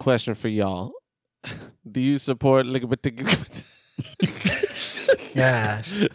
[0.00, 0.92] got a question for y'all.
[1.90, 3.64] Do you support ligament?
[5.34, 6.08] Yes.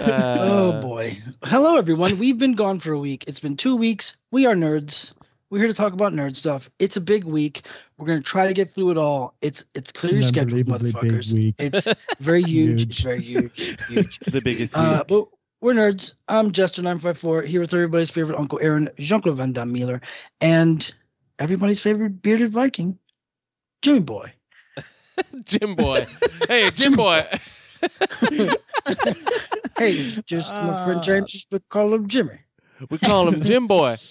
[0.00, 1.18] Uh, oh boy.
[1.42, 2.18] Hello everyone.
[2.18, 3.24] We've been gone for a week.
[3.26, 4.16] It's been two weeks.
[4.30, 5.12] We are nerds.
[5.50, 6.70] We're here to talk about nerd stuff.
[6.78, 7.66] It's a big week.
[7.98, 9.34] We're gonna try to get through it all.
[9.40, 11.54] It's it's clear your an schedules, motherfuckers.
[11.58, 11.88] It's
[12.20, 12.82] very huge.
[12.82, 13.84] It's very huge.
[13.88, 14.18] Huge.
[14.26, 14.76] the biggest.
[14.76, 15.08] Uh, week.
[15.08, 15.28] but
[15.60, 16.14] we're nerds.
[16.28, 20.00] I'm Jester954 here with everybody's favorite Uncle Aaron, Jean Claude Van Damme Miller,
[20.40, 20.92] and
[21.38, 22.98] everybody's favorite bearded Viking,
[23.82, 24.32] Jimmy Boy.
[25.44, 26.04] Jim Boy.
[26.48, 27.22] Hey, Jim Boy.
[29.76, 29.94] Hey,
[30.26, 31.02] just my friend Ah.
[31.02, 32.38] James just call him Jimmy.
[32.90, 33.96] we call him Jim Boy.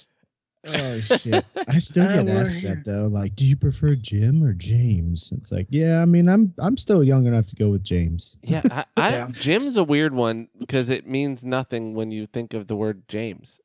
[0.66, 1.44] Oh shit!
[1.68, 2.76] I still get we're asked here.
[2.76, 3.08] that though.
[3.08, 5.34] Like, do you prefer Jim or James?
[5.36, 6.02] It's like, yeah.
[6.02, 8.38] I mean, I'm I'm still young enough to go with James.
[8.44, 9.28] Yeah, I, I, Yeah.
[9.34, 13.60] Jim's a weird one because it means nothing when you think of the word James.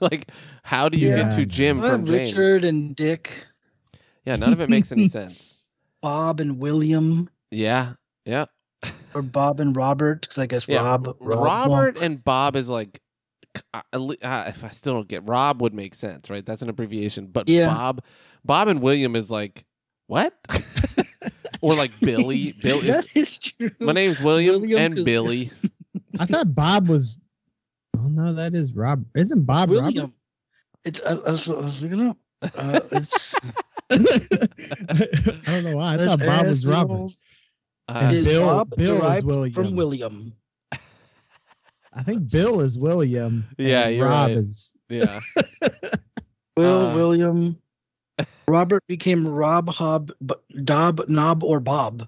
[0.10, 0.30] like,
[0.62, 1.46] how do you Yeah, get to.
[1.46, 2.30] Jim Well, from James?
[2.32, 3.46] Richard and Dick,
[4.24, 5.66] Yeah, none of it makes any sense.
[6.02, 8.46] Bob and William, Yeah, yeah.
[9.14, 12.68] or Bob and Robert, because I guess Yeah, Rob, Rob Robert well, and Bob is
[12.70, 13.00] like,
[13.74, 16.44] uh, at le- if I still don't get Rob would make sense, right?
[16.46, 17.26] That's an abbreviation.
[17.26, 17.66] But Yeah.
[17.66, 18.02] Bob,
[18.44, 19.64] Bob and William is like
[20.06, 20.32] what?
[21.60, 22.52] or like Billy.
[22.62, 22.86] Billy.
[22.88, 23.70] That is true.
[23.80, 25.50] My name's William, William, and 'cause- Billy.
[26.18, 27.18] I thought Bob was.
[27.98, 29.04] Oh no, that is Rob.
[29.14, 29.82] Isn't Bob Rob?
[29.84, 30.04] William.
[30.04, 30.14] Robert?
[30.84, 32.16] It's I, I, was, I was looking up.
[32.42, 33.38] Uh, it's
[33.90, 33.96] I
[35.46, 35.94] don't know why.
[35.94, 37.10] I let's thought Bob was ask Robert.
[37.88, 39.52] Uh, And Is Bill- Bob Bill is William.
[39.54, 40.32] from William?
[41.92, 43.46] I think Bill is William.
[43.58, 44.36] and Yeah, you're Rob right.
[44.38, 44.74] is.
[44.88, 45.20] yeah.
[46.56, 46.94] Will Uh.
[46.94, 47.58] William.
[48.48, 50.34] Robert became Rob Hob, B-
[50.64, 52.06] Dob, Knob, or Bob.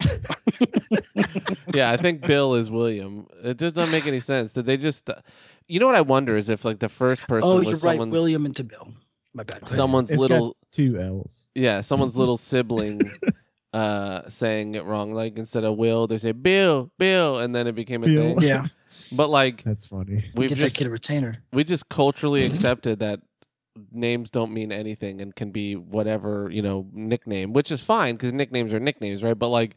[1.74, 3.26] yeah, I think Bill is William.
[3.42, 4.52] It just doesn't make any sense.
[4.52, 5.08] Did they just?
[5.10, 5.16] uh,
[5.68, 7.80] You know what I wonder is if like the first person Oh, was you're right.
[7.80, 8.88] someone's William into Bill.
[9.34, 9.68] My bad.
[9.68, 11.46] someone's It's got- little Two L's.
[11.54, 13.00] yeah someone's little sibling
[13.72, 15.12] uh saying it wrong.
[15.14, 18.36] Like instead of Will, they say Bill, Bill, and then it became a Bill.
[18.36, 18.48] thing.
[18.48, 18.66] Yeah,
[19.12, 20.24] But like That's funny.
[20.34, 21.36] we get just that kid a retainer.
[21.52, 23.20] we just culturally accepted that
[23.92, 28.32] names don't mean anything and can be whatever you know nickname, which is fine because
[28.32, 29.38] nicknames are nicknames, right?
[29.38, 29.76] But like,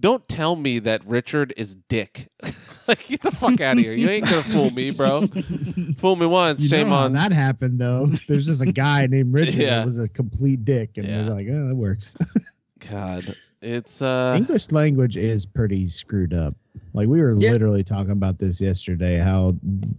[0.00, 2.28] don't tell me that Richard is Dick.
[2.88, 3.92] like, get the fuck out of here!
[3.92, 5.26] You ain't gonna fool me, bro.
[5.96, 7.12] Fool me once, You shame on.
[7.14, 8.06] that happened though.
[8.28, 9.76] There's just a guy named Richard Yeah.
[9.78, 11.26] that was a complete dick, and Yeah.
[11.26, 12.16] we're like, oh, that works.
[12.90, 13.24] God,
[13.62, 16.54] it's uh, English language is pretty screwed up.
[16.92, 17.50] Like we were Yeah.
[17.52, 19.52] literally talking about this yesterday, how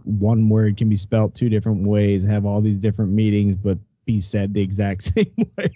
[0.04, 4.18] one word can be spelt two different ways, have all these different meanings, but be
[4.20, 5.74] said the exact same way.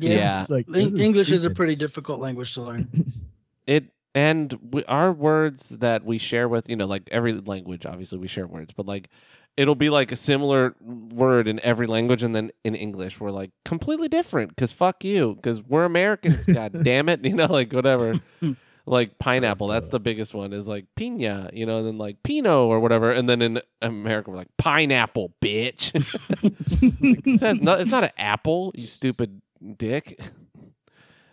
[0.00, 0.40] Yeah.
[0.40, 2.88] It's like, Eng- is English is a pretty difficult language to learn.
[3.66, 3.84] it
[4.14, 8.26] and we, our words that we share with you know like every language obviously we
[8.28, 9.08] share words but like
[9.56, 13.20] it'll be like a similar word in every language and then in english.
[13.20, 17.46] We're like completely different because fuck you because we're americans god damn it you know
[17.46, 18.14] like whatever.
[18.88, 22.52] Like pineapple that's the biggest one is like pina you know and then like pinot
[22.52, 25.92] or whatever and then in america we're like pineapple bitch.
[25.92, 29.42] Like, it says no, it's not an apple you stupid
[29.76, 30.20] dick.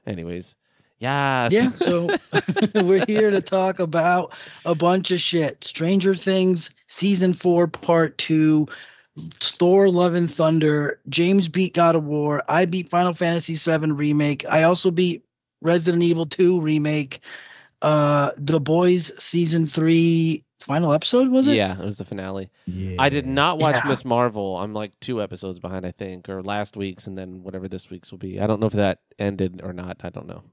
[0.07, 0.55] Anyways
[1.03, 2.07] yes Yeah, so
[2.83, 4.33] we're here to talk about
[4.65, 5.63] a bunch of shit.
[5.63, 8.67] Stranger Things season four, part two.
[9.39, 10.99] Thor: Love and Thunder.
[11.09, 12.41] James beat God of War.
[12.49, 14.43] I beat Final Fantasy VII remake.
[14.49, 15.23] I also beat
[15.61, 17.19] Resident Evil 2 remake.
[17.81, 21.55] Uh, The Boys season three final episode was it?
[21.55, 22.49] Yeah, it was the finale.
[22.65, 22.95] Yeah.
[22.97, 23.89] I did not watch Yeah.
[23.89, 24.05] Ms.
[24.05, 24.57] Marvel.
[24.57, 28.09] I'm like two episodes behind, I think, or last week's, and then whatever this week's
[28.11, 28.39] will be.
[28.39, 29.97] I don't know if that ended or not.
[30.03, 30.43] I don't know.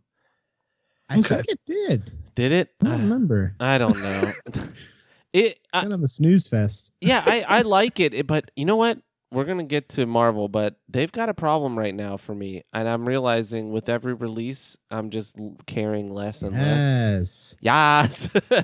[1.10, 1.36] I Okay.
[1.36, 2.10] think it did.
[2.36, 2.70] Did it?
[2.80, 3.54] I don't uh, remember.
[3.58, 4.36] I don't know.
[5.32, 5.58] it.
[5.72, 6.92] I, kind of a snooze fest.
[7.00, 8.98] yeah, I, I like it, it, but you know what?
[9.32, 12.88] We're gonna get to Marvel, but they've got a problem right now for me, and
[12.88, 15.36] I'm realizing with every release, I'm just
[15.66, 17.54] caring less and less.
[17.60, 18.26] Yes.
[18.50, 18.62] Yeah.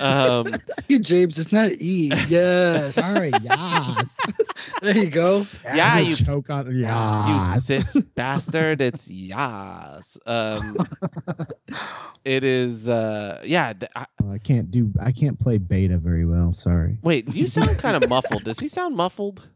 [0.00, 0.46] um,
[1.02, 2.10] James, it's not E.
[2.28, 2.94] Yes.
[2.94, 3.30] Sorry.
[3.42, 4.18] Yes.
[4.82, 5.44] there you go.
[5.64, 6.74] Yeah, you- choke on.
[6.74, 7.64] you Yes.
[7.66, 8.80] cis bastard.
[8.80, 10.16] It's yas.
[10.24, 10.78] Um,
[12.24, 12.88] it is.
[12.88, 13.74] Uh, yeah.
[13.74, 14.90] th- I, I can't do.
[15.02, 16.52] I can't play beta very well.
[16.52, 16.96] Sorry.
[17.02, 18.44] wait, you sound kind of muffled.
[18.44, 19.46] Does he sound muffled?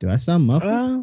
[0.00, 0.70] Do I sound muffled?
[0.72, 1.02] Uh,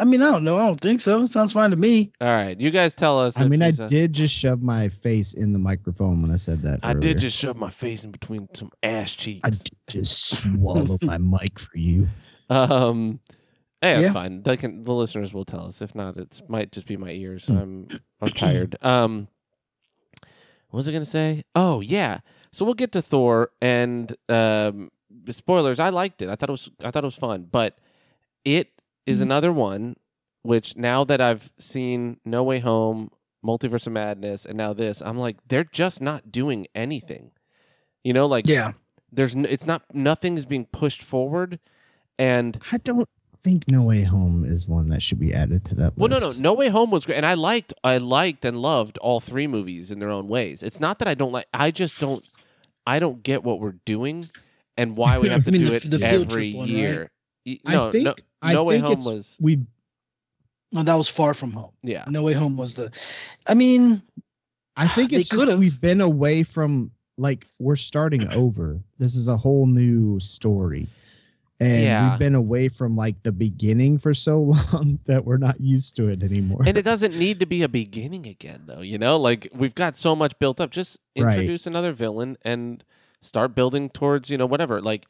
[0.00, 0.58] I mean, I don't know.
[0.58, 1.26] I don't think so.
[1.26, 2.12] Sounds fine to me.
[2.20, 3.40] All right, you guys tell us.
[3.40, 6.62] I mean, I he's did just shove my face in the microphone when I said
[6.62, 6.78] that.
[6.84, 7.00] I earlier.
[7.00, 9.40] did just shove my face in between some ass cheeks.
[9.44, 12.08] I did just swallow my mic for you.
[12.48, 13.18] Um,
[13.80, 14.12] hey, that's Yeah.
[14.12, 14.42] fine.
[14.44, 14.84] They can.
[14.84, 15.82] The listeners will tell us.
[15.82, 17.48] If not, it might just be my ears.
[17.48, 17.56] Hmm.
[17.58, 17.88] I'm
[18.20, 18.76] I'm tired.
[18.84, 19.26] Um,
[20.70, 21.44] what was I gonna say?
[21.56, 22.20] Oh yeah.
[22.52, 24.90] So we'll get to Thor and um,
[25.30, 25.78] spoilers.
[25.78, 26.28] I liked it.
[26.28, 27.78] I thought it was I thought it was fun, but
[28.44, 28.68] it
[29.06, 29.22] is Mhm.
[29.22, 29.96] another one
[30.42, 33.10] which now that I've seen No Way Home,
[33.44, 37.32] Multiverse of Madness, and now this, I'm like, they're just not doing anything.
[38.04, 38.72] You know, like Yeah.
[39.12, 41.58] there's n- it's not nothing is being pushed forward,
[42.18, 43.08] and I don't
[43.42, 46.38] think No Way Home is one that should be added to that well, no, list.
[46.38, 49.46] no, No Way Home was great, and I liked, I liked and loved all three
[49.46, 50.62] movies in their own ways.
[50.62, 52.24] It's not that I don't like, I just don't,
[52.86, 54.30] I don't get what we're doing
[54.78, 57.10] and why we have to I mean, do the- it the field every one, year.
[57.44, 59.58] Y- I No, think no, I No Way think Home was, we
[60.72, 61.72] Well, that was far from home.
[61.82, 62.90] yeah, No Way Home was the.
[63.46, 64.00] I mean,
[64.76, 68.80] I think it's just we've been away from like we're starting over.
[68.98, 70.88] This is a whole new story.
[71.60, 72.10] And Yeah.
[72.10, 74.40] we've been away from like the beginning for so
[74.72, 76.60] long that we're not used to it anymore.
[76.66, 79.96] and it doesn't need to be a beginning again though you know like we've got
[79.96, 81.32] so much built up just Right.
[81.34, 82.84] introduce another villain and
[83.20, 84.80] start building towards you know whatever.
[84.80, 85.06] Like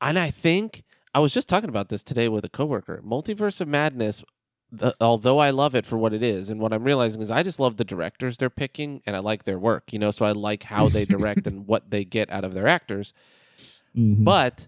[0.00, 0.84] and i think
[1.14, 3.02] i was just talking about this today with a coworker.
[3.04, 4.22] Multiverse of madness
[4.70, 7.42] the, although i love it for what it is and what i'm realizing is i
[7.42, 10.32] just love the directors they're picking and i like their work you know so i
[10.32, 13.12] like how they direct and what they get out of their actors.
[13.96, 14.24] Mhm.
[14.24, 14.66] but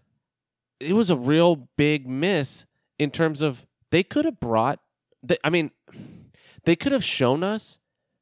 [0.81, 2.65] it was a real big miss
[2.99, 4.79] in terms of they could have brought
[5.23, 5.73] they, i mean
[6.65, 7.79] they could have shown us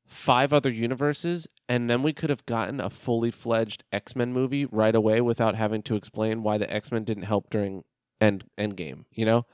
[0.06, 4.94] five other universes and then we could have gotten a fully fledged x-men movie right
[4.94, 7.82] away without having to explain why the x-men didn't help during
[8.20, 9.44] end endgame you know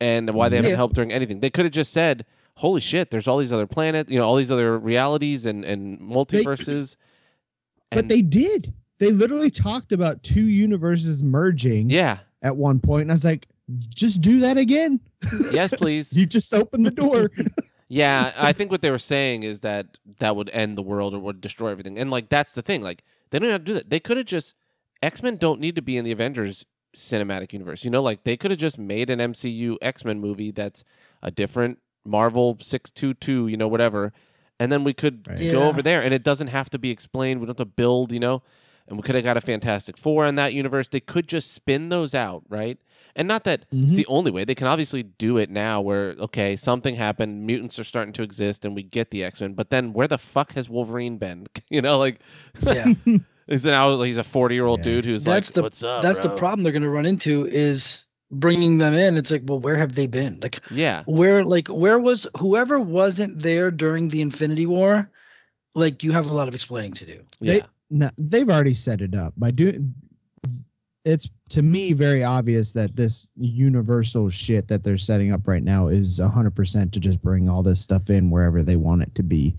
[0.00, 0.76] and why they haven't Yeah.
[0.76, 2.24] helped during anything they could have just said
[2.56, 5.98] holy shit there's all these other planets you know all these other realities and and
[6.00, 6.96] multiverses
[7.90, 8.72] but and- they did.
[8.98, 13.46] They literally talked about two universes merging yeah at one point, and I was like,
[13.94, 15.00] just do that again.
[15.50, 17.30] yes please You just opened the door.
[17.90, 21.18] Yeah, I think what they were saying is that that would end the world or
[21.18, 21.98] would destroy everything.
[21.98, 22.80] And like that's the thing.
[22.82, 23.90] Like they don't have to do that.
[23.90, 24.54] They could have just
[25.02, 26.64] X Men don't need to be in the Avengers
[26.96, 27.84] cinematic universe.
[27.84, 30.84] You know, like they could have just made an MCU X Men movie that's
[31.22, 33.48] a different Marvel six two two.
[33.48, 34.12] You know, whatever.
[34.60, 35.38] And then we could Right.
[35.50, 35.68] go Yeah.
[35.68, 37.40] over there, and it doesn't have to be explained.
[37.40, 38.12] We don't have to build.
[38.12, 38.42] You know,
[38.88, 40.88] and we could have got a Fantastic Four in that universe.
[40.88, 42.78] They could just spin those out, right?
[43.16, 43.96] And not that it's Mhm.
[43.96, 44.44] the only way.
[44.44, 48.64] They can obviously do it now where, okay, something happened, mutants are starting to exist,
[48.64, 49.54] and we get the X Men.
[49.54, 51.46] But then where the fuck has Wolverine been?
[51.70, 52.20] you know, like,
[52.62, 52.86] yeah.
[53.48, 54.84] is now he's a 40 year old Yeah.
[54.84, 56.02] dude who's That's like, the- what's up?
[56.02, 59.16] That's the problem they're going to run into is bringing them in.
[59.16, 60.38] It's like, well, where have they been?
[60.40, 61.02] Like, Yeah.
[61.06, 65.10] where, like, where was whoever wasn't there during the Infinity War?
[65.74, 67.20] Like, you have a lot of explaining to do.
[67.40, 67.52] Yeah.
[67.54, 69.94] They- no, they've already set it up by doing.
[71.04, 75.88] It's to me very obvious that this universal shit that they're setting up right now
[75.88, 79.22] is hundred percent to just bring all this stuff in wherever they want it to
[79.22, 79.56] be.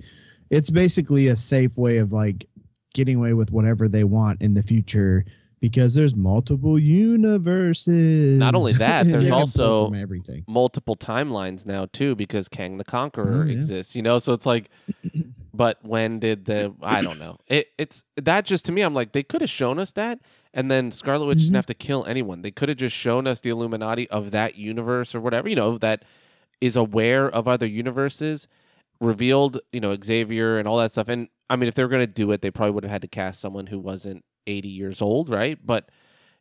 [0.49, 2.47] It's basically a safe way of like
[2.93, 5.25] getting away with whatever they want in the future
[5.61, 8.37] because there's multiple universes.
[8.37, 10.43] Not only that, there's also- everything.
[10.47, 13.53] multiple timelines now too because Kang the Conqueror Oh, yeah.
[13.53, 14.19] exists, you know.
[14.19, 14.69] So it's like,
[15.53, 17.37] but when did the I don't know.
[17.47, 20.19] It it's that just to me, I'm like they could have shown us that,
[20.53, 21.55] and then Scarlet Witch didn't Mhm.
[21.57, 22.41] have to kill anyone.
[22.41, 25.77] They could have just shown us the Illuminati of that universe or whatever, you know,
[25.77, 26.03] that
[26.59, 28.47] is aware of other universes,
[28.99, 31.07] revealed, you know, Xavier and all that stuff.
[31.09, 33.01] And I mean, if they were going to do it, they probably would have had
[33.01, 35.57] to cast someone who wasn't 80 years old, right?
[35.65, 35.89] But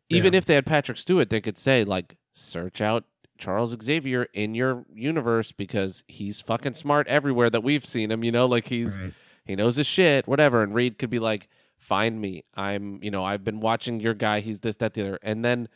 [0.09, 0.38] even Yeah.
[0.38, 3.05] if they had Patrick Stewart, they could say like, search out
[3.38, 8.23] Charles Xavier in your universe because he's fucking smart everywhere that we've seen him.
[8.25, 9.12] You know, like he's Right.
[9.47, 10.62] he knows his shit, whatever.
[10.62, 11.49] And Reed could be like,
[11.79, 12.45] find me.
[12.55, 14.40] I'm, you know, I've been watching your guy.
[14.40, 15.19] He's this, that, the other.
[15.23, 15.69] And then,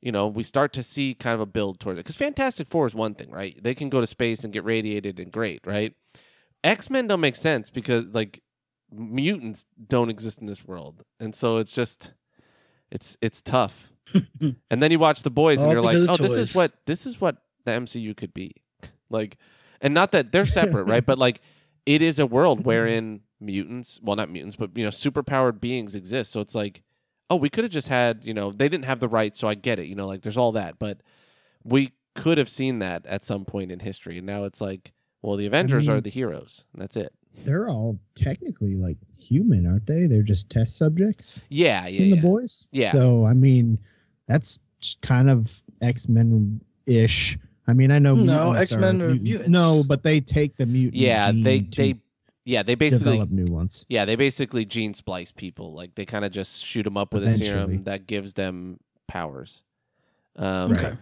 [0.00, 2.04] you know, we start to see kind of a build towards it.
[2.04, 3.60] Because Fantastic Four is one thing, right?
[3.62, 5.94] They can go to space and get radiated and great, right?
[6.62, 8.42] X Men don't make sense because like
[8.92, 12.12] mutants don't exist in this world, and so it's just
[12.90, 13.92] it's it's tough.
[14.70, 17.06] and then you watch the boys, and you're like, oh, of this is what this
[17.06, 18.52] is what the MCU could be,
[19.10, 19.36] like,
[19.80, 21.04] and not that they're separate, right?
[21.04, 21.40] But like,
[21.86, 26.32] it is a world wherein mutants, well, not mutants, but you know, superpowered beings exist.
[26.32, 26.82] So it's like,
[27.30, 29.54] oh, we could have just had, you know, they didn't have the right, so I
[29.54, 31.00] get it, you know, like there's all that, but
[31.62, 34.92] we could have seen that at some point in history, and now it's like,
[35.22, 36.64] well, the Avengers are mean- the heroes.
[36.72, 37.14] and That's it.
[37.44, 40.06] They're all technically like human, aren't they?
[40.06, 41.40] They're just test subjects.
[41.48, 42.14] Yeah, yeah, in yeah.
[42.16, 42.68] the boys.
[42.72, 42.90] Yeah.
[42.90, 43.78] So I mean,
[44.26, 44.58] that's
[45.02, 47.38] kind of X Men ish.
[47.66, 49.22] I mean, I know No, X-Men are mutants.
[49.24, 49.48] mutants.
[49.48, 50.96] No, but they take the mutant.
[50.96, 51.94] yeah, gene they to they
[52.44, 53.84] yeah they basically develop new ones.
[53.88, 55.72] yeah they basically gene splice people.
[55.72, 59.62] Like they kind of just shoot them up with a serum that gives them powers.
[60.36, 60.84] Um, Right.
[60.86, 60.96] Okay.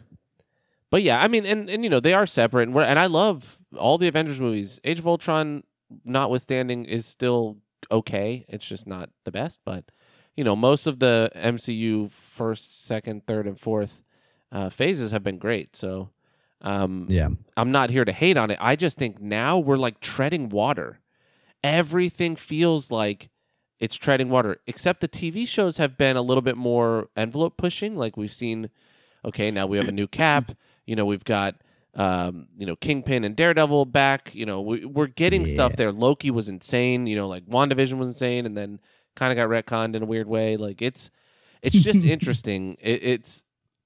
[0.91, 3.59] But yeah, I mean, and and you know they are separate, and, and I love
[3.77, 4.81] all the Avengers movies.
[4.85, 5.63] Age of Ultron,
[6.05, 7.59] notwithstanding, is still
[7.91, 8.45] okay.
[8.49, 9.85] It's just not the best, but
[10.37, 14.03] you know most of the MCU first, second, third, and fourth
[14.53, 15.77] uh, phases have been great.
[15.77, 16.11] So
[16.61, 17.29] Um, Yeah.
[17.57, 18.59] I'm not here to hate on it.
[18.61, 20.99] I just think now we're like treading water.
[21.63, 23.31] Everything feels like
[23.79, 27.97] it's treading water, except the TV shows have been a little bit more envelope pushing.
[27.97, 28.71] Like we've seen,
[29.25, 30.51] okay, now we have a new cap.
[30.85, 31.55] You know, we've got,
[31.95, 34.35] um, you know, Kingpin and Daredevil back.
[34.35, 35.93] You know, we, we're getting stuff there.
[35.93, 37.07] Loki was insane.
[37.07, 38.81] You know, like WandaVision was insane, and then
[39.17, 40.57] kind of got retconned in a weird way.
[40.57, 41.11] Like it's,
[41.63, 42.77] it's just interesting.
[42.81, 43.43] It, it's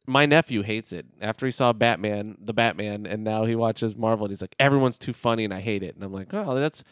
[0.06, 4.26] my nephew hates it after he saw Batman, the Batman, and now he watches Marvel.
[4.26, 5.94] and He's like, everyone's too funny, and I hate it.
[5.94, 6.82] And I'm like, oh, that's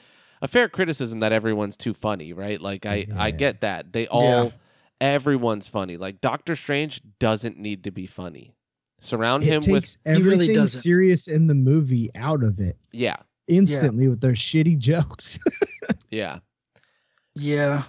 [0.40, 2.60] a fair criticism that everyone's too funny, right?
[2.60, 4.52] Like I, I get that they all,
[5.00, 5.96] everyone's funny.
[5.96, 8.54] Like Doctor Strange doesn't need to be funny.
[9.00, 10.80] Surround him It with takes He really everything doesn't.
[10.80, 13.16] serious in the movie out of it yeah,
[13.48, 15.38] instantly with their shitty jokes.
[16.10, 16.38] yeah.
[17.34, 17.84] Yeah.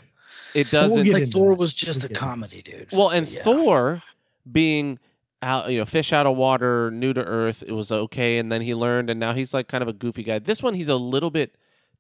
[0.54, 1.04] It But we'll doesn't.
[1.06, 1.60] get like Thor that.
[1.60, 2.88] was just We'll a comedy, dude.
[2.92, 3.42] Well, and Yeah.
[3.44, 4.04] Thor
[4.52, 5.00] being
[5.42, 8.62] out, you know, fish out of water, new to earth, it was okay, and then
[8.62, 10.40] he learned, and now he's like kind of a goofy guy.
[10.40, 11.56] This one, he's a little bit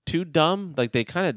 [0.05, 0.73] too dumb.
[0.77, 1.35] Like they kind of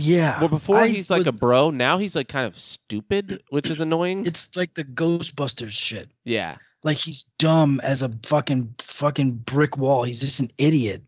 [0.00, 0.38] Yeah.
[0.40, 3.80] well before I he's like a bro, now he's like kind of stupid, which is
[3.80, 4.26] annoying.
[4.26, 6.10] It's like the Ghostbusters shit.
[6.24, 10.04] yeah, Like he's dumb as a fucking fucking brick wall.
[10.04, 11.02] He's just an idiot.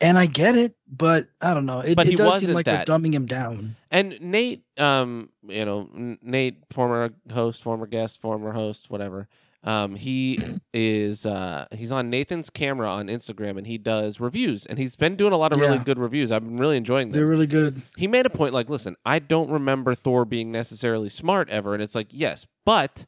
[0.00, 1.80] And I get it, but I don't know.
[1.80, 2.86] It, But it he does seem like that.
[2.86, 3.76] they're dumbing him down.
[3.90, 5.88] and Nate, um, you know,
[6.20, 9.26] Nate, former host, former guest, former host, whatever.
[9.64, 10.38] Um, he
[10.72, 15.16] is uh he's on Nathan's camera on Instagram and he does reviews and he's been
[15.16, 16.30] doing a lot of really good reviews.
[16.30, 17.18] I've been really enjoying them.
[17.18, 17.82] They're really good.
[17.96, 21.74] he made a point like, listen, I don't remember Thor being necessarily smart ever.
[21.74, 23.06] And it's like, yes, but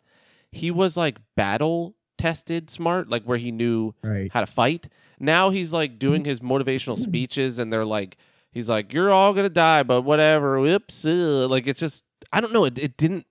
[0.50, 4.30] he was like battle tested smart, like where he knew right.
[4.32, 4.88] how to fight.
[5.18, 8.16] Now he's like doing his motivational speeches and they're like,
[8.52, 10.60] he's like, you're all to die, but whatever.
[10.60, 11.04] Whoops.
[11.04, 12.64] uh," Like, it's just, I don't know.
[12.64, 13.26] It, it didn't,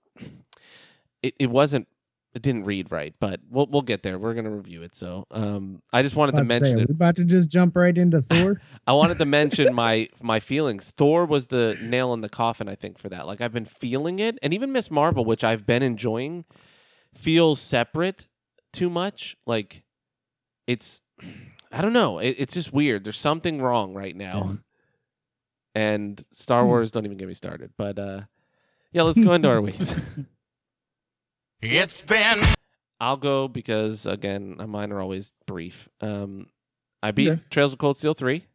[1.22, 1.88] it, it wasn't,
[2.34, 4.20] it didn't read right, but we'll, we'll get there.
[4.20, 4.96] We're to review it.
[4.96, 6.90] So, um, I just wanted to About to say, mention it.
[6.90, 8.62] we about to just jump right into Thor?
[8.86, 10.92] I wanted to mention my my feelings.
[10.96, 13.26] Thor was the nail in the coffin, I think, for that.
[13.26, 14.92] Like I've been feeling it, and even Ms.
[14.92, 16.46] Marvel, which I've been enjoying,
[17.12, 18.28] feels separate
[18.74, 19.36] too much.
[19.46, 19.84] Like
[20.68, 21.02] it's,
[21.72, 22.20] I don't know.
[22.20, 23.04] It, it's just weird.
[23.04, 24.50] There's something wrong right now.
[24.52, 24.56] Yeah.
[25.76, 26.68] And Star Hmm.
[26.70, 27.72] Wars, don't even get me started.
[27.78, 28.22] But uh,
[28.92, 29.94] yeah, let's go into our weeks.
[31.62, 32.44] It's been
[33.00, 35.90] I'll go because again, mine are always brief.
[36.02, 36.48] Um,
[37.02, 37.42] I beat Okay.
[37.50, 38.46] Trails of Cold Steel three.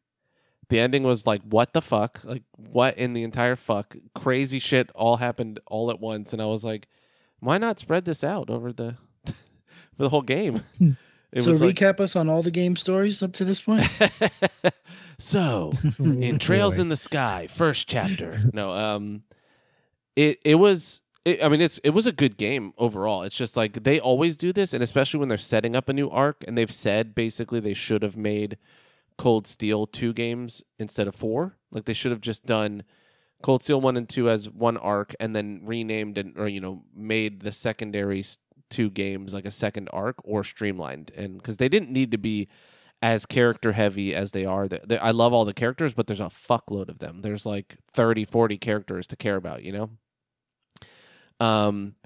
[0.69, 2.21] The ending was like, what the fuck?
[2.25, 3.97] Like, what in the entire fuck?
[4.14, 6.87] Crazy shit all happened all at once, and I was like,
[7.40, 8.97] why not spread this out over the
[9.97, 10.63] for the whole game?
[11.33, 13.89] It so was like, recap us on all the game stories up to this point.
[15.19, 18.39] so in Trails in the Sky, first chapter.
[18.53, 19.23] No, um,
[20.15, 21.01] it it was.
[21.25, 23.23] It, I mean, it's it was a good game overall.
[23.23, 26.11] It's just like they always do this, and especially when they're setting up a new
[26.11, 28.59] arc, and they've said basically they should have made
[29.17, 31.57] Cold Steel two games instead of four.
[31.71, 32.83] Like they should have just done
[33.43, 36.83] Cold Steel one and two as one arc, and then renamed and or you know
[36.95, 38.23] made the secondary
[38.73, 42.49] two games like a second arc or streamlined, and because they didn't need to be
[43.00, 44.67] as character heavy as they are.
[44.69, 47.21] They- they- I love all the characters, but there's a fuckload of them.
[47.23, 49.91] There's like 30, 40 characters to care about, you know?
[51.41, 51.97] Um,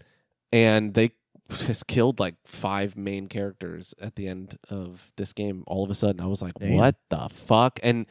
[0.52, 1.10] and they
[1.50, 5.64] just killed like five main characters at the end of this game.
[5.66, 6.74] All of a sudden, I was like, Damn.
[6.76, 7.78] what the fuck?
[7.82, 8.06] And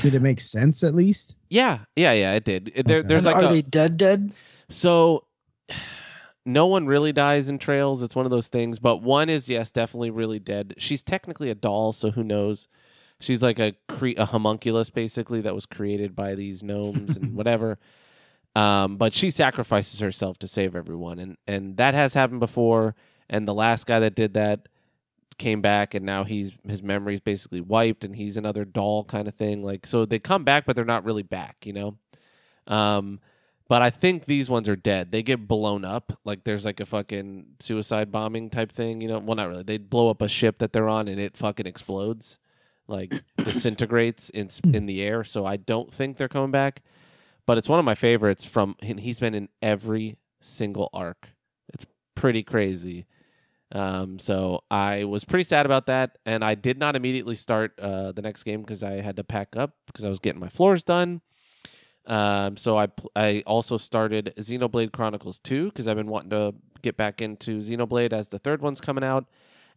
[0.00, 1.34] Did it make sense at least?
[1.50, 2.70] yeah, yeah, yeah, it did.
[2.74, 3.08] It- There, Okay.
[3.08, 3.96] there's like are a, they dead?
[3.96, 4.32] Dead?
[4.68, 5.24] so
[6.48, 8.02] no one really dies in trails.
[8.02, 8.78] It's one of those things.
[8.78, 10.74] But one is yes, definitely really dead.
[10.78, 12.68] She's technically a doll, so who knows?
[13.20, 17.78] She's like a cre- a homunculus basically that was created by these gnomes and whatever.
[18.56, 22.96] Um, but she sacrifices herself to save everyone, and and that has happened before.
[23.28, 24.68] And the last guy that did that
[25.36, 29.34] came back, and now he's his memory's basically wiped, and he's another doll kind of
[29.34, 29.62] thing.
[29.62, 31.98] Like so, they come back, but they're not really back, you know.
[32.66, 33.20] Um,
[33.68, 35.12] but I think these ones are dead.
[35.12, 36.18] They get blown up.
[36.24, 39.18] Like there's like a fucking suicide bombing type thing, you know.
[39.18, 39.62] Well, not really.
[39.62, 42.38] They blow up a ship that they're on, and it fucking explodes,
[42.86, 45.22] like disintegrates in in the air.
[45.22, 46.82] So I don't think they're coming back.
[47.46, 48.74] But it's one of my favorites from.
[48.80, 51.28] And he's been in every single arc.
[51.72, 51.84] It's
[52.14, 53.06] pretty crazy.
[53.70, 58.12] Um, so I was pretty sad about that, and I did not immediately start uh,
[58.12, 60.84] the next game because I had to pack up because I was getting my floors
[60.84, 61.20] done.
[62.08, 66.96] Um, so I I also started Xenoblade Chronicles 2 because I've been wanting to get
[66.96, 69.26] back into Xenoblade as the third one's coming out,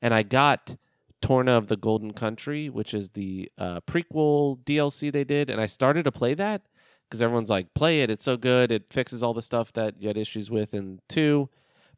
[0.02, 0.76] and I got
[1.22, 5.66] Torna of the Golden Country, which is the uh, prequel DLC they did, and I
[5.68, 6.64] started to play that
[7.10, 10.08] because everyone's like, "Play it, it's so good, it fixes all the stuff that you
[10.08, 11.50] had issues with in two,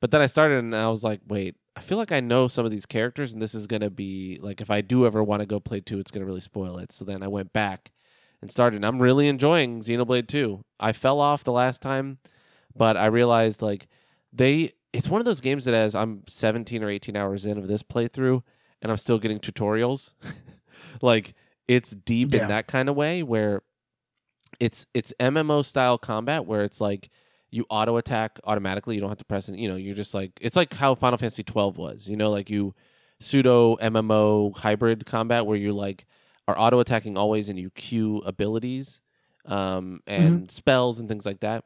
[0.01, 2.65] But then I started and I was like, "Wait, I feel like I know some
[2.65, 5.45] of these characters, and this is gonna be like if I do ever want to
[5.47, 6.91] go play two, it's gonna really spoil it.
[6.91, 7.91] So then I went back
[8.43, 8.77] and started.
[8.77, 10.63] And I'm really enjoying Xenoblade Two.
[10.79, 12.19] I fell off the last time,
[12.75, 13.87] but I realized like
[14.31, 14.73] they.
[14.93, 17.81] It's one of those games that as I'm 17 or 18 hours in of this
[17.81, 18.43] playthrough,
[18.79, 20.11] and I'm still getting tutorials.
[21.01, 21.33] like
[21.67, 22.43] it's deep Yeah.
[22.43, 23.63] in that kind of way where
[24.59, 27.09] it's it's MMO style combat where it's like
[27.49, 28.93] you auto attack automatically.
[28.95, 29.57] You don't have to press it.
[29.57, 32.07] You know, you're just like it's like how Final Fantasy 12 was.
[32.07, 32.75] You know, like you
[33.19, 36.05] pseudo MMO hybrid combat where you're like
[36.47, 39.01] are auto attacking always and you queue abilities
[39.45, 41.63] um, and spells and things like that.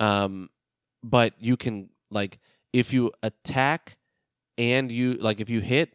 [0.00, 0.50] Um,
[1.02, 2.38] but you can like
[2.72, 3.96] if you attack
[4.58, 5.94] and you like if you hit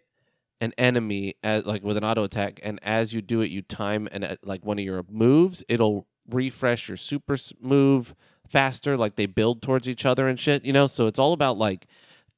[0.60, 4.08] an enemy as like with an auto attack and as you do it you time
[4.12, 8.16] and uh, like one of your moves it'll refresh your super move
[8.48, 10.88] faster like they build towards each other and shit you know?
[10.88, 11.88] So it's all about like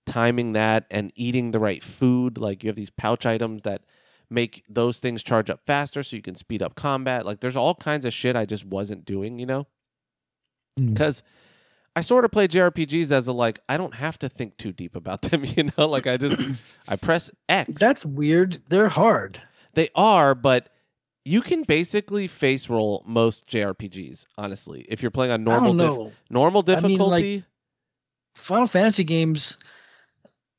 [0.10, 2.38] timing that and eating the right food.
[2.38, 3.84] Like you have these pouch items that
[4.30, 7.74] make those things charge up faster so you can speed up combat like there's all
[7.76, 9.66] kinds of shit i just wasn't doing you know
[10.80, 10.94] Mm.
[10.94, 11.24] because
[11.96, 14.96] I sort of play JRPGs as a like I don't have to think too deep
[14.96, 15.88] about them, you know.
[15.88, 16.40] Like I just
[16.88, 17.74] I press X.
[17.78, 18.60] That's weird.
[18.70, 19.42] They're hard.
[19.74, 20.70] they are, but
[21.26, 24.26] you can basically face roll most JRPGs.
[24.38, 27.44] Honestly, if you're playing on normal dif- normal I mean, difficulty, like-
[28.36, 29.58] Final Fantasy games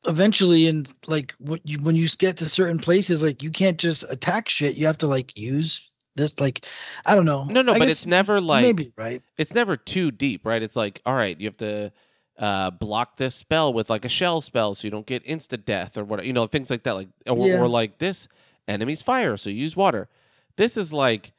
[0.07, 4.03] eventually and like when you when you get to certain places like you can't just
[4.11, 6.65] attack shit you have to like use this like
[7.05, 10.11] i don't know no, no, I but it's never like maybe right it's never too
[10.11, 10.63] deep, right?
[10.63, 11.93] It's like, all right, you have to
[12.39, 15.97] uh, block this spell with like a shell spell, so you don't get insta death
[15.97, 16.93] or what, you know, things like that.
[16.95, 17.59] Like, or, Yeah.
[17.59, 18.29] or like this
[18.69, 20.09] enemy's fire, so you use water.
[20.57, 21.33] This is like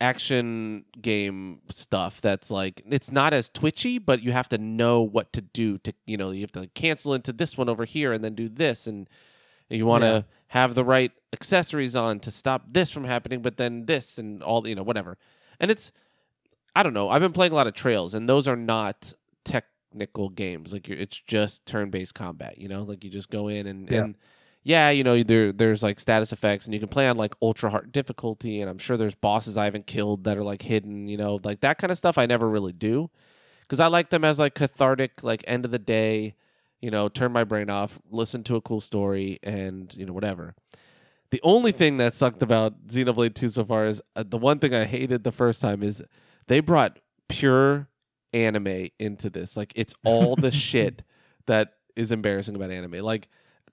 [0.00, 5.32] action game stuff that's like it's not as twitchy, but you have to know what
[5.32, 8.12] to do to, you know, you have to like, cancel into this one over here
[8.12, 9.08] and then do this, and
[9.68, 10.20] you want to Yeah.
[10.48, 14.66] have the right accessories on to stop this from happening, but then this and all,
[14.66, 15.18] you know, whatever.
[15.60, 15.90] And it's
[16.76, 17.08] I don't know.
[17.08, 19.12] I've been playing a lot of Trails, and those are not
[19.44, 20.72] technical games.
[20.72, 22.58] Like you're, it's just turn-based combat.
[22.58, 24.04] You know, like you just go in and Yeah.
[24.04, 24.16] and
[24.68, 27.70] yeah, you know, there there's like status effects, and you can play on like ultra
[27.70, 28.60] hard difficulty.
[28.60, 31.08] And I'm sure there's bosses I haven't killed that are like hidden.
[31.08, 32.18] You know, like that kind of stuff.
[32.18, 33.08] I never really do
[33.62, 36.34] because I like them as like cathartic, like end of the day.
[36.82, 40.54] You know, turn my brain off, listen to a cool story, and you know whatever.
[41.30, 44.74] The only thing that sucked about Xenoblade 2 so far is uh, the one thing
[44.74, 46.04] I hated the first time is
[46.46, 46.98] they brought
[47.30, 47.88] pure
[48.34, 49.56] anime into this.
[49.56, 51.04] Like it's all the shit
[51.46, 53.02] that is embarrassing about anime.
[53.02, 53.28] Like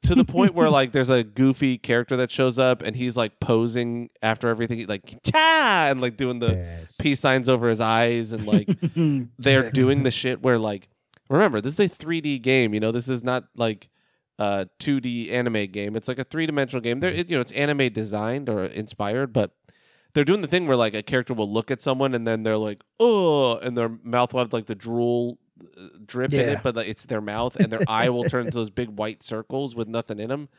[0.08, 3.40] to the point where like there's a goofy character that shows up and he's like
[3.40, 6.98] posing after everything like cha and like doing the Yes.
[7.02, 8.68] peace signs over his eyes and like
[9.40, 10.88] they're doing the shit where like
[11.30, 12.92] remember this is a 3D game you know?
[12.92, 13.90] This is not like
[14.38, 15.96] a 2D anime game.
[15.96, 17.00] It's like a three-dimensional game.
[17.00, 19.52] There it, you know it's anime designed or inspired but
[20.14, 22.58] they're doing the thing where like a character will look at someone and then they're
[22.58, 25.38] like oh and their mouth will have like the drool
[26.06, 28.70] drip in it but like, it's their mouth and their eye will turn into those
[28.70, 30.50] big white circles with nothing in them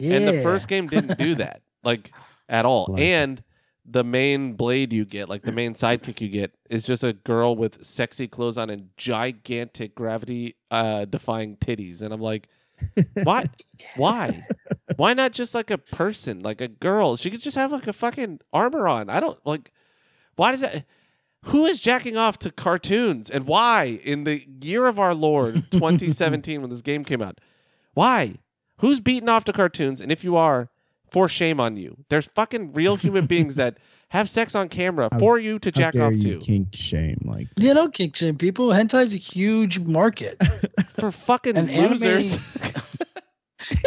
[0.00, 2.12] and the first game didn't do that, like
[2.48, 2.96] at all.
[2.98, 3.42] And
[3.84, 7.56] the main blade you get, like the main sidekick you get, is just a girl
[7.56, 12.02] with sexy clothes on and gigantic gravity uh, defying titties.
[12.02, 12.48] And I'm like,
[13.22, 13.46] why?
[13.96, 14.46] Why?
[14.96, 17.16] Why not just like a person, like a girl?
[17.16, 19.08] She could just have like a fucking armor on.
[19.08, 19.72] I don't like.
[20.36, 20.84] Why does that?
[21.46, 26.60] Who is jacking off to cartoons and why in the year of our Lord 2017
[26.60, 27.40] when this game came out?
[27.94, 28.36] Why?
[28.78, 30.00] Who's beating off to cartoons?
[30.00, 30.70] And if you are,
[31.10, 31.96] for shame on you.
[32.08, 33.78] There's fucking real human beings that
[34.10, 36.38] have sex on camera How- for you to How jack dare off you to.
[36.38, 40.36] kink shame like you know kick shame people hentai's a huge market
[40.90, 42.38] For fucking And anime- losers.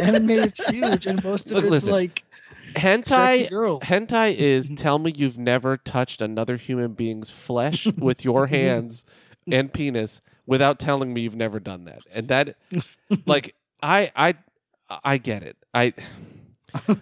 [0.02, 1.92] anime is huge and most of Look, it's listen.
[1.94, 2.35] like sexy
[2.74, 3.50] hentai
[3.82, 9.06] hentai is tell me you've never touched another human being's flesh with your hands
[9.52, 12.02] and penis without telling me you've never done that.
[12.14, 12.56] And that
[13.26, 14.36] like I I
[15.04, 15.58] I get it.
[15.74, 15.94] I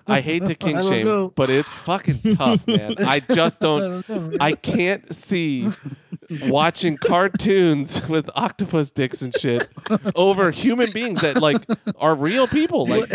[0.08, 1.34] I hate to kink shame, know.
[1.36, 2.96] but it's fucking tough, man.
[3.00, 4.42] I just don't don't.
[4.42, 5.68] I can't see
[6.48, 9.66] watching cartoons with octopus dicks and shit
[10.16, 11.64] over human beings that like
[11.98, 12.86] are real people.
[12.86, 13.12] Like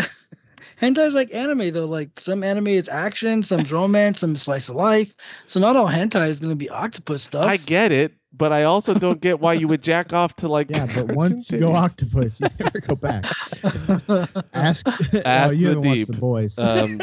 [0.81, 1.85] Hentai's like anime though.
[1.85, 5.13] Like some anime is action, some's romance, some slice of life.
[5.45, 7.45] So not all hentai is gonna be octopus stuff.
[7.45, 10.69] I get it, but I also don't get why you would jack off to like
[10.71, 13.25] yeah but cartoon once you go octopus you never go back
[14.53, 14.87] ask
[15.25, 16.07] Ask oh, you the haven't watched deep.
[16.07, 16.99] the boys Um,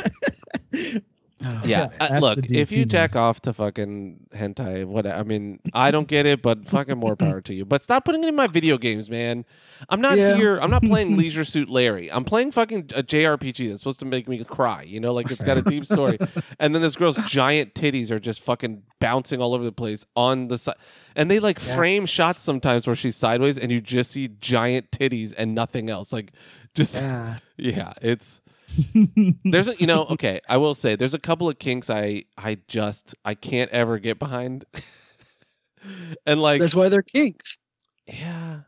[1.44, 1.62] Oh.
[1.66, 3.16] Yeah, uh, look, if you jack list.
[3.18, 7.42] off to fucking hentai, what I mean, I don't get it, but fucking more power
[7.42, 7.66] to you.
[7.66, 9.44] But stop putting it in my video games, man.
[9.90, 10.34] I'm not Yeah.
[10.36, 10.56] here.
[10.58, 12.10] I'm not playing Leisure Suit Larry.
[12.10, 14.84] I'm playing fucking a JRPG that's supposed to make me cry.
[14.84, 16.16] You know, like it's got a deep story.
[16.58, 20.48] And then this girl's giant titties are just fucking bouncing all over the place on
[20.48, 20.76] the side,
[21.14, 21.76] and they like Yeah.
[21.76, 26.14] frame shots sometimes where she's sideways, and you just see giant titties and nothing else.
[26.14, 26.32] Like,
[26.74, 27.36] just Yeah.
[27.58, 28.40] yeah, it's
[29.44, 32.56] there's a you know okay i will say there's a couple of kinks i i
[32.68, 34.64] just i can't ever get behind
[36.26, 37.60] and like That's why they're kinks.
[38.06, 38.60] yeah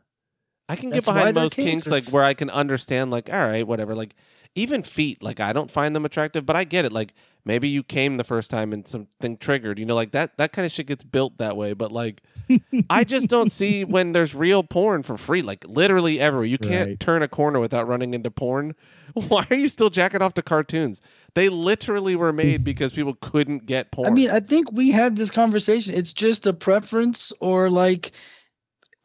[0.69, 1.91] i can That's get behind most kinks, kinks.
[1.91, 4.15] like where i can understand like all right whatever like
[4.55, 7.13] even feet like i don't find them attractive but i get it like
[7.45, 10.65] maybe you came the first time and something triggered you know like that that kind
[10.65, 12.21] of shit gets built that way but like
[12.89, 16.89] i just don't see when there's real porn for free like literally everywhere you can't
[16.89, 16.99] Right.
[16.99, 18.75] turn a corner without running into porn
[19.13, 21.01] why are you still jacking off to cartoons
[21.33, 25.15] they literally were made because people couldn't get porn I mean, I think we had
[25.15, 25.93] this conversation.
[25.93, 28.11] It's just a preference or like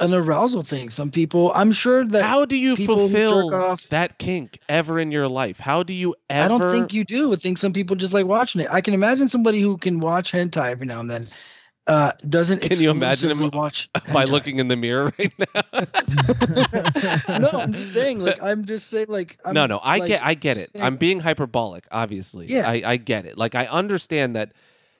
[0.00, 0.90] an arousal thing.
[0.90, 5.28] Some people, I'm sure that how do you fulfill off- that kink ever in your
[5.28, 7.32] life how do you ever I don't think you do.
[7.32, 8.68] I think some people just like watching it.
[8.70, 11.26] I can imagine somebody who can watch hentai every now and then.
[11.86, 14.30] Uh, doesn't Can you imagine him watch by hentai.
[14.30, 15.62] looking in the mirror right now
[17.38, 18.20] no, I'm just saying.
[18.20, 19.06] Like, I'm just saying.
[19.10, 20.70] Like, I'm, no, no, I like, get, I get it.
[20.70, 22.46] saying- I'm being hyperbolic, obviously.
[22.46, 22.68] Yeah.
[22.68, 23.36] I, I get it.
[23.36, 24.52] Like, I understand that.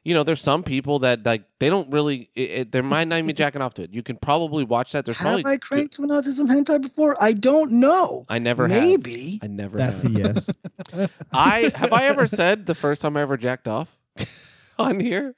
[0.05, 2.31] You know, there's some people that like they don't really.
[2.35, 3.93] It, it, they might not even be jacking off to it.
[3.95, 5.07] You can probably watch that.
[5.07, 5.53] There's Have probably.
[5.53, 7.17] I cranked one out to some hentai before?
[7.23, 8.27] I don't know.
[8.29, 8.83] I never have.
[8.83, 9.41] Maybe.
[9.43, 9.79] I never.
[9.79, 10.19] That's a have.
[10.19, 10.51] yes.
[11.33, 13.97] I have I ever said the first time I ever jacked off
[14.79, 15.35] on here.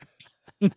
[0.60, 0.68] I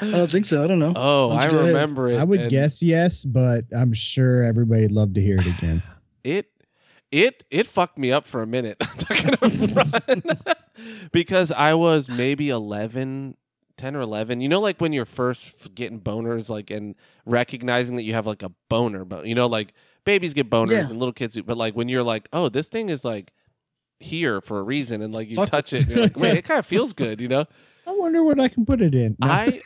[0.00, 0.64] don't think so.
[0.64, 0.92] I don't know.
[0.96, 1.66] Oh, don't I you ahead?
[1.66, 2.16] remember it.
[2.16, 5.82] I would and guess yes, but I'm sure everybody'd love to hear it again.
[6.22, 6.50] it.
[7.14, 8.76] It it fucked me up for a minute.
[9.10, 10.22] I'm not gonna run
[11.12, 13.36] because I was maybe 11,
[13.76, 14.40] 10 or eleven.
[14.40, 18.42] You know, like when you're first getting boners, like and recognizing that you have like
[18.42, 19.74] a boner, but you know, like
[20.04, 20.90] babies get boners Yeah.
[20.90, 23.32] and little kids, do, but like when you're like, oh, this thing is like
[24.00, 25.50] here for a reason, and like you Fuck.
[25.50, 27.44] touch it, and you're like, wait, it kind of feels good, you know.
[27.86, 29.16] I wonder what I can put it in.
[29.20, 29.28] No.
[29.28, 29.60] I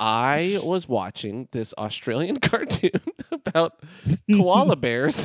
[0.00, 3.00] I was watching this Australian cartoon
[3.32, 3.80] about
[4.30, 5.24] koala bears,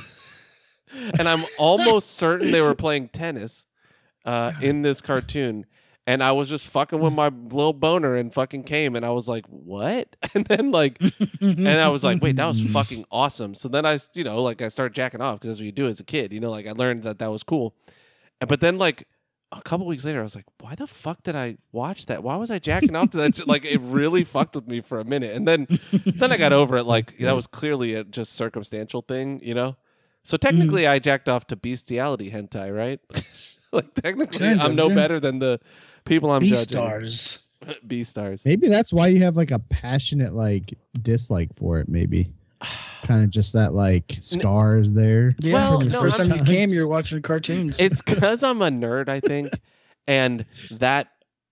[1.19, 3.65] and I'm almost certain they were playing tennis
[4.25, 5.65] uh, in this cartoon.
[6.07, 9.27] And I was just fucking with my little boner and fucking came, and I was
[9.27, 10.99] like, "What?" And then like,
[11.39, 14.63] and I was like, "Wait, that was fucking awesome." So then I, you know, like
[14.63, 16.33] I started jacking off because that's what you do as a kid.
[16.33, 17.75] You know, like I learned that that was cool.
[18.39, 19.07] But then like
[19.51, 22.23] a couple weeks later, I was like, "Why the fuck did I watch that?
[22.23, 23.47] Why was I jacking off to that?" shit?
[23.47, 26.77] Like it really fucked with me for a minute, and then then I got over
[26.77, 26.83] it.
[26.89, 29.75] Like that was clearly a just circumstantial thing, you know.
[30.23, 30.47] So mm-hmm.
[30.47, 32.99] technically, I jacked off to bestiality hentai, right?
[33.71, 34.95] like technically, Kind I'm of, no yeah.
[34.95, 35.59] better than the
[36.05, 36.63] people I'm B judging.
[36.63, 37.39] stars.
[37.87, 38.43] B stars.
[38.45, 41.89] Maybe that's why you have like a passionate like dislike for it.
[41.89, 42.31] Maybe
[43.03, 45.35] kind of just that like scars there.
[45.39, 45.53] Yeah.
[45.53, 47.79] Well, the no, first I'm- time you came, you were watching cartoons.
[47.79, 49.49] It's because I'm a nerd, I think,
[50.07, 51.07] and that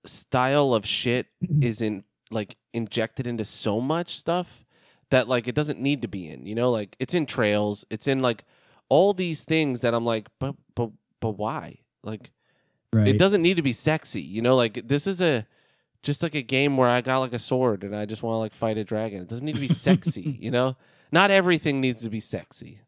[0.06, 1.28] style of shit
[1.62, 4.66] is in like injected into so much stuff
[5.10, 6.46] that like it doesn't need to be in.
[6.46, 8.44] You know, like it's in trails, it's in like
[8.90, 11.80] all these things that I'm like, but but but why?
[12.04, 12.32] Like
[12.94, 13.10] Right.
[13.10, 14.22] it doesn't need to be sexy.
[14.22, 15.46] You know, like this is a
[16.04, 18.40] just like a game where I got like a sword and I just want to
[18.40, 19.22] like fight a dragon.
[19.22, 20.38] It doesn't need to be sexy.
[20.40, 20.78] you know,
[21.12, 22.80] not everything needs to be sexy.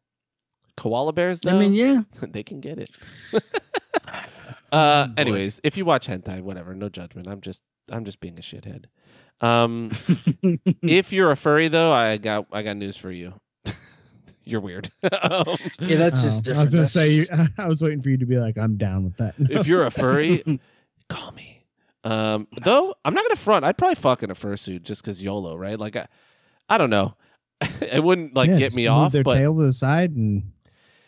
[0.78, 1.58] Koala bears, though.
[1.58, 2.02] I mean, yeah.
[2.22, 2.90] they can get it.
[4.72, 5.14] uh, boy.
[5.18, 7.28] anyways, if you watch hentai, whatever, no judgment.
[7.28, 8.86] I'm just, I'm just being a shithead.
[9.42, 9.90] Um,
[10.84, 13.34] if you're a furry, though, I got, I got news for you.
[14.44, 14.90] you're weird.
[15.22, 15.44] um,
[15.80, 16.60] Yeah, that's Oh, just different.
[16.60, 17.26] I was gonna That's say.
[17.26, 19.86] just- I was waiting for you to be like, "I'm down with that." if you're
[19.86, 20.44] a furry,
[21.10, 21.64] call me.
[22.04, 23.66] Um, though I'm not gonna front.
[23.66, 25.78] I'd probably fuck in a fursuit just because YOLO, right?
[25.80, 26.08] Like, I,
[26.70, 27.16] I don't know.
[27.82, 30.12] it wouldn't like Yeah, get just me move off, Their but tail to the side
[30.12, 30.44] and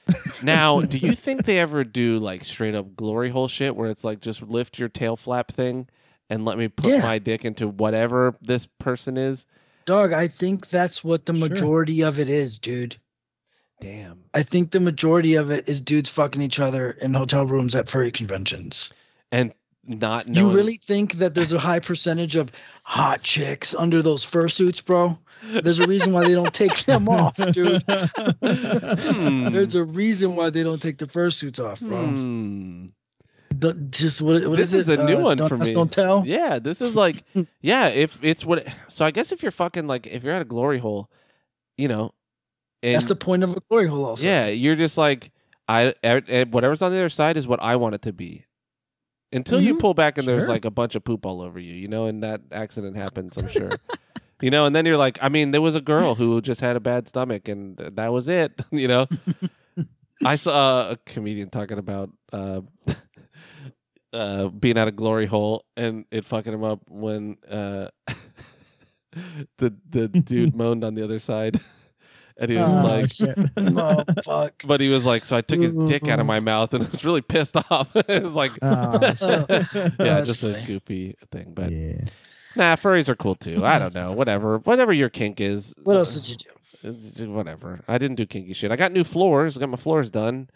[0.43, 4.03] Now, do you think they ever do like straight up glory hole shit where it's
[4.03, 5.87] like just lift your tail flap thing
[6.29, 6.99] and let me put Yeah.
[7.01, 9.45] my dick into whatever this person is?
[9.85, 11.49] Dog, I think that's what the Sure.
[11.49, 12.95] majority of it is, dude.
[13.79, 14.19] Damn.
[14.33, 17.89] I think the majority of it is dudes fucking each other in hotel rooms at
[17.89, 18.91] furry conventions.
[19.31, 19.53] And
[19.87, 22.51] not You really think that there's a high percentage of
[22.83, 25.17] hot chicks under those fursuits, bro?
[25.63, 27.82] There's a reason why they don't take them off, dude.
[27.88, 29.45] Hmm.
[29.49, 32.06] There's a reason why they don't take the fursuits off, bro.
[32.06, 32.86] Hmm.
[33.58, 34.99] Don't- just what, what This is is it?
[34.99, 35.73] a new Uh, one don't for me.
[35.73, 36.23] Don't tell.
[36.25, 37.23] Yeah, this is like
[37.62, 40.45] yeah, if it's what so I guess if you're fucking like if you're at a
[40.45, 41.10] glory hole,
[41.77, 42.12] you know,
[42.82, 44.23] and That's the point of a glory hole, also.
[44.25, 45.32] yeah, you're just like
[45.67, 48.45] I, I- I- whatever's on the other side is what I want it to be.
[49.34, 50.49] until you Mhm, pull back and there's sure.
[50.49, 53.47] like a bunch of poop all over you, you know, and that accident happens, I'm
[53.49, 53.69] sure.
[54.41, 56.75] you know, and then you're like, I mean, there was a girl who just had
[56.75, 59.08] a bad stomach and that was it, you know.
[60.25, 62.62] I saw a comedian talking about uh,
[64.13, 67.88] uh, being at a glory hole and it fucking him up when uh,
[69.58, 71.60] the the dude moaned on the other side,
[72.38, 73.38] and he was Oh, like, shit.
[73.58, 74.63] oh fuck.
[74.65, 76.89] but he was like, so I took his dick out of my mouth and I
[76.89, 77.95] was really pissed off.
[77.95, 81.54] it was like, Oh, yeah, That's just a goofy thing.
[81.56, 82.06] But yeah.
[82.55, 83.65] Nah, furries are cool too.
[83.65, 85.73] I don't know, whatever, whatever your kink is.
[85.83, 86.49] What else did you do?
[86.89, 87.81] uh, Whatever.
[87.87, 88.71] I didn't do kinky shit.
[88.71, 89.55] I got new floors.
[89.57, 90.49] I got my floors done.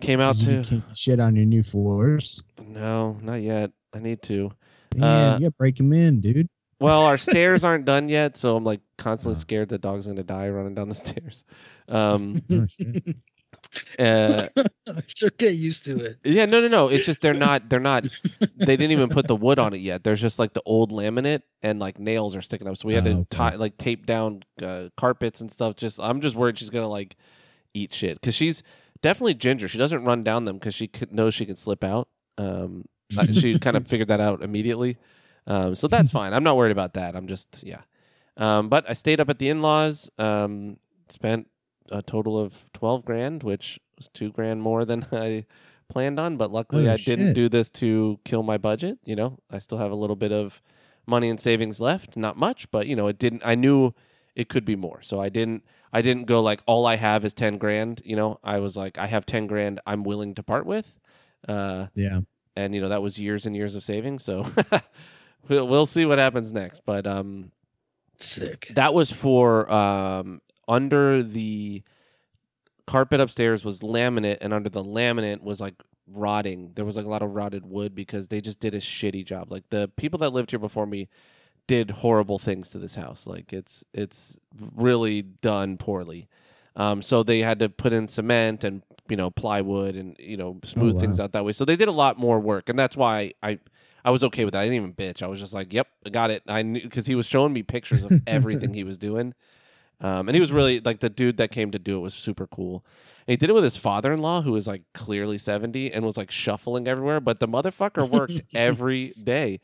[0.00, 2.42] Came out Did you to do kinky shit on your new floors?
[2.60, 3.70] no, not yet.
[3.94, 4.50] I need to.
[4.96, 6.48] Man, Uh, you gotta break them in, dude.
[6.80, 10.48] Well, our stairs aren't done yet, so I'm like constantly scared the dog's gonna die
[10.48, 11.44] running down the stairs.
[11.88, 13.16] Um, Oh, shit.
[13.98, 14.48] Uh,
[15.38, 16.18] get used to it.
[16.24, 16.88] yeah, no, no, no.
[16.88, 17.68] It's just they're not.
[17.70, 18.06] They're not.
[18.56, 20.04] They didn't even put the wood on it yet.
[20.04, 22.76] There's just like the old laminate and like nails are sticking up.
[22.76, 23.26] So we had Oh, to okay.
[23.30, 25.76] tie like tape down uh, carpets and stuff.
[25.76, 27.16] Just I'm just worried she's gonna like
[27.74, 28.62] eat shit because she's
[29.00, 29.68] definitely ginger.
[29.68, 32.08] She doesn't run down them because she knows she can slip out.
[32.38, 32.84] Um,
[33.32, 34.96] she kind of figured that out immediately.
[35.46, 36.34] Um, so that's fine.
[36.34, 37.16] I'm not worried about that.
[37.16, 37.80] I'm just yeah.
[38.36, 40.10] Um, but I stayed up at the in-laws.
[40.18, 40.76] Um,
[41.08, 41.48] spent
[41.92, 45.46] a total of twelve grand, which was two grand more than I
[45.88, 46.36] planned on.
[46.36, 48.98] But luckily, Oh, I didn't do this to kill my budget.
[49.04, 50.60] You know, I still have a little bit of
[51.06, 52.16] money and savings left.
[52.16, 53.42] Not much, but you know, it didn't.
[53.44, 53.92] I knew
[54.34, 55.62] it could be more, so I didn't.
[55.92, 58.00] I didn't go like all I have is ten grand.
[58.04, 59.80] You know, I was like, I have ten grand.
[59.86, 60.98] I'm willing to part with.
[61.46, 62.20] Uh, Yeah.
[62.56, 64.24] and you know that was years and years of savings.
[64.24, 64.46] So
[65.48, 66.82] we'll we'll see what happens next.
[66.86, 67.52] But um,
[68.16, 68.70] Sick.
[68.74, 70.40] that was for um
[70.72, 71.82] under the
[72.86, 75.74] carpet upstairs was laminate, and under the laminate was like
[76.08, 76.72] rotting.
[76.74, 79.52] There was like a lot of rotted wood because they just did a shitty job.
[79.52, 81.08] Like the people that lived here before me
[81.66, 83.26] did horrible things to this house.
[83.26, 84.36] Like it's it's
[84.74, 86.28] really done poorly.
[86.74, 90.58] Um, so they had to put in cement and you know plywood and you know
[90.64, 91.00] smooth wow.
[91.00, 91.52] things out that way.
[91.52, 93.58] So they did a lot more work, and that's why I
[94.04, 94.60] I was okay with that.
[94.60, 95.22] I didn't even bitch.
[95.22, 97.62] I was just like, "Yep, I got it." I knew because he was showing me
[97.62, 99.34] pictures of everything he was doing,
[100.02, 102.46] um, and he was really like the dude that came to do it was super
[102.46, 102.84] cool.
[103.26, 106.30] And he did it with his father-in-law, who was like clearly seventy and was like
[106.30, 107.20] shuffling everywhere.
[107.20, 109.60] But the motherfucker worked every day.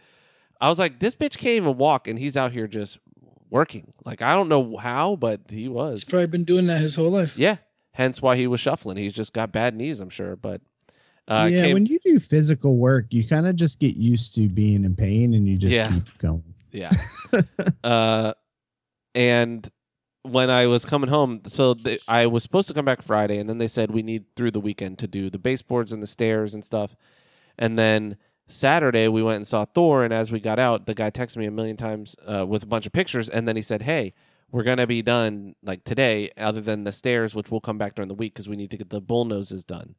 [0.61, 2.99] I was like, "This bitch can't even walk, and he's out here just
[3.51, 6.03] working." Like I don't know how, but he was.
[6.03, 7.37] He's probably been doing that his whole life.
[7.37, 7.57] Yeah,
[7.93, 8.97] hence why he was shuffling.
[8.97, 10.37] He's just got bad knees, I'm sure.
[10.37, 10.61] But
[11.27, 14.49] uh, yeah, came, when you do physical work, you kind of just get used to
[14.49, 15.89] being in pain and you just Yeah.
[15.91, 16.43] keep going.
[16.71, 16.93] Yeah.
[17.85, 18.35] uh,
[19.15, 19.69] and
[20.31, 23.49] when I was coming home, so they, I was supposed to come back Friday, and
[23.49, 26.55] then they said we need through the weekend to do the baseboards and the stairs
[26.55, 26.97] and stuff.
[27.59, 31.11] And then Saturday we went and saw Thor, and as we got out, the guy
[31.11, 33.83] texted me a million times uh, with a bunch of pictures, and then he said,
[33.83, 34.15] "Hey."
[34.51, 38.09] We're gonna be done like today, other than the stairs, which we'll come back during
[38.09, 39.95] the week because we need to get the bull noses done.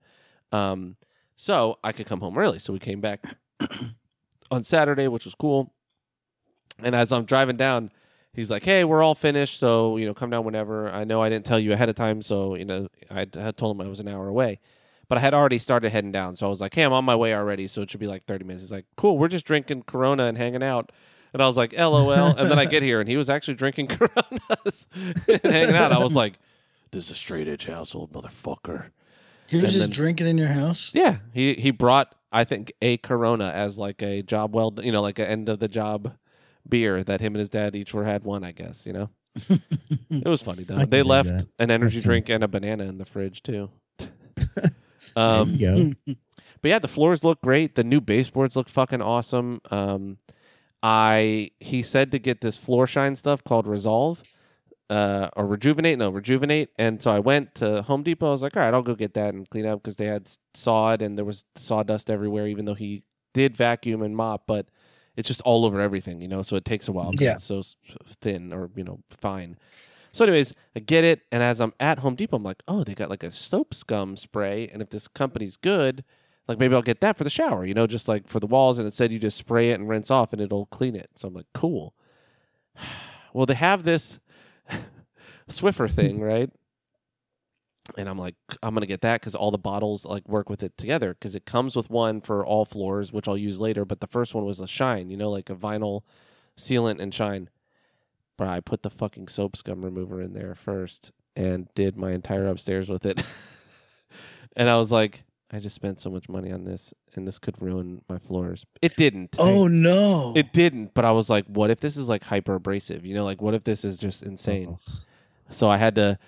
[0.52, 0.96] Um,
[1.36, 2.60] so I could come home early.
[2.60, 3.24] So we came back
[4.52, 5.74] on Saturday, which was cool.
[6.80, 7.92] And as I'm driving down,
[8.40, 11.30] he's like, "Hey, we're all finished, so you know, come down whenever." I know I
[11.30, 14.00] didn't tell you ahead of time, so you know, I had told him I was
[14.00, 14.60] an hour away,
[15.08, 17.16] but I had already started heading down, so I was like, "Hey, I'm on my
[17.16, 19.84] way already, so it should be like 30 minutes." He's like, "Cool, we're just drinking
[19.84, 20.92] Corona and hanging out."
[21.34, 23.88] And I was like, "LOL." and then I get here, and he was actually drinking
[23.90, 24.88] Coronas
[25.28, 25.92] and hanging out.
[25.92, 26.40] I was like,
[26.92, 28.86] "This is a straight edge household, motherfucker."
[29.48, 30.92] He was And just then- drinking in your house.
[30.94, 35.02] Yeah, he he brought I think a Corona as like a job well, you know,
[35.02, 36.14] like an end of the job
[36.68, 38.44] beer that him and his dad each were had one.
[38.44, 39.10] I guess you know
[40.10, 40.86] it was funny though.
[40.86, 41.48] They left that.
[41.60, 43.70] an energy drink and a banana in the fridge too.
[45.16, 45.92] Um, go.
[46.06, 47.76] but yeah, the floors look great.
[47.76, 49.60] The new baseboards look fucking awesome.
[49.72, 50.18] Um,
[50.84, 54.22] I he said to get this floor shine stuff called Resolve.
[54.90, 56.70] Uh, or rejuvenate, no, rejuvenate.
[56.80, 58.30] And so I went to Home Depot.
[58.30, 60.28] I was like, all right, I'll go get that and clean up because they had
[60.56, 62.48] sawed and there was sawdust everywhere.
[62.48, 64.68] Even though he did vacuum and mop, but
[65.20, 66.42] it's just all over everything, you know.
[66.42, 67.12] So it takes a while.
[67.20, 67.34] Yeah.
[67.34, 67.62] it's so
[68.22, 69.58] thin or you know fine.
[70.12, 72.96] So, anyways, I get it, and as I'm at Home Depot, I'm like, oh, they
[72.96, 76.04] got like a soap scum spray, and if this company's good,
[76.48, 78.80] like maybe I'll get that for the shower, you know, just like for the walls,
[78.80, 81.12] and it said you just spray it and rinse off, and it'll clean it.
[81.16, 81.94] So I'm like, cool.
[83.32, 84.20] Well, they have this
[85.50, 86.50] Swiffer thing, right?
[87.98, 90.78] And I'm like, I'm gonna get that because all the bottles like work with it
[90.78, 93.86] together because it comes with one for all floors, which I'll use later.
[93.86, 96.02] But the first one was a shine, you know, like a vinyl
[96.58, 97.50] sealant and shine.
[98.38, 102.48] But I put the fucking soap scum remover in there first and did my entire
[102.48, 103.24] upstairs with it.
[104.56, 107.60] and I was like, I just spent so much money on this, and this could
[107.60, 108.68] ruin my floors.
[108.84, 109.36] It didn't.
[109.40, 110.34] Oh no!
[110.36, 113.04] It didn't, but I was like, what if this is like hyper abrasive?
[113.04, 114.68] You know, like what if this is just insane?
[114.72, 114.80] Oh.
[115.50, 116.20] So I had to,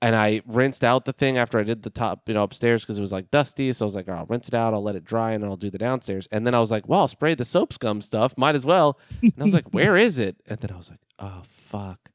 [0.00, 2.98] and I rinsed out the thing after I did the top, you know, upstairs because
[2.98, 3.72] it was like dusty.
[3.72, 5.50] So I was like, right, I'll rinse it out, I'll let it dry, and then
[5.50, 6.28] I'll do the downstairs.
[6.30, 8.98] And then I was like, well, I'll spray the soap scum stuff, might as well.
[9.22, 10.36] And I was like, where is it?
[10.46, 12.10] And then I was like, oh fuck,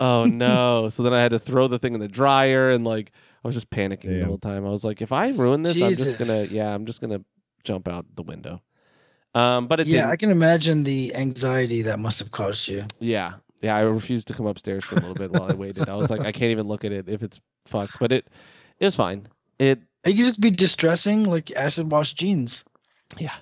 [0.00, 0.88] oh no.
[0.88, 3.12] so then I had to throw the thing in the dryer, and like
[3.44, 4.66] I was just panicking the whole time.
[4.66, 7.24] I was like, if I ruin this, I'm just gonna, yeah, I'm just gonna
[7.64, 8.62] jump out the window.
[9.34, 10.10] Um, but it yeah, didn't.
[10.10, 12.84] I can imagine the anxiety that must have caused you.
[13.00, 13.34] Yeah.
[13.62, 15.88] Yeah, I refused to come upstairs for a little bit while I waited.
[15.88, 17.98] I was like, I can't even look at it if it's fucked.
[17.98, 18.28] But it
[18.80, 19.28] it was fine.
[19.58, 22.64] It It could just be distressing, like acid wash jeans.
[23.18, 23.34] yeah.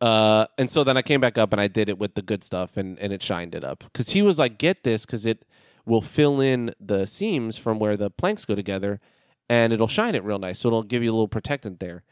[0.00, 2.44] Uh and so then I came back up and I did it with the good
[2.44, 3.82] stuff and and it shined it up.
[3.92, 5.44] Cuz he was like, "Get this cuz it
[5.84, 9.00] will fill in the seams from where the planks go together
[9.48, 10.60] and it'll shine it real nice.
[10.60, 12.04] So it'll give you a little protectant there."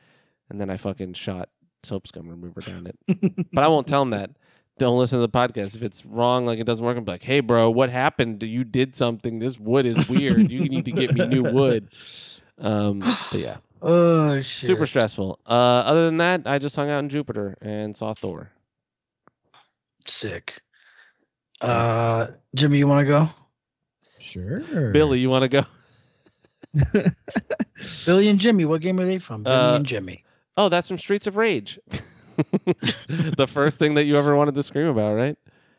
[0.51, 1.49] And then I fucking shot
[1.85, 2.99] soap scum remover down it.
[3.53, 4.31] but I won't tell him that.
[4.79, 5.75] Don't listen to the podcast.
[5.75, 8.43] If it's wrong, like it doesn't work, I'm like, hey, bro, what happened?
[8.43, 9.39] You did something.
[9.39, 10.51] This wood is weird.
[10.51, 11.89] you need to get me new wood.
[12.59, 14.67] Um, but yeah, Oh shit!
[14.67, 15.39] super stressful.
[15.47, 18.51] Uh, other than that, I just hung out in Jupiter and saw Thor.
[20.07, 20.61] sick.
[21.61, 23.29] Uh, Jimmy, you want to go?
[24.19, 24.91] Sure.
[24.93, 25.65] Billy, you want to go?
[28.07, 28.65] Billy and Jimmy.
[28.67, 29.43] What game are they from?
[29.43, 30.25] Billy Uh, and Jimmy.
[30.59, 31.79] Oh, that's from Streets of Rage.
[32.37, 35.37] the first thing that you ever wanted to scream about, right?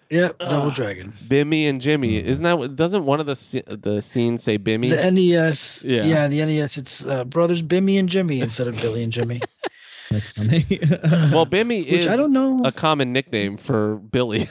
[0.09, 0.75] Yep, Double Ugh.
[0.75, 1.11] Dragon.
[1.27, 2.23] Bimmy and Jimmy.
[2.23, 4.89] Isn't that what- doesn't one of the the scenes say Bimmy?
[4.89, 5.83] The NES.
[5.85, 6.05] Yeah.
[6.05, 6.27] Yeah.
[6.27, 6.77] the NES.
[6.77, 9.41] It's uh, brothers Bimmy and Jimmy instead of Billy and Jimmy.
[10.09, 10.65] That's funny.
[11.33, 12.61] well, Bimmy Which is I don't know.
[12.63, 14.47] a common nickname for Billy.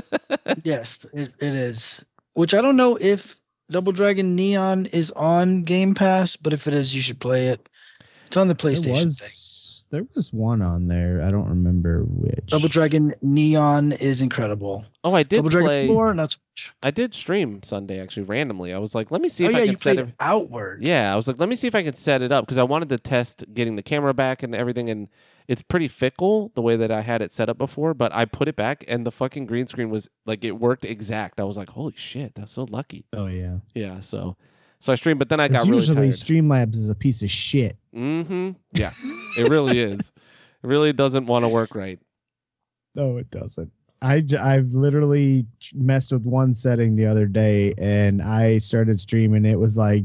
[0.64, 2.02] yes, it, it is.
[2.32, 3.36] Which I don't know if
[3.70, 7.68] Double Dragon Neon is on Game Pass, but if it is, you should play it.
[8.26, 9.04] It's on the PlayStation thing.
[9.04, 9.20] was
[9.94, 11.22] there was one on there.
[11.22, 12.46] I don't remember which.
[12.46, 14.84] Double Dragon Neon is incredible.
[15.04, 15.86] Oh, I did Double play.
[15.86, 16.74] Dragon 4, not so much.
[16.82, 18.74] I did stream Sunday actually randomly.
[18.74, 20.14] I was like, let me see oh, if yeah, I you can set played it.
[20.18, 20.82] Outward.
[20.82, 22.64] Yeah, I was like, let me see if I can set it up because I
[22.64, 24.90] wanted to test getting the camera back and everything.
[24.90, 25.08] And
[25.46, 27.94] it's pretty fickle the way that I had it set up before.
[27.94, 31.38] But I put it back and the fucking green screen was like it worked exact.
[31.38, 33.06] I was like, holy shit, that's so lucky.
[33.12, 33.58] Oh yeah.
[33.74, 34.36] Yeah, so
[34.84, 36.14] so I streamed, but then I got really usually tired.
[36.14, 37.74] Streamlabs is a piece of shit.
[37.96, 38.50] mm-hmm.
[38.74, 38.90] Yeah,
[39.38, 40.12] it really is.
[40.62, 41.98] It really doesn't want to work right.
[42.94, 43.72] No, it doesn't.
[44.02, 49.46] I I've literally messed with one setting the other day, and I started streaming.
[49.46, 50.04] It was like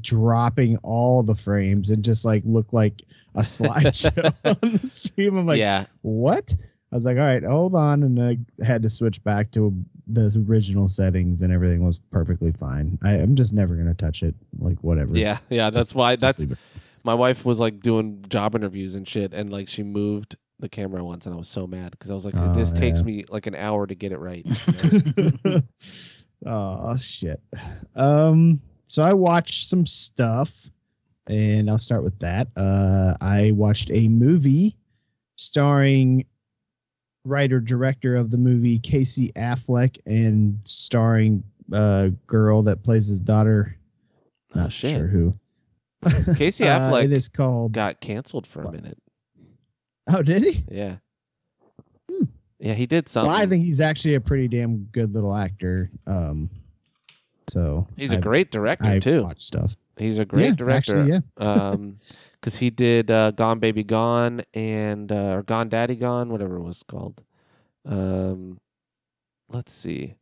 [0.00, 3.02] dropping all the frames and just like looked like
[3.36, 5.36] a slideshow on the stream.
[5.36, 6.52] I'm like, yeah, what?
[6.90, 9.74] I was like, all right, hold on, and I had to switch back to
[10.06, 12.98] the original settings, and everything was perfectly fine.
[13.02, 14.34] I, I'm just never gonna touch it.
[14.58, 15.16] Like whatever.
[15.16, 15.68] yeah, yeah.
[15.70, 16.16] That's Just- why.
[16.16, 16.44] That's
[17.04, 21.04] my wife was like doing job interviews and shit, and like she moved the camera
[21.04, 23.04] once, and I was so mad because I was like, Oh, this takes yeah.
[23.06, 24.44] me like an hour to get it right.
[25.16, 25.60] you know?
[26.46, 27.40] oh shit.
[27.94, 30.70] Um so I watched some stuff
[31.28, 32.48] and I'll start with that.
[32.56, 34.76] Uh I watched a movie
[35.36, 36.24] starring
[37.28, 43.76] writer director of the movie Casey Affleck and starring a girl that plays his daughter.
[44.54, 44.92] Oh, Not shit.
[44.96, 45.34] sure who.
[46.36, 48.98] Casey Uh, Affleck it is called got canceled for a minute.
[50.10, 50.64] Oh, did he?
[50.70, 50.96] Yeah.
[52.10, 52.24] Hmm.
[52.58, 53.30] Yeah, he did something.
[53.30, 55.90] Well, I think he's actually a pretty damn good little actor.
[56.06, 56.48] Um
[57.48, 59.22] so he's a I- great director I too.
[59.24, 59.74] watch stuff.
[59.96, 61.00] He's a great yeah, director.
[61.00, 61.44] Actually, yeah.
[61.44, 61.98] um,
[62.40, 66.62] because he did uh, Gone Baby Gone and uh, or Gone Daddy Gone, whatever it
[66.62, 67.22] was called.
[67.86, 68.58] Um,
[69.48, 70.14] let's see.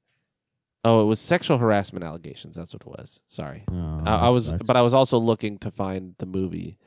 [0.85, 2.55] Oh, it was sexual harassment allegations.
[2.57, 3.21] That's what it was.
[3.29, 4.67] Sorry, Oh, I, I was, sucks.
[4.67, 6.79] but I was also looking to find the movie.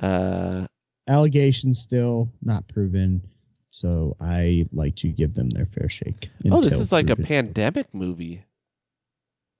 [0.00, 0.66] Uh,
[1.08, 3.22] allegations still not proven.
[3.70, 6.30] So I like to give them their fair shake.
[6.48, 8.44] oh, this is like a pandemic movie.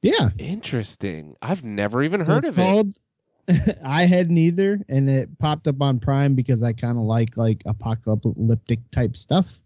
[0.03, 1.35] Yeah, Interesting.
[1.43, 2.99] I've never even heard it's of it.
[3.84, 7.62] I hadn't either, and it popped up on Prime because I kind of like like
[7.66, 9.61] apocalyptic type stuff.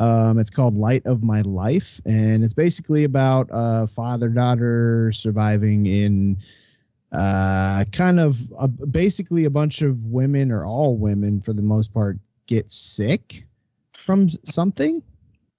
[0.00, 5.86] Um, it's called Light of My Life, and it's basically about a father daughter surviving
[5.86, 6.38] in
[7.12, 11.94] uh, kind of a, basically a bunch of women or all women for the most
[11.94, 13.46] part get sick
[13.92, 15.02] from something.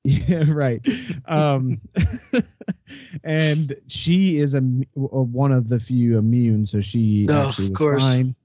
[0.05, 0.81] Yeah, right.
[1.25, 1.81] Um,
[3.23, 4.61] and she is a, uh,
[5.23, 8.03] one of the few immune, so she Oh, actually of was course.
[8.03, 8.35] fine.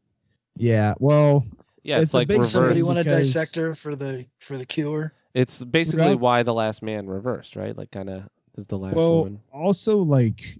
[0.56, 1.44] Yeah, well,
[1.82, 2.52] Yeah, it's, It's a like big reverse.
[2.52, 5.12] Somebody want to dissect her for the for the cure?
[5.34, 6.18] It's basically Right.
[6.20, 7.76] why the last man reversed, right?
[7.76, 9.40] Like, kind of is the last well, woman.
[9.52, 10.58] also like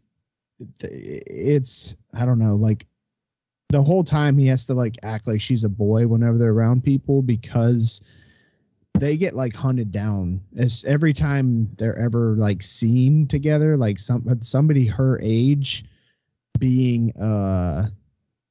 [0.82, 2.86] it's I don't know, like
[3.70, 6.84] the whole time he has to like act like she's a boy whenever they're around
[6.84, 8.02] people because
[8.98, 14.24] they get like hunted down as every time they're ever like seen together like some
[14.42, 15.84] somebody her age
[16.58, 17.86] being uh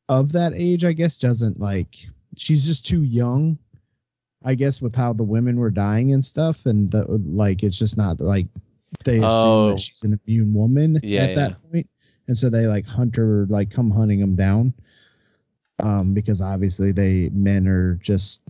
[0.07, 1.95] of that age i guess doesn't like
[2.35, 3.57] she's just too young
[4.43, 7.97] i guess with how the women were dying and stuff and the, like it's just
[7.97, 8.47] not like
[9.03, 9.69] they assume Oh.
[9.69, 11.87] that she's an immune woman Yeah, at that point
[12.27, 14.73] and so they like hunt her like come hunting them down
[15.83, 18.41] um because obviously they men are just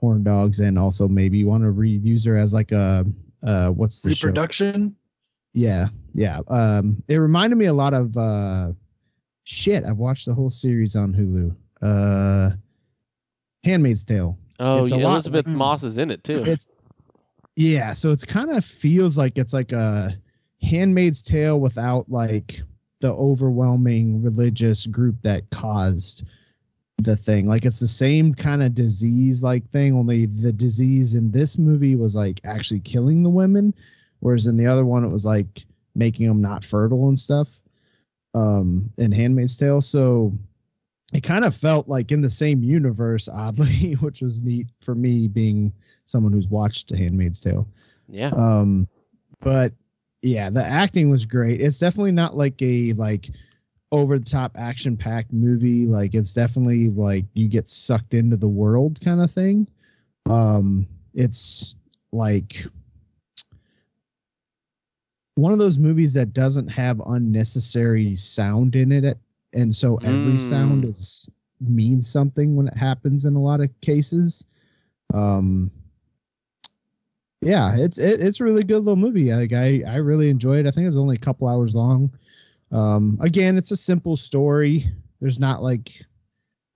[0.00, 3.04] horn dogs and also maybe you want to reuse her as like a
[3.42, 4.92] uh what's the show?
[5.54, 8.72] Yeah yeah um it reminded me a lot of uh
[9.44, 12.50] shit i've watched the whole series on hulu uh
[13.64, 14.38] handmaid's tale.
[14.60, 16.42] Oh, It's yeah, lot Elizabeth like- Moss is in it too.
[16.44, 16.70] it's
[17.56, 20.12] yeah so it's kind of feels like it's like a
[20.62, 22.60] handmaid's tale without like
[23.00, 26.24] the overwhelming religious group that caused
[26.98, 27.46] the thing.
[27.46, 31.96] Like it's the same kind of disease like thing only the disease in this movie
[31.96, 33.74] was like actually killing the women
[34.20, 37.60] whereas in the other one it was like making them not fertile and stuff
[38.34, 39.80] um in handmaid's tale.
[39.80, 40.32] So
[41.14, 45.28] it kind of felt like in the same universe oddly which was neat for me
[45.28, 45.72] being
[46.04, 47.68] someone who's watched handmaid's tale.
[48.08, 48.30] Yeah.
[48.30, 48.88] um
[49.40, 49.72] but
[50.22, 51.60] yeah the acting was great.
[51.60, 53.30] It's definitely not like a like
[53.90, 58.48] over the top action packed movie like it's definitely like you get sucked into the
[58.48, 59.66] world kind of thing.
[60.28, 61.74] Um it's
[62.12, 62.64] like
[65.36, 69.18] one of those movies that doesn't have unnecessary sound in it
[69.54, 70.40] and so every Mm.
[70.40, 71.30] sound is
[71.60, 74.44] means something when it happens in a lot of cases.
[75.14, 75.70] Um
[77.40, 79.32] yeah it's it, it's a really good little movie.
[79.32, 80.68] Like i i really enjoyed it.
[80.68, 82.10] I think it's only a couple hours long
[82.72, 84.84] um again it's a simple story.
[85.20, 85.92] There's not like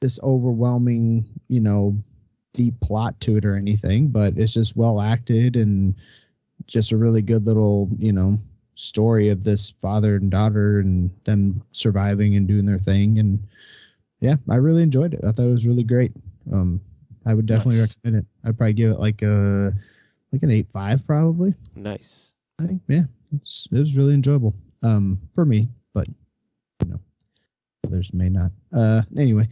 [0.00, 1.96] this overwhelming you know
[2.54, 5.94] deep plot to it or anything but it's just well acted and
[6.66, 8.38] just a really good little you know
[8.74, 13.18] story of this father and daughter and them surviving and doing their thing.
[13.18, 13.38] And
[14.20, 15.20] yeah i really enjoyed it.
[15.26, 16.12] I thought it was really great.
[16.52, 16.80] Um
[17.26, 17.94] i would definitely Nice.
[18.02, 18.26] recommend it.
[18.48, 19.72] I'd probably give it like a
[20.32, 21.54] like an eight five probably.
[21.76, 22.32] Nice.
[22.60, 24.54] I think yeah, it was really enjoyable.
[24.82, 26.06] Um, for me, but
[26.82, 27.00] you know,
[27.86, 28.50] others may not.
[28.72, 29.48] Uh, anyway,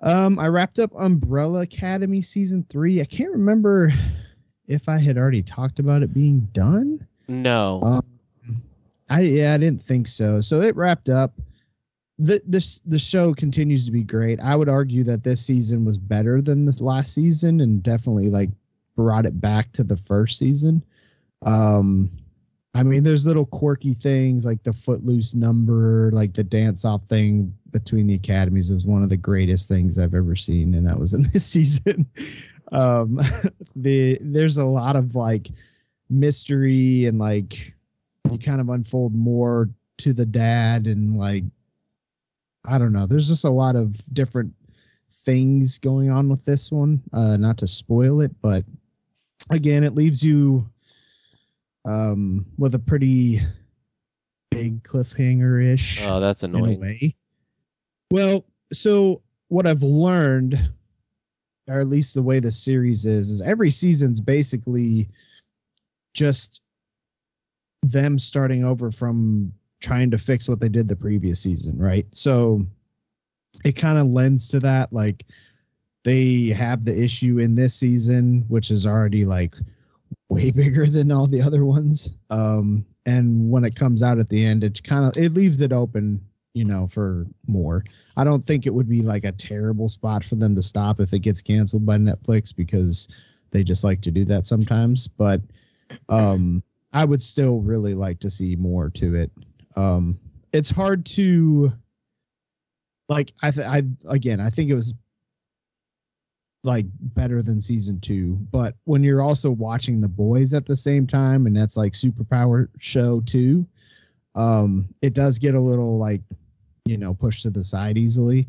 [0.00, 3.00] um, I wrapped up Umbrella Academy season three.
[3.00, 3.92] I can't remember
[4.66, 7.06] if I had already talked about it being done.
[7.28, 7.80] No.
[7.82, 8.02] Um,
[9.10, 10.40] I yeah, I didn't think so.
[10.40, 11.32] So it wrapped up.
[12.18, 14.40] The this the show continues to be great.
[14.40, 18.50] I would argue that this season was better than the last season, and definitely like
[18.96, 20.84] brought it back to the first season.
[21.42, 22.10] Um,
[22.74, 27.54] I mean, there's little quirky things like the footloose number, like the dance off thing
[27.70, 31.14] between the academies was one of the greatest things I've ever seen, and that was
[31.14, 32.06] in this season.
[32.72, 33.20] Um,
[33.76, 35.50] the there's a lot of like
[36.10, 37.74] mystery and like
[38.30, 41.44] you kind of unfold more to the dad and like
[42.66, 43.06] I don't know.
[43.06, 44.52] There's just a lot of different
[45.12, 47.02] things going on with this one.
[47.12, 48.64] Uh, not to spoil it, but
[49.50, 50.68] again, it leaves you
[51.84, 53.40] um with a pretty
[54.50, 56.80] big cliffhanger ish oh, that's annoying.
[56.80, 57.14] way.
[58.10, 60.58] Well, so what I've learned,
[61.68, 65.08] or at least the way the series is, is every season's basically
[66.12, 66.62] just
[67.82, 72.06] them starting over from trying to fix what they did the previous season, right?
[72.12, 72.64] So
[73.64, 74.92] it kind of lends to that.
[74.92, 75.26] Like
[76.04, 79.54] they have the issue in this season, which is already like
[80.28, 82.12] way bigger than all the other ones.
[82.30, 85.72] Um, and when it comes out at the end, it kind of it leaves it
[85.72, 86.20] open,
[86.54, 87.84] you know, for more.
[88.16, 91.12] I don't think it would be like a terrible spot for them to stop if
[91.12, 93.08] it gets canceled by Netflix because
[93.50, 95.06] they just like to do that sometimes.
[95.06, 95.42] But
[96.08, 96.62] um,
[96.92, 99.30] I would still really like to see more to it.
[99.76, 100.18] Um,
[100.52, 101.72] it's hard to
[103.08, 104.94] like I th- I again I think it was
[106.64, 108.36] like better than season two.
[108.50, 112.68] But when you're also watching the boys at the same time, and that's like superpower
[112.78, 113.66] show too,
[114.34, 116.22] um, it does get a little like,
[116.86, 118.48] you know, pushed to the side easily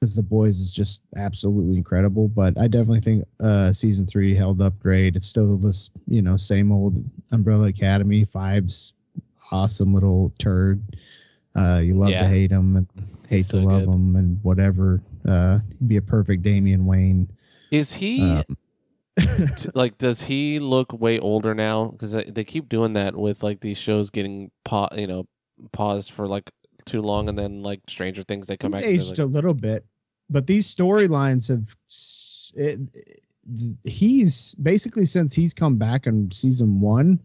[0.00, 2.28] because the boys is just absolutely incredible.
[2.28, 5.16] But I definitely think uh season three held up great.
[5.16, 6.98] It's still this, you know, same old
[7.32, 8.24] Umbrella Academy.
[8.24, 8.92] Five's
[9.50, 10.82] awesome little turd.
[11.54, 12.22] Uh, you love Yeah.
[12.22, 12.86] to hate him and
[13.28, 13.94] hate He's to love good.
[13.94, 15.00] him and whatever.
[15.26, 17.28] Uh, he'd be a perfect Damian Wayne.
[17.74, 18.44] Is he Um,
[19.18, 19.98] t- like?
[19.98, 21.86] Does he look way older now?
[21.86, 25.26] Because they keep doing that with like these shows getting pa- you know,
[25.72, 26.50] paused for like
[26.84, 28.88] too long, and then like Stranger Things they come He's back.
[28.90, 29.84] and aged like, a little bit.
[30.30, 32.78] but these storylines have s- it,
[33.84, 37.20] he's basically since he's come back in season one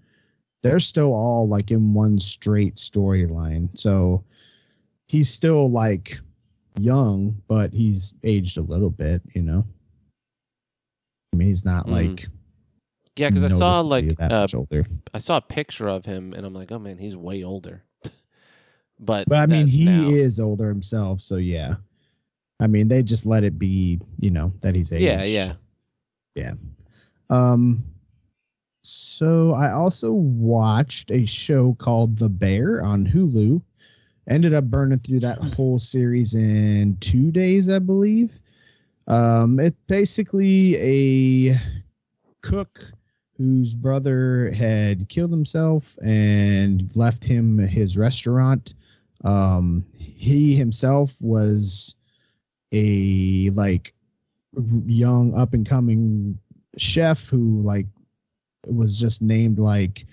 [0.62, 4.22] they're still all like in one straight storyline so
[5.08, 6.20] he's still like
[6.78, 9.64] young but he's aged a little bit you know
[11.34, 11.92] i mean he's not Mhm.
[11.92, 12.28] like
[13.16, 14.48] Yeah, because I saw like uh.
[15.14, 17.84] I saw a picture of him, and I'm like, oh man, he's way older.
[19.00, 20.08] but But I mean, he now.
[20.08, 21.76] is older himself, so yeah.
[22.62, 25.04] I mean, they just let it be, you know, that he's aged.
[25.04, 25.54] Yeah, Yeah,
[26.36, 26.52] yeah.
[27.30, 27.84] Um.
[28.84, 33.62] So I also watched a show called The Bear on Hulu.
[34.30, 38.40] Ended up burning through that whole series in two days, I believe.
[39.10, 40.76] Um, it's basically
[41.49, 41.55] a
[42.41, 42.84] cook
[43.38, 48.76] whose brother had killed himself and left him his restaurant.
[49.24, 51.95] Um, he himself was
[52.72, 53.93] a like
[54.86, 56.38] young up and coming
[56.78, 57.88] chef who like
[58.68, 60.05] was just named like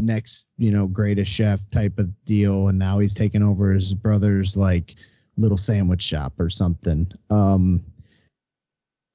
[0.00, 4.56] next you know greatest chef type of deal and now he's taking over his brother's
[4.56, 4.94] like
[5.36, 7.82] little sandwich shop or something um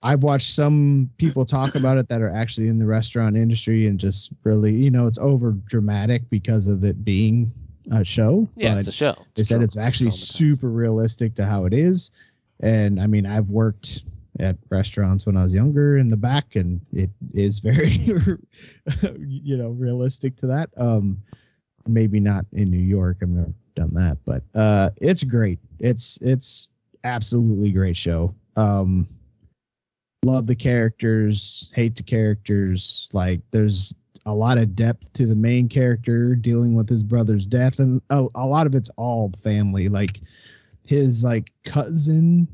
[0.04, 4.00] i've watched some people talk about it that are actually in the restaurant industry and
[4.00, 7.52] just really you know it's over dramatic because of it being
[7.92, 8.48] a show.
[8.56, 9.16] Yeah, it's a show.
[9.36, 12.12] they said it's actually super realistic to how it is.
[12.62, 14.06] And i mean i've worked
[14.40, 17.90] at restaurants when i was younger in the back and it is very
[19.20, 20.70] you know realistic to that.
[20.78, 21.22] Um
[21.88, 23.18] maybe not in new york.
[23.22, 25.60] I've never done that but uh it's great.
[25.80, 26.70] It's it's
[27.04, 28.34] absolutely great show.
[28.56, 29.08] Um
[30.24, 33.10] love the characters hate the characters.
[33.14, 33.94] Like there's
[34.26, 38.26] a lot of depth to the main character dealing with his brother's death and a,
[38.36, 39.90] a lot of it's all family.
[39.90, 40.22] Like
[40.86, 42.48] his like cousin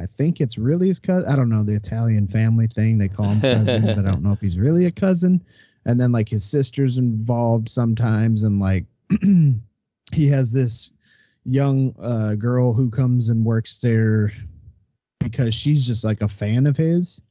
[0.00, 3.26] i think it's really his cousin i don't know the italian family thing they call
[3.26, 5.42] him cousin but i don't know if he's really a cousin.
[5.86, 8.86] And then like his sister's involved sometimes and like
[10.12, 10.92] he has this
[11.44, 14.32] young uh, girl who comes and works there
[15.24, 17.22] because she's just like a fan of his.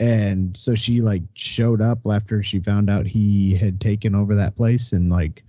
[0.00, 4.56] And so she like showed up after she found out he had taken over that
[4.56, 5.44] place and like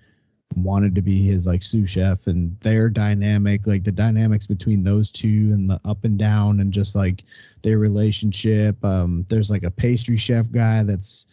[0.56, 2.28] wanted to be his like sous chef.
[2.28, 6.74] And their dynamic like the dynamics between those two and the up and down and
[6.74, 7.24] just like
[7.64, 8.84] their relationship.
[8.84, 11.28] Um there's like a pastry chef guy that's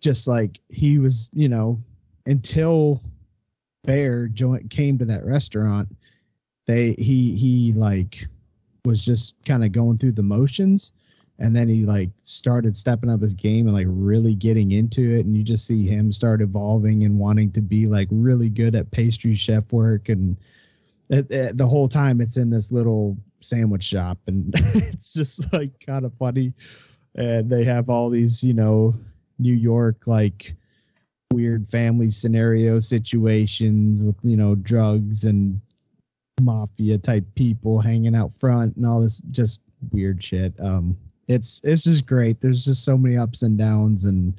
[0.00, 1.78] just like he was you know
[2.24, 3.02] until
[3.84, 5.88] bear joint came to that restaurant
[6.66, 8.28] they he he like
[8.88, 10.92] was just kind of going through the motions
[11.38, 15.24] and then he like started stepping up his game and like really getting into it
[15.26, 18.90] and you just see him start evolving and wanting to be like really good at
[18.90, 20.36] pastry chef work and
[21.10, 25.70] it, it- the whole time it's in this little sandwich shop and it's just like
[25.86, 26.52] kind of funny.
[27.14, 28.94] And they have all these you know
[29.38, 30.56] new york like
[31.32, 35.60] weird family scenario situations with you know drugs and
[36.40, 39.60] mafia type people hanging out front and all this just
[39.92, 40.96] weird shit um
[41.28, 44.34] it's it's just great there's just so many ups and downs and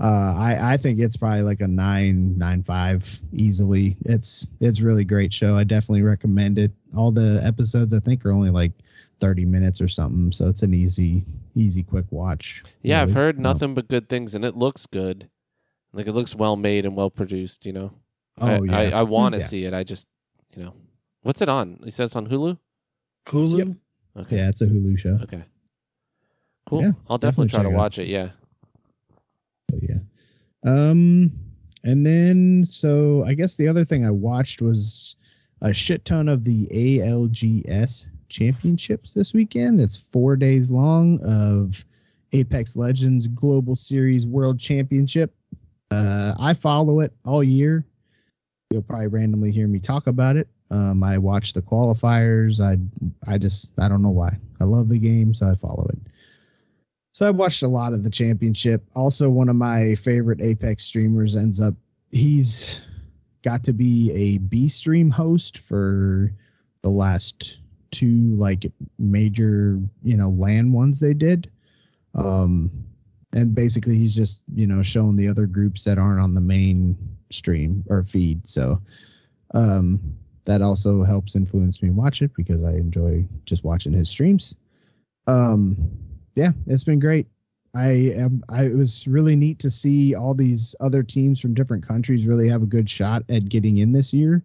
[0.00, 5.04] uh i i think it's probably like a nine nine five easily it's it's really
[5.04, 8.72] great show i definitely recommend it all the episodes i think are only like
[9.20, 13.14] 30 minutes or something so it's an easy easy quick watch Yeah, I've really.
[13.14, 15.28] heard Um, nothing but good things, and it looks good.
[15.92, 17.64] Like it looks well made and well produced.
[17.66, 17.92] You know.
[18.40, 19.46] oh I, yeah I, I want to Yeah.
[19.46, 19.74] see it.
[19.74, 20.08] I just,
[20.56, 20.74] you know,
[21.22, 21.78] what's it on?
[21.84, 22.58] You said it's on Hulu.
[23.26, 23.58] Hulu.
[23.58, 23.68] Yep.
[24.14, 24.36] Okay.
[24.36, 25.42] yeah it's a hulu show Okay.
[26.66, 26.82] Cool.
[26.82, 27.78] Yeah, I'll definitely, definitely try to check it out.
[27.78, 28.06] watch it.
[28.08, 28.28] Yeah.
[29.68, 29.98] But yeah.
[30.64, 31.32] Um,
[31.84, 35.16] and then so I guess the other thing I watched was
[35.60, 39.78] a shit ton of the ALGS championships this weekend.
[39.78, 41.84] That's four days long of
[42.32, 45.34] Apex Legends Global Series World Championship.
[45.90, 47.84] Uh, I follow it all year.
[48.70, 50.48] You'll probably randomly hear me talk about it.
[50.72, 52.60] Um, I watch the qualifiers.
[52.60, 52.78] I
[53.30, 54.30] I just I don't know why.
[54.58, 55.98] I love the game, so I follow it.
[57.12, 58.82] So I watched a lot of the championship.
[58.94, 61.74] Also, one of my favorite Apex streamers ends up
[62.10, 62.86] he's
[63.42, 66.32] got to be a B stream host for
[66.80, 67.60] the last
[67.90, 68.64] two like
[68.98, 71.50] major, you know, LAN ones they did.
[72.14, 72.70] Um
[73.34, 76.96] and basically he's just, you know, showing the other groups that aren't on the main
[77.30, 78.48] stream or feed.
[78.48, 78.80] So
[79.52, 80.00] um
[80.44, 84.56] that also helps influence me watch it because I enjoy just watching his streams.
[85.26, 85.76] Um
[86.34, 87.26] yeah, it's been great.
[87.74, 88.42] I am.
[88.48, 92.48] I it was really neat to see all these other teams from different countries really
[92.48, 94.42] have a good shot at getting in this year.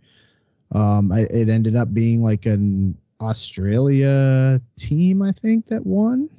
[0.71, 6.29] Um, I, it ended up being like an Australia team, I think, that won,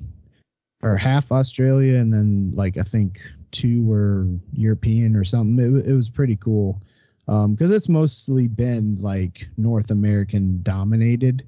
[0.83, 5.59] or half Australia, and then like I think two were European or something.
[5.59, 6.81] It, it was pretty cool
[7.29, 11.47] because it's mostly been like North American dominated.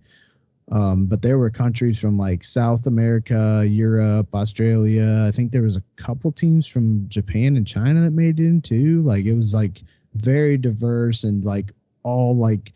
[0.73, 5.25] Um, but there were countries from like South America, Europe, Australia.
[5.27, 8.61] I think there was a couple teams from Japan and China that made it in
[8.61, 9.01] too.
[9.01, 9.83] Like it was like
[10.15, 11.73] very diverse and like
[12.03, 12.73] all like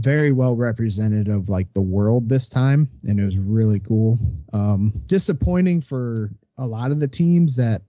[0.00, 4.18] very well represented of like the world this time and it was really cool
[4.52, 7.80] um disappointing for a lot of the teams that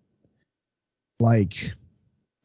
[1.19, 1.73] like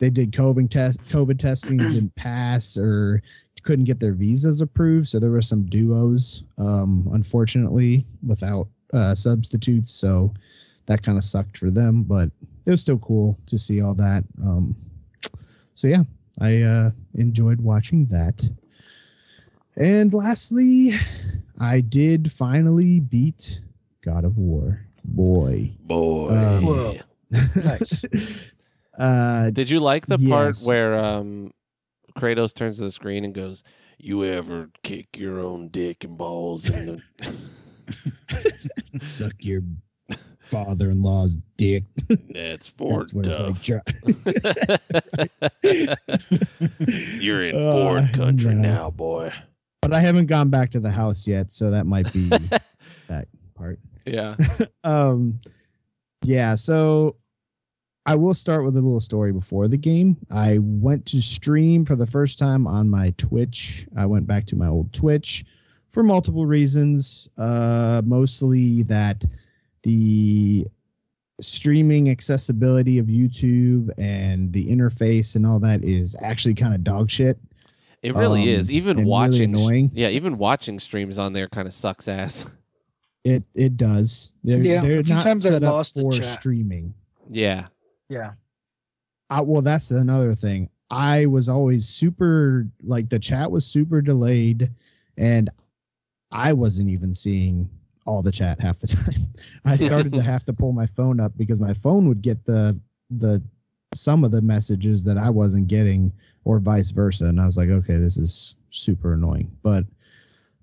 [0.02, 3.22] they did covid test covid testing didn't pass or
[3.62, 9.92] couldn't get their visas approved so there were some duos um unfortunately without uh substitutes
[9.92, 10.34] so
[10.86, 12.28] that kind of sucked for them but
[12.66, 14.74] it was still cool to see all that um
[15.74, 16.02] so yeah
[16.40, 18.42] i uh enjoyed watching that
[19.76, 20.92] and lastly,
[21.58, 23.60] I did finally beat
[24.04, 24.84] God of War.
[25.04, 25.72] Boy.
[25.84, 26.28] Boy.
[26.28, 26.98] Um,
[27.64, 28.04] Nice.
[28.98, 31.52] uh Did you like the part where um,
[32.16, 33.62] Kratos turns to the screen and goes,
[33.98, 37.00] "You ever kick your own dick and balls?" and
[39.02, 39.62] suck your
[40.50, 41.84] father-in-law's dick.
[42.34, 43.82] That's Ford That's it's like.
[47.20, 48.60] You're in Uh, Ford country no.
[48.74, 49.32] now, boy.
[49.80, 52.28] but I haven't gone back to the house yet, so that might be
[53.08, 53.78] that part.
[54.04, 54.34] Yeah.
[54.84, 55.38] um
[56.24, 57.14] yeah so
[58.06, 61.96] i will start with a little story before the game i went to stream for
[61.96, 65.44] the first time on my twitch i went back to my old twitch
[65.88, 69.24] for multiple reasons uh mostly that
[69.82, 70.66] the
[71.40, 77.10] streaming accessibility of youtube and the interface and all that is actually kind of dog
[77.10, 77.38] shit
[78.02, 78.70] It really Um, is.
[78.70, 79.90] Even and really watching, annoying.
[79.94, 82.46] yeah, even watching streams on there kind of sucks ass.
[83.24, 86.12] it it does they're, Yeah, they're a not times I've set up lost the for
[86.12, 86.26] chat.
[86.40, 86.94] streaming
[87.30, 87.68] Yeah.
[88.08, 88.32] Yeah.
[89.30, 90.68] I, well, that's another thing.
[90.90, 94.70] I was always super like the chat was super delayed,
[95.16, 95.48] and
[96.30, 97.68] I wasn't even seeing
[98.04, 99.22] all the chat half the time.
[99.64, 102.78] I started to have to pull my phone up because my phone would get the
[103.10, 103.42] the
[103.94, 106.12] some of the messages that I wasn't getting,
[106.44, 107.24] or vice versa.
[107.24, 109.50] And I was like, okay, this is super annoying.
[109.62, 109.86] But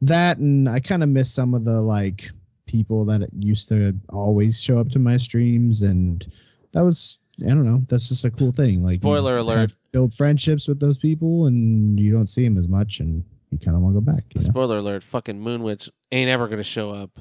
[0.01, 2.29] that and I kind of miss some of the like
[2.67, 6.27] people that used to always show up to my streams and
[6.71, 7.83] that was I don't know.
[7.87, 8.83] That's just a cool thing.
[8.83, 9.71] Like, you Spoiler have- alert.
[9.91, 13.75] build friendships with those people, and you don't see them as much, and you kind
[13.75, 14.23] of want to go back.
[14.33, 14.45] You know?
[14.45, 17.19] Spoiler alert: fucking Moonwitch ain't ever gonna show up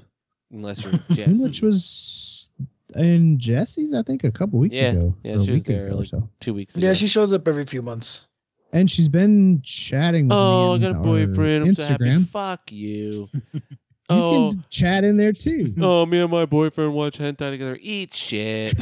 [0.53, 1.43] unless you're Jesse.
[1.43, 2.51] Which was
[2.97, 5.14] in Jesse's, I think, a couple weeks Yeah, ago.
[5.23, 6.29] yeah, or she was there, like- so.
[6.41, 6.87] two weeks ago.
[6.87, 8.25] Yeah, she shows up every few months.
[8.73, 10.83] And she's been chatting with oh, I me.
[10.85, 11.69] got a boyfriend.
[11.69, 12.05] I'm so happy.
[12.05, 12.27] Instagram.
[12.29, 13.29] Fuck you.
[14.11, 15.75] You oh, can chat in there too.
[15.83, 17.79] oh, me and my boyfriend watch hentai together.
[17.83, 18.75] Eat shit.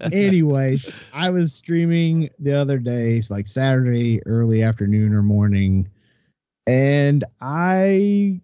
[0.12, 0.78] anyway,
[1.12, 5.88] I was streaming the other day, like Saturday, early afternoon or morning,
[6.66, 8.40] and I,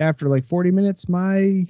[0.00, 1.64] after like 40 minutes, my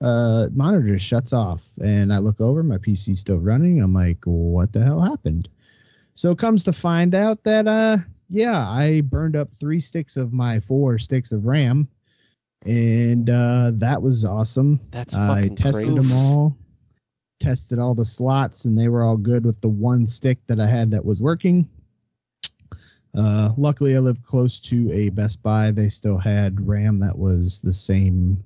[0.00, 3.80] uh, monitor shuts off, and I look over, my PC's still running.
[3.82, 5.48] I'm like, what the hell happened?
[6.14, 7.96] So it comes to find out that, uh,
[8.28, 11.88] yeah, I burned up three sticks of my four sticks of RAM,
[12.66, 14.80] and uh, that was awesome.
[14.90, 15.94] That's I tested crazy.
[15.94, 16.56] them all,
[17.40, 20.66] tested all the slots, and they were all good with the one stick that I
[20.66, 21.68] had that was working.
[23.16, 25.70] Uh, luckily, I live close to a Best Buy.
[25.70, 28.42] They still had RAM that was the same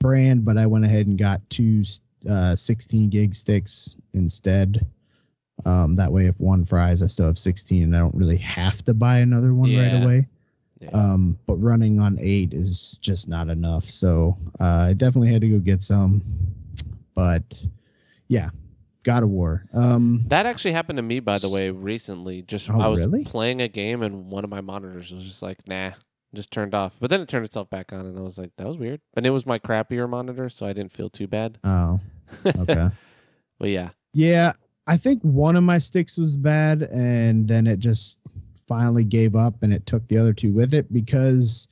[0.00, 1.82] brand, but I went ahead and got two
[2.28, 4.86] uh, 16 gig sticks instead.
[5.66, 8.84] Um, that way, if one fries, I still have 16, and I don't really have
[8.84, 9.82] to buy another one Yeah.
[9.82, 10.26] right away.
[10.80, 10.90] Yeah.
[10.90, 13.82] Um, but running on eight is just not enough.
[13.84, 16.22] So uh, I definitely had to go get some.
[17.14, 17.66] But
[18.28, 18.50] yeah,
[19.02, 19.64] God of War.
[19.74, 22.42] Um, That actually happened to me, by the way, recently.
[22.42, 23.24] Just Oh, I was really?
[23.24, 25.90] playing a game and one of my monitors was just like, nah,
[26.32, 26.96] just turned off.
[27.00, 29.00] But then it turned itself back on, and I was like, that was weird.
[29.14, 31.58] And it was my crappier monitor, so I didn't feel too bad.
[31.64, 31.98] oh,
[32.46, 32.90] okay.
[33.58, 34.52] but yeah, yeah,
[34.88, 38.18] I think one of my sticks was bad, and then it just
[38.66, 41.68] finally gave up, and it took the other two with it because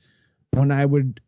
[0.51, 1.19] when I would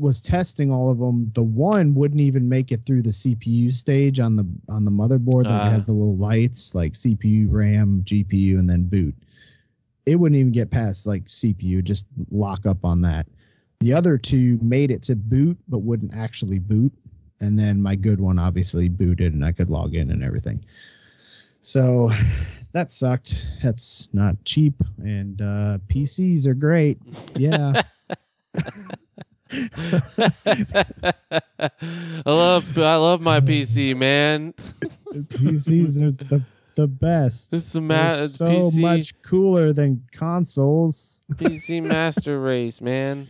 [0.00, 4.18] was testing all of them, the one wouldn't even make it through the CPU stage
[4.18, 5.70] on the on the motherboard that Ah.
[5.70, 9.14] has the little lights like CPU, RAM, GPU, and then boot.
[10.06, 13.28] It wouldn't even get past like CPU, just lock up on that.
[13.80, 16.92] The other two made it to boot, but wouldn't actually boot.
[17.40, 20.64] And then my good one obviously booted and I could log in and everything.
[21.64, 22.10] So
[22.72, 23.46] that sucked.
[23.62, 24.74] That's not cheap.
[24.98, 26.98] And uh, PCs are great.
[27.36, 27.82] Yeah.
[32.26, 34.52] I love I love my PC, man.
[34.52, 36.44] PCs are the
[36.76, 37.50] the best.
[37.50, 41.24] This is ma- so PC much cooler than consoles.
[41.32, 43.28] PC Master Race, man.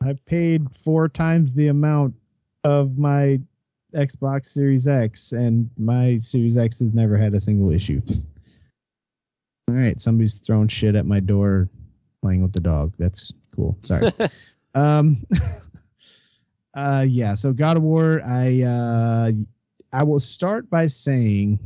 [0.00, 2.14] I paid four times the amount
[2.62, 3.40] of my
[3.94, 8.00] Xbox Series X, and my Series X has never had a single issue.
[9.68, 11.68] All right, somebody's throwing shit at my door,
[12.22, 12.92] playing with the dog.
[12.98, 13.76] That's cool.
[13.82, 14.12] Sorry.
[14.74, 15.24] um,
[16.74, 17.34] uh, yeah.
[17.34, 19.32] So God of War, I uh,
[19.92, 21.58] I will start by saying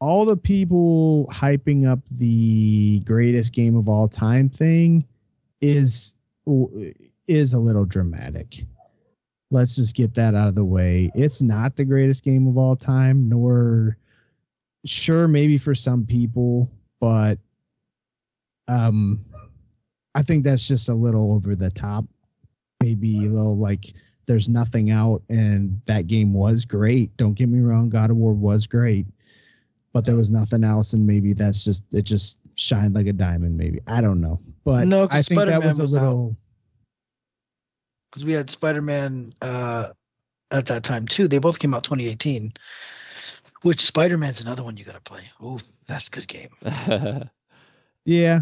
[0.00, 5.06] all the people hyping up the greatest game of all time thing
[5.60, 6.14] is
[7.26, 8.64] is a little dramatic.
[9.50, 11.10] Let's just get that out of the way.
[11.14, 13.96] It's not the greatest game of all time, nor
[14.84, 16.70] sure maybe for some people,
[17.00, 17.38] but
[18.68, 19.24] um
[20.14, 22.04] I think that's just a little over the top.
[22.82, 23.92] Maybe a little like
[24.26, 27.16] there's nothing out and that game was great.
[27.16, 29.06] Don't get me wrong, God of War was great.
[29.92, 33.56] But there was nothing else, and maybe that's just it just shined like a diamond,
[33.56, 33.80] maybe.
[33.88, 34.40] I don't know.
[34.64, 36.36] But no, I think that Spider-Man was a was out.
[38.10, 39.88] Little because we had Spider-Man uh,
[40.50, 41.28] at that time too.
[41.28, 42.52] They both came out 2018.
[43.62, 45.22] Which Spider-Man's another one you got to play.
[45.42, 46.50] Ooh, that's a good game.
[48.06, 48.40] Yeah.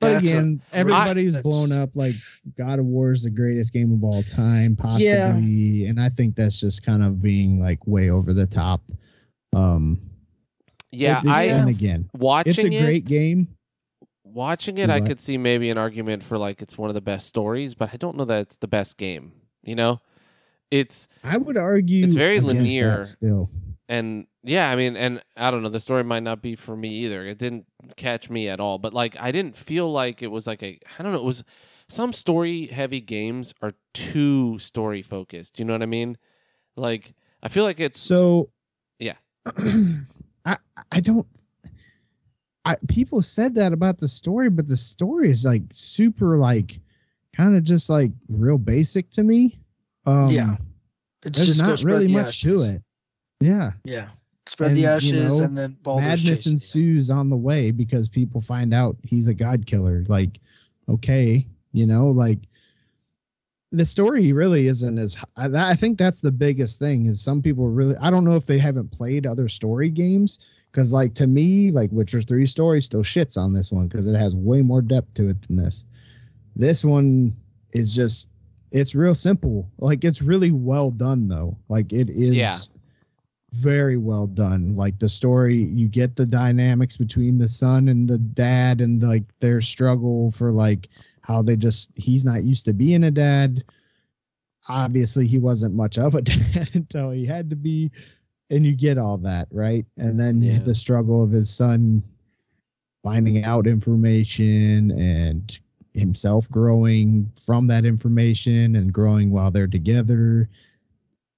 [0.00, 2.14] But That's again, great- everybody's that's- blown up like
[2.58, 5.86] God of War is the greatest game of all time, possibly.
[5.86, 8.82] And I think that's just kind of being like way over the top.
[9.54, 10.00] Um
[10.90, 13.48] yeah, it- I and again, watching it's a great it, game.
[14.32, 17.26] Watching it, I could see maybe an argument for like it's one of the best
[17.26, 19.32] stories, but I don't know that it's the best game.
[19.62, 20.00] You know,
[20.70, 23.02] it's I would argue It's very linear.
[23.02, 23.50] still.
[23.88, 26.88] and yeah, I mean, and I don't know, the story might not be for me
[27.04, 27.26] either.
[27.26, 27.66] It didn't
[27.96, 31.02] catch me at all, but like I didn't feel like it was like a I
[31.02, 31.44] don't know, it was
[31.88, 35.58] some story heavy games are too story focused.
[35.58, 36.16] You know what I mean?
[36.76, 38.50] Like I feel like it's so
[38.98, 39.16] Yeah.
[40.44, 40.56] I
[40.90, 41.26] I don't
[42.64, 46.78] I people said that about the story, but the story is like super like
[47.34, 49.58] kind of just like real basic to me.
[50.06, 50.56] Um Yeah.
[51.24, 52.82] It's there's just not really the much to it.
[53.40, 53.70] Yeah.
[53.84, 54.08] Yeah.
[54.46, 56.52] Spread the And, you ashes know, and then Baldur's Madness you.
[56.52, 60.04] ensues on the way because people find out he's a god killer.
[60.08, 60.38] Like,
[60.88, 62.40] okay, you know, like
[63.70, 65.16] the story really isn't as.
[65.36, 67.94] I, I think that's the biggest thing is some people really.
[68.00, 70.40] I don't know if they haven't played other story games
[70.72, 74.16] because, like, to me, like Witcher Three story still shits on this one because it
[74.16, 75.84] has way more depth to it than this.
[76.56, 77.36] This one
[77.72, 78.28] is just.
[78.72, 79.68] It's real simple.
[79.78, 81.58] Like it's really well done though.
[81.68, 82.56] Like it is Yeah.
[83.52, 84.74] very well done.
[84.74, 89.24] Like the story, you get the dynamics between the son and the dad, and like
[89.40, 90.88] their struggle for like
[91.20, 93.62] how they just he's not used to being a dad.
[94.70, 97.90] Obviously, he wasn't much of a dad until he had to be,
[98.52, 99.84] and you get all that right.
[99.96, 100.60] And then Yeah.
[100.60, 102.02] the struggle of his son
[103.02, 105.58] finding out information and
[105.94, 110.48] himself growing from that information and growing while they're together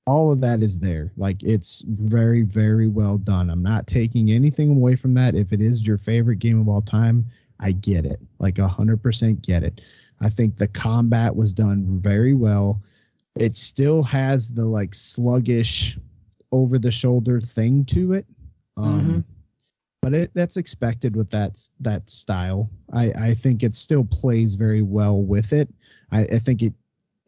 [0.06, 1.12] all of that is there.
[1.16, 3.48] Like it's very, very well done.
[3.48, 5.34] I'm not taking anything away from that.
[5.34, 7.24] If it is your favorite game of all time,
[7.60, 8.20] I get it.
[8.38, 9.80] Like a hundred percent get it.
[10.20, 12.82] I think the combat was done very well.
[13.36, 15.98] It still has the like sluggish
[16.54, 18.26] over the shoulder thing to it.
[18.76, 19.24] Um
[20.04, 22.70] but it that's expected with that that style.
[22.92, 25.68] I I think it still plays very well with it.
[26.12, 26.74] I, I think it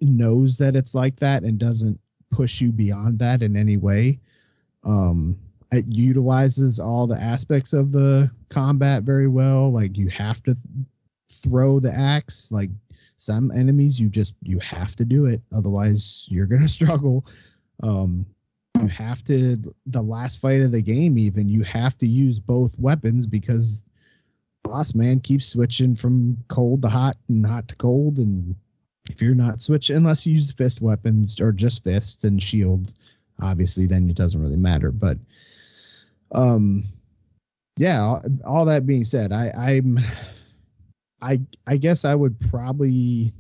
[0.01, 1.99] knows that it's like that and doesn't
[2.31, 4.21] push you beyond that in any way.
[4.85, 5.39] Um,
[5.73, 9.73] it utilizes all the aspects of the combat very well.
[9.73, 10.87] Like you have to th-
[11.31, 12.53] throw the axe.
[12.53, 12.71] Like
[13.17, 17.27] some enemies, you just you have to do it, otherwise you're gonna struggle.
[17.83, 18.27] Um,
[18.81, 19.57] you have to
[19.87, 21.19] the last fight of the game.
[21.19, 23.85] Even you have to use both weapons because
[24.67, 28.55] boss man keeps switching from cold to hot and hot to cold and
[29.09, 32.93] if you're not switching unless you use fist weapons or just fists and shield
[33.41, 35.19] obviously then it doesn't really matter but
[36.33, 36.83] um
[37.79, 39.99] yeah all, that being said i i'm
[41.23, 43.33] i i guess i would probably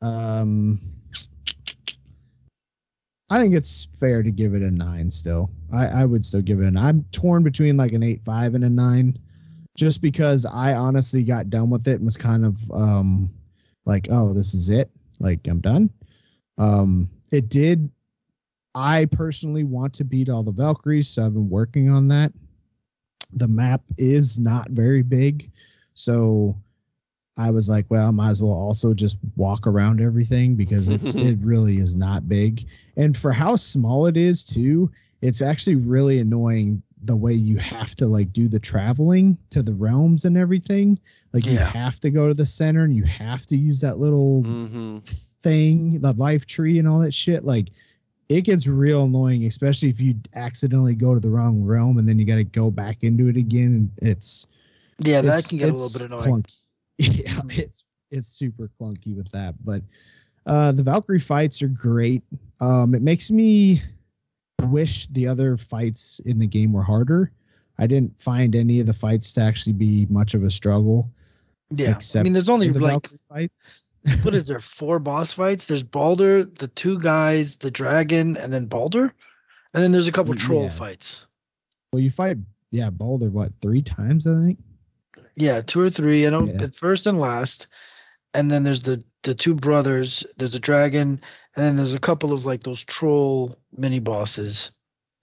[0.00, 0.80] um
[3.32, 6.60] i think it's fair to give it a nine still i i would still give
[6.60, 9.16] it an i'm torn between like an eight five and a nine
[9.74, 13.30] just because I honestly got done with it and was kind of um
[13.84, 14.90] like, oh, this is it.
[15.20, 15.90] Like I'm done.
[16.58, 17.90] Um it did
[18.74, 22.32] I personally want to beat all the Valkyries, so I've been working on that.
[23.34, 25.50] The map is not very big,
[25.94, 26.56] so
[27.38, 31.14] I was like, well, I might as well also just walk around everything because it's
[31.20, 32.68] it really is not big.
[32.96, 34.90] And for how small it is too,
[35.22, 39.74] it's actually really annoying the way you have to like do the traveling to the
[39.74, 40.98] realms and everything.
[41.32, 44.42] Like you have to go to the center and you have to use that little
[44.42, 44.98] hmm
[45.42, 47.44] thing, the life tree and all that shit.
[47.44, 47.68] Like
[48.28, 52.18] it gets real annoying, especially if you accidentally go to the wrong realm and then
[52.18, 53.90] you got to go back into it again.
[54.00, 54.46] And it's
[55.00, 56.42] Yeah, that can get a little bit annoying.
[56.42, 56.61] Clunky.
[56.98, 59.54] Yeah, it's it's super clunky with that.
[59.64, 59.82] But
[60.46, 62.22] uh the Valkyrie fights are great.
[62.60, 63.82] Um it makes me
[64.62, 67.32] wish the other fights in the game were harder.
[67.78, 71.10] I didn't find any of the fights to actually be much of a struggle.
[71.70, 73.76] Yeah, I mean, there's only the like Valkyrie fights.
[74.22, 74.60] what is there?
[74.60, 75.66] Four boss fights.
[75.66, 79.14] There's Baldur, the two guys, the dragon, and then Baldur,
[79.72, 80.70] and then there's a couple troll yeah.
[80.70, 81.26] fights.
[81.92, 82.36] Well, you fight
[82.70, 84.58] yeah, Baldur what three times I think.
[85.36, 86.26] Yeah, two or three.
[86.26, 86.62] I know Yeah.
[86.64, 87.66] at first and last,
[88.34, 90.24] and then there's the the two brothers.
[90.36, 91.20] There's a dragon,
[91.56, 94.72] and then there's a couple of like those troll mini bosses.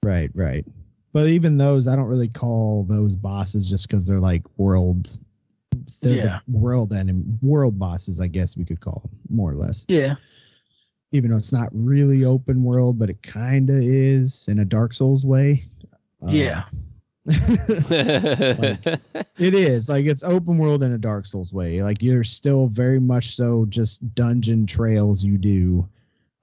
[0.04, 0.66] Right, right.
[1.12, 5.18] But even those, I don't really call those bosses just because they're like world.
[6.02, 6.40] They're Yeah.
[6.48, 9.86] the world and world bosses, I guess we could call them more or less.
[9.90, 10.16] Yeah,
[11.12, 14.94] Even though it's not really open world, but it kind of is in a Dark
[14.94, 15.66] Souls way.
[16.22, 16.66] Um, yeah,
[19.38, 21.82] it is like it's open world in a Dark Souls way.
[21.84, 25.88] Like you're still very much so just dungeon trails you do,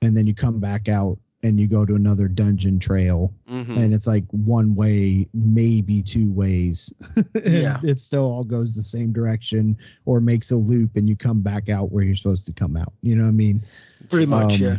[0.02, 3.76] and then you come back out and you go to another dungeon trail Mhm.
[3.76, 6.92] and it's like one way, maybe two ways.
[7.44, 7.78] Yeah.
[7.84, 9.76] it still all goes the same direction
[10.06, 12.92] or makes a loop and you come back out where you're supposed to come out.
[13.02, 13.62] You know what I mean?
[14.08, 14.54] pretty much.
[14.54, 14.76] Um, yeah,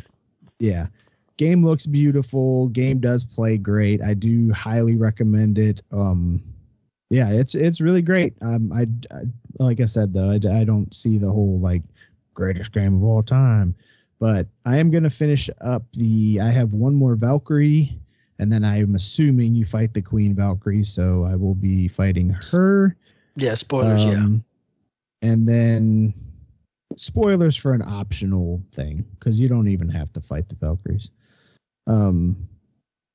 [0.60, 0.88] Yeah.
[1.38, 2.67] Game looks beautiful.
[2.69, 4.01] Game does play great.
[4.01, 5.81] I do highly recommend it.
[5.91, 6.43] Um
[7.09, 8.33] yeah, it's it's really great.
[8.41, 9.21] Um I, I
[9.59, 11.83] like I said though, I, I don't see the whole like
[12.33, 13.75] greatest game of all time.
[14.19, 17.99] But I am going to finish up the I have one more Valkyrie
[18.39, 22.95] and then I'm assuming you fight the Queen Valkyrie, so I will be fighting her.
[23.35, 23.53] yeah.
[23.55, 24.03] Spoilers.
[24.05, 24.43] yeah, Um,
[25.21, 26.13] And then
[26.95, 31.11] spoilers for an optional thing because you don't even have to fight the Valkyries.
[31.88, 32.35] Um,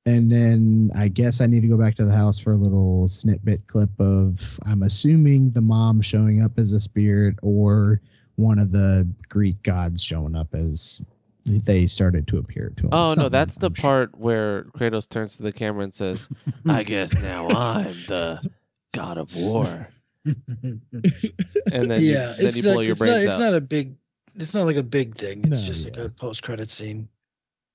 [0.07, 3.07] and then I guess I need to go back to the house for a little
[3.07, 8.01] snippet clip of I'm assuming the mom showing up as a spirit or
[8.37, 11.03] one of the Greek gods showing up as
[11.45, 12.89] they started to appear to him.
[12.93, 13.83] Oh no, that's the I'm sure.
[13.83, 16.29] part where Kratos turns to the camera and says,
[16.69, 18.51] "I guess now I'm the
[18.95, 19.89] god of war."
[20.25, 22.31] And then yeah.
[22.31, 23.41] you, then it's you not, blow your it's not, it's out.
[23.41, 23.95] not a big.
[24.35, 25.41] It's not like a big thing.
[25.45, 27.09] It's No, just like a post credit scene.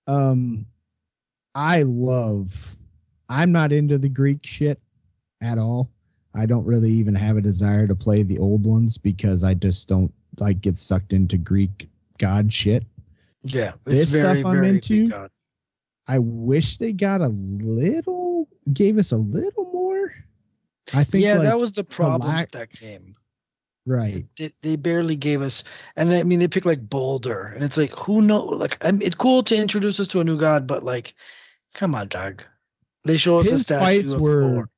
[0.08, 0.66] um
[1.58, 2.78] i love
[3.30, 4.80] i'm not into the greek shit
[5.42, 5.90] at all
[6.36, 9.90] i don't really even have a desire to play the old ones because i just
[9.90, 11.90] don't like get sucked into greek
[12.20, 12.84] god shit
[13.42, 15.30] Yeah, This very, stuff I'm into,
[16.08, 20.14] i wish they got a little gave us a little more
[20.94, 23.16] i think Yeah, like, that was the problem lack- with that game.
[23.88, 25.64] right They, they barely gave us,
[25.96, 28.44] and I mean, they picked like Baldur, and it's like, who know?
[28.44, 31.16] Like, I mean, it's cool to introduce us to a new god, but like,
[31.78, 32.44] come on, Doug.
[33.06, 34.70] They show us a his statue fights of were Thor.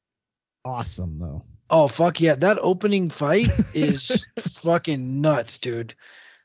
[0.65, 2.33] awesome though Oh fuck yeah!
[2.35, 5.93] That opening fight is fucking nuts, dude.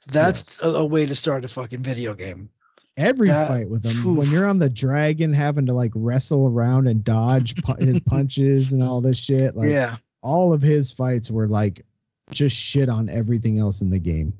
[0.07, 2.51] That's a, a way to start a fucking video game.
[2.99, 4.17] every That- fight with him oof.
[4.19, 8.73] when you're on the dragon having to like wrestle around and dodge pu- his punches
[8.73, 11.85] and all this shit like yeah, all of his fights were like
[12.31, 14.33] just shit on everything else in the game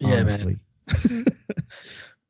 [0.00, 0.20] yeah, man.
[0.20, 0.58] honestly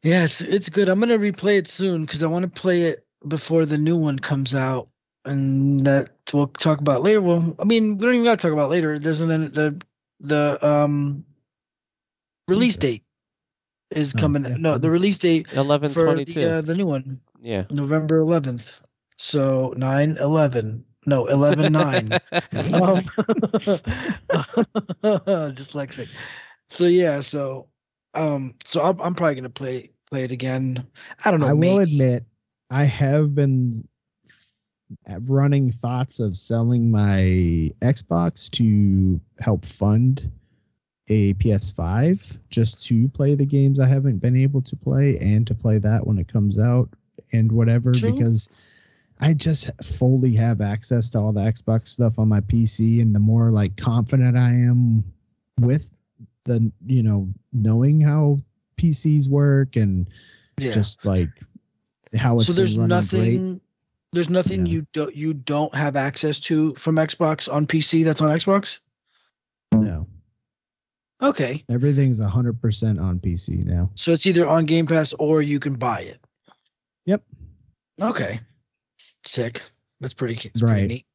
[0.02, 0.88] Yeah, it's it's good.
[0.88, 4.18] I'm gonna replay it soon because I want to play it before the new one
[4.18, 4.88] comes out,
[5.24, 7.20] and that we'll talk about later.
[7.20, 8.98] Well, I mean, we don't even gotta talk about later.
[8.98, 9.80] There's an the
[10.20, 11.24] the um
[12.48, 13.04] release date
[13.90, 14.44] is Oh, coming.
[14.44, 14.56] yeah.
[14.58, 16.40] No, the release date Eleven for twenty-two.
[16.40, 17.64] the uh, the new one, yeah.
[17.70, 18.80] November 11th.
[19.18, 20.84] So 9 11.
[21.06, 22.10] No, 11 9.
[22.12, 22.18] Um,
[25.54, 26.08] dyslexic.
[26.68, 27.68] So yeah, so
[28.14, 30.86] um, so I'm, I'm probably gonna play play it again.
[31.24, 31.46] I don't know.
[31.46, 32.24] i will admit
[32.70, 33.86] i have been
[35.22, 40.30] running thoughts of selling my xbox to help fund
[41.08, 45.54] a ps5 just to play the games i haven't been able to play and to
[45.54, 46.88] play that when it comes out
[47.32, 48.12] and whatever True.
[48.12, 48.48] because
[49.20, 53.20] I just fully have access to all the Xbox stuff on my PC, and the
[53.20, 55.04] more like confident I am
[55.60, 55.90] with
[56.44, 58.38] the you know knowing how
[58.76, 60.06] PCs work and
[60.58, 60.72] yeah.
[60.72, 61.30] just like
[62.16, 63.52] how it's so there's nothing.
[63.52, 63.60] great.
[64.12, 64.72] There's nothing Yeah.
[64.72, 68.78] you don't you don't have access to from Xbox on PC that's on Xbox.
[69.74, 70.06] No,
[71.22, 71.64] Okay.
[71.70, 73.90] Everything's 100% on PC now.
[73.94, 76.20] So it's either on Game Pass or you can buy it.
[77.06, 77.22] Yep.
[78.00, 78.40] Okay.
[79.26, 79.62] Sick.
[80.00, 80.72] That's pretty, that's Right.
[80.72, 81.06] pretty neat.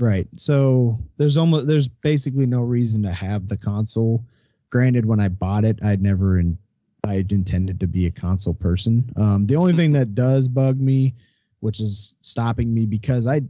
[0.00, 0.28] Right.
[0.36, 4.24] So there's almost there's basically no reason to have the console.
[4.70, 6.56] Granted, when I bought it, I'd never in,
[7.04, 9.10] I'd intended to be a console person.
[9.16, 11.14] Um, the only thing that does bug me,
[11.60, 13.42] which is stopping me because I,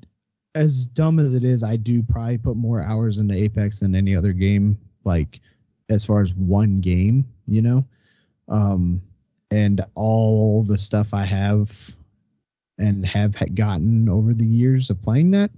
[0.55, 4.15] as dumb as it is, I do probably put more hours into Apex than any
[4.15, 4.79] other game.
[5.05, 5.41] Like
[5.89, 7.85] as far as one game, you know,
[8.49, 9.03] um,
[9.51, 11.97] and all the stuff I have
[12.79, 15.51] and have gotten over the years of playing that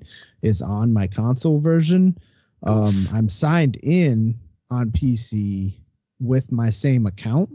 [0.43, 2.19] is on my console version.
[2.65, 4.35] Um, I'm signed in
[4.71, 5.75] on PC
[6.21, 7.51] with my same account,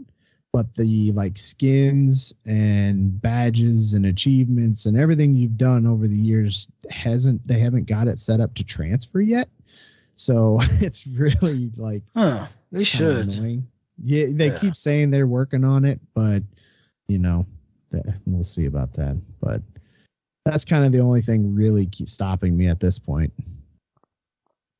[0.52, 6.68] but the like skins and badges and achievements and everything you've done over the years
[6.90, 9.48] hasn't they haven't got it set up to transfer yet.
[10.14, 12.46] So it's really like Huh.
[12.72, 13.28] They should.
[13.28, 13.66] annoying.
[14.04, 14.58] Yeah, they Yeah.
[14.58, 16.42] keep saying they're working on it, but
[17.08, 17.46] you know,
[17.94, 19.16] eh, we'll see about that.
[19.40, 19.62] But
[20.44, 23.32] that's kind of the only thing really stopping me at this point.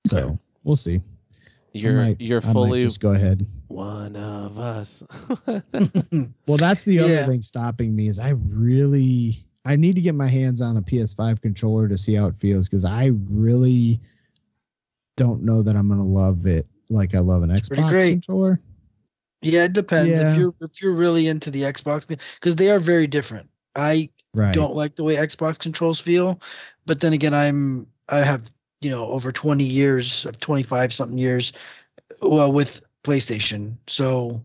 [0.06, 1.00] So we'll see.
[1.72, 3.46] You're might- you're fully just go ahead.
[3.68, 5.02] one of us.
[6.46, 7.26] Well, that's the other Yeah.
[7.26, 11.42] thing stopping me is I really I need to get my hands on a PS5
[11.42, 14.00] controller to see how it feels because I really
[15.16, 18.60] don't know that I'm gonna love it like I love an pretty Xbox controller.
[19.42, 20.32] Yeah, it depends Yeah.
[20.32, 23.48] if you're if you're really into the Xbox because they are very different.
[23.76, 24.54] I Right.
[24.54, 26.40] don't like the way Xbox controls feel,
[26.86, 28.50] but then again, I'm I have
[28.80, 31.52] you know over 20 years, of 25 something years,
[32.22, 34.42] well with PlayStation, so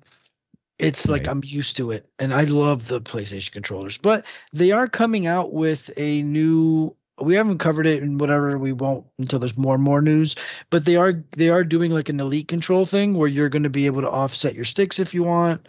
[0.79, 3.97] it's like I'm used to it, and I love the PlayStation controllers.
[3.97, 6.95] But they are coming out with a new.
[7.21, 8.57] We haven't covered it and whatever.
[8.57, 10.35] We won't until there's more and more news.
[10.71, 13.69] But they are they are doing like an elite control thing where you're going to
[13.69, 15.67] be able to offset your sticks if you want,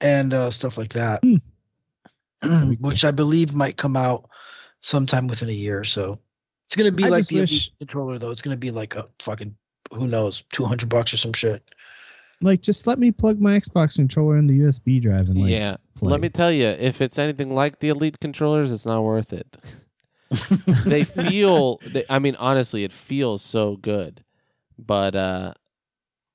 [0.00, 1.22] and uh, stuff like that.
[2.42, 2.72] Hmm.
[2.80, 4.30] Which I believe might come out
[4.80, 6.18] sometime within a year or so.
[6.68, 8.30] It's gonna be I like the Elite wish- controller though.
[8.30, 9.56] It's gonna be like a fucking
[9.90, 11.62] who knows, two hundred bucks or some shit.
[12.42, 15.78] like just let me plug my Xbox controller in the USB drive and like yeah.
[15.94, 16.10] play.
[16.10, 19.56] Let me tell you, if it's anything like the Elite controllers, it's not worth it.
[20.84, 21.78] they feel.
[21.78, 24.22] They, I mean, honestly, it feels so good,
[24.78, 25.54] but uh,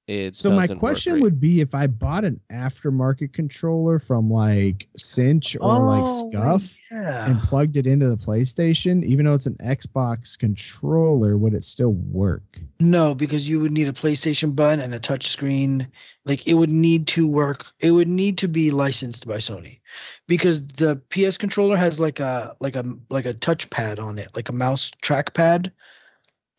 [0.07, 0.35] it.
[0.35, 5.79] so my question would be if I bought an aftermarket controller from like Cinch or
[5.81, 7.29] like Oh, Scuff Yeah.
[7.31, 11.93] and plugged it into the PlayStation, even though it's an Xbox controller, would it still
[11.93, 12.43] work?
[12.79, 15.87] No, because you would need a PlayStation button and a touch screen.
[16.25, 17.65] Like it would need to work.
[17.79, 19.79] It would need to be licensed by Sony,
[20.27, 24.49] because the PS controller has like a like a like a touchpad on it, like
[24.49, 25.71] a mouse trackpad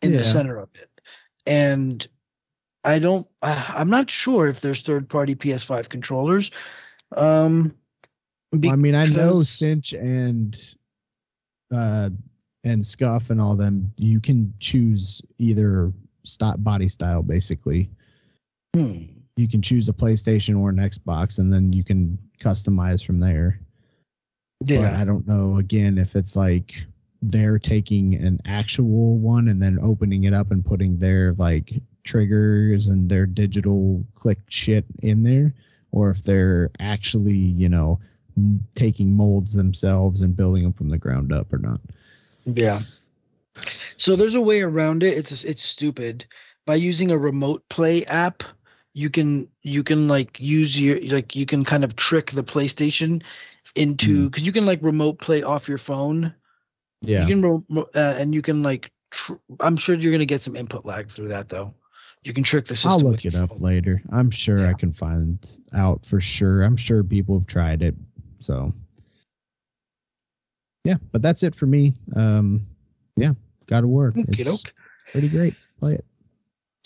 [0.01, 0.17] in Yeah.
[0.19, 0.89] the center of it.
[1.47, 2.07] And
[2.85, 3.27] I don't.
[3.41, 6.51] I- I'm not sure if there's third party PS5 controllers.
[7.15, 7.73] Um,
[8.53, 10.55] Well, I mean, I know Cinch and
[11.73, 12.09] uh
[12.63, 13.91] and Scuff and all them.
[13.97, 15.91] You can choose either
[16.23, 17.89] stop body style, basically.
[18.75, 19.03] hmm.
[19.37, 23.59] You can choose a PlayStation or an Xbox, and then you can customize from there.
[24.61, 24.97] But Yeah.
[24.99, 26.85] I don't know again if it's like
[27.21, 31.73] they're taking an actual one and then opening it up and putting their like
[32.05, 35.53] triggers and their digital click shit in there,
[35.91, 37.99] or if they're actually, you know,
[38.37, 41.81] m- taking molds themselves and building them from the ground up or not.
[42.45, 42.81] Yeah.
[43.97, 45.17] So there's a way around it.
[45.17, 46.25] It's it's stupid.
[46.65, 48.43] By using a remote play app,
[48.93, 53.23] you can you can like use your like you can kind of trick the PlayStation
[53.75, 56.33] into because you can like remote play off your phone.
[57.01, 57.27] Yeah.
[57.27, 60.85] You can uh, and you can like tr- I'm sure you're gonna get some input
[60.85, 61.73] lag through that though.
[62.25, 62.91] You can trick the system.
[62.91, 63.59] I'll look it up phone.
[63.59, 64.01] later.
[64.11, 65.47] I'm sure I can find
[65.77, 66.63] out for sure.
[66.63, 67.93] I'm sure people have tried it.
[68.39, 68.73] So
[70.83, 71.93] yeah, but that's it for me.
[72.15, 72.65] Um
[73.15, 73.33] yeah,
[73.67, 74.15] gotta work.
[74.17, 74.63] It's
[75.11, 75.53] pretty great.
[75.79, 76.05] Play it.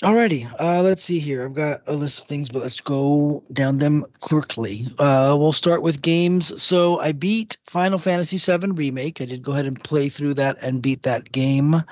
[0.02, 1.44] Alrighty, uh, let's see here.
[1.44, 4.88] I've got a list of things, but let's go down them quickly.
[4.98, 6.62] Uh, we'll start with games.
[6.62, 9.20] So I beat Final Fantasy VII Remake.
[9.20, 11.84] I did go ahead and play through that and beat that game.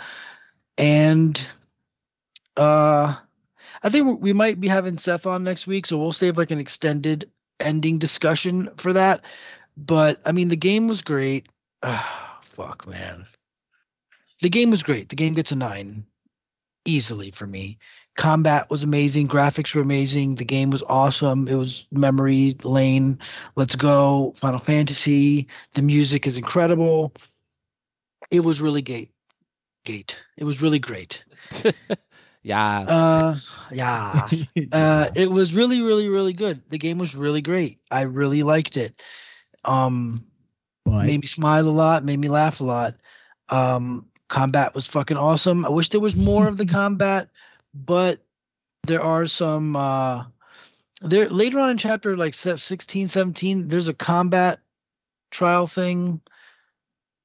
[0.77, 1.47] And
[2.55, 3.15] uh,
[3.83, 6.59] I think we might be having Seth on next week, so we'll save like an
[6.59, 9.21] extended ending discussion for that.
[9.75, 11.47] But I mean, the game was great.
[11.83, 13.25] Ah, fuck, man.
[14.41, 15.09] The game was great.
[15.09, 16.05] The game gets a nine
[16.85, 17.77] easily for me.
[18.15, 21.47] Combat was amazing, graphics were amazing, the game was awesome.
[21.47, 23.19] It was memory lane.
[23.55, 24.33] Let's go.
[24.37, 25.47] Final Fantasy.
[25.73, 27.13] The music is incredible.
[28.31, 29.11] It was really great.
[29.85, 30.19] Gate.
[30.37, 31.23] It was really great.
[32.43, 32.87] Yes.
[32.89, 33.37] Uh,
[33.71, 34.29] yeah.
[34.71, 36.61] Uh, it was really, really, really good.
[36.69, 37.79] The game was really great.
[37.91, 39.01] I really liked it.
[39.63, 40.25] Um,
[40.85, 42.95] but made me smile a lot, made me laugh a lot.
[43.49, 45.65] Um, combat was fucking awesome.
[45.65, 47.29] I wish there was more of the combat,
[47.73, 48.21] but
[48.87, 50.23] there are some uh
[51.01, 54.59] there later on in chapter like se- 16 17 there's a combat
[55.29, 56.21] trial thing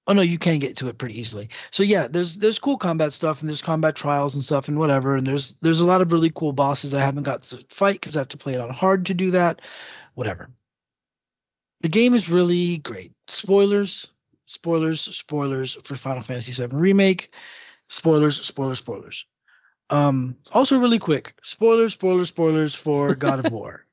[0.07, 1.49] oh no you can get to it pretty easily.
[1.71, 5.17] So yeah there's there's cool combat stuff and there's combat trials and stuff and whatever
[5.17, 8.17] and there's there's a lot of really cool bosses i haven't got to fight because
[8.17, 9.61] i have to play it on hard to do that
[10.15, 10.51] whatever.
[11.81, 13.13] The game is really great.
[13.29, 14.09] Spoilers
[14.47, 17.35] spoilers spoilers for final fantasy VII remake.
[17.89, 19.27] Spoilers spoilers spoilers.
[19.91, 23.87] Um also really quick spoilers spoilers spoilers for god of war.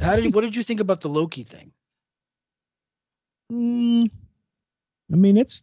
[0.00, 1.72] How did what did you think about the loki thing?
[3.52, 4.10] Mm,
[5.12, 5.62] I mean, it's.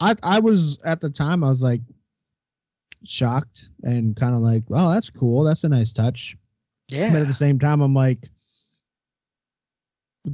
[0.00, 1.44] I I was at the time.
[1.44, 1.80] I was like
[3.04, 5.42] shocked and kind of like, oh, that's cool.
[5.44, 6.36] That's a nice touch.
[6.88, 8.28] yeah But at the same time, I'm like,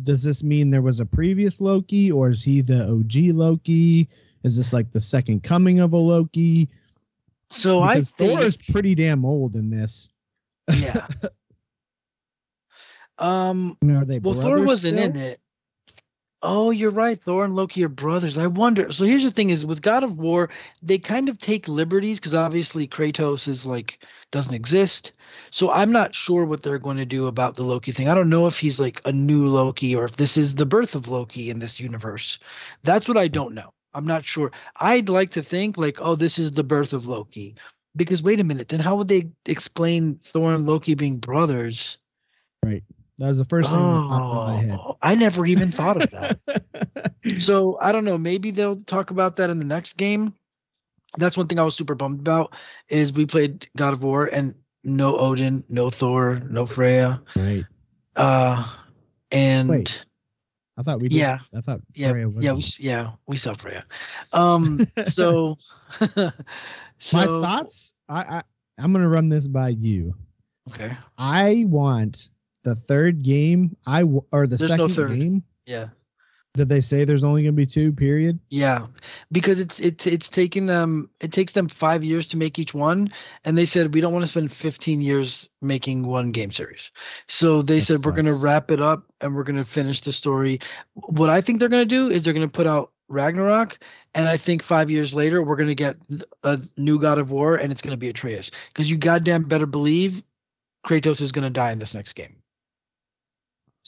[0.02, 4.08] does this mean there was a previous Loki, or is he the OG Loki?
[4.42, 6.68] Is this like the second coming of a Loki?
[7.50, 10.08] so i Because think Thor is pretty damn old in this.
[10.78, 11.06] yeah
[13.18, 15.10] um Are they well thor wasn't still?
[15.10, 15.40] in it
[16.46, 18.38] oh you're right thor and loki are brothers.
[18.38, 20.48] I wonder so here's the thing is with god of war
[20.80, 25.12] they kind of take liberties because obviously kratos is like doesn't exist.
[25.50, 28.08] So i'm not sure what they're going to do about the loki thing.
[28.08, 30.94] I don't know if he's like a new loki or if this is the birth
[30.94, 32.38] of loki in this universe.
[32.84, 33.72] That's what i don't know.
[33.94, 34.52] I'm not sure.
[34.76, 37.56] I'd like to think like oh this is the birth of loki.
[37.96, 41.98] Because wait a minute then how would they explain thor and loki being brothers
[43.18, 44.78] That was the first thing that popped in my head.
[44.78, 47.12] Oh, I never even thought of that.
[47.38, 48.18] so I don't know.
[48.18, 50.34] Maybe they'll talk about that in the next game.
[51.16, 52.54] That's one thing I was super bummed about.
[52.88, 54.54] Is we played God of War and
[54.84, 57.22] no Odin, no Thor, no Freya.
[57.34, 57.64] right.
[58.14, 58.66] Uh,
[59.32, 60.04] and Wait,
[60.78, 61.16] I thought we did.
[61.16, 61.38] Yeah.
[61.54, 63.84] I thought yeah, Freya was yeah, we yeah we saw Freya.
[64.32, 65.56] Um, so,
[66.98, 67.94] so my thoughts.
[68.08, 68.42] I, I
[68.78, 70.14] I'm gonna run this by you.
[70.68, 70.92] Okay.
[71.16, 72.28] I want
[72.66, 73.76] the third game.
[73.86, 75.10] I w- or the There's no second third.
[75.18, 75.44] game.
[75.66, 75.88] Yeah.
[76.54, 77.92] Did they say there's only gonna be two?
[77.92, 78.40] Period.
[78.48, 78.86] Yeah,
[79.30, 83.10] because it's it's it's taking them it takes them five years to make each one,
[83.44, 86.92] and they said we don't want to spend 15 years making one game series.
[87.28, 90.60] So they That said we're gonna wrap it up and we're gonna finish the story.
[90.94, 93.78] What I think they're gonna do is they're gonna put out Ragnarok,
[94.14, 95.98] and I think five years later we're gonna get
[96.42, 98.50] a new God of War, and it's gonna be Atreus.
[98.68, 100.22] Because you goddamn better believe
[100.86, 102.36] Kratos is gonna die in this next game.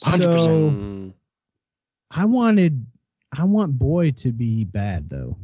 [0.03, 0.17] 100%.
[0.39, 1.13] So Mm.
[2.11, 2.85] I wanted.
[3.37, 5.37] I want boy to be bad though.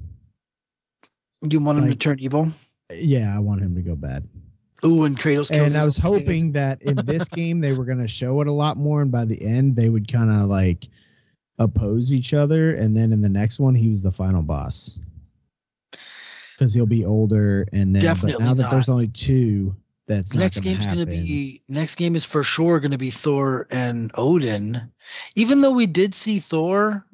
[1.48, 2.52] You want him to Like- turn evil?
[2.94, 4.28] Yeah, I want him to go bad.
[4.84, 5.50] Ooh, and Kratos.
[5.50, 6.22] kills and I was own kid.
[6.26, 9.12] hoping that in this game they were going to show it a lot more, and
[9.12, 10.88] by the end they would kind of like
[11.60, 15.00] oppose each other, and then in the next one he was the final boss
[16.58, 19.76] because he'll be older, and then Definitely but now that there's only two,
[20.08, 21.06] that's next gonna game's happen.
[21.06, 24.92] gonna be next game is for sure gonna be Thor and Odin.
[25.36, 27.06] Even though we did see Thor,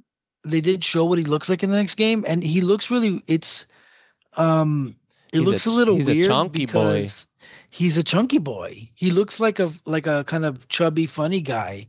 [0.43, 3.23] they did show what he looks like in the next game, and he looks really
[3.27, 3.65] it's
[4.38, 4.95] um
[5.34, 6.72] it He's looks a, ch- little he's a weird chunky boy.
[7.01, 7.27] because
[7.69, 8.89] he's a chunky boy.
[8.95, 11.88] He looks like a like a kind of chubby funny guy,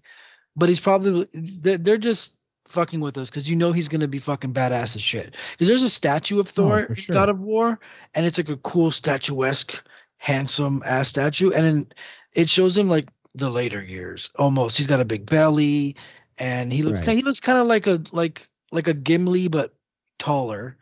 [0.56, 2.32] but he's probably they're, they're just
[2.68, 5.34] fucking with us because you know he's gonna be fucking badass as shit.
[5.52, 7.14] Because there's a statue of Thor, Oh, in sure.
[7.14, 7.78] God of War,
[8.14, 9.82] and it's like a cool statuesque,
[10.22, 11.86] handsome ass statue, and then
[12.32, 14.76] it shows him like the later years almost.
[14.76, 15.96] He's got a big belly,
[16.38, 17.06] and he looks Right.
[17.06, 19.74] kind he looks kind of like a like like a Gimli but
[20.20, 20.76] taller.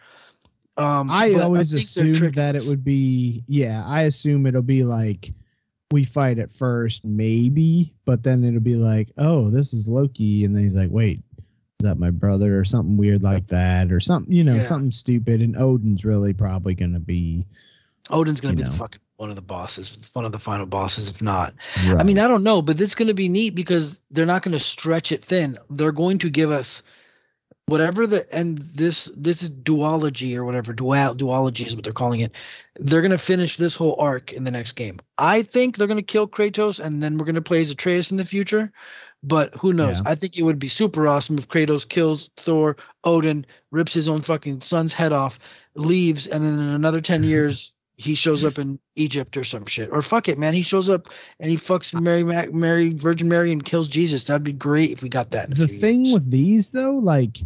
[0.76, 3.82] Um, I always they're assumed that it would be yeah.
[3.86, 5.32] I assume it'll be like
[5.90, 10.54] we fight at first, maybe, but then it'll be like, oh, this is Loki, and
[10.54, 14.32] then he's like, wait, is that my brother or something weird like that, or something,
[14.32, 14.60] you know, Yeah.
[14.60, 15.40] something stupid.
[15.40, 17.46] And Odin's really probably gonna be.
[18.10, 21.20] Odin's gonna be the fucking one of the bosses, one of the final bosses, if
[21.20, 21.52] not.
[21.98, 24.42] I mean, I don't know, but this is going to be neat because they're not
[24.42, 25.58] going to stretch it thin.
[25.68, 26.82] They're going to give us
[27.66, 32.20] whatever the and this this is duology or whatever dual duology is what they're calling
[32.20, 32.34] it.
[32.76, 34.98] They're going to finish this whole arc in the next game.
[35.18, 38.10] I think they're going to kill Kratos and then we're going to play as Atreus
[38.10, 38.72] in the future.
[39.22, 39.96] But who knows?
[39.96, 40.02] Yeah.
[40.06, 44.22] I think it would be super awesome if Kratos kills Thor, Odin, rips his own
[44.22, 45.38] fucking son's head off,
[45.74, 49.90] leaves, and then in another 10 years he shows up in Egypt or some shit.
[49.92, 50.54] Or fuck it, man.
[50.54, 51.08] He shows up
[51.38, 54.24] and he fucks Mary, Ma- Mary, Virgin Mary, and kills Jesus.
[54.24, 55.54] That'd be great if we got that.
[55.54, 56.14] the thing years.
[56.14, 57.38] with these though, like,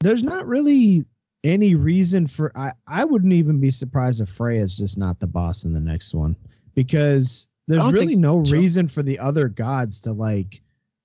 [0.00, 1.04] there's not really
[1.44, 5.64] any reason for I I wouldn't even be surprised if Freya's just not the boss
[5.64, 6.34] in the next one
[6.74, 8.52] because there's really no so.
[8.52, 10.62] reason for the other gods to like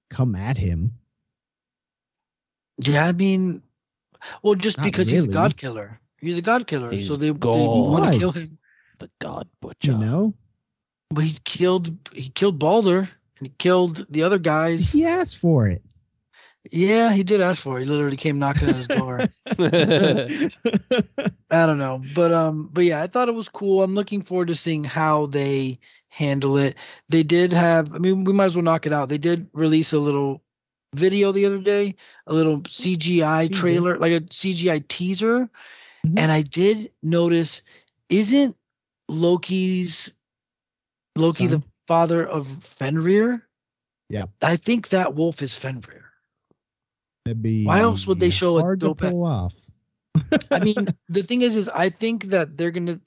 [0.09, 0.93] come at him.
[2.77, 3.61] Yeah, I mean,
[4.41, 5.99] well, just Not because he's a god killer.
[6.23, 7.89] He's a god killer, so He's they, they God.
[7.89, 8.57] want to kill him.
[8.99, 9.91] The God Butcher.
[9.91, 10.33] You know,
[11.09, 14.91] But he killed he killed Baldur and he killed the other guys.
[14.91, 15.81] he asked for it.
[16.71, 17.83] Yeah, he did ask for it.
[17.83, 19.19] He literally came knocking on his door.
[21.49, 23.83] I don't know, but um, but yeah, I thought it was cool.
[23.83, 26.75] I'm looking forward to seeing how they handle it.
[27.09, 29.09] They did have, I mean, we might as well knock it out.
[29.09, 30.41] They did release a little
[30.95, 31.95] video the other day,
[32.27, 33.59] a little CGI Teaser.
[33.61, 35.49] trailer, like a CGI teaser,
[36.05, 36.19] Mhm.
[36.19, 37.61] and I did notice,
[38.09, 38.55] isn't
[39.09, 40.11] Loki's
[41.15, 43.47] Loki the father of Fenrir?
[44.09, 44.25] Yeah.
[44.41, 46.05] I think that wolf is Fenrir.
[47.25, 49.53] It'd be Why else would they show a hard to dope a- pull off?
[50.51, 50.75] I mean,
[51.09, 52.99] the thing is, is I think that they're gonna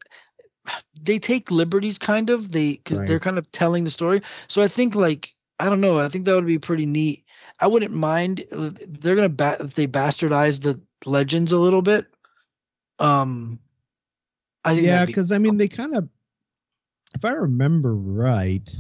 [1.01, 3.07] they take liberties kind of they because Right.
[3.09, 4.23] they're kind of telling the story.
[4.49, 5.99] So I think like I don't know.
[5.99, 7.25] I think that would be pretty neat.
[7.61, 12.07] I wouldn't mind uh, they're gonna ba- if they bastardize the legends a little bit.
[12.99, 13.59] Um,
[14.65, 16.09] I think yeah, that'd be- because I mean, they kind of,
[17.15, 18.75] if I remember right,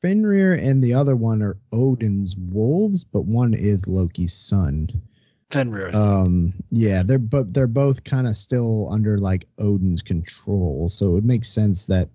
[0.00, 4.88] Fenrir and the other one are Odin's wolves, but one is Loki's son.
[5.50, 5.94] Fenrir.
[5.94, 11.24] Um, yeah, they're but they're both kind of still under like Odin's control, so it
[11.24, 12.08] makes sense that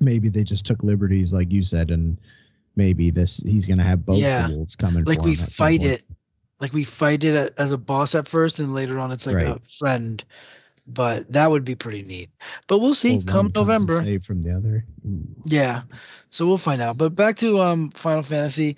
[0.00, 2.18] maybe they just took liberties, like you said, and
[2.76, 4.48] maybe this he's gonna have both Yeah.
[4.48, 5.04] wolves coming.
[5.04, 6.02] like we fight it,
[6.60, 9.60] like we fight it as a boss at first, and later on it's like a
[9.78, 10.22] friend.
[10.88, 12.30] But that would be pretty neat.
[12.68, 13.16] But we'll see.
[13.16, 13.92] One Come November.
[13.94, 14.84] save from the other.
[15.04, 15.26] Ooh.
[15.44, 15.82] Yeah,
[16.30, 16.96] so we'll find out.
[16.96, 18.76] But back to um Final Fantasy.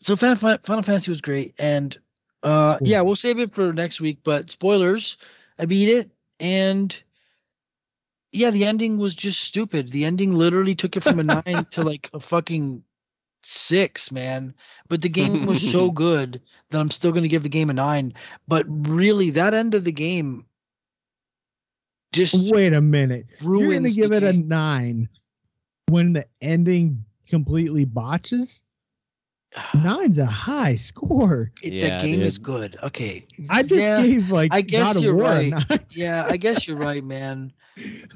[0.00, 1.96] So Final, Final Fantasy was great, and
[2.42, 2.88] uh Cool.
[2.88, 4.18] yeah, we'll save it for next week.
[4.24, 5.16] But spoilers,
[5.58, 6.10] I beat it,
[6.40, 7.00] and
[8.32, 9.90] yeah, the ending was just stupid.
[9.90, 12.82] The ending literally took it from a nine to like a fucking
[13.42, 14.54] six, man.
[14.88, 16.40] But the game was so good
[16.70, 18.14] that I'm still gonna give the game a nine.
[18.48, 20.46] But really, that end of the game
[22.12, 23.26] just Wait a minute.
[23.40, 25.08] You're gonna give the it a nine
[25.88, 28.62] when the ending completely botches?
[29.74, 31.50] Nine's a high score.
[31.62, 32.76] It, Yeah, that game is good.
[32.82, 33.26] Okay.
[33.48, 35.52] I just Yeah, gave like I guess God you're War right.
[35.90, 37.52] yeah, I guess you're right, man.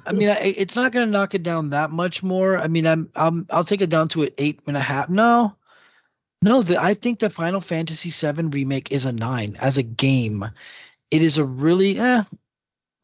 [0.07, 2.59] I mean, I, it's not gonna knock it down that much more.
[2.59, 5.09] I mean, I'm, I'm I'll take it down to an eight and a half.
[5.09, 5.55] No,
[6.43, 6.63] no.
[6.63, 10.45] The, I think the Final Fantasy VII remake is a nine as a game.
[11.11, 12.23] It is a really eh.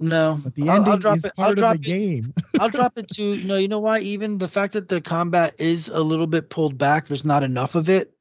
[0.03, 1.33] No, But the I'll- ending I'll drop is it.
[1.37, 1.85] I'll part of drop the it.
[1.85, 2.35] game.
[2.59, 3.57] I'll drop it to no.
[3.57, 3.99] You know why?
[4.01, 7.75] Even the fact that the combat is a little bit pulled back, there's not enough
[7.75, 8.15] of it,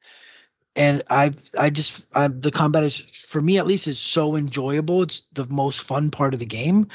[0.79, 2.97] and I I just I, the combat is
[3.27, 5.03] for me at least is so enjoyable.
[5.03, 6.87] It's the most fun part of the game,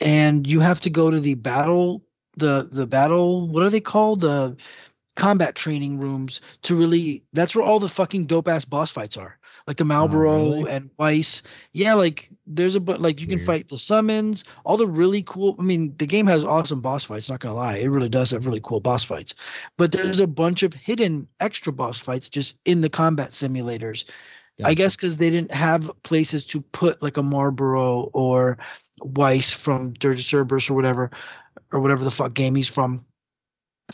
[0.00, 2.02] and you have to go to the battle
[2.36, 4.22] the the battle what are they called?
[4.22, 4.56] The
[5.14, 9.38] combat training rooms to really that's where all the fucking dope ass boss fights are
[9.66, 10.70] like the Malboro really?
[10.70, 11.42] and Weiss.
[11.72, 13.46] Yeah, like there's a but like you can weird.
[13.46, 15.56] fight the summons, all the really cool.
[15.58, 17.30] I mean, the game has awesome boss fights.
[17.30, 19.34] Not gonna lie, it really does have really cool boss fights.
[19.76, 24.04] But there's a bunch of hidden extra boss fights just in the combat simulators.
[24.62, 28.56] I guess because they didn't have places to put like a Malboro or
[29.00, 31.10] Weiss from Dirge Cerberus or whatever,
[31.72, 33.04] or whatever the fuck game he's from.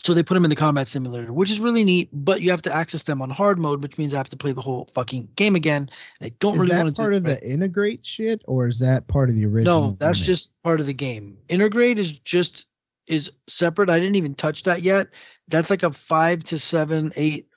[0.03, 2.09] So they put them in the combat simulator, which is really neat.
[2.11, 4.51] But you have to access them on hard mode, which means I have to play
[4.51, 5.89] the whole fucking game again.
[6.21, 7.41] I don't Is really want to Is that part of it.
[7.41, 9.81] the Intergrade shit, or is that part of the original?
[9.91, 10.27] No, that's remake?
[10.27, 11.37] just part of the game.
[11.49, 12.65] Intergrade is just
[13.07, 13.89] is separate.
[13.89, 15.09] I didn't even touch that yet.
[15.49, 17.47] That's like a five to seven, eight,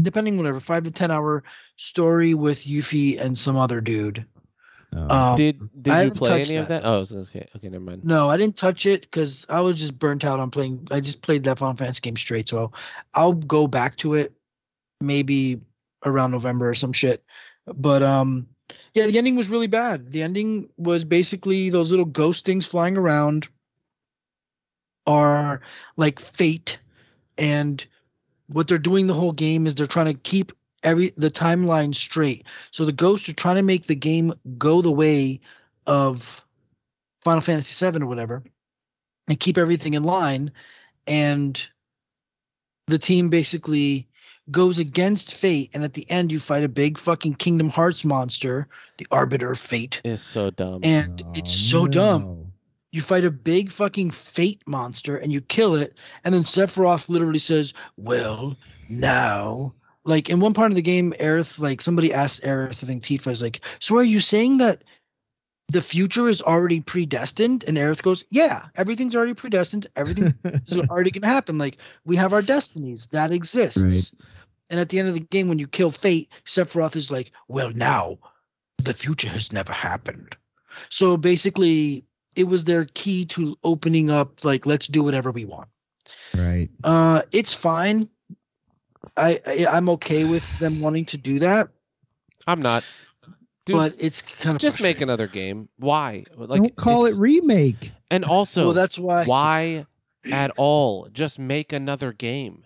[0.00, 1.44] depending whatever, five to ten hour
[1.76, 4.24] story with Yuffie and some other dude.
[4.96, 5.14] Oh.
[5.14, 6.88] Um, Did did I you play touched any of that, that?
[6.88, 8.04] Oh, I was okay, never mind.
[8.04, 10.88] No, I didn't touch it because I was just burnt out on playing.
[10.90, 12.48] I just played that Final Fantasy game straight.
[12.48, 12.72] So
[13.12, 14.32] I'll go back to it
[15.00, 15.60] maybe
[16.04, 17.22] around November or some shit.
[17.66, 18.48] But um,
[18.94, 20.12] yeah, the ending was really bad.
[20.12, 23.48] The ending was basically those little ghost things flying around
[25.06, 25.60] are
[25.96, 26.78] like fate,
[27.36, 27.84] and
[28.48, 30.52] what they're doing the whole game is they're trying to keep
[30.82, 32.46] every the timeline straight.
[32.70, 35.40] So the ghosts are trying to make the game go the way
[35.86, 36.42] of
[37.22, 38.42] Final Fantasy VII or whatever,
[39.28, 40.52] and keep everything in line.
[41.06, 41.60] And
[42.86, 44.08] the team basically
[44.50, 48.68] goes against fate, and at the end, you fight a big fucking Kingdom Hearts monster,
[48.98, 50.80] the Arbiter of Fate, It's so dumb.
[50.84, 52.52] and Oh, it's so dumb.
[52.92, 57.40] You fight a big fucking fate monster and you kill it, and then Sephiroth literally
[57.40, 58.56] says, "Well,
[58.88, 59.74] now
[60.06, 63.30] like in one part of the game, Aerith, like somebody asked Aerith, I think Tifa
[63.30, 64.84] is like, so are you saying that
[65.68, 67.64] the future is already predestined?
[67.66, 69.88] And Aerith goes, yeah, everything's already predestined.
[69.96, 70.32] Everything
[70.66, 71.58] is already going to happen.
[71.58, 73.82] Like we have our destinies that exists.
[73.82, 74.10] Right.
[74.70, 77.70] And at the end of the game, when you kill Fate, Sephiroth is like, well,
[77.72, 78.18] now
[78.78, 80.36] the future has never happened.
[80.88, 82.04] So basically,
[82.36, 85.68] it was their key to opening up, like, let's do whatever we want.
[86.36, 86.68] right.
[86.84, 88.08] Uh, it's fine.
[89.16, 91.68] I, I I'm okay with them wanting to do that,
[92.46, 92.84] I'm not.
[93.64, 95.68] Dude, but it's kind of just make another game.
[95.78, 96.24] Why?
[96.36, 97.90] Like, Don't call it remake.
[98.12, 99.24] And also, well, that's why.
[99.24, 99.86] why
[100.32, 101.08] at all?
[101.12, 102.64] Just make another game.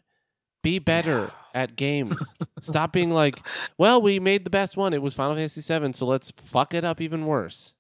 [0.63, 2.35] Be better at games.
[2.61, 3.41] Stop being like,
[3.79, 4.93] well, we made the best one.
[4.93, 7.73] It was Final Fantasy VII, so let's fuck it up even worse.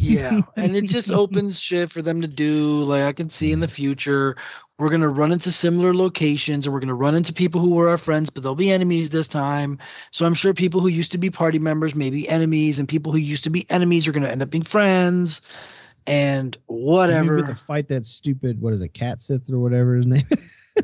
[0.00, 2.82] Yeah, and it just opens shit for them to do.
[2.84, 4.36] Like I can see in the future,
[4.78, 7.98] we're gonna run into similar locations, and we're gonna run into people who were our
[7.98, 9.78] friends, but they'll be enemies this time.
[10.10, 13.12] So I'm sure people who used to be party members may be enemies, and people
[13.12, 15.42] who used to be enemies are gonna end up being friends,
[16.06, 17.42] and whatever.
[17.42, 20.74] the fight that stupid, what is it, Cait Sith or whatever his name is.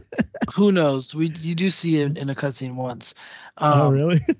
[0.55, 1.15] who knows?
[1.15, 3.15] We you do see it in a cutscene once.
[3.59, 4.21] oh, Um, really?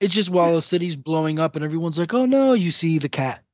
[0.00, 3.10] It's just while the city's blowing up and everyone's like, "Oh no!" You see the
[3.10, 3.44] cat.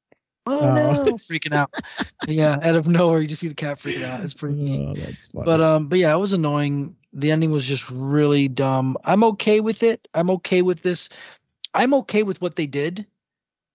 [0.47, 0.75] Oh, Oh.
[0.75, 1.19] no!
[1.31, 1.71] Freaking out.
[2.27, 4.23] yeah, out of nowhere, you just see the cat freaking out.
[4.23, 4.87] It's pretty neat.
[4.89, 5.45] oh, that's funny.
[5.45, 6.97] But um, but yeah, it was annoying.
[7.13, 8.97] The ending was just really dumb.
[9.05, 10.07] I'm okay with it.
[10.15, 11.09] I'm okay with this.
[11.75, 13.07] I'm okay with what they did.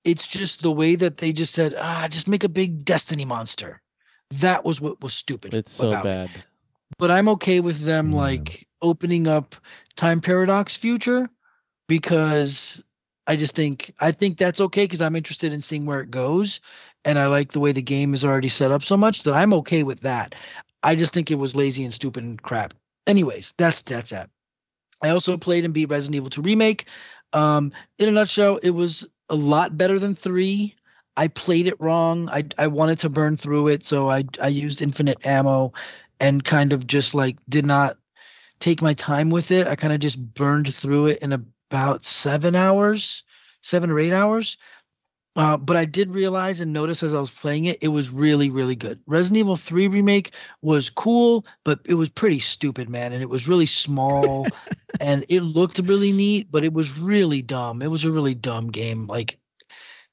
[0.03, 3.81] It's just the way that they just said, ah, just make a big destiny monster.
[4.31, 5.53] That was what was stupid.
[5.53, 6.29] It's so about it bad.
[6.97, 8.17] but I'm okay with them Yeah.
[8.17, 9.55] like opening up
[9.95, 11.29] time paradox future
[11.87, 12.81] because
[13.27, 16.59] I just think I think that's okay because I'm interested in seeing where it goes
[17.05, 19.53] and I like the way the game is already set up so much that I'm
[19.55, 20.35] okay with that.
[20.83, 22.73] I just think it was lazy and stupid and crap.
[23.07, 24.29] Anyways, that's that's that.
[25.03, 26.87] I also played and beat Resident Evil 2 remake.
[27.33, 30.75] Um, in a nutshell, it was a lot better than three.
[31.17, 32.29] I played it wrong.
[32.29, 35.73] I I wanted to burn through it, so I I used infinite ammo
[36.19, 37.97] and kind of just like did not
[38.59, 39.67] take my time with it.
[39.67, 41.33] I kind of just burned through it in
[41.71, 43.23] about seven hours,
[43.61, 44.57] seven or eight hours.
[45.37, 48.49] Uh, but I did realize and notice as I was playing it, it was really,
[48.49, 48.99] really good.
[49.07, 53.13] Resident Evil 3 remake was cool, but it was pretty stupid, man.
[53.13, 54.45] And it was really small
[54.99, 57.81] and it looked really neat, but it was really dumb.
[57.81, 59.07] It was a really dumb game.
[59.07, 59.39] Like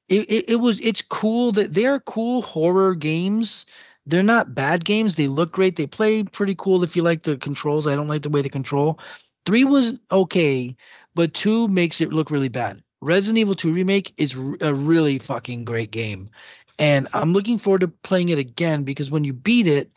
[0.09, 3.66] it, it, it was it's cool that they're cool horror games
[4.09, 5.14] they're not bad games.
[5.14, 5.76] They look great.
[5.76, 7.86] They play pretty cool if you like the controls.
[7.86, 8.98] I don't like the way they control.
[9.44, 10.74] Three was okay,
[11.19, 12.81] but two makes it look really bad.
[13.01, 16.31] Resident Evil 2 Remake is a really fucking great game.
[16.78, 19.90] And I'm looking forward to playing it again because when you beat it,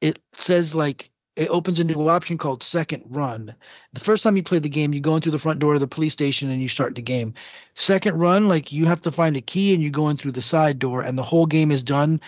[0.00, 3.54] it says like it opens a new option called second run.
[3.92, 5.80] The first time you play the game, you go in through the front door of
[5.80, 7.34] the police station and you start the game.
[7.74, 10.40] Second run, like you have to find a key and you go in through the
[10.40, 12.18] side door, and the whole game is done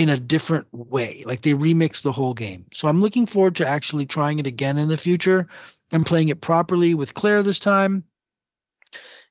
[0.00, 1.22] in a different way.
[1.26, 2.64] Like they remix the whole game.
[2.72, 5.46] So I'm looking forward to actually trying it again in the future
[5.92, 8.04] and playing it properly with Claire this time.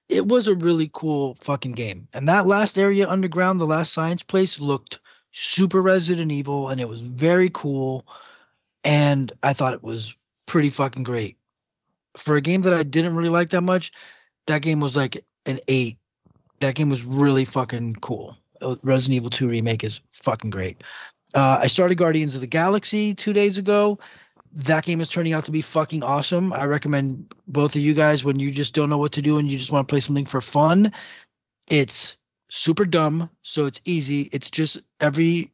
[0.09, 2.07] It was a really cool fucking game.
[2.13, 4.99] And that last area underground, the last science place looked
[5.31, 8.05] super Resident Evil and it was very cool.
[8.83, 10.15] And I thought it was
[10.45, 11.37] pretty fucking great.
[12.15, 13.91] For a game that I didn't really like that much,
[14.45, 15.97] that game was like an eight.
[16.59, 18.37] That game was really fucking cool.
[18.83, 20.83] Resident Evil 2 remake is fucking great.
[21.33, 23.99] Uh, I started Guardians of the Galaxy two days ago.
[24.51, 26.53] That game is turning out to be fucking awesome.
[26.53, 29.49] I recommend both of you guys when you just don't know what to do and
[29.49, 30.91] you just want to play something for fun.
[31.67, 32.17] It's
[32.49, 34.29] super dumb, so it's easy.
[34.31, 35.51] It's just every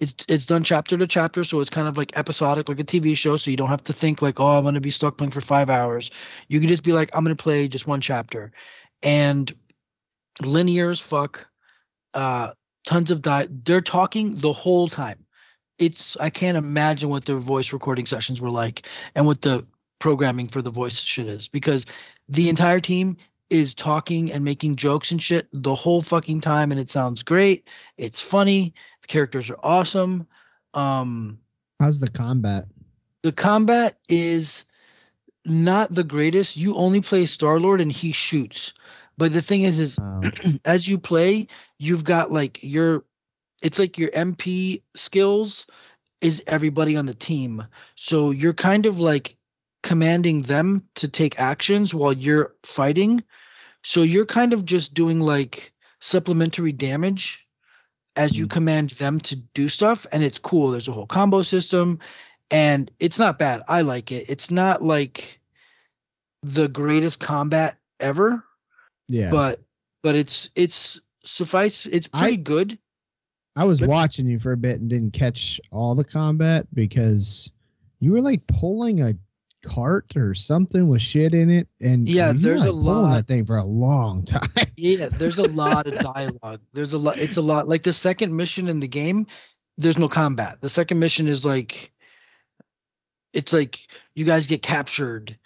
[0.00, 3.16] it's it's done chapter to chapter, so it's kind of like episodic, like a TV
[3.16, 3.36] show.
[3.36, 5.70] So you don't have to think like, oh, I'm gonna be stuck playing for five
[5.70, 6.10] hours.
[6.48, 8.52] You can just be like, I'm gonna play just one chapter,
[9.02, 9.54] and
[10.42, 11.46] linear as fuck
[12.14, 12.52] uh
[12.86, 15.24] tons of di they're talking the whole time.
[15.78, 19.66] It's i can't imagine what their voice recording sessions were like and what the
[19.98, 21.86] programming for the voice shit is because
[22.28, 23.16] the entire team
[23.50, 27.68] is talking and making jokes and shit the whole fucking time and it sounds great.
[27.96, 28.74] It's funny.
[29.02, 30.26] The characters are awesome.
[30.74, 31.38] Um
[31.80, 32.64] How's the combat?
[33.22, 34.64] the combat is
[35.46, 36.56] not the greatest.
[36.56, 38.72] You only play star lord and he shoots
[39.16, 40.32] but the thing is is Um,
[40.64, 43.04] as you play, you've got like your
[43.62, 45.66] it's like your MP skills
[46.20, 47.64] is everybody on the team.
[47.96, 49.36] So you're kind of like
[49.82, 53.22] commanding them to take actions while you're fighting.
[53.82, 57.46] So you're kind of just doing like supplementary damage
[58.16, 58.50] as you Mm.
[58.50, 60.70] command them to do stuff and it's cool.
[60.70, 61.98] There's a whole combo system
[62.50, 63.62] and it's not bad.
[63.68, 64.26] I like it.
[64.28, 65.40] It's not like
[66.42, 68.44] the greatest combat ever,
[69.08, 69.30] Yeah.
[69.30, 69.60] but
[70.02, 72.78] but it's it's suffice it's I- pretty good.
[73.56, 77.50] I was But- watching you for a bit and didn't catch all the combat because
[78.00, 79.14] you were like pulling a
[79.62, 83.14] cart or something with shit in it, and Yeah, you there's a like, pulling lot.
[83.14, 84.42] that thing for a long time.
[84.76, 86.60] Yeah, there's a lot of dialogue.
[86.72, 87.16] There's a lot.
[87.18, 87.68] It's a lot.
[87.68, 89.26] Like the second mission in the game,
[89.78, 90.60] there's no combat.
[90.60, 91.92] The second mission is like,
[93.32, 93.78] it's like
[94.14, 95.38] you guys get captured,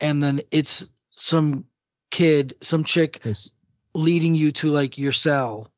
[0.00, 1.64] and then it's some
[2.10, 3.52] kid, some chick There's
[3.94, 5.68] leading you to like your cell,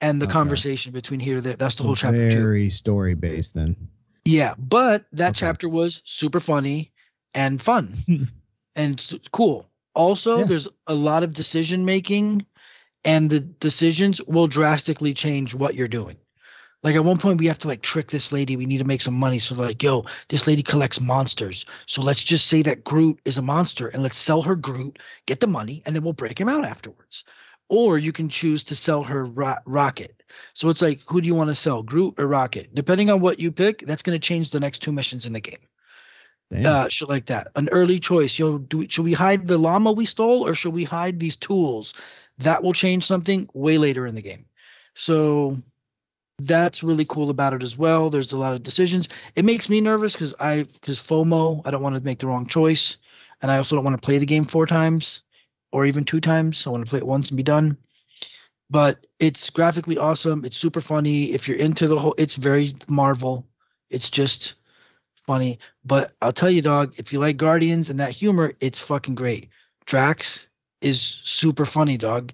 [0.00, 0.32] and the Okay.
[0.32, 1.56] conversation between here to there.
[1.56, 3.76] That's the so whole chapter very story based then.
[4.24, 5.40] Yeah, but that Okay.
[5.40, 6.92] chapter was super funny
[7.34, 7.94] and fun
[8.76, 9.68] and cool.
[9.94, 10.44] Also, Yeah.
[10.44, 12.44] there's a lot of decision making,
[13.04, 16.16] and the decisions will drastically change what you're doing.
[16.84, 18.56] Like at one point, we have to like trick this lady.
[18.56, 19.38] We need to make some money.
[19.38, 21.64] So like, yo, this lady collects monsters.
[21.86, 25.40] So let's just say that Groot is a monster, and let's sell her Groot, get
[25.40, 27.24] the money, and then we'll break him out afterwards.
[27.70, 30.22] Or you can choose to sell her ro- Rocket.
[30.52, 32.74] So it's like, who do you want to sell, Groot or Rocket?
[32.74, 35.40] Depending on what you pick, that's going to change the next two missions in the
[35.40, 35.56] game.
[36.50, 36.66] Damn.
[36.66, 37.48] Uh, shit like that.
[37.56, 38.38] An early choice.
[38.38, 41.36] Yo, do we, should we hide the llama we stole, or should we hide these
[41.36, 41.94] tools?
[42.36, 44.44] That will change something way later in the game.
[44.94, 45.56] So
[46.38, 48.10] that's really cool about it as well.
[48.10, 49.08] There's a lot of decisions.
[49.36, 51.62] It makes me nervous because I because FOMO.
[51.64, 52.96] I don't want to make the wrong choice,
[53.42, 55.22] and I also don't want to play the game four times
[55.72, 56.66] or even two times.
[56.66, 57.76] I want to play it once and be done.
[58.70, 60.44] But it's graphically awesome.
[60.44, 61.32] It's super funny.
[61.32, 63.46] If you're into the whole, it's very Marvel.
[63.90, 64.54] It's just
[65.26, 65.58] funny.
[65.84, 69.48] But I'll tell you, dog, if you like Guardians and that humor, it's fucking great.
[69.86, 70.48] Drax
[70.80, 72.32] is super funny, dog.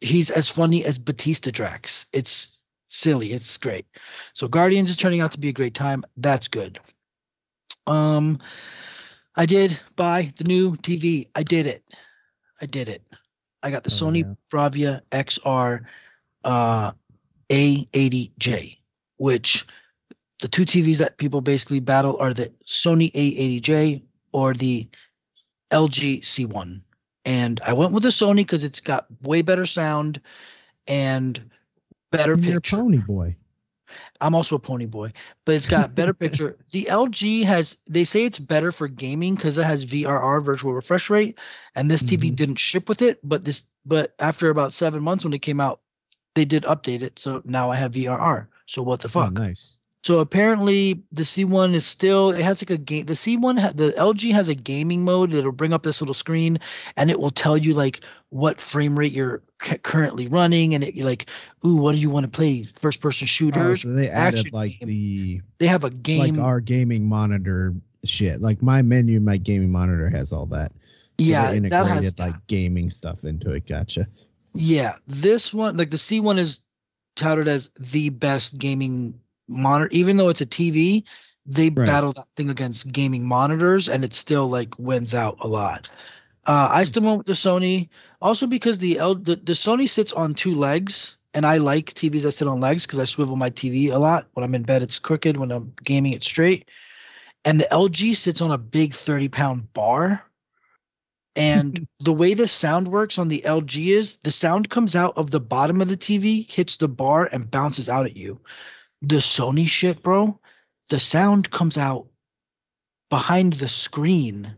[0.00, 2.06] He's as funny as Batista Drax.
[2.12, 2.59] It's
[2.90, 3.32] silly.
[3.32, 3.86] It's great.
[4.34, 6.04] So Guardians is turning out to be a great time.
[6.16, 6.78] That's good.
[7.86, 8.38] Um,
[9.36, 11.28] I did buy the new TV.
[11.34, 11.82] I did it.
[12.60, 13.08] I did it.
[13.62, 14.34] I got the Oh, Sony yeah.
[14.50, 15.84] Bravia XR
[16.44, 16.92] uh,
[17.48, 18.76] A80J,
[19.16, 19.66] which
[20.40, 24.02] the two TVs that people basically battle are the Sony A80J
[24.32, 24.88] or the
[25.70, 26.82] LG C1.
[27.24, 30.20] And I went with the Sony because it's got way better sound
[30.86, 31.50] and
[32.10, 32.76] better You're a picture.
[32.82, 33.36] pony boy.
[34.20, 35.12] I'm also a pony boy,
[35.44, 36.56] but it's got better picture.
[36.72, 41.10] The LG has they say it's better for gaming because it has VRR virtual refresh
[41.10, 41.38] rate,
[41.74, 42.36] and this TV Mhm.
[42.36, 43.20] didn't ship with it.
[43.22, 45.80] But this but after about seven months when it came out,
[46.34, 47.18] they did update it.
[47.18, 48.48] So now I have VRR.
[48.66, 49.30] So what the Oh, fuck?
[49.30, 49.76] nice.
[50.02, 53.04] So apparently the C1 is still it has like a game.
[53.06, 56.58] The C1 the LG has a gaming mode that'll bring up this little screen
[56.96, 58.00] and it will tell you like
[58.30, 61.28] what frame rate you're c- currently running and it you're like
[61.66, 63.82] ooh what do you want to play first person Oh, shooters.
[63.82, 64.88] so they added like game.
[64.88, 66.36] the they have a game.
[66.36, 67.74] like our gaming monitor
[68.06, 68.40] shit.
[68.40, 70.72] Like my menu, my gaming monitor has all that.
[71.20, 72.46] So yeah, they that integrated has like that.
[72.46, 73.66] gaming stuff into it.
[73.66, 74.06] Gotcha.
[74.54, 76.60] Yeah, this one like the C1 is
[77.16, 79.20] touted as the best gaming
[79.50, 81.04] monitor even though it's a TV.
[81.46, 81.86] They Right.
[81.86, 85.90] battle that thing against gaming monitors and it still like wins out a lot.
[86.46, 87.88] Uh, I still went with the Sony,
[88.22, 92.22] also because the, L, the the Sony sits on two legs, and I like TVs
[92.22, 94.28] that sit on legs because I swivel my TV a lot.
[94.34, 95.38] When I'm in bed, it's crooked.
[95.38, 96.68] When I'm gaming, it's straight.
[97.44, 100.24] And the LG sits on a big 30 pound bar.
[101.36, 105.30] And the way the sound works on the LG is the sound comes out of
[105.30, 108.40] the bottom of the TV, hits the bar, and bounces out at you.
[109.02, 110.38] The Sony shit, bro,
[110.90, 112.06] the sound comes out
[113.08, 114.56] behind the screen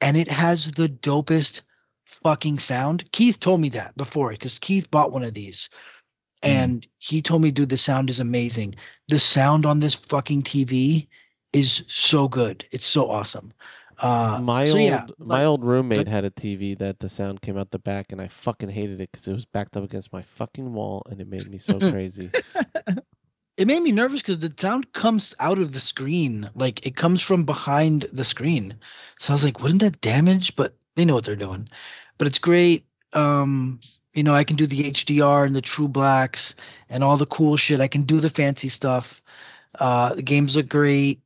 [0.00, 1.62] and it has the dopest
[2.04, 3.10] fucking sound.
[3.12, 5.68] Keith told me that before because Keith bought one of these.
[6.42, 6.48] Mm.
[6.48, 8.74] And he told me, dude, the sound is amazing.
[9.08, 11.08] The sound on this fucking TV
[11.52, 12.66] is so good.
[12.70, 13.52] It's so awesome.
[13.98, 17.08] Uh, my so old yeah, my like- old roommate like- had a TV that the
[17.08, 19.84] sound came out the back, and I fucking hated it because it was backed up
[19.84, 22.28] against my fucking wall, and it made me so crazy.
[23.56, 26.48] It made me nervous because the sound comes out of the screen.
[26.54, 28.76] Like it comes from behind the screen.
[29.18, 30.56] So i was like wouldn't that damage?
[30.56, 31.68] But they know what they're doing.
[32.18, 33.78] But it's great um
[34.12, 36.56] you know i can do the hdr and the true blacks
[36.88, 37.80] and all the cool shit.
[37.80, 39.22] I can do the fancy stuff.
[39.78, 41.20] Uh the games look great.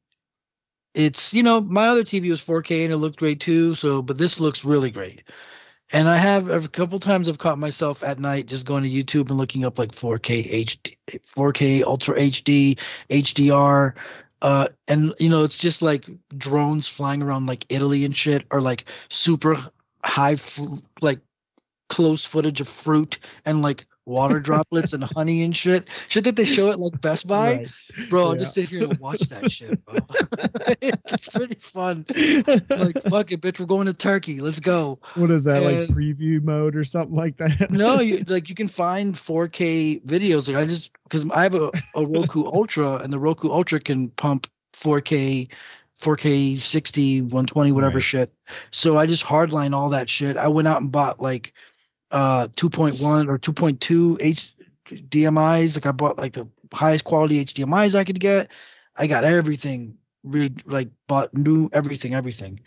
[0.94, 4.18] It's you know my other tv was 4k and it looked great too so but
[4.18, 5.22] this looks really great
[5.92, 9.30] and I have a couple times I've caught myself at night just going to YouTube
[9.30, 12.78] and looking up like 4K HD, 4K Ultra HD,
[13.10, 13.96] HDR,
[14.42, 16.06] uh, and you know it's just like
[16.36, 19.56] drones flying around like Italy and shit, or like super
[20.04, 20.36] high,
[21.00, 21.20] like
[21.88, 25.88] close footage of fruit and like water droplets and honey and shit.
[26.08, 27.56] Shit that they show at like Best Buy.
[27.56, 27.72] Right.
[28.08, 29.94] Bro, I'll just sit here and watch that shit, bro.
[30.80, 32.04] it's pretty fun.
[32.08, 34.40] Like, fuck it, bitch, we're going to Turkey.
[34.40, 34.98] Let's go.
[35.14, 37.70] what is that like preview mode or something like that?
[37.70, 40.48] No, you like you can find 4K videos.
[40.48, 44.08] Like I just because I have a, a Roku Ultra and the Roku Ultra can
[44.10, 45.48] pump 4K,
[46.00, 48.02] 4K 60, 120, whatever Right.
[48.02, 48.30] shit.
[48.70, 50.36] So I just hardline all that shit.
[50.36, 51.52] I went out and bought like
[52.10, 54.48] uh 2.1 or 2.2
[54.86, 55.76] HDMI's.
[55.76, 58.50] Like I bought like the highest quality HDMI's I could get.
[58.96, 59.96] I got everything.
[60.24, 62.60] Really like bought new everything, everything.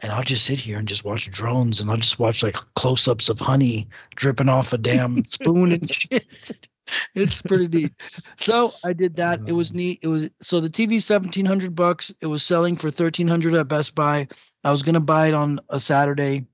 [0.00, 3.06] And I'll just sit here and just watch drones and I'll just watch like close
[3.06, 6.68] ups of honey dripping off a damn spoon and shit.
[7.14, 7.92] It's pretty neat.
[8.36, 9.40] So I did that.
[9.46, 10.00] It was neat.
[10.02, 12.12] It was so the TV seventeen hundred bucks.
[12.20, 14.28] It was selling for thirteen hundred at Best Buy.
[14.64, 16.46] I was gonna buy it on a Saturday.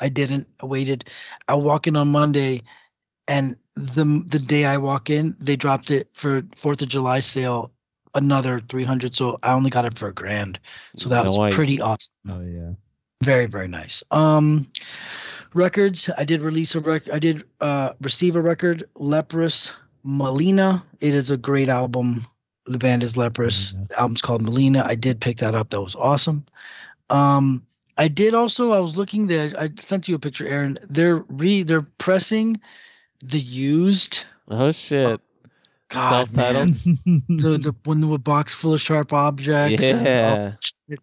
[0.00, 0.46] I didn't.
[0.62, 1.08] I waited.
[1.48, 2.62] I walk in on Monday,
[3.28, 7.72] and the the day I walk in, they dropped it for Fourth of July sale,
[8.14, 9.14] another three hundred.
[9.16, 10.58] So I only got it for a grand.
[10.96, 12.14] So that was pretty awesome.
[12.28, 12.72] oh yeah.
[13.24, 14.02] Very very nice.
[14.10, 14.70] Um,
[15.54, 16.10] records.
[16.18, 17.12] I did release a record.
[17.14, 18.84] I did uh receive a record.
[18.96, 19.72] Leprous
[20.04, 20.82] Malina.
[21.00, 22.24] It is a great album.
[22.66, 23.72] The band is Leprous.
[23.88, 24.84] The album's called Malina.
[24.84, 25.70] I did pick that up.
[25.70, 26.44] That was awesome.
[27.10, 27.64] Um,
[27.98, 28.72] I did also.
[28.72, 29.50] I was looking there.
[29.58, 30.78] I sent you a picture, Aaron.
[30.88, 31.62] They're re.
[31.62, 32.60] They're pressing
[33.24, 34.24] the used.
[34.48, 35.06] Oh shit.
[35.06, 35.16] Uh,
[35.88, 36.86] God, Self-titled?
[37.06, 37.22] man.
[37.28, 39.84] the the one with a box full of sharp objects.
[39.84, 40.52] and Yeah.
[40.54, 40.58] Oh,
[40.88, 40.98] shit.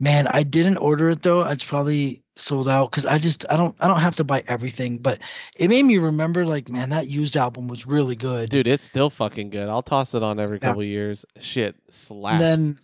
[0.00, 1.40] Man, I didn't order it though.
[1.42, 4.98] It's probably sold out because I just I don't I don't have to buy everything,
[4.98, 5.18] but
[5.56, 8.50] it made me remember like man that used album was really good.
[8.50, 9.68] Dude, it's still fucking good.
[9.68, 10.68] I'll toss it on every Yeah.
[10.68, 11.24] couple years.
[11.40, 12.40] Shit slaps.
[12.40, 12.42] and
[12.74, 12.78] then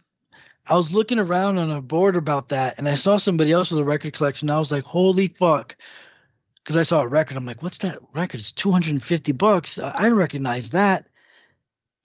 [0.67, 3.81] I was looking around on a board about that, and I saw somebody else with
[3.81, 4.49] a record collection.
[4.51, 5.77] I was like, holy fuck.
[6.63, 7.37] Because I saw a record.
[7.37, 8.41] I'm like, what's that record?
[8.41, 9.79] It's 250 bucks.
[9.79, 11.09] I I recognize that.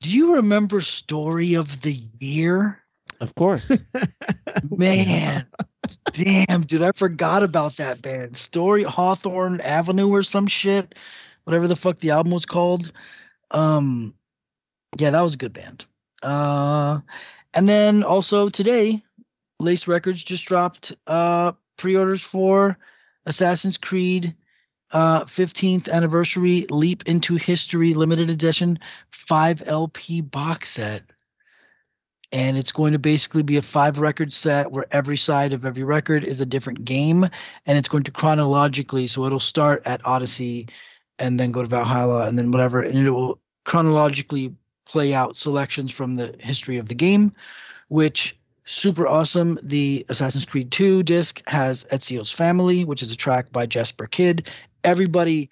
[0.02, 2.80] Do you remember Story of the Year?
[3.22, 3.72] of course.
[4.78, 5.46] Man,
[6.14, 8.38] damn, dude, I forgot about that band.
[8.38, 10.96] Story Hawthorne Avenue or some shit,
[11.44, 12.92] whatever the fuck the album was called.
[13.52, 14.14] Um,
[14.98, 15.86] yeah, that was a good band.
[16.22, 17.00] Uh,
[17.54, 19.04] and then also today,
[19.60, 22.78] Laced Records just dropped uh pre-orders for
[23.26, 24.36] Assassin's Creed
[24.92, 28.80] uh 15th anniversary Leap into History limited edition
[29.12, 31.04] 5 LP box set.
[32.32, 35.84] And it's going to basically be a five record set where every side of every
[35.84, 40.68] record is a different game and it's going to chronologically so it'll start at odyssey
[41.18, 44.54] and then go to valhalla and then whatever and it will chronologically
[44.90, 47.32] play out selections from the history of the game
[47.88, 53.52] which super awesome the assassin's creed 2 disc has ezio's family which is a track
[53.52, 54.48] by Jesper Kyd
[54.84, 55.50] everybody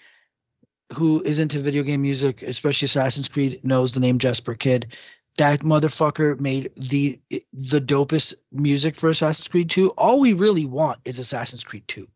[0.93, 4.91] who is into video game music especially assassin's creed knows the name Jesper Kyd
[5.37, 7.19] that motherfucker made the
[7.53, 9.89] the dopest music for Assassin's Creed 2.
[9.91, 12.07] All we really want is Assassin's Creed 2.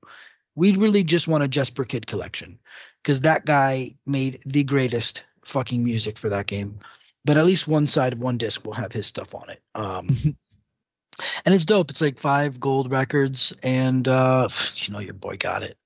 [0.56, 2.60] We really just want a Jesper Kyd collection
[3.02, 6.80] because that guy made the greatest fucking music for that game.
[7.23, 9.61] But at least one side of one disc will have his stuff on it.
[9.76, 10.07] Um,
[11.45, 11.91] and it's dope.
[11.91, 15.77] It's like five gold records, and uh, you know your boy got it.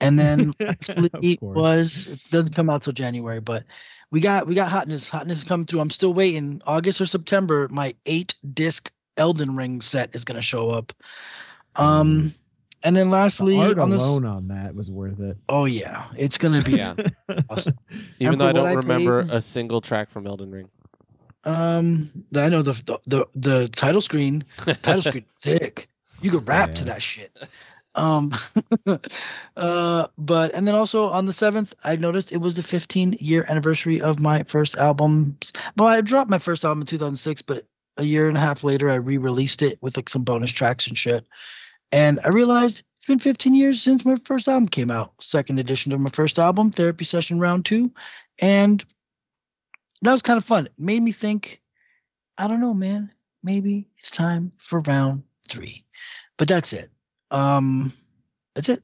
[0.00, 3.64] And then lastly was it doesn't come out till January, but
[4.10, 5.08] we got we got hotness.
[5.08, 5.80] Hotness coming through.
[5.80, 6.60] I'm still waiting.
[6.66, 10.92] August or September, my eight disc Elden Ring set is gonna show up.
[11.76, 12.32] Um
[12.86, 15.36] and then the lastly art on this alone on that was worth it.
[15.48, 16.94] oh yeah, it's gonna be Yeah.
[17.50, 17.74] awesome.
[18.20, 20.68] Even though I don't I remember paid- a single track from Elden Ring.
[21.44, 24.44] Um I know the the the, the title screen
[24.82, 25.88] title screen sick.
[26.22, 27.36] You could rap to that shit.
[27.94, 28.32] Um
[29.56, 33.44] uh but and then also on the 7th I noticed it was the 15 year
[33.48, 35.36] anniversary of my first album.
[35.76, 37.64] Well, I dropped my first album in 2006, but
[37.96, 40.96] a year and a half later I re-released it with like some bonus tracks and
[40.98, 41.26] shit.
[41.92, 45.12] And I realized it's been 15 years since my first album came out.
[45.20, 47.90] Second edition of my first album, Therapy Session Round 2,
[48.40, 48.84] and
[50.02, 50.66] that was kind of fun.
[50.66, 51.60] It made me think
[52.38, 53.10] I don't know, man.
[53.42, 55.84] Maybe it's time for round 3.
[56.36, 56.90] But that's it.
[57.30, 57.92] Um,
[58.54, 58.82] that's it.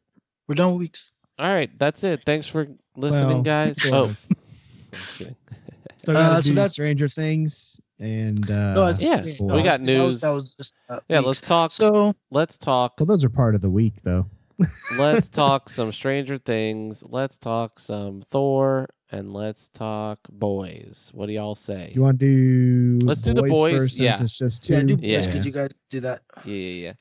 [0.48, 1.10] We're done with weeks.
[1.38, 2.22] All right, that's it.
[2.24, 3.82] Thanks for listening, Well, guys.
[3.82, 4.26] sort Oh, of.
[4.92, 5.36] just kidding.
[5.96, 9.46] Still gotta Uh, so do that's- Stranger Things and uh No, it's- yeah, that we
[9.46, 10.20] was- got that was- news.
[10.20, 11.18] That was, just uh, yeah.
[11.18, 11.26] weeks.
[11.26, 11.72] Let's talk.
[11.72, 12.94] So let's talk.
[12.98, 14.26] well those are part of the week though.
[14.98, 17.02] let's talk some Stranger Things.
[17.08, 21.10] Let's talk some Thor, and let's talk boys.
[21.14, 21.90] What do y'all say?
[21.94, 24.16] You want to do Let's do the boys, first yeah.
[24.20, 24.74] it's just two.
[24.74, 25.30] yeah, do, Yeah.
[25.30, 26.20] Did you guys do that?
[26.44, 26.92] Yeah, yeah,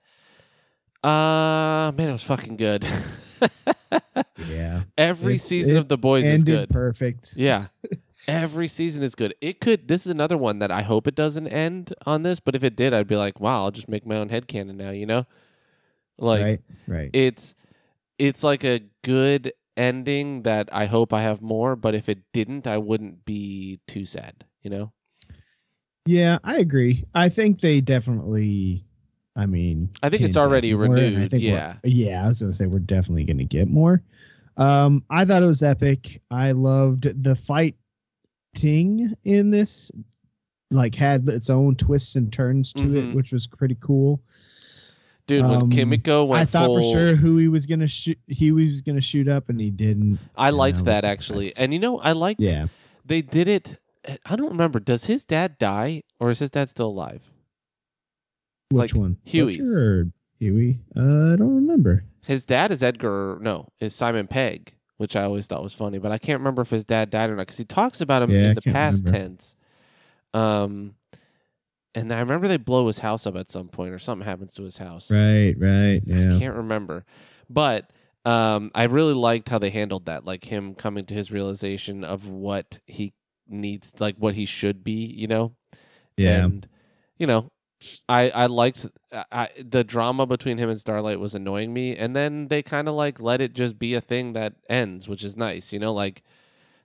[1.04, 1.08] yeah.
[1.10, 2.86] Uh, man, it was fucking good.
[4.50, 4.84] Yeah.
[4.98, 6.70] Every It's- season of The Boys is good.
[6.70, 7.34] perfect.
[7.38, 7.68] Yeah.
[8.28, 9.34] Every season is good.
[9.42, 12.56] It could this is another one that I hope it doesn't end on this, but
[12.56, 14.92] if it did, I'd be like, wow, I'll just make my own head headcanon now,
[14.92, 15.26] you know?
[16.18, 16.62] Like right.
[16.88, 17.10] Right.
[17.14, 17.56] it's
[18.20, 22.68] it's like a good ending that I hope I have more, but if it didn't,
[22.68, 24.92] I wouldn't be too sad, you know?
[26.06, 27.06] Yeah, I agree.
[27.14, 28.86] I think they definitely.
[29.36, 31.76] I mean, I think it's already and I think yeah.
[31.84, 32.24] yeah.
[32.24, 34.04] I was gonna say we're definitely gonna get more.
[34.58, 36.22] Um, I thought it was epic.
[36.30, 37.36] I loved the
[38.56, 39.92] fighting in this.
[40.74, 43.10] Like had its own twists and turns to Mhm.
[43.10, 44.22] it, which was pretty cool.
[45.28, 48.18] Dude, when Um, Kimiko went I thought full, for sure who he was gonna shoot.
[48.28, 50.20] He was gonna shoot up, and he didn't.
[50.38, 51.48] I liked I that actually.
[51.48, 51.60] surprised.
[51.60, 52.68] And you know, I liked Yeah,
[53.06, 53.78] they did it
[54.26, 54.80] I don't remember.
[54.80, 57.22] Does his dad die or is his dad still alive?
[58.72, 59.12] which Like one?
[59.12, 60.08] Or
[60.40, 60.80] Huey?
[60.96, 62.06] Uh, I don't remember.
[62.26, 63.38] His dad is Edgar.
[63.42, 66.70] No, is Simon Pegg, which I always thought was funny, but I can't remember if
[66.70, 69.04] his dad died or not because he talks about him Yeah, I in the past
[69.04, 69.18] remember.
[69.18, 69.56] tense.
[70.32, 70.94] Um,
[71.96, 74.62] and I remember they blow his house up at some point, or something happens to
[74.64, 75.10] his house.
[75.12, 76.36] Right, right, Yeah.
[76.36, 77.04] I can't remember,
[77.50, 77.90] but
[78.26, 82.28] um, I really liked how they handled that, like him coming to his realization of
[82.28, 83.14] what he
[83.50, 85.06] needs, like what he should be.
[85.06, 85.56] You know,
[86.16, 86.46] Yeah.
[86.46, 86.68] and
[87.18, 87.52] you know
[88.10, 88.86] i i liked
[89.32, 92.96] I, the drama between him and starlight was annoying me and then they kind of
[92.96, 96.24] like let it just be a thing that ends which is nice you know like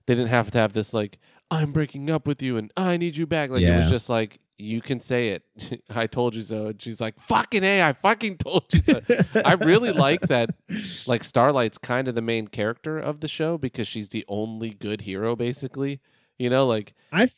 [0.07, 1.19] they didn't have to have this like
[1.51, 4.41] i'm breaking up with you and i need you back like it was just like
[4.59, 5.43] you can say it.
[5.95, 8.99] I told you so and she's like fucking a i fucking told you so.
[9.45, 10.51] I really like that
[11.07, 15.03] like starlight's kind of the main character of the show because she's the only good
[15.03, 16.01] hero basically
[16.39, 17.29] you know like I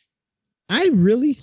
[0.69, 1.35] I really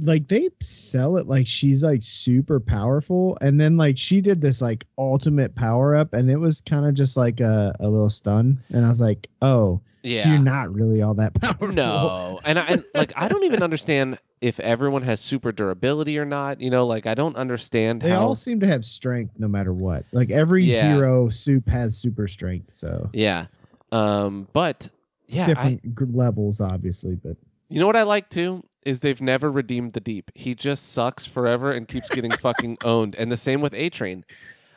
[0.00, 4.60] like they sell it like she's like super powerful and then like she did this
[4.60, 8.62] like ultimate power up and it was kind of just like a, a little stun
[8.70, 12.58] and I was like, "Oh, yeah so you're not really all that powerful." No, and
[12.58, 16.60] I and, like I don't even understand if everyone has super durability or not.
[16.60, 18.22] You know, like I don't understand how They how.
[18.22, 20.04] all seem to have strength no matter what.
[20.12, 20.92] Like every Yeah.
[20.94, 23.46] hero supe has super strength, so yeah,
[23.92, 24.88] um, but
[25.28, 27.36] yeah, different g levels obviously, but
[27.68, 30.30] you know what I like too is they've never redeemed the deep.
[30.34, 33.14] He just sucks forever and keeps getting fucking owned.
[33.16, 34.24] And the same with A Train.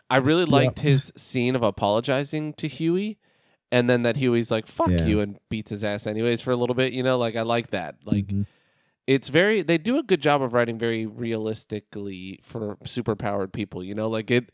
[0.09, 3.17] I really liked his scene of apologizing to Huey.
[3.71, 5.05] And then that Huey's like, fuck Yeah.
[5.05, 6.93] you, and beats his ass anyways for a little bit.
[6.93, 7.95] You know, like I like that.
[8.05, 8.45] Like, Mhm.
[9.07, 13.83] it's very they do a good job of writing very realistically for super powered people
[13.83, 14.51] you know like it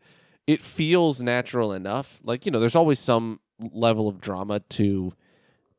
[0.47, 3.39] it feels natural enough like you know there's always some
[3.71, 5.13] level of drama to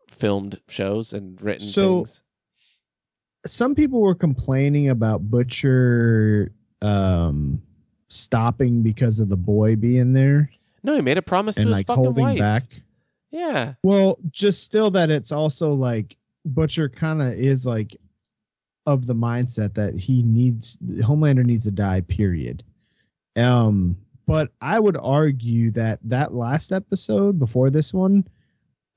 [0.09, 2.21] filmed shows and written So- things
[3.47, 6.53] some people were complaining about Butcher
[6.83, 7.63] um
[8.09, 10.51] stopping because of the boy being there
[10.83, 12.65] no he made a promise to his like fucking holding wife back.
[13.31, 17.97] yeah Well, just still that it's also like Butcher kind of is like
[18.87, 22.01] of the mindset that he needs Homelander needs to die.
[22.01, 22.65] Period.
[23.37, 23.97] Um,
[24.27, 28.27] but I would argue that that last episode before this one,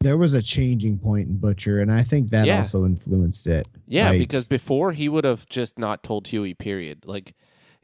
[0.02, 2.58] there was a changing point in Butcher, and I think that Yeah.
[2.60, 3.68] also influenced it.
[3.88, 7.34] yeah Like- because before he would have just not told huey period like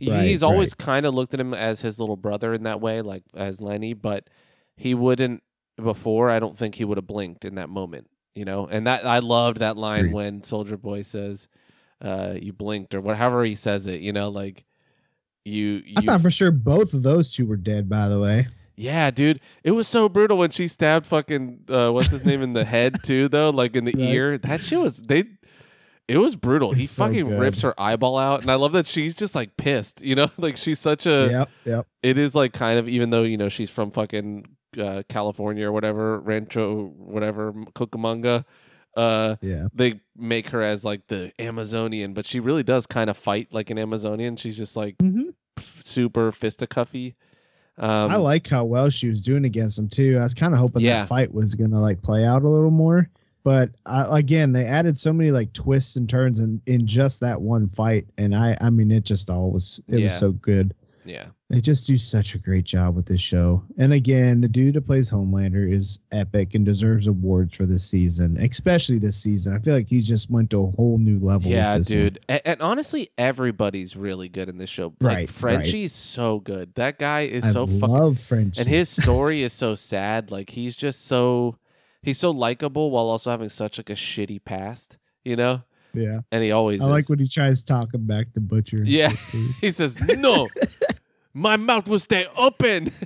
[0.04, 3.02] Right, he's always kind of looked at him as his little brother in that way
[3.04, 4.28] like as lenny but
[4.76, 5.44] he wouldn't
[5.78, 9.06] before i don't think he would have blinked in that moment you know and that
[9.06, 10.14] i loved that line Agreed.
[10.14, 11.48] when soldier boy says
[12.04, 14.66] uh you blinked or whatever he says it you know like
[15.46, 17.88] you you I thought for sure both of those two were dead.
[17.88, 19.40] By the way, yeah dude.
[19.64, 22.96] It was so brutal when she stabbed fucking uh what's his name in the head
[23.04, 24.14] too though like in the Right.
[24.14, 24.38] ear.
[24.38, 25.26] That shit was they
[26.08, 26.74] it was brutal.
[26.74, 27.40] He so fucking good.
[27.40, 30.28] rips her eyeball out and i love that she's just like pissed you know?
[30.38, 33.50] Like she's such a yep, yep, it is like kind of even though you know
[33.50, 34.46] she's from fucking
[34.78, 38.46] uh, California or whatever Rancho whatever Cucamonga
[38.98, 39.68] uh yeah.
[39.74, 43.70] they make her as like the Amazonian but she really does kind of fight like
[43.70, 44.36] an Amazonian.
[44.38, 47.16] She's just like hmm super fisticuffy
[47.78, 50.18] um I like how well she was doing against him too.
[50.20, 51.02] I was kind of hoping Yeah.
[51.02, 53.10] that fight was gonna like play out a little more,
[53.44, 57.42] but I, again, they added so many like twists and turns in in just that
[57.42, 60.06] one fight, and I I mean it just all was it Yeah.
[60.06, 60.74] was so good.
[61.06, 63.64] Yeah They just do such a great job with this show.
[63.78, 68.38] And again, the dude that plays Homelander is epic and deserves awards for this season,
[68.38, 69.54] especially this season.
[69.56, 71.50] I feel like he's just went to a whole new level.
[71.50, 75.94] with yeah dude and, and honestly everybody's really good in this show like Right, Frenchie's
[75.94, 78.58] so good that guy is I so fucking love French.
[78.60, 81.58] and his story is so sad like he's just so
[82.02, 86.44] he's so likable while also having such like a shitty past you know yeah, and
[86.44, 88.78] he always I like when he tries talking back to Butcher.
[88.78, 89.10] and Yeah.
[89.10, 90.48] shit, he says no
[91.34, 92.88] my mouth will stay open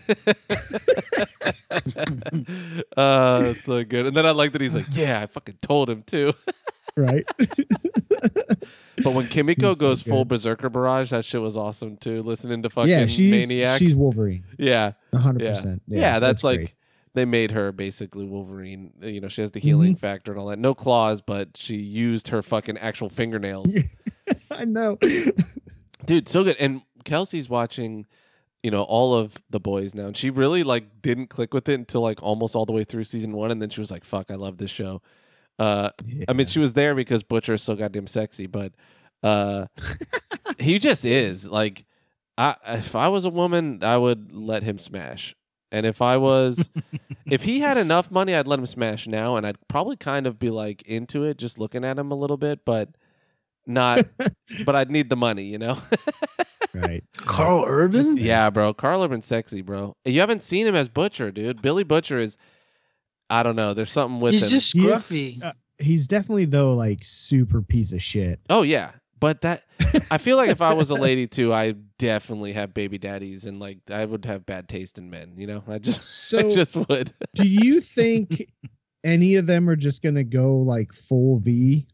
[2.98, 4.06] uh, it's so good.
[4.08, 6.34] And then I like that he's like, "Yeah, I fucking told him too."
[6.98, 7.26] right?
[9.04, 12.24] But when Kimiko He's so goes full berserker barrage, that shit was awesome too.
[12.24, 13.78] Listening to fucking yeah, she's Maniac.
[13.78, 15.82] she's Wolverine, yeah, hundred yeah, percent.
[15.88, 16.20] yeah.
[16.20, 16.74] that's, like great.
[17.16, 18.94] They made her basically Wolverine.
[19.02, 20.00] You know, she has the healing Mm-hmm.
[20.00, 20.60] factor and all that.
[20.60, 23.76] No claws, but she used her fucking actual fingernails.
[24.52, 24.98] I know.
[26.06, 28.06] dude so good and kelsey's watching
[28.64, 31.74] you know all of the boys now and she really like didn't click with it
[31.76, 34.30] until like almost all the way through season one and then she was like fuck
[34.30, 35.02] i love this show
[35.60, 35.90] uh
[36.28, 38.74] i mean she was there because butcher is so goddamn sexy but
[39.24, 39.66] uh
[40.60, 41.86] he just is like
[42.38, 45.36] i if i was a woman i would let him smash
[45.72, 46.70] and if i was
[47.26, 50.38] if he had enough money i'd let him smash now and i'd probably kind of
[50.40, 52.90] be like into it just looking at him a little bit but
[53.68, 54.04] not
[54.66, 55.80] but i'd need the money you know
[56.74, 57.04] right.
[57.18, 58.18] Karl Urban?
[58.18, 58.74] Yeah, bro.
[58.74, 59.96] Karl Urban's sexy, bro.
[60.04, 61.62] You haven't seen him as Butcher, dude.
[61.62, 62.36] Billy Butcher is
[63.30, 63.74] I don't know.
[63.74, 64.50] There's something with He's him.
[64.50, 65.42] just He is- scruffy.
[65.44, 68.42] uh, He's definitely though like super piece of shit.
[68.50, 68.92] oh yeah.
[69.22, 69.64] But that
[70.12, 73.60] I feel like if I was a lady too, I definitely have baby daddies and
[73.60, 75.64] like I would have bad taste in men, you know?
[75.68, 76.00] I just
[76.34, 77.12] I So just would.
[77.36, 78.46] do you think
[79.04, 81.86] any of them are just gonna go like full V?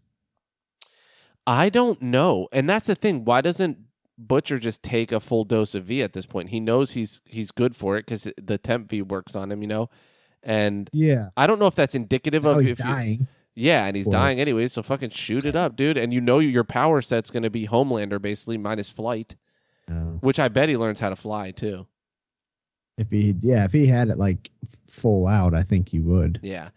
[1.47, 2.47] I don't know.
[2.51, 3.25] And that's the thing.
[3.25, 3.77] Why doesn't
[4.17, 6.49] Butcher just take a full dose of V at this point?
[6.49, 9.67] He knows he's he's good for it cuz the temp V works on him, you
[9.67, 9.89] know?
[10.43, 11.29] And Yeah.
[11.37, 13.27] I don't know if that's indicative Oh, of he's if you- dying.
[13.53, 15.97] Yeah, and he's Well- dying anyway, so fucking shoot it up, dude.
[15.97, 19.35] And you know your power set's going to be Homelander basically minus flight,
[19.89, 20.17] Oh.
[20.21, 21.85] which I bet he learns how to fly too.
[22.97, 24.49] If he, yeah, if he had it like
[24.87, 26.39] full out, I think he would.
[26.43, 26.69] Yeah.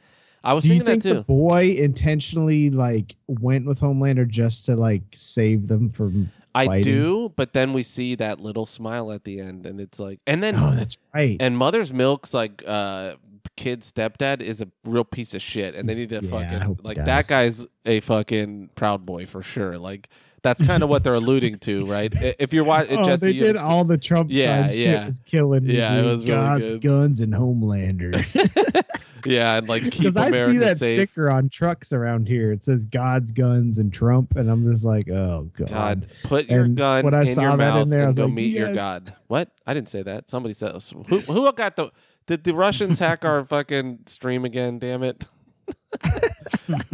[0.43, 4.65] I was Do you thinking think that the boy intentionally like went with Homelander just
[4.67, 6.31] to like save them from?
[6.57, 6.85] I fighting?
[6.85, 10.43] do, but then we see that little smile at the end and it's like and
[10.43, 11.37] then Oh, that's right.
[11.41, 13.17] and Mother's Milk's like uh
[13.57, 16.97] kid stepdad is a real piece of shit and they need to Yeah, fucking like
[16.99, 19.79] that guy's a fucking proud boy for sure.
[19.79, 20.09] Like
[20.45, 22.13] that's kind of what they're alluding to, right?
[22.39, 24.85] If you're watching oh, Jesse they did all the Trump Yeah, sign yeah.
[24.99, 25.77] shit was killing me.
[25.77, 26.83] Yeah, it was really God's good.
[26.83, 28.85] guns and Homelander.
[29.27, 30.95] yeah, and like Because I see that safe.
[31.09, 32.53] sticker on trucks around here.
[32.53, 35.69] It says God's guns and Trump, and I'm just like, oh god.
[35.71, 38.09] God, put your And gun when I in saw your that in there, I and
[38.11, 38.75] was go like, meet your.
[38.75, 39.13] God.
[39.29, 39.51] What?
[39.67, 40.31] I didn't say that.
[40.31, 40.73] Somebody said.
[41.09, 41.19] Who?
[41.21, 41.91] Who got the?
[42.27, 44.79] Did the Russians hack our fucking stream again?
[44.79, 45.25] Damn it!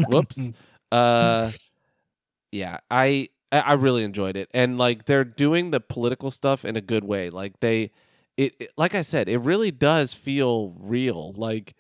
[0.09, 0.51] Whoops.
[0.91, 1.51] Uh,
[2.53, 3.29] yeah, I
[3.59, 7.31] I really enjoyed it, and like they're doing the political stuff in a good way.
[7.31, 7.91] Like they,
[8.37, 11.33] it, it like I said, it really does feel real.
[11.37, 11.75] Like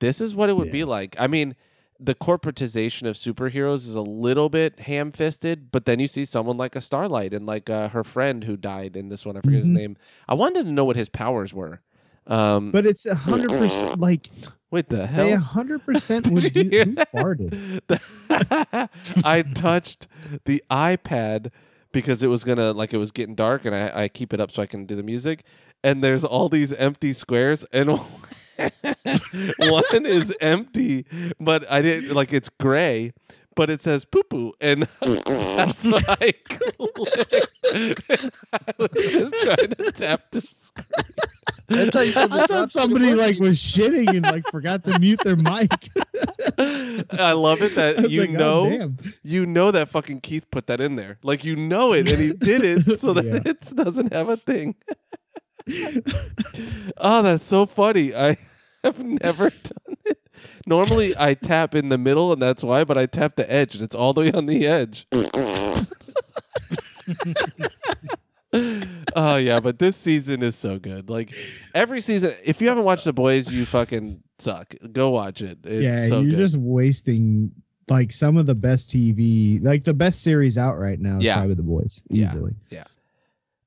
[0.00, 1.16] this is what it would be like.
[1.18, 1.54] I mean,
[1.98, 6.56] the corporatization of superheroes is a little bit ham fisted, but then you see someone
[6.58, 9.36] like a Starlight and like uh, her friend who died in this one.
[9.36, 9.74] I forget his Mhm.
[9.76, 9.96] name.
[10.28, 11.80] I wanted to know what his powers were.
[12.26, 14.28] Um, But it's a hundred percent like
[14.74, 15.24] wait, the hell?
[15.24, 15.44] they a hell?
[15.44, 16.62] hundred percent would Did do.
[16.62, 17.12] you hear Who that?
[17.12, 18.90] farted?
[19.24, 20.08] I touched
[20.44, 21.50] the iPad
[21.92, 24.50] because it was gonna like it was getting dark, and I, I keep it up
[24.50, 25.44] so I can do the music.
[25.82, 27.90] And there's all these empty squares, and
[29.58, 31.04] one is empty,
[31.38, 33.12] but I didn't like it's gray,
[33.54, 36.98] but it says poo poo, and that's what I clicked.
[38.52, 40.86] I was just trying to tap the screen.
[41.68, 45.20] That's how you said I thought somebody like was shitting and like forgot to mute
[45.24, 45.70] their mic.
[47.12, 50.66] I love it that you like, "Oh, know damn." you know that fucking Keith put
[50.66, 51.18] that in there.
[51.22, 53.40] Like you know it, and he did it so that Yeah.
[53.46, 54.74] it doesn't have a thing.
[56.98, 58.14] oh, that's so funny.
[58.14, 58.36] I
[58.82, 60.18] have never done it.
[60.66, 62.84] Normally, I tap in the middle, and that's why.
[62.84, 65.06] But I tap the edge, and it's all the way on the edge.
[69.14, 71.08] oh yeah, but this season is so good.
[71.10, 71.34] Like
[71.74, 74.74] every season, if you haven't watched The Boys, you fucking suck.
[74.92, 75.58] Go watch it.
[75.64, 76.38] It's yeah, so you're good.
[76.38, 77.52] just wasting
[77.90, 81.18] like some of the best TV, like the best series out right now.
[81.18, 81.34] Is Yeah.
[81.36, 82.54] probably The Boys, easily.
[82.70, 82.84] Yeah.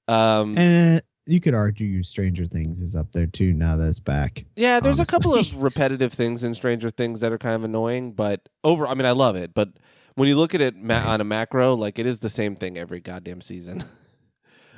[0.09, 0.17] easily.
[0.19, 4.45] um, And you could argue Stranger Things is up there too now that it's back.
[4.55, 8.13] Yeah, there's a couple of repetitive things in Stranger Things that are kind of annoying,
[8.13, 9.69] but over, I mean, I love it, but
[10.15, 12.77] when you look at it ma- on a macro, like it is the same thing
[12.77, 13.83] every goddamn season.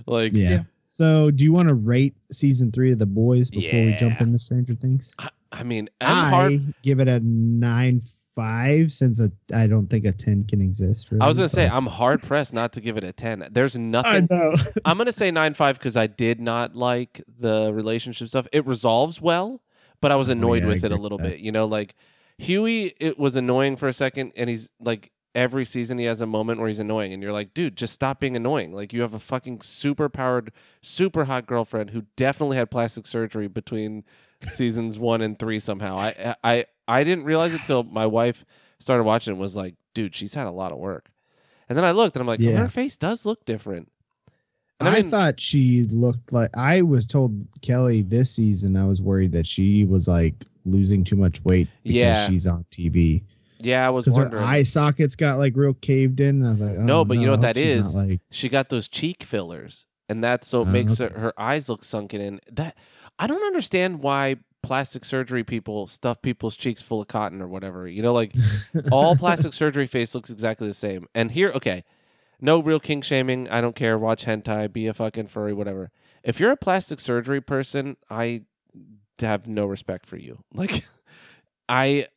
[0.05, 0.49] like, Yeah.
[0.49, 0.59] Yeah.
[0.91, 4.39] So, do you want to rate season three of The Boys before we jump into
[4.39, 5.13] Stranger Things?
[5.19, 6.73] I, I mean, I'm I hard.
[6.81, 8.01] give it a nine
[8.35, 11.11] five since a, I don't think a ten can exist.
[11.11, 13.47] Really, I was gonna say I'm hard pressed not to give it a ten.
[13.51, 14.27] There's I nothing.
[14.31, 14.53] know.
[14.85, 18.47] I'm gonna say nine five because I did not like the relationship stuff.
[18.51, 19.61] It resolves well,
[20.01, 21.39] but I was annoyed Oh, yeah, I with it a little bit.
[21.39, 21.93] You know, like
[22.39, 26.25] Huey, it was annoying for a second, and he's like every season he has a
[26.25, 28.73] moment where he's annoying, and you're like, dude, just stop being annoying.
[28.73, 30.51] Like you have a fucking super powered,
[30.81, 34.03] super hot girlfriend who definitely had plastic surgery between
[34.41, 35.97] seasons one and three somehow.
[35.97, 38.45] I I I didn't realize it till my wife
[38.79, 41.09] started watching and was like, dude, she's had a lot of work.
[41.67, 42.57] And then I looked and I'm like, Yeah.
[42.57, 43.91] her face does look different.
[44.79, 48.77] And I, I mean- thought she looked like I was told Kelly this season.
[48.77, 50.33] I was worried that she was like
[50.65, 52.27] losing too much weight because Yeah.
[52.27, 53.21] she's on TV.
[53.59, 56.37] Yeah, I was Because her eye sockets got like real caved in.
[56.37, 57.93] And I was like, oh, No, but you know what that is?
[57.93, 61.13] like she got those cheek fillers, and that's so it Oh, makes okay.
[61.13, 62.39] her, her eyes look sunken in.
[62.51, 62.77] That
[63.17, 67.87] I don't understand why plastic surgery people stuff people's cheeks full of cotton or whatever.
[67.87, 68.33] You know, like
[68.91, 71.07] all plastic surgery face looks exactly the same.
[71.13, 71.83] And here, okay,
[72.41, 73.49] no real king shaming.
[73.49, 73.97] I don't care.
[73.97, 75.91] Watch hentai, be a fucking furry, whatever.
[76.23, 78.43] If you're a plastic surgery person, I
[79.19, 80.43] have no respect for you.
[80.53, 80.85] Like,
[81.67, 82.07] I,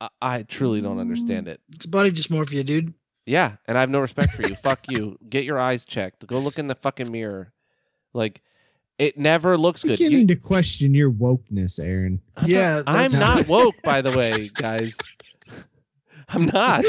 [0.00, 1.60] I- I truly don't understand it.
[1.74, 2.94] It's body dysmorphia, dude.
[3.26, 4.54] Yeah, and I have no respect for you.
[4.54, 5.18] Fuck you.
[5.28, 6.26] Get your eyes checked.
[6.26, 7.52] Go look in the fucking mirror.
[8.14, 8.40] Like,
[8.98, 9.98] it never looks good.
[9.98, 12.20] beginning You- to question your wokeness, Aaron.
[12.36, 14.96] I'm Yeah, not, I'm that's- not woke, by the way, guys.
[16.30, 16.84] I'm not.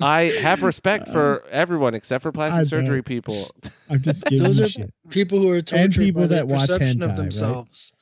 [0.00, 3.50] I have respect for uh, everyone except for plastic I surgery people.
[3.90, 4.94] I'm just giving Those are shit.
[5.10, 7.92] people who are tortured people by their that watch perception hentai, of themselves.
[7.92, 7.96] Those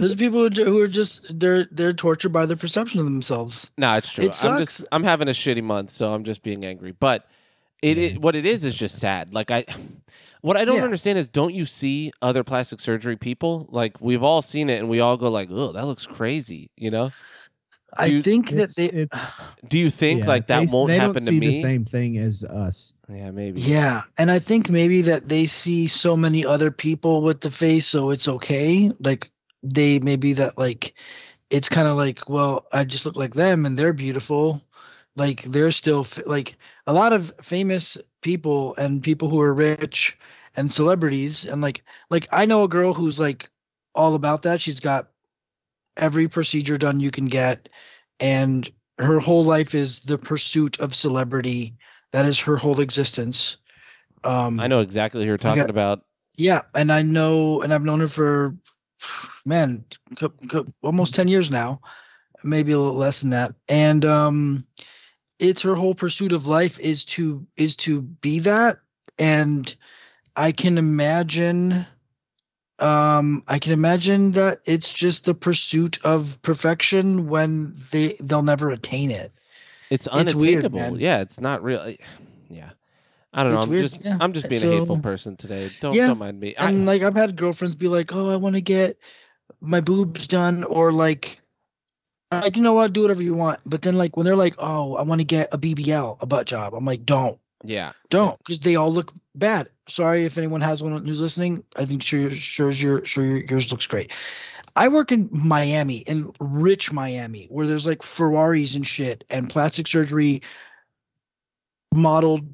[0.00, 3.70] are people who who are just they're they're tortured by their perception of themselves.
[3.78, 4.24] No, it's true.
[4.24, 4.84] It I'm just sucks.
[4.92, 6.92] I'm having a shitty month, so I'm just being angry.
[6.92, 7.26] But
[7.82, 9.32] it, it what it is is just sad.
[9.34, 9.64] Like I
[10.40, 10.84] what I don't Yeah.
[10.84, 13.66] understand is don't you see other plastic surgery people?
[13.70, 16.90] Like we've all seen it and we all go like, "Oh, that looks crazy," you
[16.90, 17.10] know?
[17.96, 20.88] I you- think that It's, they it's Do you think yeah, like that they, won't
[20.88, 21.46] they happen don't to see me?
[21.46, 22.92] the same thing as us.
[23.08, 23.60] Yeah, maybe.
[23.60, 27.86] Yeah, and I think maybe that they see so many other people with the face,
[27.86, 28.90] so it's okay.
[29.00, 29.30] Like
[29.64, 30.94] they maybe that like
[31.50, 34.62] it's kind of like, well, I just look like them, and they're beautiful.
[35.16, 40.18] Like they're still like a lot of famous people and people who are rich
[40.56, 43.48] and celebrities, and like like I know a girl who's like
[43.94, 44.60] all about that.
[44.60, 45.08] She's got
[45.96, 47.68] every procedure done you can get,
[48.20, 48.68] and
[48.98, 51.74] her whole life is the pursuit of celebrity
[52.12, 53.56] that is her whole existence.
[54.22, 56.04] Um, I know exactly who you're talking got- about.
[56.36, 58.56] Yeah, and I know, and I've known her for,
[59.44, 59.84] man,
[60.82, 61.80] almost ten years now,
[62.42, 63.54] maybe a little less than that.
[63.68, 64.66] And um,
[65.38, 68.78] it's her whole pursuit of life is to is to be that.
[69.18, 69.74] And
[70.36, 71.86] I can imagine,
[72.78, 78.70] um, I can imagine that it's just the pursuit of perfection when they they'll never
[78.70, 79.32] attain it.
[79.90, 81.00] It's It's weird, unattainable.
[81.00, 81.94] yeah, it's not real.
[82.48, 82.70] Yeah.
[83.34, 83.58] I don't know.
[83.58, 84.16] It's I'm weird, just yeah.
[84.20, 85.68] I'm just being a hateful person today.
[85.80, 86.54] Don't Yeah, don't mind me.
[86.56, 88.96] I, and like I've had girlfriends be like, "Oh, I want to get
[89.60, 91.40] my boobs done," or like,
[92.30, 93.58] like you know what, do whatever you want.
[93.66, 96.46] But then like when they're like, "Oh, I want to get a BBL, a butt
[96.46, 97.92] job," I'm like, "Don't, yeah.
[98.08, 99.68] don't," because they all look bad.
[99.88, 101.64] Sorry if anyone has one who's listening.
[101.76, 104.12] I think sure, sure, your, sure, your, yours looks great.
[104.76, 109.88] I work in Miami, in rich Miami, where there's like Ferraris and shit, and plastic
[109.88, 110.42] surgery
[111.96, 112.44] modeled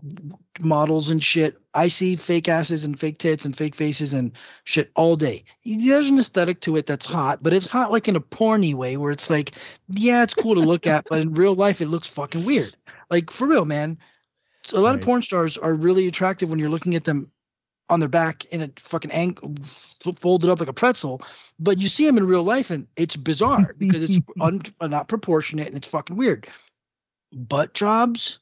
[0.60, 1.56] models and shit.
[1.72, 4.32] I see fake asses and fake tits and fake faces and
[4.64, 5.44] shit all day.
[5.64, 8.96] There's an aesthetic to it that's hot, but it's hot like in a porny way
[8.96, 9.52] where it's like,
[9.90, 12.74] yeah, it's cool to look at, but in real life it looks fucking weird.
[13.08, 13.98] Like for real, man.
[14.72, 17.30] A lot of porn stars are really attractive when you're looking at them
[17.88, 19.54] on their back in a fucking angle
[20.20, 21.20] folded up like a pretzel,
[21.58, 25.66] but you see them in real life and it's bizarre because it's un- not proportionate
[25.66, 26.48] and it's fucking weird.
[27.32, 28.38] Butt jobs,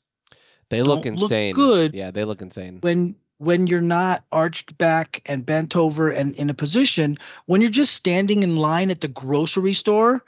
[0.71, 1.55] They look don't look insane.
[1.55, 1.95] good.
[1.95, 2.79] Yeah, they look insane.
[2.81, 7.17] when when you're not arched back and bent over and in a position
[7.47, 10.25] when you're just standing in line at the grocery store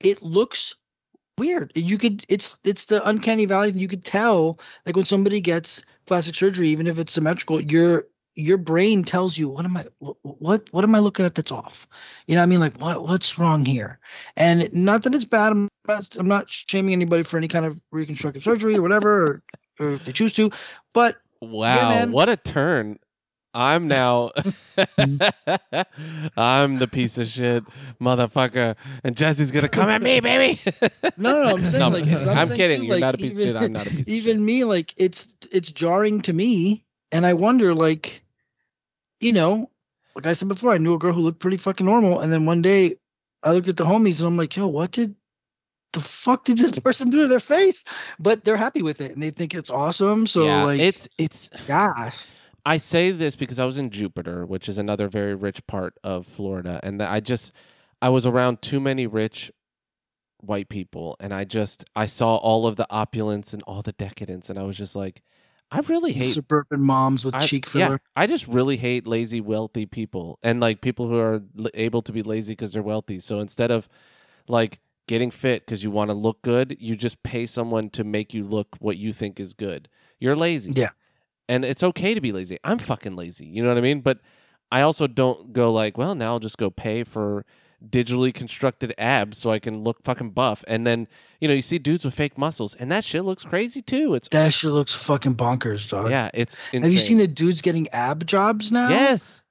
[0.00, 0.74] it looks
[1.36, 5.84] weird you could it's it's the uncanny valley you could tell like when somebody gets
[6.06, 10.24] plastic surgery even if it's symmetrical your your brain tells you what am i wh-
[10.40, 11.86] what what am i looking at that's off
[12.26, 13.98] you know what i mean like what what's wrong here
[14.36, 17.80] and not that it's bad i'm not, I'm not shaming anybody for any kind of
[17.92, 19.42] reconstructive surgery or whatever or,
[19.78, 20.50] or if they choose to
[20.92, 22.10] but Wow, man.
[22.12, 22.98] what a turn.
[23.54, 24.30] I'm now
[26.36, 27.64] I'm the piece of shit
[28.00, 30.60] motherfucker and Jesse's gonna come at me, baby.
[31.16, 32.28] No, no, I'm saying I'm like kidding.
[32.28, 32.80] I'm saying, kidding.
[32.80, 33.56] too, You're like, not a piece of even- shit.
[33.62, 37.32] I'm not a piece of Even me, like it's it's jarring to me, and I
[37.34, 38.22] wonder, like,
[39.20, 39.70] you know,
[40.14, 42.44] like I said before, I knew a girl who looked pretty fucking normal, and then
[42.46, 42.96] one day
[43.42, 45.14] I looked at the homies and I'm like, yo, what did
[45.92, 47.84] the fuck did this person do to their face?
[48.18, 50.26] But they're happy with it and they think it's awesome.
[50.26, 52.28] So yeah, like, it's it's gosh,
[52.64, 56.26] I say this because I was in Jupiter, which is another very rich part of
[56.26, 57.52] Florida, and I just
[58.02, 59.50] I was around too many rich
[60.40, 64.50] white people, and I just I saw all of the opulence and all the decadence,
[64.50, 65.22] and I was just like,
[65.70, 67.98] I really hate suburban moms with I, cheek yeah.
[68.16, 71.42] I just really hate lazy, wealthy people and like people who are
[71.74, 73.20] able to be lazy because they're wealthy.
[73.20, 73.88] So instead of
[74.48, 78.32] like getting fit because you want to look good, you just pay someone to make
[78.32, 79.88] you look what you think is good.
[80.20, 80.72] You're lazy.
[80.76, 80.90] Yeah.
[81.48, 82.58] And it's okay to be lazy.
[82.62, 83.46] I'm fucking lazy.
[83.46, 84.00] You know what I mean?
[84.00, 84.20] But
[84.70, 87.44] I also don't go like, well, now I'll just go pay for
[87.88, 90.64] digitally constructed abs so I can look fucking buff.
[90.68, 91.06] And then,
[91.40, 94.14] you know, you see dudes with fake muscles and that shit looks crazy too.
[94.14, 96.10] It's That shit looks fucking bonkers, dog.
[96.10, 96.82] yeah, it's insane.
[96.82, 98.88] Have you seen the dudes getting ab jobs now?
[98.90, 99.42] Yes.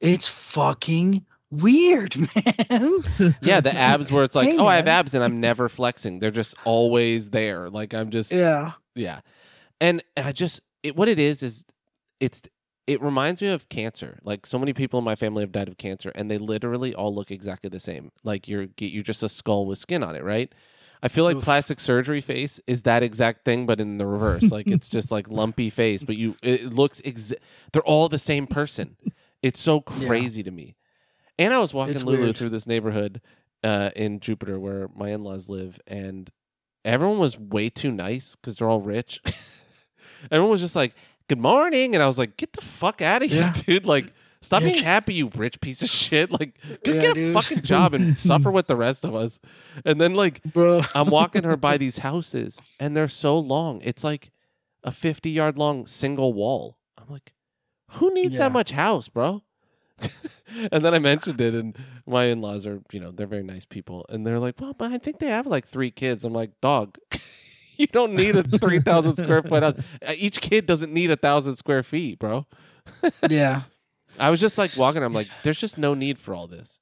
[0.00, 3.34] It's fucking weird, man.
[3.42, 6.18] Yeah, the abs where it's like, Hey, oh, I have abs and I'm never flexing.
[6.18, 7.70] They're just always there.
[7.70, 8.72] Like I'm just yeah.
[8.94, 9.20] Yeah.
[9.80, 11.64] And I just it, what it is is
[12.20, 12.42] it's
[12.86, 14.18] it reminds me of cancer.
[14.24, 17.14] Like so many people in my family have died of cancer and they literally all
[17.14, 18.10] look exactly the same.
[18.24, 20.52] Like you're you're just a skull with skin on it, right?
[21.02, 21.44] I feel like Oof.
[21.44, 24.50] plastic surgery face is that exact thing, but in the reverse.
[24.50, 27.36] like it's just like lumpy face, but you it looks exa-
[27.72, 28.96] they're all the same person.
[29.42, 30.06] It's so Yeah.
[30.06, 30.74] crazy to me.
[31.40, 32.36] And I was walking It's Lulu weird.
[32.36, 33.20] through this neighborhood
[33.64, 36.30] uh, in Jupiter where my in laws live, and
[36.84, 39.20] everyone was way too nice because they're all rich.
[40.30, 40.94] everyone was just like,
[41.28, 43.54] "Good morning," and I was like, "Get the fuck out of here, Yeah.
[43.66, 44.12] dude!" Like,
[44.42, 46.30] stop being happy, you rich piece of shit.
[46.30, 47.34] Like, go Yeah, get a dude.
[47.34, 49.40] fucking job and suffer with the rest of us.
[49.84, 50.82] And then like, Bro.
[50.94, 53.80] I'm walking her by these houses, and they're so long.
[53.82, 54.30] It's like
[54.84, 56.76] a 50 yard long single wall.
[56.98, 57.32] I'm like,
[57.92, 58.40] who needs Yeah.
[58.40, 59.42] that much house, bro?
[60.72, 63.64] and then I mentioned it, and my in laws are, you know, they're very nice
[63.64, 64.06] people.
[64.08, 66.24] And they're like, well, but I think they have like three kids.
[66.24, 66.98] I'm like, dog,
[67.76, 69.78] you don't need a 3,000 square foot house.
[70.06, 72.46] Uh, Each kid doesn't need a thousand square feet, bro.
[73.28, 73.62] yeah.
[74.18, 75.02] I was just like walking.
[75.02, 76.80] I'm like, there's just no need for all this.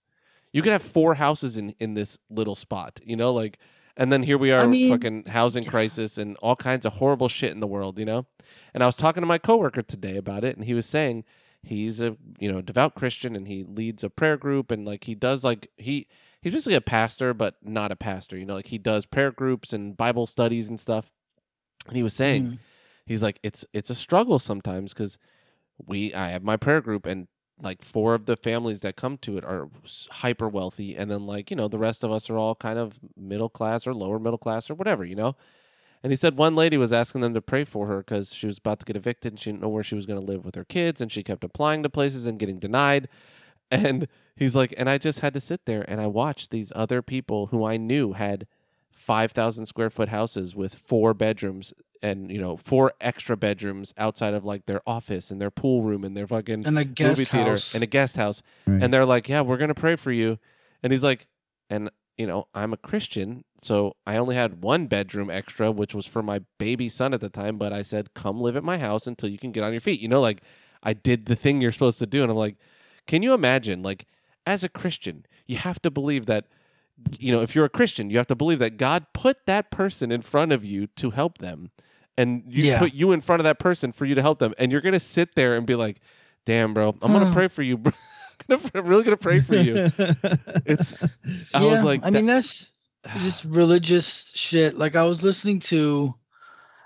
[0.52, 3.58] You could have four houses in in this little spot, you know, like,
[3.98, 7.28] and then here we are, I mean- fucking housing crisis and all kinds of horrible
[7.28, 8.26] shit in the world, you know.
[8.72, 11.24] And I was talking to my coworker today about it, and he was saying
[11.62, 15.14] he's a you know devout Christian and he leads a prayer group and like he
[15.14, 16.06] does like he
[16.40, 19.72] he's basically a pastor but not a pastor, you know, like he does prayer groups
[19.72, 21.10] and Bible studies and stuff.
[21.86, 22.58] And he was saying Mm.
[23.06, 25.18] he's like it's it's a struggle sometimes because
[25.86, 27.28] we I have my prayer group and
[27.60, 29.68] like four of the families that come to it are
[30.10, 33.00] hyper wealthy and then like you know the rest of us are all kind of
[33.16, 35.34] middle class or lower middle class or whatever you know
[36.02, 38.58] and he said one lady was asking them to pray for her because she was
[38.58, 40.54] about to get evicted and she didn't know where she was going to live with
[40.54, 43.08] her kids and she kept applying to places and getting denied
[43.70, 47.02] and he's like and i just had to sit there and i watched these other
[47.02, 48.46] people who i knew had
[48.90, 51.72] 5000 square foot houses with four bedrooms
[52.02, 56.04] and you know four extra bedrooms outside of like their office and their pool room
[56.04, 57.74] and their fucking And a guest movie theater house.
[57.74, 58.82] and a guest house Right.
[58.82, 60.38] and they're like yeah we're gonna pray for you
[60.82, 61.26] and he's like
[61.70, 66.04] and you know i'm a christian so i only had one bedroom extra which was
[66.06, 69.06] for my baby son at the time but i said come live at my house
[69.06, 70.42] until you can get on your feet you know like
[70.82, 72.56] i did the thing you're supposed to do and i'm like
[73.06, 74.06] can you imagine like
[74.46, 76.46] as a christian you have to believe that
[77.20, 80.10] you know if you're a christian you have to believe that god put that person
[80.10, 81.70] in front of you to help them
[82.16, 82.80] and you Yeah.
[82.80, 84.98] put you in front of that person for you to help them and you're gonna
[84.98, 86.00] sit there and be like
[86.44, 87.32] damn bro i'm gonna Hmm.
[87.32, 87.92] pray for you bro.
[88.48, 89.74] I'm gonna- I'm really gonna pray for you
[90.66, 90.94] it's
[91.54, 92.72] i yeah, was like I mean, that's
[93.20, 94.76] just religious shit.
[94.76, 96.14] Like I was listening to,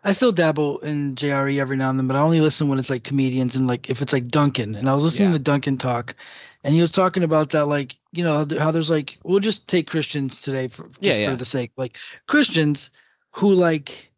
[0.05, 2.91] I still dabble in JRE every now and then, but I only listen when it's
[2.91, 4.75] like comedians and like if it's like Duncan.
[4.75, 5.39] And I was listening Yeah.
[5.39, 6.15] to Duncan talk,
[6.65, 9.89] and he was talking about that, like you know how there's like we'll just take
[9.89, 11.31] Christians today for just Yeah, yeah.
[11.31, 11.97] for the sake like
[12.29, 12.91] Christians
[13.33, 14.13] who like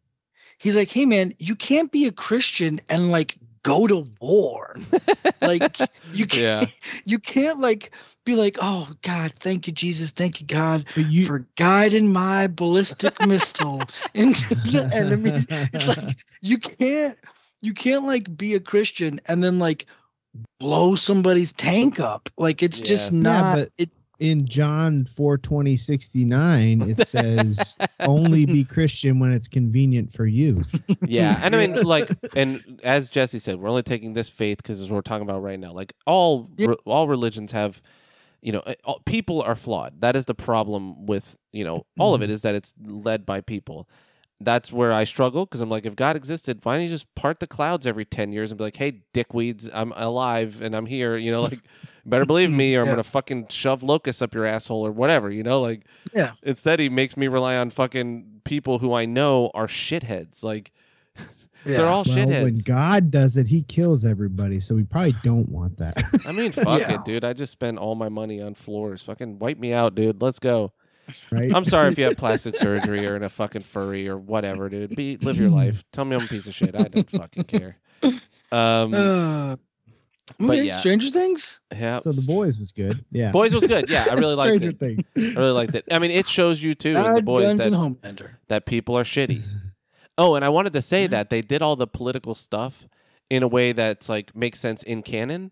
[0.57, 3.35] he's like, hey man, you can't be a Christian and like
[3.65, 4.77] go to war.
[5.41, 5.77] like
[6.13, 6.71] you can't
[7.03, 7.91] you can't like
[8.23, 13.19] be like, oh God, thank you, Jesus, thank you, God, you, for guiding my ballistic
[13.27, 13.81] missile
[14.13, 15.47] into the enemies.
[15.49, 17.17] It's like you can't
[17.61, 19.87] you can't like be a Christian and then like
[20.59, 22.29] blow somebody's tank up.
[22.37, 23.17] Like it's just Yeah.
[23.17, 23.89] Yeah, not but- it
[24.19, 30.61] in John 4 20, 69, it says, only be Christian when it's convenient for you.
[31.05, 34.81] yeah and i mean like and as jesse said we're only taking this faith because
[34.81, 35.71] as we're talking about right now.
[35.73, 36.67] Like all Yeah.
[36.69, 37.81] re- all religions have
[38.41, 40.01] you know all, people are flawed.
[40.01, 42.33] That is the problem with you know all of it mm-hmm.
[42.33, 43.89] is that it's led by people
[44.41, 47.39] that's where i struggle because i'm like if god existed why don't you just part
[47.39, 51.15] the clouds every 10 years and be like hey dickweeds i'm alive and i'm here
[51.15, 51.59] you know like
[52.05, 52.91] better believe me or i'm Yeah.
[52.93, 55.83] gonna fucking shove locusts up your asshole or whatever you know like
[56.13, 56.31] Yeah.
[56.43, 60.71] instead he makes me rely on fucking people who i know are shitheads like
[61.65, 61.77] yeah.
[61.77, 62.57] they're all Well, when.
[62.57, 64.59] God does it, he kills everybody.
[64.59, 65.95] So we probably don't want that.
[66.27, 66.93] I mean, fuck Yeah.
[66.93, 67.23] it, dude.
[67.23, 69.01] I just spent all my money on floors.
[69.01, 70.21] Fucking wipe me out, dude.
[70.21, 70.73] Let's go.
[71.31, 71.53] Right?
[71.53, 74.95] I'm sorry if you have plastic surgery or in a fucking furry or whatever, dude.
[74.95, 75.83] Be live your life.
[75.91, 76.75] Tell me I'm a piece of shit.
[76.75, 77.77] I don't fucking care.
[78.51, 79.55] Um, Uh,
[80.39, 80.79] But yeah.
[80.79, 81.59] Stranger Things.
[81.71, 81.99] yeah.
[81.99, 83.03] so the boys was good.
[83.11, 83.31] Yeah.
[83.31, 83.89] Boys was good.
[83.89, 84.79] Yeah, I really liked Stranger it.
[84.79, 85.13] Things.
[85.15, 85.85] I really liked it.
[85.91, 88.31] I mean, it shows you too in the boys that Homelander.
[88.47, 89.43] that people are shitty.
[90.17, 91.07] Oh, and I wanted to say Yeah.
[91.09, 92.87] that they did all the political stuff
[93.29, 95.51] in a way that's like makes sense in canon,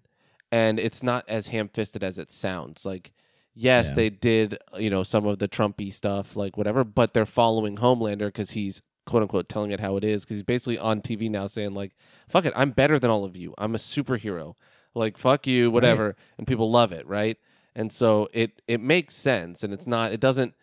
[0.52, 2.86] and it's not as ham-fisted as it sounds.
[2.86, 3.12] Like,
[3.56, 3.96] yes, Yeah.
[3.96, 8.28] they did, you know, some of the Trumpy stuff, like whatever, but they're following Homelander
[8.28, 11.46] because he's quote unquote telling it how it is because he's basically on TV now
[11.48, 11.92] saying like,
[12.28, 13.54] "Fuck it, I'm better than all of you.
[13.58, 14.56] I'm a superhero.
[14.96, 17.38] Like, fuck you, whatever," and people love it, right?
[17.76, 20.54] And so it it makes sense, and it's not it doesn't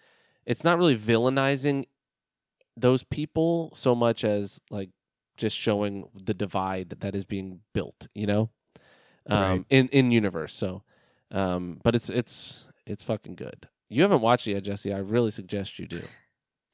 [0.46, 1.84] it's not really villainizing
[2.76, 4.90] those people so much as like
[5.36, 8.50] just showing the divide that is being built, you know,
[9.26, 9.64] um, Right.
[9.68, 10.54] in in universe.
[10.54, 10.82] So,
[11.30, 13.68] um, but it's it's it's fucking good.
[13.88, 14.92] You haven't watched it yet, Jesse.
[14.92, 16.02] I really suggest you do.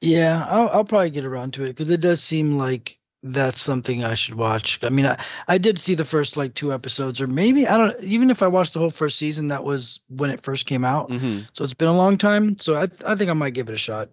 [0.01, 4.03] Yeah, I'll, I'll probably get around to it because it does seem like that's something
[4.05, 4.79] I should watch.
[4.83, 5.17] I mean, I,
[5.47, 8.03] I did see the first like two episodes, or maybe I don't.
[8.03, 11.09] Even if I watched the whole first season, that was when it first came out.
[11.09, 11.39] Mm-hmm.
[11.53, 12.59] So it's been a long time.
[12.59, 14.09] So I I think I might give it a shot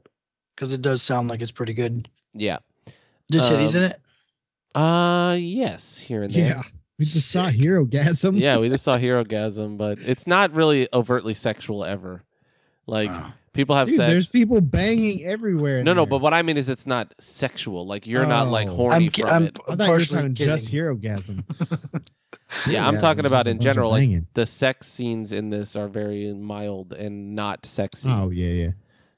[0.57, 2.09] because it does sound like it's pretty good.
[2.33, 2.59] Yeah.
[3.29, 4.01] Did titties Um, in it?
[4.75, 6.47] Uh yes, here and there.
[6.57, 6.63] Yeah.
[6.99, 8.39] We just saw Herogasm.
[8.39, 12.23] yeah, we just saw Herogasm, but it's not really overtly sexual ever.
[12.87, 13.33] Like Oh.
[13.53, 14.11] people have Dude, sex.
[14.11, 15.79] there's people banging everywhere.
[15.79, 16.11] in no, no, there.
[16.11, 17.87] but what I mean is it's not sexual.
[17.87, 18.77] Like you're not like Oh.
[18.77, 19.59] horny I'm, ki- from I'm it.
[19.69, 20.53] I thought you were talking kidding.
[20.55, 21.45] just Herogasm.
[22.69, 23.91] Yeah, I'm Gasm talking about in general.
[23.91, 28.09] Like the sex scenes in this are very mild and not sexy.
[28.09, 28.71] Oh yeah, yeah.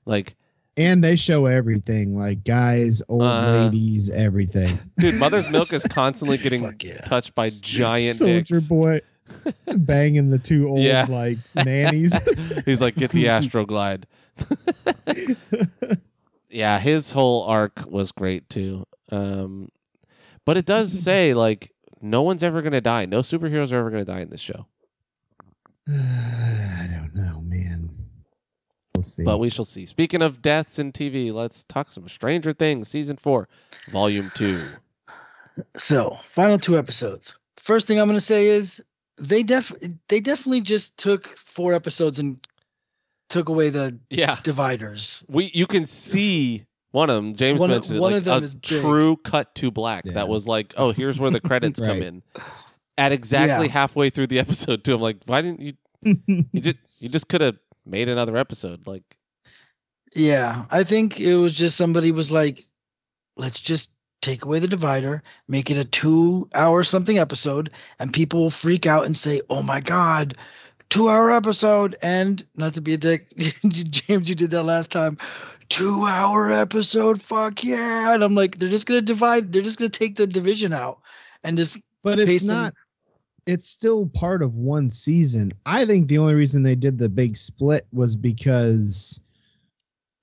[0.06, 0.36] Like,
[0.78, 4.78] And they show everything, like guys, old Uh, ladies, everything.
[4.98, 7.00] dude, Mother's Milk is constantly getting yeah.
[7.02, 8.68] touched by giant Soldier dicks.
[8.68, 9.00] boy
[9.76, 11.06] banging the two old Yeah.
[11.08, 12.14] like nannies.
[12.64, 14.04] He's like, get the Astroglide.
[16.50, 18.86] yeah, his whole arc was great too.
[19.10, 19.70] Um,
[20.44, 21.72] but it does say like
[22.02, 23.06] no one's ever gonna die.
[23.06, 24.66] No superheroes are ever gonna die in this show.
[25.88, 27.05] I don't know, man.
[28.96, 29.24] We'll see.
[29.24, 29.86] But we shall see.
[29.86, 33.48] Speaking of deaths in TV, let's talk some Stranger Things season four,
[33.90, 34.60] volume two.
[35.76, 37.36] So, final two episodes.
[37.56, 38.82] First thing I'm going to say is
[39.18, 39.72] they def
[40.08, 42.38] they definitely just took four episodes and
[43.28, 45.24] took away the Yeah, dividers.
[45.28, 47.34] we you can see one of them.
[47.34, 48.62] James One of- mentioned it, one like of them a is big.
[48.62, 50.04] true cut to black.
[50.06, 50.12] Yeah.
[50.14, 52.22] That was like, oh, here's where the credits come in.
[52.98, 53.72] At exactly Yeah.
[53.72, 54.94] halfway through the episode, too.
[54.94, 55.72] I'm like, why didn't you?
[56.02, 57.56] You just you just could have
[57.86, 58.86] made another episode.
[58.86, 59.04] Like,
[60.14, 62.66] Yeah, I think it was just somebody was like,
[63.36, 63.92] let's just
[64.22, 68.86] take away the divider, make it a two hour something episode, and people will freak
[68.86, 70.36] out and say, oh my God,
[70.88, 71.96] two hour episode.
[72.02, 73.34] And not to be a dick,
[73.68, 75.18] James, you did that last time.
[75.68, 78.14] Two hour episode, fuck yeah.
[78.14, 80.72] And I'm like, they're just going to divide, they're just going to take the division
[80.72, 81.00] out
[81.42, 82.74] and just, but it's paste them- not
[83.46, 85.52] it's still part of one season.
[85.64, 89.20] I think the only reason they did the big split was because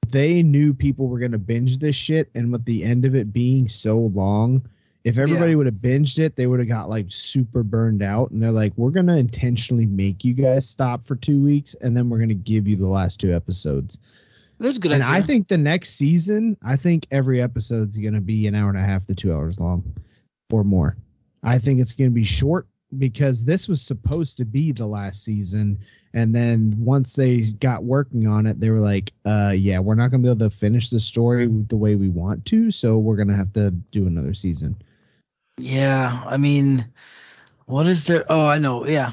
[0.10, 3.34] they knew people were going to binge this shit and with the end of it
[3.34, 4.68] being so long,
[5.06, 8.42] if everybody would have binged it, they would have got like super burned out and
[8.42, 12.10] they're like we're going to intentionally make you guys stop for 2 weeks and then
[12.10, 13.98] we're going to give you the last two episodes.
[14.60, 14.92] that's good.
[14.92, 15.16] and idea.
[15.16, 18.78] I think the next season, I think every episode's going to be an hour and
[18.78, 19.84] a half to 2 hours long
[20.52, 20.96] or more.
[21.42, 22.68] I think it's going to be short
[23.00, 25.80] because this was supposed to be the last season
[26.14, 30.12] and then once they got working on it they were like uh yeah we're not
[30.12, 33.16] going to be able to finish the story the way we want to so we're
[33.16, 34.76] going to have to do another season
[35.58, 36.86] yeah, I mean,
[37.66, 38.26] what is there?
[38.30, 38.88] Oh, I know.
[38.88, 39.12] Yeah.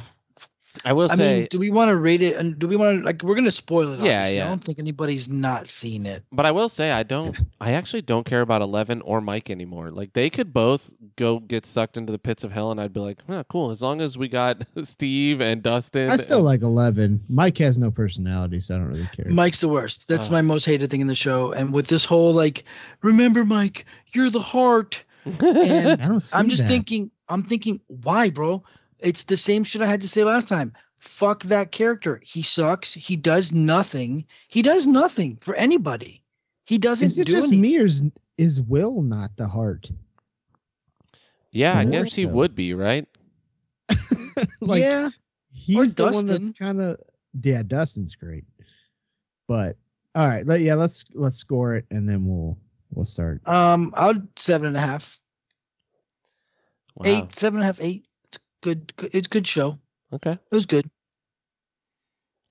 [0.84, 2.36] I will I say, mean, do we want to rate it?
[2.36, 3.22] And do we want to like?
[3.22, 4.00] We're gonna spoil it.
[4.00, 4.44] Yeah, yeah.
[4.44, 6.22] I don't think anybody's not seen it.
[6.30, 7.36] but I will say, I don't.
[7.60, 9.90] I actually don't care about Eleven or Mike anymore.
[9.90, 13.00] Like they could both go get sucked into the pits of hell, and I'd be
[13.00, 13.70] like, huh, cool.
[13.72, 16.08] As long as we got Steve and Dustin.
[16.10, 19.68] i still like 11 mike has no personality so i don't really care Mike's the
[19.68, 20.06] worst.
[20.08, 20.32] That's Uh.
[20.32, 21.52] my most hated thing in the show.
[21.52, 22.64] And with this whole like,
[23.02, 25.02] remember, Mike, you're the heart.
[25.40, 26.68] And i don't see I'm just that.
[26.68, 27.10] thinking.
[27.28, 28.62] I'm thinking, why, bro?
[29.02, 30.72] It's the same shit I had to say last time.
[30.98, 32.20] Fuck that character.
[32.24, 32.92] He sucks.
[32.94, 34.24] He does nothing.
[34.48, 36.22] He does nothing for anybody.
[36.64, 37.60] He doesn't is it do just anything.
[37.62, 38.02] me or is,
[38.38, 39.90] is will not the heart
[41.52, 43.08] yeah, I More guess he would be right.
[44.60, 45.10] like yeah.
[45.52, 46.46] he's the one Dustin.
[46.46, 46.96] that's kind of
[47.42, 48.44] yeah dustin's great
[49.48, 49.76] but
[50.14, 52.56] all right let, yeah let's let's score it and then we'll
[52.92, 55.18] we'll start Um, I'll seven and a half.
[56.96, 57.02] Wow.
[57.06, 58.06] Eight, seven and a half, eight.
[58.62, 58.96] It's good.
[58.96, 59.78] good it's a good show.
[60.12, 60.32] Okay.
[60.32, 60.90] It was good.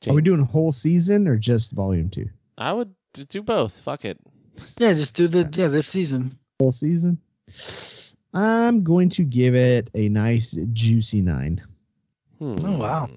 [0.08, 3.80] are we doing a whole season or just volume two I would do both.
[3.80, 4.18] Fuck it.
[4.78, 6.38] Yeah, just do the yeah this season.
[6.60, 7.20] Whole season.
[8.34, 11.62] I'm going to give it a nice juicy nine.
[12.38, 12.56] Hmm.
[12.64, 13.10] Oh, wow.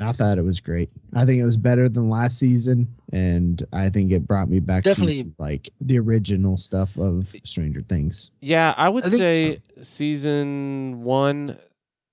[0.00, 0.90] I thought it was great.
[1.14, 4.82] I think it was better than last season, and I think it brought me back
[4.82, 5.24] Definitely.
[5.24, 8.30] to like the original stuff of Stranger Things.
[8.40, 11.58] Yeah, I would I think say season one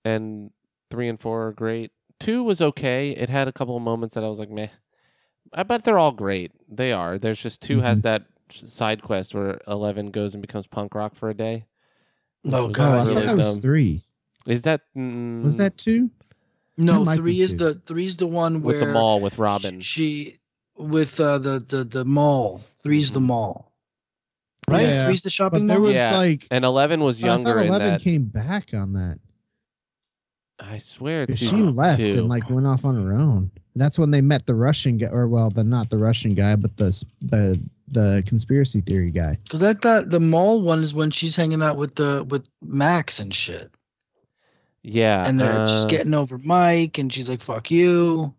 [0.07, 0.51] and
[0.89, 1.91] three and four are great.
[2.19, 3.11] Two was okay.
[3.11, 4.69] It had a couple of moments that I was like, meh.
[5.53, 6.51] I bet they're all great.
[6.69, 7.17] They are.
[7.17, 11.29] There's just 2 has that side quest where Eleven goes and becomes punk rock for
[11.29, 11.65] a day.
[12.45, 13.61] Oh was I god, really thought that was dumb.
[13.61, 14.03] three.
[14.45, 16.09] Is that mm, Was that two?
[16.77, 17.57] No, That might be three is two.
[17.57, 19.81] the three's the one where with the mall with Robin?
[19.81, 20.39] She
[20.77, 22.61] with uh, the the the mall.
[22.83, 23.23] Three's the Mhm.
[23.23, 23.73] mall.
[24.69, 24.87] Right?
[24.87, 25.87] Yeah, Three's the But shopping there mall.
[25.87, 26.17] was Yeah.
[26.17, 28.01] like And Eleven was I younger thought in Eleven that.
[28.01, 29.17] came back on that.
[30.59, 32.09] I swear it's She left two.
[32.11, 33.51] and like went off on her own.
[33.75, 36.75] That's when they met the Russian guy, or well, the not the Russian guy, but
[36.77, 39.37] the the the conspiracy theory guy.
[39.43, 43.19] Because I thought the mall one is when she's hanging out with the with Max
[43.19, 43.69] and shit,
[44.81, 48.33] yeah, and they're uh, just getting over Mike, and she's like, "Fuck you."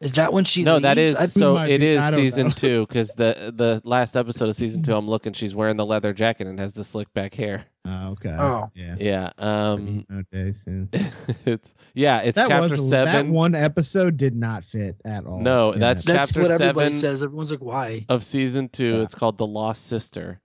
[0.00, 0.62] Is that when she?
[0.64, 1.36] No, that is leaves?
[1.36, 1.54] I- so.
[1.54, 2.52] might It be- is season know.
[2.54, 5.34] two because the the last episode of season two, I'm looking.
[5.34, 7.66] She's wearing the leather jacket and has the slick back hair.
[7.86, 8.36] Oh, okay.
[8.38, 8.68] Oh.
[8.74, 8.96] yeah.
[8.98, 9.30] Yeah.
[9.38, 10.04] Um.
[10.12, 10.86] okay, so
[11.46, 12.20] it's yeah.
[12.20, 13.12] It's that chapter was seven.
[13.12, 15.40] that one episode did not fit at all.
[15.40, 16.12] No, in that's that.
[16.12, 17.22] that's chapter what everybody says.
[17.22, 18.96] Everyone's like, "Why?" of season two.
[18.96, 19.02] Yeah.
[19.02, 20.42] It's called the Lost Sister,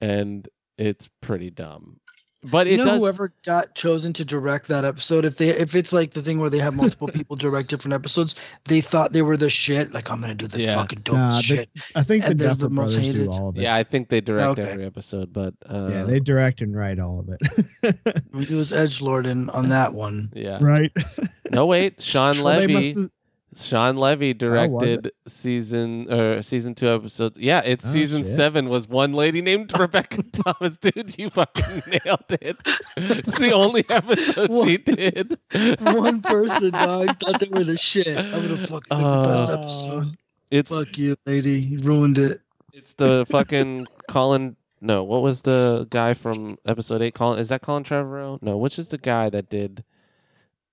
[0.00, 0.46] and
[0.76, 2.00] it's pretty dumb.
[2.50, 2.98] But you know does.
[3.00, 6.50] whoever got chosen to direct that episode if they if it's like the thing where
[6.50, 10.20] they have multiple people direct different episodes they thought they were the shit like i'm
[10.20, 10.74] gonna do the Yeah.
[10.74, 13.24] fucking dope Nah, the- shit I think the and they're Duffer the most Brothers hated.
[13.26, 13.62] do all of it.
[13.62, 14.68] yeah, I think they direct Okay.
[14.68, 17.96] every episode, but uh, yeah, they direct and write all of it.
[18.50, 20.58] it was edge lord on that one yeah.
[20.60, 20.90] right.
[21.52, 22.72] No, wait, Shawn Well, Levy.
[22.74, 23.10] must
[23.54, 24.38] Shawn Levy it?
[24.38, 27.36] directed season or season two episode.
[27.36, 28.34] Yeah, it's Oh, season shit.
[28.34, 28.68] seven.
[28.68, 30.76] Was one lady named Rebecca Thomas?
[30.78, 32.56] Dude, you fucking nailed it.
[32.96, 35.38] It's the only episode she did.
[35.80, 39.60] one person dog thought they were the shit i'm gonna fucking make the best Uh,
[39.60, 40.16] episode
[40.50, 42.40] It's fuck you lady you ruined it
[42.72, 44.56] it's the fucking Colin.
[44.80, 47.14] No, what was the guy from episode eight?
[47.14, 48.40] Colin is that Colin Trevorrow?
[48.42, 49.84] No, which is the guy that did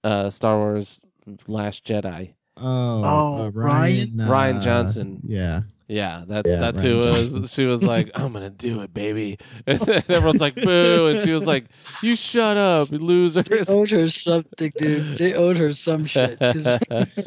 [0.03, 1.01] uh Star Wars
[1.47, 2.33] Last Jedi?
[2.61, 4.13] Oh, Oh, uh, Rian.
[4.15, 5.21] Rian uh, Johnson.
[5.25, 5.61] Yeah.
[5.87, 7.41] Yeah, that's Yeah, that's Rian who it Johnson.
[7.41, 7.53] was.
[7.53, 11.47] She was like, "I'm gonna do it, baby," and everyone's like, "Boo!" And she was
[11.47, 11.65] like,
[12.03, 16.37] "You shut up, you they losers." owed her something dude they owed her some shit.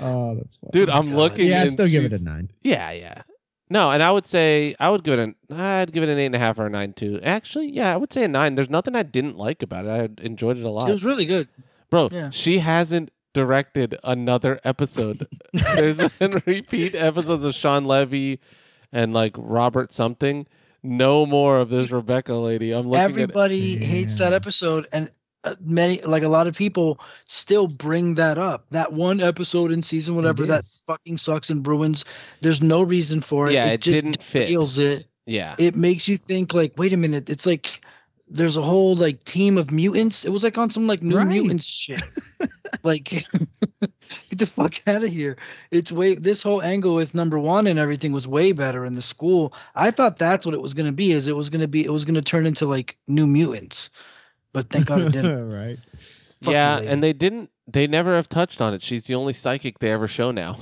[0.00, 0.70] Oh, that's fun.
[0.72, 1.14] Dude, I'm God.
[1.16, 1.48] looking.
[1.48, 2.50] yeah, I still give it a nine.
[2.62, 3.22] Yeah, yeah.
[3.70, 6.26] No, and I would say I would give it an I'd give it an eight
[6.26, 7.18] and a half or a nine too.
[7.22, 8.54] Actually, yeah, I would say a nine.
[8.54, 9.88] There's nothing I didn't like about it.
[10.20, 10.88] I enjoyed it a lot.
[10.88, 11.48] it was really good
[11.90, 12.30] Bro, Yeah.
[12.30, 15.26] she hasn't directed another episode.
[15.76, 18.40] There's been repeat episodes of Shawn Levy
[18.92, 20.46] and like Robert something.
[20.82, 22.72] No more of this Rebecca lady.
[22.72, 25.10] I'm looking everybody hates that episode and
[25.44, 29.82] uh, many like a lot of people still bring that up that one episode in
[29.82, 32.04] season whatever that fucking sucks and ruins
[32.40, 34.48] there's no reason for it Yeah, it, it just didn't fit.
[34.48, 35.54] feels it yeah.
[35.58, 37.84] it makes you think like wait a minute it's like
[38.28, 41.26] there's a whole like team of mutants it was like on some like new Right.
[41.28, 42.00] mutants shit
[42.82, 43.04] like
[43.80, 45.36] get the fuck out of here
[45.70, 49.02] it's way this whole angle with number one and everything was way better in the
[49.02, 51.68] school i thought that's what it was going to be is it was going to
[51.68, 53.90] be it was going to turn into like new mutants
[54.52, 55.78] but thank god it didn't right.
[56.42, 56.86] Fuck yeah, lady.
[56.88, 58.82] and they didn't they never have touched on it.
[58.82, 60.58] She's the only psychic they ever show now.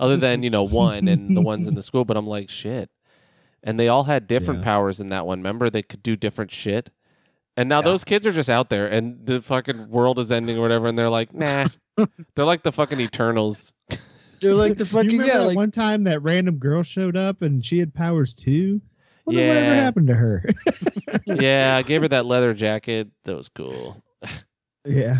[0.00, 2.90] Other than, you know, one and the ones in the school, but I'm like, shit.
[3.62, 4.64] And they all had different Yeah.
[4.64, 5.38] powers in that one.
[5.40, 6.90] Remember they could do different shit.
[7.56, 7.86] And now Yeah.
[7.86, 10.96] those kids are just out there and the fucking world is ending or whatever and
[10.98, 11.66] they're like, "Nah."
[12.36, 13.72] they're like the fucking Eternals.
[14.40, 17.16] they're like the you fucking remember yeah that like one time that random girl showed
[17.16, 18.80] up and she had powers too?
[19.24, 19.48] Wonder Yeah.
[19.48, 20.44] Whatever happened to her?
[21.26, 23.08] yeah, I gave her that leather jacket.
[23.24, 24.02] That was cool.
[24.86, 25.16] yeah.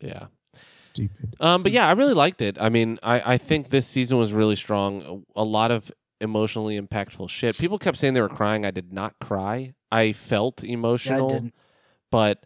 [0.00, 0.26] Yeah.
[0.74, 1.36] Stupid.
[1.40, 2.56] Um, but yeah, I really liked it.
[2.60, 5.24] I mean, I, I think this season was really strong.
[5.36, 5.90] A, a lot of
[6.20, 7.56] emotionally impactful shit.
[7.58, 8.64] People kept saying they were crying.
[8.66, 9.74] I did not cry.
[9.92, 11.54] I felt yeah, I emotional, didn't.
[12.10, 12.44] but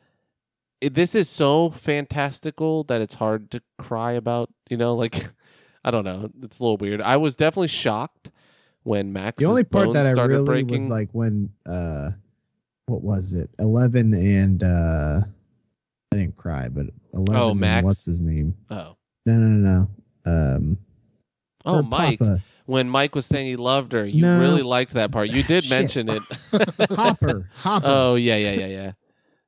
[0.80, 4.50] it, this is so fantastical that it's hard to cry about.
[4.70, 5.26] You know, like
[5.84, 6.30] I don't know.
[6.42, 7.02] It's a little weird.
[7.02, 8.30] I was definitely shocked
[8.82, 9.38] when Max.
[9.38, 10.82] The only part that I really breaking.
[10.82, 12.10] was like when uh
[12.86, 13.50] what was it?
[13.58, 15.20] Eleven and uh
[16.12, 17.84] I didn't cry, but eleven Oh, and Max?
[17.84, 18.54] what's his name?
[18.70, 18.96] oh,
[19.26, 19.88] No no no
[20.24, 20.30] no.
[20.30, 20.78] Um
[21.66, 22.18] oh, Mike.
[22.18, 22.42] Papa.
[22.66, 24.40] When Mike was saying he loved her, you No.
[24.40, 25.30] really liked that part.
[25.30, 26.22] You did mention it.
[26.90, 27.48] Hopper.
[27.54, 27.86] Hopper.
[27.86, 28.92] Oh yeah, yeah, yeah, yeah.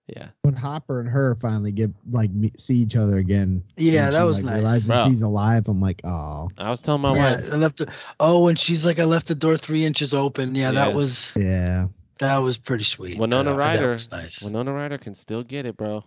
[0.08, 0.28] Yeah.
[0.42, 3.64] when Hopper and her finally get like meet, see each other again.
[3.76, 4.60] Yeah, that she, was like, nice.
[4.60, 5.04] Realizes Bro.
[5.06, 5.66] he's alive.
[5.66, 7.52] I'm like, oh I was telling my yeah, wife.
[7.52, 10.54] I left the, oh, and she's like, I left the door three inches open.
[10.54, 10.70] Yeah, Yeah.
[10.72, 11.88] that was yeah.
[12.18, 13.18] that was pretty sweet.
[13.18, 13.90] Winona Uh, that Ryder.
[13.92, 14.42] was nice.
[14.42, 16.04] Winona Ryder can still get it, bro.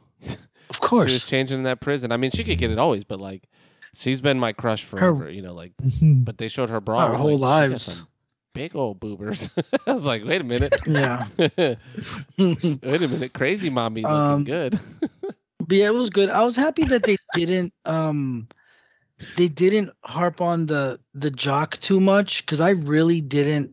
[0.69, 1.09] of course.
[1.11, 2.11] She was changing in that prison.
[2.13, 3.49] I mean, she could get it always, but like,
[3.99, 5.29] she's been my crush forever.
[5.29, 6.99] you know, like, but they showed her bra.
[6.99, 8.05] I Our whole like, lives.
[8.53, 9.49] big old boobers.
[9.87, 10.73] I was like, wait a minute.
[10.87, 11.19] Yeah.
[12.37, 14.79] wait a minute, crazy mommy looking Um, good.
[15.59, 16.29] But yeah, it was good.
[16.29, 18.47] I was happy that they didn't um
[19.37, 23.71] they didn't harp on the the jock too much because I really didn't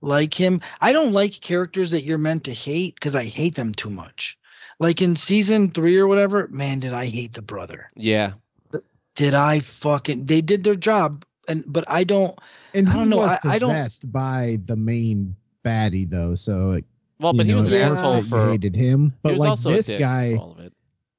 [0.00, 0.60] like him.
[0.80, 4.38] I don't like characters that you're meant to hate because I hate them too much.
[4.78, 7.90] Like in season three or whatever, man, did I hate the brother.
[7.96, 8.32] yeah,
[9.16, 12.36] Did I fucking they did their job and but I don't
[12.74, 15.34] And I don't know, was I- I don't- possessed by the main
[15.64, 16.84] baddie though, so it,
[17.20, 17.90] well, you but he know, was an it yeah.
[17.92, 18.48] asshole for.
[18.50, 19.12] hated him.
[19.22, 20.72] But like this guy, for all of it.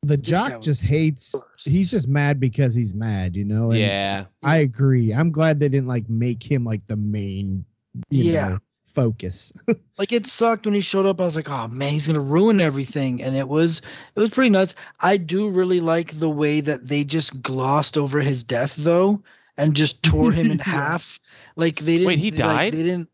[0.03, 1.33] the guy jock was just hates.
[1.33, 1.43] worse.
[1.63, 3.71] He's just mad because he's mad, you know.
[3.71, 5.13] And Yeah, I agree.
[5.13, 7.63] I'm glad they didn't like make him like the main,
[8.09, 8.47] you Yeah.
[8.49, 8.57] know,
[8.95, 9.53] focus.
[9.97, 11.21] like it sucked when he showed up.
[11.21, 13.21] I was like, oh man, he's gonna ruin everything.
[13.21, 13.81] And it was
[14.15, 14.75] it was pretty nuts.
[14.99, 19.21] I do really like the way that they just glossed over his death though
[19.57, 21.19] and just tore him in half.
[21.55, 22.73] Like they didn't Wait, he like, died?
[22.73, 23.09] they didn't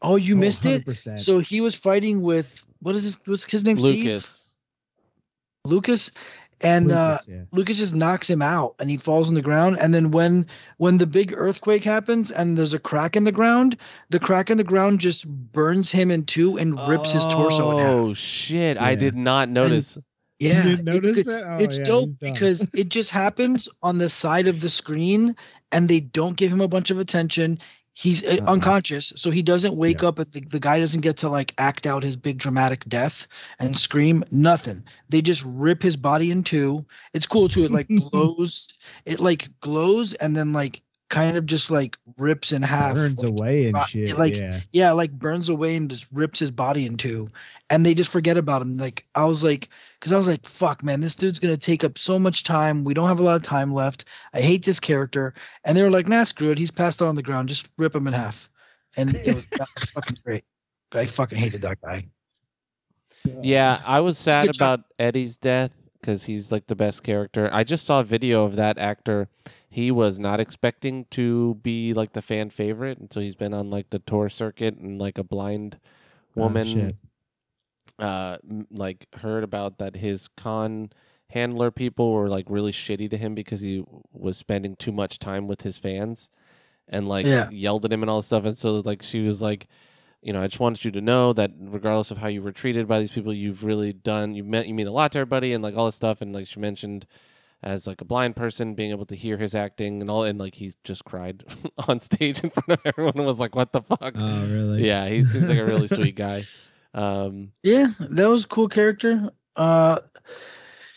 [0.00, 0.84] Oh, you Oh, missed it?
[0.84, 1.20] 100%.
[1.20, 3.78] So he was fighting with what is his what's his name?
[3.78, 4.24] Steve?
[5.64, 6.12] Lucas.
[6.62, 6.76] Lucas.
[6.76, 7.42] And uh Lucas, yeah.
[7.52, 9.78] Lucas just knocks him out and he falls on the ground.
[9.80, 10.46] And then when
[10.78, 13.76] when the big earthquake happens and there's a crack in the ground,
[14.10, 17.78] the crack in the ground just burns him in two and rips his torso in
[17.78, 17.92] half.
[17.92, 18.78] Oh shit!
[18.78, 19.98] I did not notice.
[20.38, 21.26] Yeah, you didn't it's notice good.
[21.26, 21.44] that?
[21.44, 25.34] Oh, it's yeah, dope because it just happens on the side of the screen
[25.72, 27.58] and they don't give him a bunch of attention.
[27.98, 28.52] He's uh, Uh-uh.
[28.52, 30.08] unconscious, so he doesn't wake Yeah.
[30.10, 33.26] up and the, the guy doesn't get to like act out his big dramatic death
[33.58, 34.22] and scream.
[34.30, 34.84] Nothing.
[35.08, 36.86] They just rip his body in two.
[37.12, 37.64] It's cool too.
[37.64, 38.68] It like glows.
[39.04, 42.94] It like glows and then like kind of just like rips in half.
[42.94, 44.18] burns like, away and uh, shit.
[44.18, 44.60] like- yeah.
[44.72, 47.26] yeah, like burns away and just rips his body in two,
[47.70, 48.76] and they just forget about him.
[48.76, 49.68] Like I was like,
[49.98, 52.84] because I was like, fuck, man, this dude's gonna take up so much time.
[52.84, 54.04] We don't have a lot of time left.
[54.34, 56.58] I hate this character, and they were like, nah, screw it.
[56.58, 57.48] He's passed out on the ground.
[57.48, 58.50] Just rip him in half,
[58.96, 60.44] and it was, that was fucking great.
[60.92, 62.06] I fucking hated that guy.
[63.42, 64.80] Yeah, I was sad Good job.
[64.80, 67.48] about Eddie's death because he's like the best character.
[67.52, 69.28] I just saw a video of that actor.
[69.68, 73.90] He was not expecting to be like the fan favorite until he's been on like
[73.90, 75.78] the tour circuit and like a blind
[76.36, 76.96] Oh, woman shit.
[77.98, 78.38] uh
[78.70, 80.90] like heard about that his con
[81.30, 85.46] handler people were like really shitty to him because he was spending too much time
[85.46, 86.30] with his fans
[86.88, 87.50] and like Yeah.
[87.50, 89.66] yelled at him and all this stuff and so like she was like
[90.22, 92.86] you know i just wanted you to know that regardless of how you were treated
[92.88, 95.62] by these people you've really done you meant you mean a lot to everybody and
[95.62, 97.06] like all this stuff and like she mentioned
[97.62, 100.54] as like a blind person being able to hear his acting and all and like
[100.56, 101.44] he just cried
[101.88, 104.86] on stage in front of everyone and was like what the fuck Oh, really?
[104.86, 106.42] yeah he seems like a really sweet guy
[106.94, 109.30] um Yeah, that was a cool character.
[109.56, 109.98] Uh,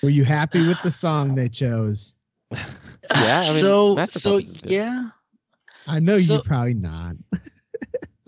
[0.01, 2.15] Were you happy with the song they chose?
[3.13, 4.71] Yeah, I mean, so so Puppets is good.
[4.71, 5.09] yeah.
[5.87, 7.15] I know So- you're probably not.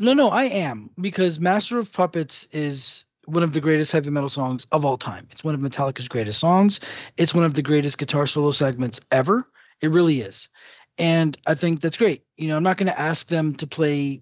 [0.04, 4.28] No, no, I am because Master of Puppets is one of the greatest heavy metal
[4.28, 5.30] songs of all time.
[5.32, 6.82] It's one of Metallica's greatest songs.
[7.16, 9.48] It's one of the greatest guitar solo segments ever.
[9.80, 10.50] It really is.
[10.98, 12.24] And I think that's great.
[12.36, 14.22] You know, I'm not going to ask them to play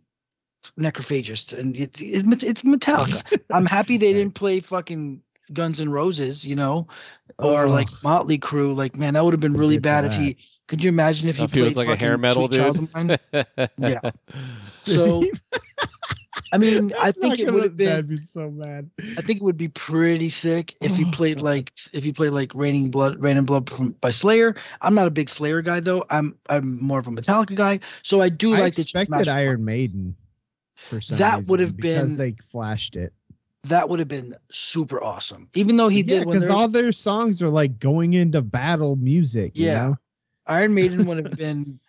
[0.79, 3.41] Necrophagist and it, it, it's Metallica.
[3.51, 6.87] I'm happy they didn't play fucking Guns N' Roses, you know,
[7.39, 8.75] or like Motley Crue.
[8.75, 10.37] Like, man, that would have been really bad if he.
[10.71, 12.75] Could you imagine if he if he was played like a hair metal Sweet Child
[12.77, 13.67] dude of Mine?
[13.77, 13.99] Yeah.
[14.57, 15.21] So,
[16.53, 17.87] I mean, I think it would have been.
[17.89, 18.89] That'd be so bad.
[19.17, 21.43] I think it would be pretty sick if he Oh, played God.
[21.43, 24.55] like if he played like Raining Blood, Rain and Blood from, by Slayer.
[24.79, 26.05] I'm not a big Slayer guy though.
[26.09, 27.81] I'm I'm more of a Metallica guy.
[28.01, 28.83] So I do I like that.
[28.83, 30.15] expected Iron Maiden.
[30.75, 33.11] For some That would have been because been- they flashed it.
[33.65, 35.49] That would have been super awesome.
[35.53, 38.95] Even though he yeah, did when because all their songs are like going into battle
[38.95, 39.57] music.
[39.57, 39.73] you Yeah.
[39.89, 39.97] know?
[40.47, 41.79] Iron Maiden would have been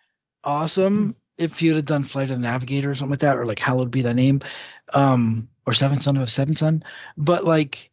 [0.43, 3.59] awesome if you'd have done Flight of the Navigator or something like that, or like
[3.59, 4.41] Hallowed Be Thy Name,
[4.93, 6.83] um, or Seven Son of a Seven Son.
[7.17, 7.91] But like,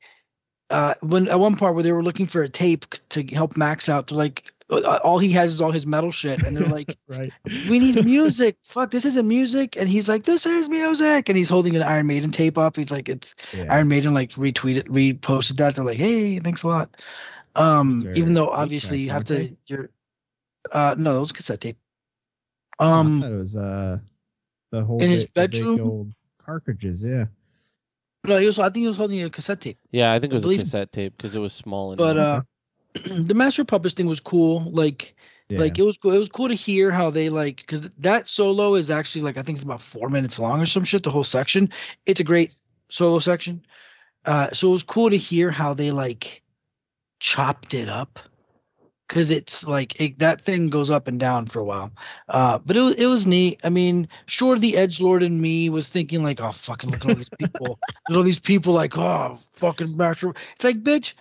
[0.69, 3.89] uh, when at one part where they were looking for a tape to help Max
[3.89, 6.97] out, they're like, uh, all he has is all his metal shit, and they're like,
[7.09, 7.33] right.
[7.69, 8.57] "We need music.
[8.63, 12.07] Fuck, this isn't music." And he's like, "This is music," and he's holding an Iron
[12.07, 12.77] Maiden tape up.
[12.77, 13.73] He's like, "It's." Yeah.
[13.73, 15.75] Iron Maiden like retweeted, reposted that.
[15.75, 16.97] They're like, "Hey, thanks a lot."
[17.57, 19.91] Um, even though obviously you have to, aren't you're,
[20.73, 21.79] uh, no, those cassette tape.
[22.79, 23.99] Oh, I Um, thought it was uh
[24.71, 25.81] the whole in his bit- the bedroom?
[25.81, 27.05] old cartridges.
[27.05, 27.27] Yeah.
[28.25, 28.59] No, he was.
[28.59, 29.79] I think he was holding a cassette tape.
[29.93, 32.19] Yeah, I think it was a believe- cassette tape because it was small and But
[32.19, 32.43] uh,
[33.05, 34.71] the Master of Puppets thing was cool.
[34.71, 35.15] Like,
[35.49, 35.59] Yeah.
[35.61, 36.13] like it was cool.
[36.13, 39.43] It was cool to hear how they like because that solo is actually like I
[39.43, 41.03] think it's about four minutes long or some shit.
[41.03, 41.71] The whole section.
[42.07, 42.55] It's a great
[42.91, 43.65] solo section.
[44.27, 46.43] Uh, so it was cool to hear how they like
[47.21, 48.19] chopped it up
[49.11, 51.91] because it's like it, that thing goes up and down for a while.
[52.29, 53.61] Uh, but it was it was neat.
[53.65, 57.11] I mean, sure, the edge lord in me was thinking like, oh fucking look at
[57.11, 57.67] all these people.
[58.09, 60.33] Look at all these people like, oh fucking master.
[60.55, 61.13] It's like, bitch.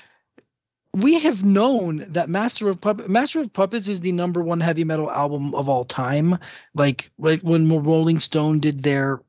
[0.93, 4.83] We have known that Master of Puppets, Master of Puppets is the number one heavy
[4.83, 6.39] metal album of all time.
[6.73, 9.21] Like right when Rolling Stone did their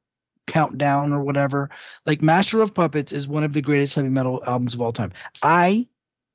[0.47, 1.69] countdown or whatever,
[2.07, 5.13] like Master of Puppets is one of the greatest heavy metal albums of all time.
[5.43, 5.87] I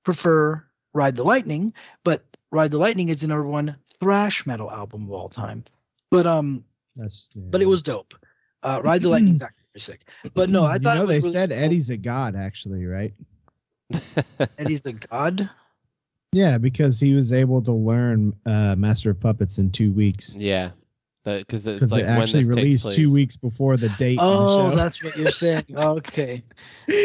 [0.03, 0.63] prefer
[0.95, 1.73] Ride the Lightning,
[2.03, 5.63] but Ride the Lightning is the number one thrash metal album of all time.
[6.09, 6.63] But um,
[6.95, 8.13] That's, yeah, but it was dope.
[8.63, 10.09] Uh, Ride the Lightning is actually very sick.
[10.33, 11.59] But no, I you thought it know was they really said cool.
[11.59, 13.13] Eddie's a god, actually, right?
[14.57, 15.49] Eddie's a god.
[16.31, 20.35] Yeah, because he was able to learn uh, Master of Puppets in two weeks.
[20.35, 20.71] yeah,
[21.23, 24.19] because it's Because like it actually this released two weeks before the date.
[24.21, 24.75] Oh, in the show.
[24.75, 25.63] that's what you're saying.
[25.75, 26.43] Okay.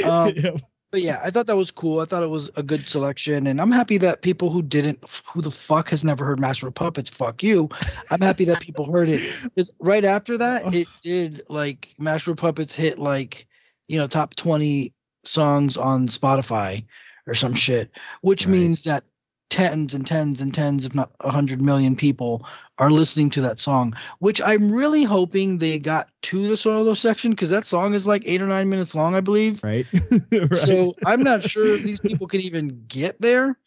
[0.09, 0.51] Um, Yeah.
[0.91, 2.01] But yeah, I thought that was cool.
[2.01, 5.41] I thought it was a good selection, and I'm happy that people who didn't, who
[5.41, 7.69] the fuck has never heard Master of Puppets, fuck you.
[8.11, 12.39] I'm happy that people heard it because right after that, it did like Master of
[12.39, 13.47] Puppets hit like,
[13.87, 14.93] you know, top 20
[15.25, 16.85] songs on Spotify
[17.27, 17.91] or some shit,
[18.23, 18.53] which Right.
[18.53, 19.05] means that
[19.51, 22.47] tens and tens and tens, if not a hundred million people
[22.79, 23.95] are listening to that song.
[24.21, 28.23] Which I'm really hoping they got to the solo section because that song is like
[28.25, 29.63] eight or nine minutes long, I believe.
[29.63, 29.87] right.
[30.33, 30.57] right.
[30.57, 33.59] So I'm not sure if these people can even get there.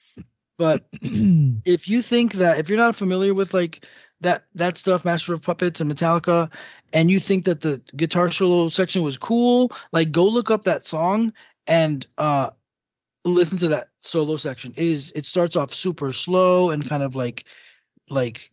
[0.58, 3.86] But if you think that if you're not familiar with like
[4.22, 6.50] that that stuff, Master of Puppets and Metallica,
[6.94, 10.86] and you think that the guitar solo section was cool, like go look up that
[10.86, 11.34] song
[11.68, 12.50] and uh
[13.26, 14.74] listen to that solo section.
[14.76, 17.46] It is it starts off super slow and kind of like
[18.10, 18.52] like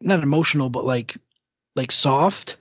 [0.00, 1.16] not emotional, but like
[1.76, 2.56] like soft.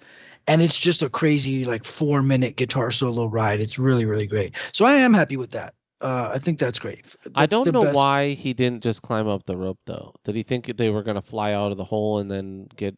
[0.47, 3.59] And it's just a crazy like four minute guitar solo ride.
[3.59, 4.55] It's really, really great.
[4.73, 5.75] So I am happy with that.
[6.01, 7.05] Uh, I think that's great.
[7.35, 10.15] I don't know best- why he didn't just climb up the rope though.
[10.23, 12.95] Did he think they were gonna fly out of the hole and then get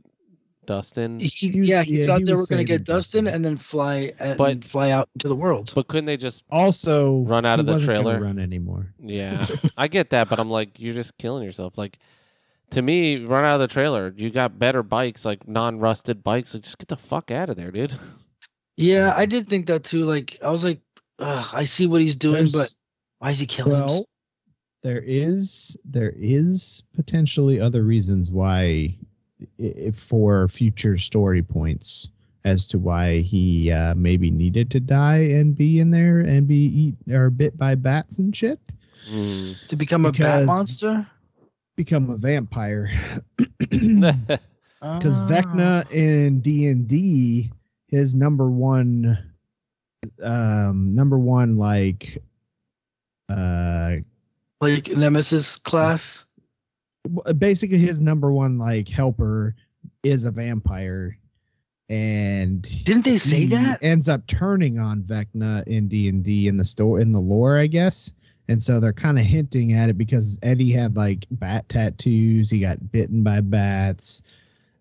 [0.65, 1.19] Dustin?
[1.19, 3.27] He, He yeah, he yeah, thought he they were going to get Dustin Dustin.
[3.27, 5.71] and then fly uh, and But- fly out into the world.
[5.75, 6.43] But couldn't they just?
[6.51, 8.19] also Run out he of the wasn't trailer?
[8.21, 8.93] Run anymore.
[8.99, 9.45] Yeah,
[9.77, 11.77] I get that, but I'm like, you're just killing yourself.
[11.77, 11.99] Like,
[12.71, 14.13] to me, run out of the trailer.
[14.15, 16.53] You got better bikes, like non-rusted bikes.
[16.53, 17.93] Like, just get the fuck out of there, dude.
[18.77, 20.01] yeah, I did think that too.
[20.03, 20.79] Like I was like,
[21.19, 22.73] Ugh, I see what he's doing, There's- but
[23.19, 23.91] why is he killing himself?
[23.99, 24.05] Well,
[24.81, 29.12] there is there is potentially other reasons why, i- if
[29.95, 32.09] for future story points
[32.45, 36.55] as to why he uh, maybe needed to die and be in there and be
[36.55, 38.59] eat or bit by bats and shit.
[39.09, 39.67] Mm.
[39.69, 41.05] To become a bat monster?
[41.75, 42.89] Become a vampire.
[44.83, 45.27] Because Ah.
[45.29, 47.49] Vecna in D and D,
[47.87, 49.17] his number one,
[50.21, 52.21] um, number one like,
[53.29, 53.95] uh,
[54.59, 56.25] like Nemesis class.
[57.03, 59.55] W- basically his number one like helper
[60.03, 61.17] is a vampire,
[61.89, 63.79] and Didn't they say he that?
[63.81, 67.57] ends up turning on Vecna in D and D in the store in the lore,
[67.57, 68.13] I guess.
[68.49, 72.49] And so they're kind of hinting at it because Eddie had like bat tattoos.
[72.49, 74.21] He got bitten by bats.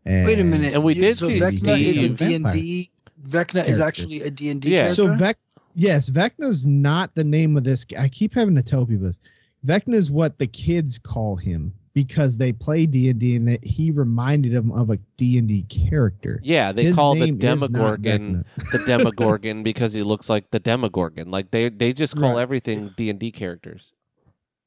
[0.04, 0.74] And Wait a minute.
[0.74, 2.90] And we did so see Vecna is a D&D.
[3.28, 4.82] Vecna is actually a D&D Yeah.
[4.84, 4.94] character.
[4.96, 5.38] So Vec,
[5.76, 7.86] yes, Vecna's not the name of this.
[7.96, 9.20] I keep having to tell people this.
[9.64, 13.64] Vecna is what the kids call him because they play D and D, and that
[13.64, 16.40] he reminded him of a D and D character.
[16.42, 21.30] Yeah, they His call the name Demogorgon the Demogorgon because he looks like the Demogorgon.
[21.30, 22.42] Like they they just call Right.
[22.42, 23.92] everything D and D characters.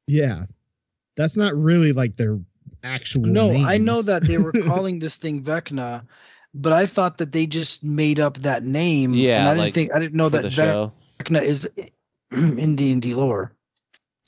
[0.08, 0.46] Yeah,
[1.16, 2.40] that's not really like their
[2.84, 3.24] actual.
[3.24, 6.04] No, I know that they were calling this thing Vecna,
[6.54, 9.14] but I thought that they just made up that name.
[9.14, 10.94] Yeah, and I didn't like, think I didn't know that the show.
[11.20, 11.68] Vecna is
[12.32, 13.52] in D and D lore.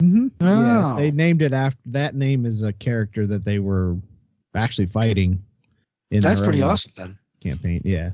[0.02, 0.30] Mhm.
[0.40, 0.96] Yeah, Oh.
[0.96, 3.96] they named it after that name is a character that they were
[4.54, 5.42] actually fighting.
[6.10, 7.18] In That's pretty awesome then.
[7.40, 8.10] Campaign, yeah.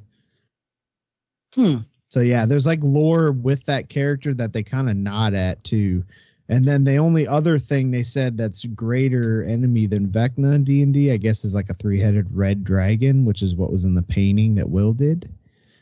[1.54, 1.78] Hmm.
[2.08, 6.04] So yeah, there's like lore with that character that they kind of nod at too.
[6.48, 10.82] And then the only other thing they said that's greater enemy than Vecna in D
[10.82, 14.02] and I guess, is like a three-headed red dragon, which is what was in the
[14.02, 15.30] painting that Will did.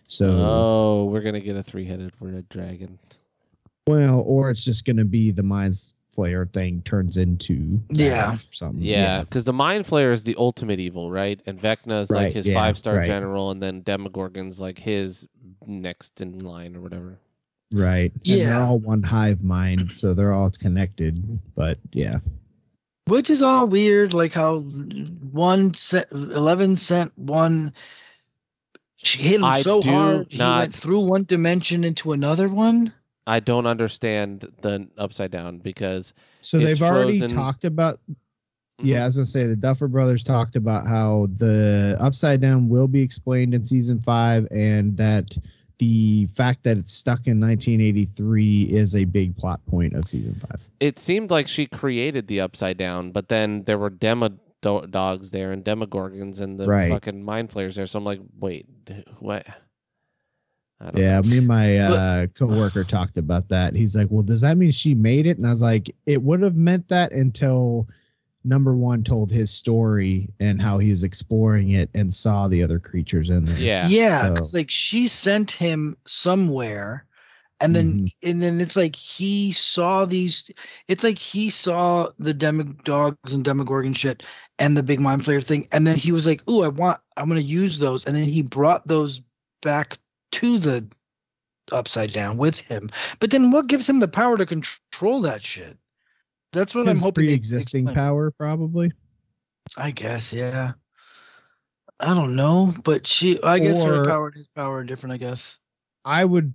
[0.07, 2.99] So Oh, we're gonna get a three headed red dragon.
[3.87, 8.35] Well, or it's just gonna be the Mind's Flayer thing turns into Yeah.
[8.35, 8.83] or something.
[8.83, 11.41] Yeah, because the Mind Flayer is the ultimate evil, right?
[11.47, 13.07] And Vecna's like Right, his yeah, five star right.
[13.07, 15.27] general, and then Demogorgon's like his
[15.67, 17.19] next in line or whatever.
[17.73, 18.13] Right.
[18.13, 18.45] And Yeah.
[18.51, 21.41] they're all one hive mind, so they're all connected.
[21.55, 22.19] But yeah.
[23.07, 27.73] Which is all weird, like how one cent, eleven cent one.
[28.99, 32.93] She hit him I so do hard he went through one dimension into another one.
[33.27, 37.37] I don't understand the upside down because So they've already frozen.
[37.37, 37.99] talked about
[38.81, 38.89] Mm-hmm.
[38.89, 43.03] yeah, as I say the Duffer Brothers talked about how the upside down will be
[43.03, 45.37] explained in season five, and that
[45.79, 50.69] the fact that it's stuck in 1983 is a big plot point of season five.
[50.81, 54.31] it seemed like she created the upside down, but then there were demo
[54.63, 56.89] dogs there and demogorgons and the Right.
[56.91, 57.87] fucking mind flayers there.
[57.87, 58.67] So I'm like, wait,
[59.19, 59.47] what?
[60.83, 61.29] I don't Yeah, know.
[61.29, 63.75] me and my But- uh, coworker talked about that.
[63.77, 66.43] He's like, "Well, does that mean she made it?" And I was like, "It would
[66.43, 67.87] have meant that until
[68.45, 72.81] number one told his story and how he was exploring it and saw the other
[72.81, 73.87] creatures in there." Yeah.
[73.87, 77.05] Yeah, So- like she sent him somewhere,
[77.61, 78.13] and then Mhm.
[78.25, 80.51] and then it's like he saw these.
[80.89, 84.25] It's like he saw the demodogs and demogorgon shit
[84.59, 87.29] and the big mind flayer thing, and then he was like, "Ooh, I want, I'm
[87.29, 89.21] gonna use those," and then he brought those
[89.63, 89.99] back
[90.33, 90.87] to the
[91.71, 92.89] upside down with him.
[93.21, 95.79] But then what gives him the power to control that shit?
[96.53, 97.27] That's what His I'm hoping.
[97.27, 98.93] pre-existing power, probably.
[99.77, 100.73] I guess, yeah.
[101.99, 103.43] I don't know, but she.
[103.43, 105.15] I guess her power and his power are different.
[105.15, 105.59] I guess.
[106.05, 106.53] I would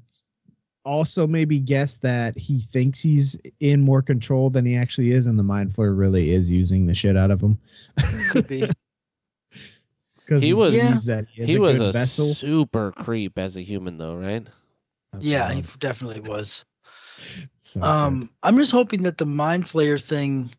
[0.84, 5.40] also maybe guess that he thinks he's in more control than he actually is, and
[5.40, 7.58] the mind flayer really is using the shit out of him.
[8.32, 8.70] Could be.
[10.28, 10.98] Because He was- Yeah.
[11.06, 12.34] that he, he a was good a vessel.
[12.34, 14.46] super creep as a human, though, right?
[15.20, 16.66] Yeah, he definitely was.
[17.54, 17.88] So good.
[17.88, 20.52] Um, I'm just hoping that the mind flayer thing.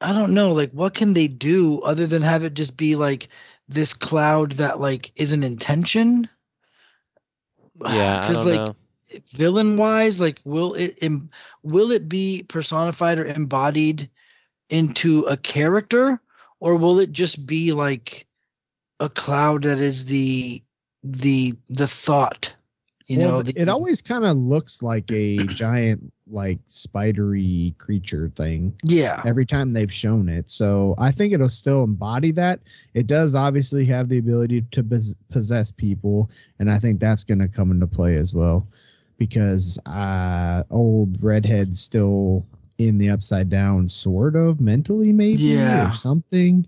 [0.00, 3.28] I don't know, like what can they do other than have it just be like
[3.68, 6.28] this cloud that like is an intention?
[7.80, 8.76] Yeah, because like, know.
[9.34, 11.30] Villain wise, like will it em-
[11.62, 14.10] will it be personified or embodied
[14.70, 16.20] into a character,
[16.60, 18.26] or will it just be like
[19.00, 20.62] a cloud that is the
[21.02, 22.52] the the thought?
[23.06, 28.30] You well, know, the, it always kind of looks like a giant, like spidery creature
[28.36, 29.22] thing yeah.
[29.24, 30.50] every time they've shown it.
[30.50, 32.60] So I think it'll still embody that.
[32.92, 34.84] It does obviously have the ability to
[35.30, 38.68] possess people, and I think that's going to come into play as well,
[39.16, 42.44] because uh, old redhead's still
[42.78, 45.90] in the upside down, sort of mentally, maybe Yeah.
[45.90, 46.64] or something.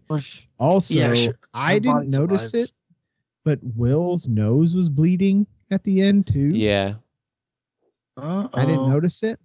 [0.58, 1.38] Also, Yeah, sure.
[1.54, 2.70] I didn't notice survived.
[2.70, 2.74] it,
[3.44, 6.48] but Will's nose was bleeding at the end too.
[6.48, 6.94] Yeah.
[8.16, 9.40] I didn't notice it,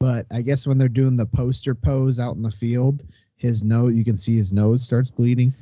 [0.00, 3.04] but I guess when they're doing the poster pose out in the field,
[3.36, 5.54] his nose you can see his nose starts bleeding.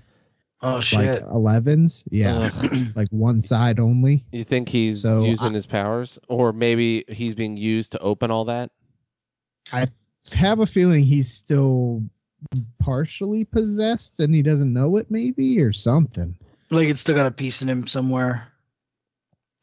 [0.62, 1.22] Oh Like shit!
[1.22, 2.68] 11s, yeah, uh-huh.
[2.96, 4.24] like one side only.
[4.32, 8.30] You think he's So, using I- his powers, or maybe he's being used to open
[8.30, 8.70] all that?
[9.70, 9.86] I
[10.34, 12.02] have a feeling he's still
[12.78, 16.36] partially possessed and he doesn't know it, maybe or something.
[16.70, 18.46] like it's still got a piece in him somewhere.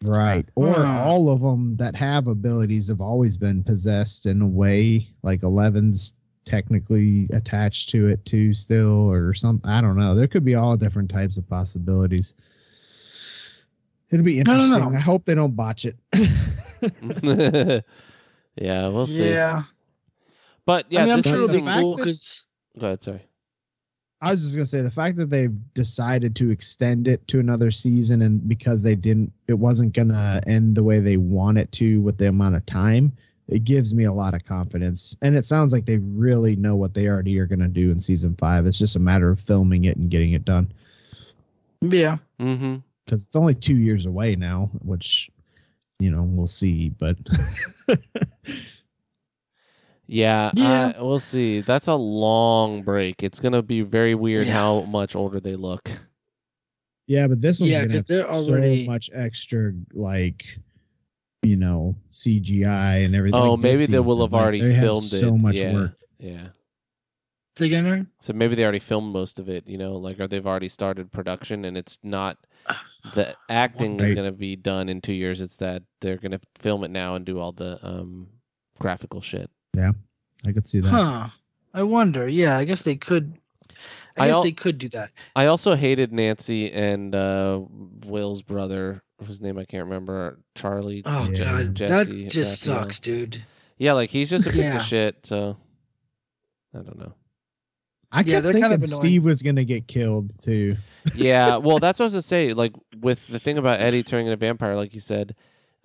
[0.03, 0.48] Right.
[0.56, 0.98] Or Hmm.
[0.98, 6.15] all of them that have abilities have always been possessed in a way, like 11's
[6.45, 9.61] technically attached to it too, still, or some.
[9.65, 10.14] I don't know.
[10.15, 12.34] There could be all different types of possibilities.
[14.11, 14.95] It'll be I don't interesting.
[14.95, 15.95] I hope they don't botch it.
[18.61, 19.30] yeah, we'll see.
[19.32, 19.64] Yeah,
[20.66, 22.46] But yeah, I mean, I'm this sure it'll the be fact cool that- because
[22.78, 23.04] Go ahead.
[23.04, 23.22] Sorry.
[24.22, 27.70] I was just gonna say the fact that they've decided to extend it to another
[27.70, 32.02] season, and because they didn't, it wasn't gonna end the way they want it to
[32.02, 33.12] with the amount of time.
[33.48, 36.94] It gives me a lot of confidence, and it sounds like they really know what
[36.96, 38.66] they already are gonna do in season five.
[38.66, 40.72] It's just a matter of filming it and getting it done
[41.82, 42.78] yeah, Mm-hmm.
[43.06, 45.30] because it's only two years away now, which
[46.00, 46.90] you know we'll see.
[46.90, 47.18] But
[50.07, 50.94] Yeah, Yeah.
[50.98, 51.61] uh, we'll see.
[51.61, 53.23] That's a long break.
[53.23, 54.53] It's gonna be very weird Yeah.
[54.53, 55.90] how much older they look.
[57.07, 60.60] yeah, but this one's Yeah, gonna 'cause have they're already- so much extra like.
[61.44, 63.40] You know, CGI and everything.
[63.40, 64.22] Oh, like maybe they will season.
[64.22, 65.38] have Like, already they had filmed so it.
[65.38, 65.73] much yeah.
[65.73, 65.91] work.
[66.18, 66.48] Yeah.
[67.56, 68.07] Say again, Aaron?
[68.19, 71.11] So maybe they already filmed most of it, you know, like or they've already started
[71.11, 72.40] production and it's not
[73.14, 75.40] the acting is going to be done in 2 years.
[75.40, 78.27] It's that they're going to film it now and do all the um
[78.80, 79.52] graphical shit.
[80.46, 80.90] I could see that.
[80.90, 81.28] Huh.
[81.74, 82.28] I wonder.
[82.28, 83.38] Yeah, I guess they could.
[84.18, 85.12] I, I guess al- they could do that.
[85.36, 87.62] I also hated Nancy and uh
[88.06, 91.02] Will's brother, whose name I can't remember, Charlie.
[91.06, 91.44] Oh Yeah.
[91.44, 92.84] god, Jesse that just Raphael.
[92.84, 93.44] sucks, dude.
[93.78, 94.78] Yeah, like he's just a piece Yeah.
[94.78, 95.58] of shit, so
[96.74, 97.14] I don't know.
[98.12, 98.90] I Yeah, kept they're thinking kind of.
[98.90, 100.78] Steve was gonna get killed too.
[101.16, 102.54] yeah, well, that's what I was gonna say.
[102.54, 105.36] Like with the thing about Eddie turning into a vampire, like you said,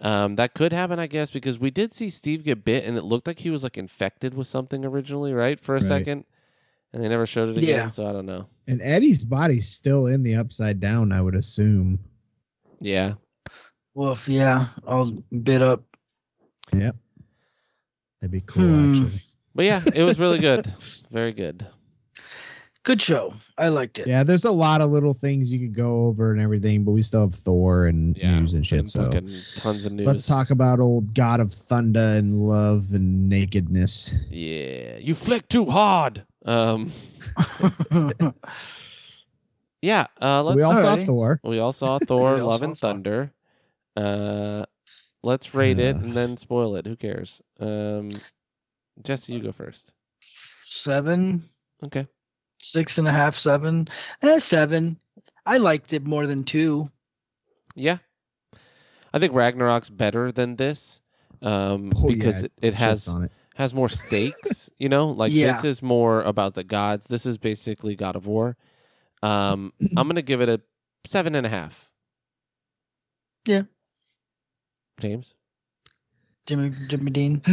[0.00, 3.04] Um, that could happen, I guess, because we did see Steve get bit, and it
[3.04, 5.86] looked like he was like infected with something originally, right, for a Right.
[5.86, 6.24] second,
[6.92, 7.68] and they never showed it again.
[7.68, 7.88] Yeah.
[7.90, 8.46] So I don't know.
[8.66, 11.98] And Eddie's body's still in the upside down, I would assume.
[12.80, 13.14] Yeah,
[13.94, 15.10] Woof, yeah, all
[15.42, 15.82] bit up.
[16.72, 16.96] Yep.
[18.20, 18.94] That'd be cool, Hmm.
[18.94, 19.20] actually.
[19.54, 20.66] but yeah, it was really good,
[21.10, 21.66] very good.
[22.82, 23.34] Good show.
[23.58, 24.06] I liked it.
[24.06, 27.02] Yeah, there's a lot of little things you could go over and everything, but we
[27.02, 28.88] still have Thor and Yeah, news and shit.
[28.88, 30.06] So tons of news.
[30.06, 34.14] let's talk about old God of Thunder and love and nakedness.
[34.30, 36.24] Yeah, you flick too hard.
[36.46, 36.90] Um,
[39.82, 40.06] yeah.
[40.20, 40.56] Uh, So let's.
[40.56, 41.40] we all saw Thor.
[41.44, 43.32] We all saw Thor: We all Love saw and Thunder.
[43.94, 44.64] Uh,
[45.22, 45.98] let's rate it Uh.
[46.00, 46.86] and then spoil it.
[46.86, 47.42] Who cares?
[47.58, 48.08] Um,
[49.02, 49.92] Jesse, you go first.
[50.64, 51.42] seven,
[51.84, 52.06] Okay.
[52.60, 53.88] Six and a half, seven.
[54.22, 54.98] Eh, seven.
[55.46, 56.88] I liked it more than two.
[57.74, 57.98] Yeah,
[59.12, 61.00] I think Ragnarok's better than this
[61.42, 63.30] um, Oh, because yeah, it, it has it.
[63.54, 64.70] has more stakes.
[64.78, 65.52] you know, like Yeah.
[65.52, 67.06] this is more about the gods.
[67.06, 68.56] This is basically God of War.
[69.22, 70.60] Um, I'm gonna give it a
[71.06, 71.88] seven and a half.
[73.46, 73.62] Yeah.
[75.00, 75.34] James.
[76.46, 77.42] Jimmy Jimmy Dean.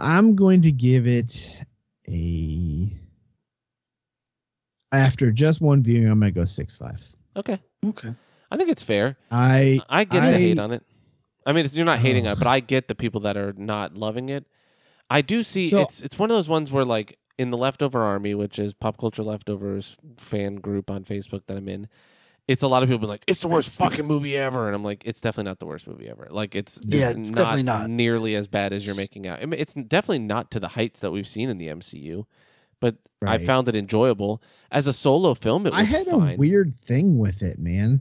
[0.00, 1.60] I'm going to give it
[2.08, 2.75] a.
[4.96, 7.02] After just one viewing, I'm going to go six five.
[7.36, 8.14] Okay, Okay.
[8.50, 9.16] I think it's fair.
[9.30, 10.82] I I get the hate on it.
[11.44, 13.52] I mean, it's, you're not hating on it, but I get the people that are
[13.56, 14.46] not loving it.
[15.10, 18.00] I do see So- it's it's one of those ones where like in the leftover
[18.02, 21.88] army, which is pop culture leftovers fan group on Facebook that I'm in,
[22.48, 24.82] it's a lot of people being like, "It's the worst fucking movie ever," and I'm
[24.84, 26.28] like, "It's definitely not the worst movie ever.
[26.30, 27.90] Like it's Yeah, it's, it's not, definitely not.
[27.90, 29.40] nearly as bad as you're making out.
[29.42, 32.24] I mean, it's definitely not to the heights that we've seen in the MCU,
[32.80, 35.66] but I found it enjoyable as a solo film.
[35.66, 36.34] It was I had fine.
[36.34, 38.00] a weird thing with it, man.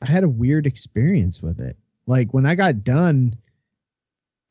[0.00, 1.76] I had a weird experience with it.
[2.06, 3.36] Like when I got done,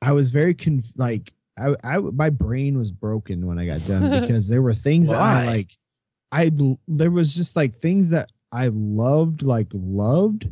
[0.01, 4.09] I was very conf- like I, I my brain was broken when I got done
[4.21, 5.77] because there were things that I like
[6.31, 6.51] I
[6.87, 10.49] there was just like things that I loved like loved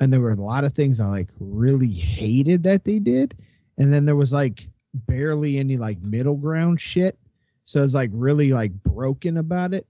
[0.00, 3.36] and there were a lot of things I like really hated that they did
[3.78, 4.68] and then there was like
[5.06, 7.18] barely any like middle ground shit
[7.64, 9.86] so I was like really like broken about it.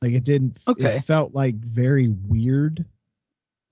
[0.00, 0.96] Like it didn't Okay.
[0.96, 2.84] it felt like very weird.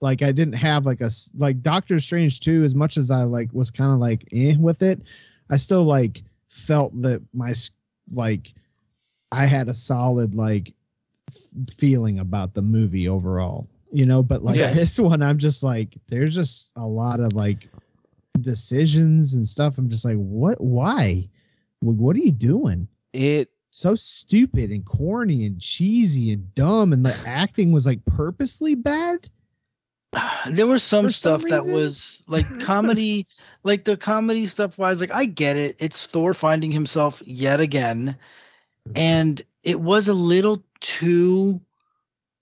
[0.00, 3.50] Like I didn't have like a like Doctor Strange 2 as much as I like
[3.52, 5.00] was kind of like eh with it
[5.50, 7.52] I still like felt that my
[8.12, 8.54] like
[9.32, 10.72] I had a solid like
[11.28, 14.22] f- feeling about the movie overall you know?
[14.22, 14.72] But like Okay.
[14.72, 17.68] this one I'm just like there's just a lot of like
[18.40, 19.78] decisions and stuff.
[19.78, 20.60] I'm just like what?
[20.60, 21.28] Why?
[21.82, 27.04] Like, what are you doing it so stupid and corny and cheesy and dumb and
[27.04, 29.28] the acting was like purposely bad
[30.50, 33.26] There was some For some stuff that was like comedy,
[33.62, 35.76] like the comedy stuff wise, like I get it.
[35.78, 38.16] It's Thor finding himself yet again.
[38.96, 41.60] And it was a little too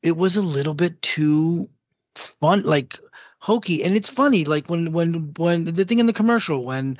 [0.02, 1.68] it was a little bit too
[2.14, 2.98] fun, like
[3.40, 3.84] hokey.
[3.84, 6.98] And it's funny, like when when when the thing in the commercial when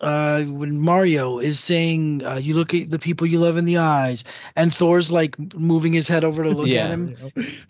[0.00, 3.78] uh when Mario is saying uh, you look at the people you love in the
[3.78, 4.24] eyes
[4.56, 6.84] and Thor's like moving his head over to look Yeah.
[6.84, 7.16] at him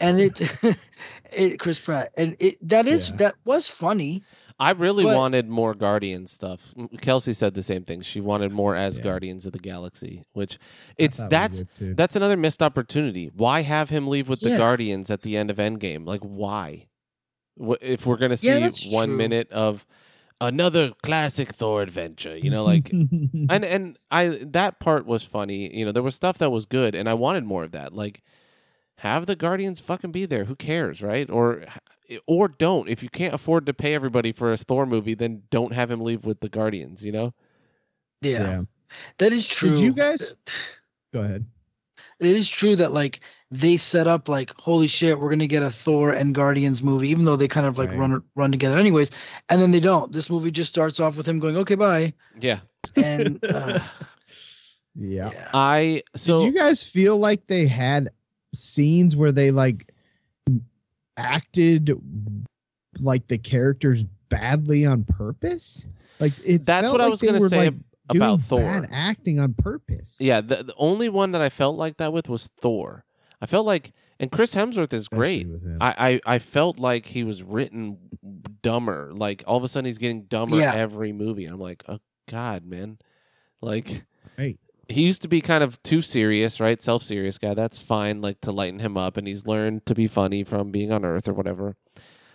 [0.00, 0.40] and it,
[1.36, 3.16] it Chris Pratt, and it that is Yeah.
[3.16, 4.22] that was funny.
[4.60, 6.74] I really But- wanted more Guardian stuff.
[7.00, 8.02] Kelsey said the same thing.
[8.02, 9.04] She wanted more as Yeah.
[9.04, 10.58] Guardians of the Galaxy, which
[10.98, 13.30] it's that's that's another missed opportunity.
[13.34, 16.06] Why have him leave with the Guardians at the end of Endgame?
[16.06, 16.86] Like why?
[17.80, 19.16] If we're gonna see Yeah, one true.
[19.16, 19.86] minute of
[20.42, 25.74] another classic Thor adventure, you know, like and and I that part was funny.
[25.74, 27.94] You know, there was stuff that was good, and I wanted more of that.
[27.94, 28.22] Like,
[28.96, 30.44] have the Guardians fucking be there.
[30.44, 31.30] Who cares, right?
[31.30, 31.64] Or
[32.26, 32.88] or don't.
[32.88, 36.00] If you can't afford to pay everybody for a Thor movie, then don't have him
[36.00, 37.04] leave with the Guardians.
[37.04, 37.34] You know?
[38.20, 38.62] Yeah, yeah.
[39.18, 39.70] that is true.
[39.70, 40.34] Did you guys-
[41.12, 41.46] Go ahead.
[42.22, 43.20] It is true that like
[43.50, 47.24] they set up like holy shit, we're gonna get a Thor and Guardians movie, even
[47.24, 47.98] though they kind of like Right.
[47.98, 49.10] run run together anyways,
[49.48, 50.12] and then they don't.
[50.12, 52.60] This movie just starts off with him going okay bye, Yeah.
[52.96, 53.78] and uh,
[54.94, 55.30] Yeah.
[55.32, 55.50] yeah.
[55.52, 58.08] I so Did you guys feel like they had
[58.54, 59.92] scenes where they like
[61.16, 61.90] acted
[63.00, 65.86] like the characters badly on purpose?
[66.20, 67.82] Like it's That's what I was going gonna to say ab-
[68.16, 68.60] about Thor.
[68.60, 70.18] Bad acting on purpose.
[70.20, 73.04] yeah, the, the only one that I felt like that with was Thor.
[73.40, 75.46] I felt like, and Chris Hemsworth is great.
[75.46, 75.78] Especially with him.
[75.80, 77.98] I, I, I felt like he was written
[78.62, 79.10] dumber.
[79.14, 80.74] Like all of a sudden he's getting dumber Yeah.
[80.74, 81.46] every movie.
[81.46, 82.98] I'm like, oh God, man.
[83.60, 84.04] Like
[84.38, 84.58] Right.
[84.88, 86.80] he used to be kind of too serious, right?
[86.80, 87.54] Self serious guy.
[87.54, 90.92] That's fine, like to lighten him up, and he's learned to be funny from being
[90.92, 91.76] on Earth or whatever.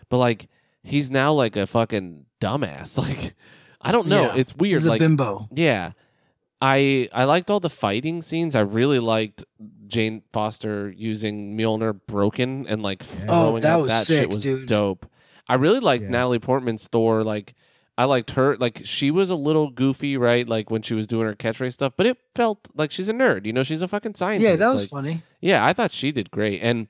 [0.09, 0.47] But like
[0.83, 2.97] he's now like a fucking dumbass.
[3.09, 3.33] Like
[3.87, 4.21] I don't know.
[4.23, 4.79] Yeah, it's weird.
[4.81, 5.47] He's a like bimbo.
[5.53, 5.91] yeah.
[6.61, 8.55] I I liked all the fighting scenes.
[8.55, 9.43] I really liked
[9.87, 13.07] Jane Foster using Mjolnir broken and like Yeah.
[13.23, 13.81] Oh, throwing Oh, that up.
[13.81, 14.65] was that shit was dude.
[14.67, 15.05] dope.
[15.47, 16.09] I really liked Yeah.
[16.09, 17.23] Natalie Portman's Thor.
[17.23, 17.53] Like
[17.95, 18.57] I liked her.
[18.57, 20.47] Like she was a little goofy, right?
[20.47, 23.45] Like when she was doing her catchphrase stuff, but it felt like she's a nerd.
[23.45, 24.49] You know, she's a fucking scientist.
[24.49, 25.23] Yeah, that was like, funny.
[25.41, 26.61] yeah, I thought she did great.
[26.61, 26.87] And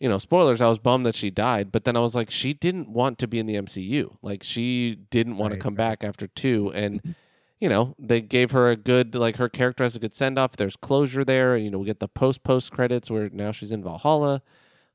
[0.00, 2.54] you know, spoilers, I was bummed that she died, but then I was like, she
[2.54, 4.16] didn't want to be in the MCU.
[4.22, 6.00] Like she didn't want Right, to come right.
[6.00, 6.72] back after two.
[6.72, 7.14] And
[7.60, 10.56] you know, they gave her a good like her character has a good send off.
[10.56, 11.56] There's closure there.
[11.56, 14.42] You know, we get the post post credits where now she's in Valhalla.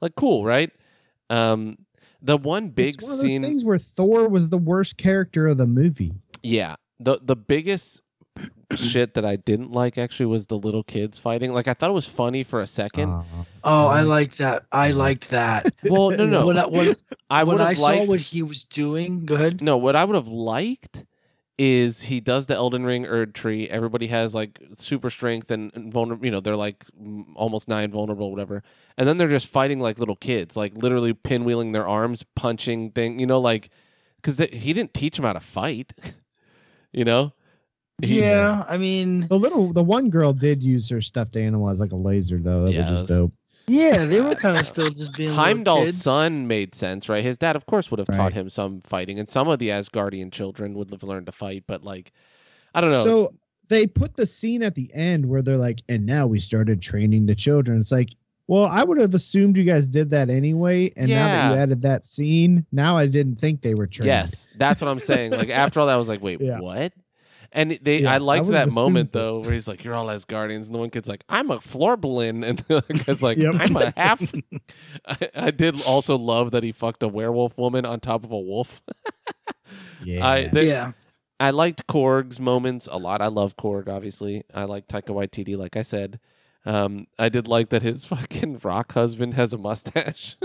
[0.01, 0.71] Like cool, right?
[1.29, 1.77] Um
[2.21, 5.45] the one big it's one of those scene things where Thor was the worst character
[5.47, 6.13] of the movie.
[6.41, 6.77] Yeah.
[6.99, 8.01] The the biggest
[8.75, 11.53] shit that I didn't like actually was the little kids fighting.
[11.53, 13.09] Like I thought it was funny for a second.
[13.11, 13.23] Uh,
[13.63, 14.07] Oh, I Mhm.
[14.07, 14.65] like that.
[14.71, 15.73] I liked that.
[15.83, 16.45] well, no, no.
[16.45, 16.95] When I, when,
[17.31, 19.61] I when would I have saw what he was doing, go ahead.
[19.61, 21.03] No, what I would have liked
[21.57, 23.67] is he does the Elden Ring Erd tree.
[23.69, 26.25] Everybody has like super strength and, and vulnerable.
[26.25, 26.85] You know, they're like
[27.35, 28.61] almost nine vulnerable, whatever.
[28.97, 33.19] And then they're just fighting like little kids, like literally pinwheeling their arms, punching thing.
[33.19, 33.69] You know, like
[34.17, 35.93] because he didn't teach them how to fight.
[36.91, 37.33] you know.
[38.01, 41.79] He- Yeah, I mean, the little, the one girl did use her stuffed animal as
[41.79, 42.63] like a laser, though.
[42.65, 43.33] That Yeah, was just was- dope.
[43.67, 46.01] yeah, they were kind of still just being little Heimdall's kids.
[46.01, 47.23] son made sense, right?
[47.23, 50.31] His dad, of course, would have taught him some fighting, and some of the Asgardian
[50.31, 51.63] children would have learned to fight.
[51.67, 52.11] But like,
[52.73, 53.03] I don't know.
[53.03, 53.33] So
[53.69, 57.25] they put the scene at the end where they're like, and now we started training
[57.25, 57.79] the children.
[57.79, 58.09] It's like,
[58.47, 60.91] well, I would have assumed you guys did that anyway.
[60.97, 64.07] And now that you added that scene, now I didn't think they were trained.
[64.07, 65.31] yes, that's what I'm saying.
[65.31, 66.59] Like after all that, I was like, wait, Yeah.
[66.59, 66.93] what?
[67.55, 69.17] And they, Yeah, I I liked would've that moment that.
[69.19, 71.95] though, where he's like, "You're all Asgardians," and the one kid's like, "I'm a floor
[71.97, 73.55] Florblin," and the other guy's like, Yep.
[73.57, 74.21] "I'm a half."
[75.07, 78.37] I, I did also love that he fucked a werewolf woman on top of a
[78.39, 78.81] wolf.
[80.03, 80.27] Yeah.
[80.27, 80.91] I- they- Yeah,
[81.39, 83.21] I liked Korg's moments a lot.
[83.21, 84.43] I love Korg, obviously.
[84.53, 86.19] I like Taika Waititi, like I said.
[86.65, 90.35] Um, I did like that his fucking rock husband has a mustache.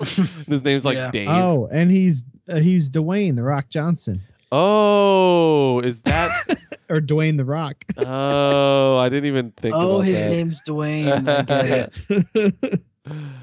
[0.00, 1.10] his name's like Yeah.
[1.10, 1.28] Dave.
[1.30, 6.30] oh, and he's uh, he's Dwayne the Rock Johnson Oh, is that?
[6.88, 7.84] or Dwayne the Rock.
[7.98, 10.30] oh, I didn't even think oh, about his that.
[10.30, 11.22] name's Dwayne.
[11.48, 12.78] I.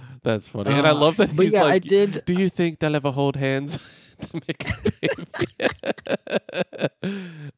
[0.23, 2.23] That's funny, and I Uh, love that But he's yeah, I did.
[2.25, 3.77] "Do you think they'll ever hold hands
[4.21, 5.23] to make a baby?"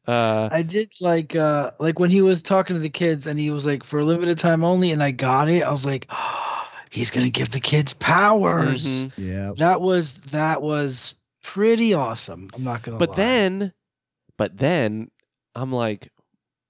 [0.06, 3.50] uh, I did like uh like when he was talking to the kids and he
[3.50, 5.62] was like for a limited time only and I got it.
[5.62, 6.10] I was like,
[6.90, 9.04] he's gonna give the kids powers.
[9.04, 9.12] mhm.
[9.16, 9.52] yeah.
[9.56, 11.14] That was that was
[11.52, 12.50] pretty awesome.
[12.54, 13.16] I'm not gonna But lie.
[13.16, 13.72] then,
[14.36, 15.10] but then
[15.54, 16.10] I'm like,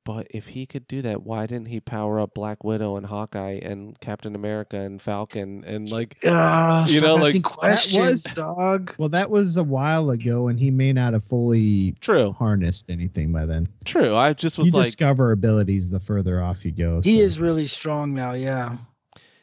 [0.05, 3.61] but if he could do that, why didn't he power up Black Widow and Hawkeye
[3.63, 8.95] and Captain America and Falcon and like, uh, you know, like, asking that was- dog.
[8.97, 13.33] Well, that was a while ago, and he may not have fully true, harnessed anything
[13.33, 13.69] by then.
[13.85, 14.17] true.
[14.17, 17.03] I just was You like, discover abilities the further off you go.
[17.03, 17.23] He so.
[17.25, 18.33] is really strong now.
[18.33, 18.79] Yeah.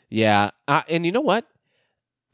[0.09, 0.49] yeah.
[0.67, 1.45] Uh, and you know what?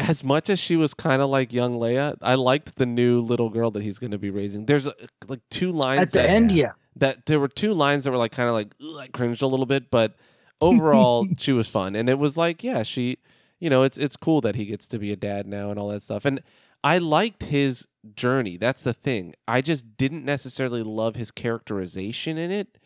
[0.07, 3.49] As much as she was kind of like young Leia, I liked the new little
[3.49, 4.65] girl that he's going to be raising.
[4.65, 4.93] There's uh,
[5.27, 6.71] like two lines At the that, end, yeah.
[6.95, 9.67] that there were two lines that were like kind of like I cringed a little
[9.67, 10.15] bit, but
[10.59, 13.17] overall she was fun, and it was like yeah, she,
[13.59, 15.89] you know, it's it's cool that he gets to be a dad now and all
[15.89, 16.41] that stuff, and
[16.83, 18.57] I liked his journey.
[18.57, 19.35] That's the thing.
[19.47, 22.79] I just didn't necessarily love his characterization in it.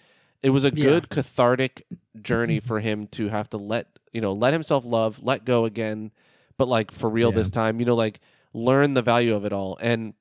[0.43, 0.83] It was a Yeah.
[0.83, 1.85] good cathartic
[2.21, 6.11] journey for him to have to let you know let himself love, let go again,
[6.57, 7.35] but like for real Yeah.
[7.37, 7.79] this time.
[7.79, 8.19] You know, like
[8.53, 10.13] learn the value of it all, and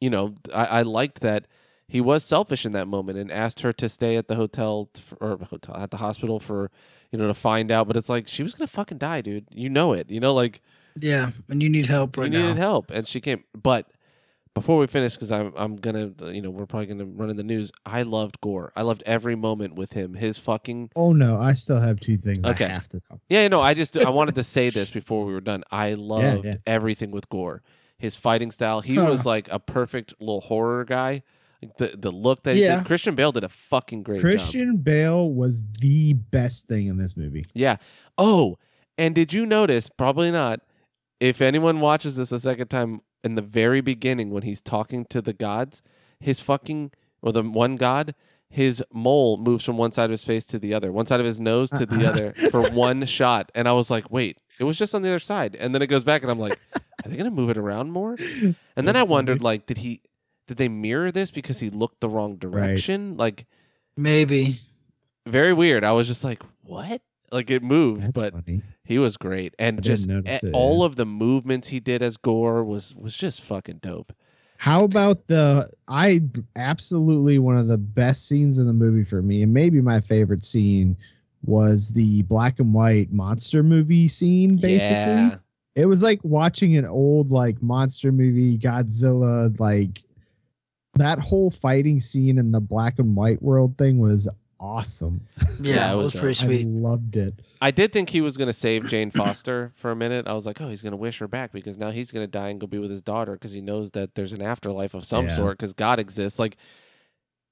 [0.00, 1.46] you know, I, I liked that
[1.86, 5.16] he was selfish in that moment and asked her to stay at the hotel for,
[5.16, 6.70] or hotel at the hospital for
[7.10, 7.86] you know to find out.
[7.86, 9.46] But it's like she was gonna fucking die, dude.
[9.50, 10.10] You know it.
[10.10, 10.60] You know, like
[10.98, 11.30] Yeah.
[11.48, 13.44] And you need help right you needed help, and she came.
[13.60, 13.90] But
[14.54, 17.42] before we finish, because I'm I'm gonna you know we're probably gonna run in the
[17.42, 17.70] news.
[17.86, 18.72] I loved Gorr.
[18.76, 20.14] I loved every moment with him.
[20.14, 22.64] His fucking Oh no, I still have two things Okay.
[22.66, 23.20] I have to talk.
[23.28, 23.48] yeah.
[23.48, 25.64] No, I just I wanted to say this before we were done.
[25.70, 26.56] I loved yeah.
[26.66, 27.62] everything with Gorr.
[27.98, 28.80] His fighting style.
[28.80, 29.06] He Huh.
[29.10, 31.22] was like a perfect little horror guy.
[31.62, 32.76] Like the the look that he Yeah.
[32.78, 32.86] did.
[32.86, 34.30] Christian Bale did a fucking great job.
[34.30, 37.44] Christian Bale was the best thing in this movie.
[37.54, 37.76] Yeah.
[38.18, 38.58] Oh,
[38.98, 39.88] and did you notice?
[39.88, 40.60] Probably not.
[41.20, 45.20] If anyone watches this a second time, in the very beginning when he's talking to
[45.22, 45.82] the gods,
[46.20, 48.14] his fucking or the one god,
[48.48, 51.26] his mole moves from one side of his face to the other, one side of
[51.26, 53.50] his nose to the other for one shot.
[53.54, 55.56] And I was like, wait, it was just on the other side.
[55.56, 56.58] And then it goes back, and I'm like,
[57.04, 58.14] are they gonna move it around more?
[58.14, 59.44] And then That's I wondered, funny.
[59.44, 60.02] like, did he?
[60.48, 63.16] Did they mirror this because he looked the wrong direction?
[63.16, 63.46] Like,
[63.96, 64.58] Maybe.
[65.26, 65.84] very weird.
[65.84, 67.00] I was just like, what?
[67.30, 68.62] Like it moved, That's but funny.
[68.84, 70.86] He was great, and I just eh, a- it, all yeah.
[70.86, 74.12] of the movements he did as Gorr was was just fucking dope.
[74.58, 76.20] How about the I
[76.56, 80.44] absolutely one of the best scenes in the movie for me, and maybe my favorite
[80.44, 80.96] scene
[81.44, 84.56] was the black and white monster movie scene.
[84.56, 85.36] Basically, Yeah.
[85.74, 89.58] it was like watching an old like monster movie, Godzilla.
[89.58, 90.02] Like
[90.94, 94.28] that whole fighting scene in the black and white world thing was
[94.62, 95.28] awesome.
[95.58, 96.68] Yeah, Yeah, it it was was pretty I sweet.
[96.68, 97.42] loved it.
[97.60, 100.28] I did think he was going to save Jane Foster for a minute.
[100.28, 102.30] I was like, oh, he's going to wish her back because now he's going to
[102.30, 105.04] die and go be with his daughter because he knows that there's an afterlife of
[105.04, 105.36] some Yeah.
[105.36, 106.38] sort because God exists.
[106.38, 106.56] Like,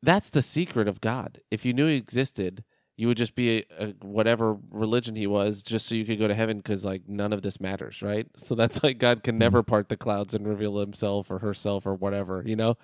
[0.03, 1.41] that's the secret of God.
[1.51, 2.65] If you knew he existed,
[2.97, 6.29] you would just be a, a, whatever religion he was just so you could go
[6.29, 8.27] to heaven because, like, none of this matters, right?
[8.37, 9.39] So that's like God can mm.
[9.41, 12.77] never part the clouds and reveal himself or herself or whatever, you know?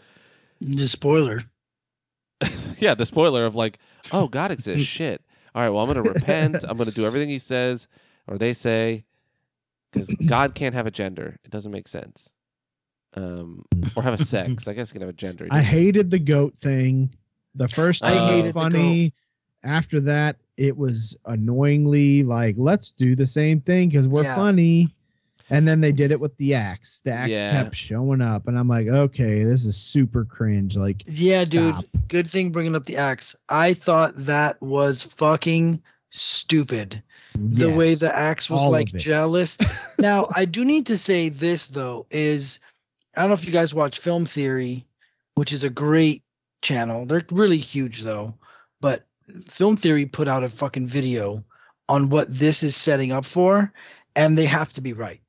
[0.62, 1.42] Just spoiler.
[2.78, 3.78] yeah, the spoiler of like,
[4.12, 4.86] oh, God exists.
[4.88, 5.22] Shit.
[5.54, 6.64] All right, well, I'm going to repent.
[6.68, 7.88] I'm going to do everything he says
[8.26, 9.04] or they say
[9.90, 11.38] because God can't have a gender.
[11.44, 12.32] It doesn't make sense.
[13.14, 14.68] Um, or have a sex.
[14.68, 15.48] I guess he can have a gender.
[15.50, 17.14] I hated the goat thing.
[17.54, 19.14] The first I time it hated was funny.
[19.64, 24.34] After that, it was annoyingly like, let's do the same thing because we're Yeah.
[24.34, 24.94] funny.
[25.48, 27.00] And then they did it with the axe.
[27.04, 27.50] The axe Yeah.
[27.62, 30.76] kept showing up, and I'm like, okay, this is super cringe.
[30.76, 31.84] Like, Yeah, Stop.
[31.92, 32.08] dude.
[32.08, 33.36] Good thing bringing up the axe.
[33.48, 37.02] I thought that was fucking stupid.
[37.34, 39.58] The way the axe was like jealous.
[39.98, 42.58] now, I do need to say this though is
[43.16, 44.86] I don't know if you guys watch Film Theory,
[45.34, 46.22] which is a great
[46.62, 47.06] channel.
[47.06, 48.34] They're really huge though.
[48.80, 49.06] But
[49.46, 51.44] Film Theory put out a fucking video
[51.88, 53.72] on what this is setting up for,
[54.14, 55.20] and they have to be right.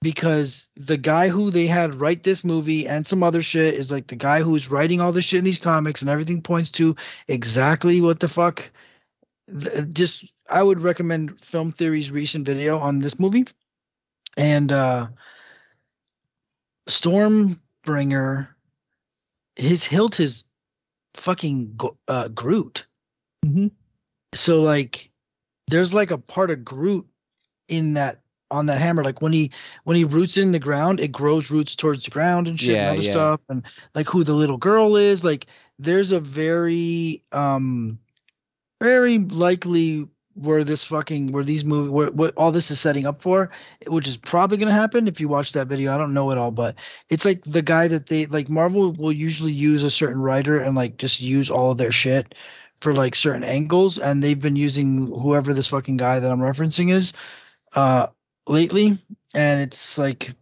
[0.00, 4.06] Because the guy who they had write this movie and some other shit is like
[4.06, 6.94] the guy who's writing all the shit in these comics, and everything points to
[7.26, 8.70] exactly what the fuck.
[9.90, 13.46] Just, I would recommend Film Theory's recent video on this movie.
[14.36, 15.08] And uh
[16.88, 18.48] Stormbreaker,
[19.56, 20.44] his hilt is
[21.14, 22.86] fucking uh, Groot.
[23.44, 23.72] Mhm.
[24.34, 25.10] So like,
[25.68, 27.06] there's like a part of Groot
[27.68, 28.20] in that
[28.50, 29.04] on that hammer.
[29.04, 29.50] Like when he
[29.84, 32.90] when he roots in the ground, it grows roots towards the ground and shit Yeah,
[32.90, 33.12] and other yeah.
[33.12, 33.40] stuff.
[33.48, 35.24] And like who the little girl is.
[35.24, 35.46] Like
[35.78, 37.98] there's a very um
[38.80, 43.22] very likely where this fucking where these movie where what all this is setting up
[43.22, 43.50] for,
[43.88, 45.92] which is probably gonna happen if you watch that video.
[45.94, 46.76] I don't know it all, but
[47.10, 50.76] it's like the guy that they like Marvel will usually use a certain writer and
[50.76, 52.34] like just use all of their shit
[52.80, 56.92] for like certain angles, and they've been using whoever this fucking guy that I'm referencing
[56.92, 57.12] is
[57.74, 58.06] uh
[58.48, 58.98] lately,
[59.34, 60.34] and it's like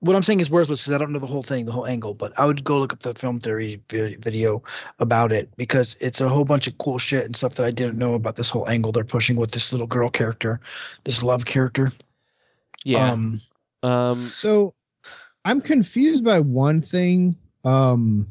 [0.00, 2.14] what I'm saying is worthless because I don't know the whole thing, the whole angle.
[2.14, 4.62] But I would go look up the film theory vi- video
[4.98, 7.98] about it because it's a whole bunch of cool shit and stuff that I didn't
[7.98, 10.60] know about this whole angle they're pushing with this little girl character,
[11.04, 11.90] this love character.
[12.84, 13.12] yeah.
[13.12, 13.40] Um,
[13.82, 14.74] Um, So
[15.44, 17.36] I'm confused by one thing.
[17.64, 18.28] Um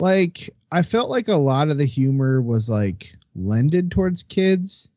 [0.00, 4.88] like I felt like a lot of the humor was like lended towards kids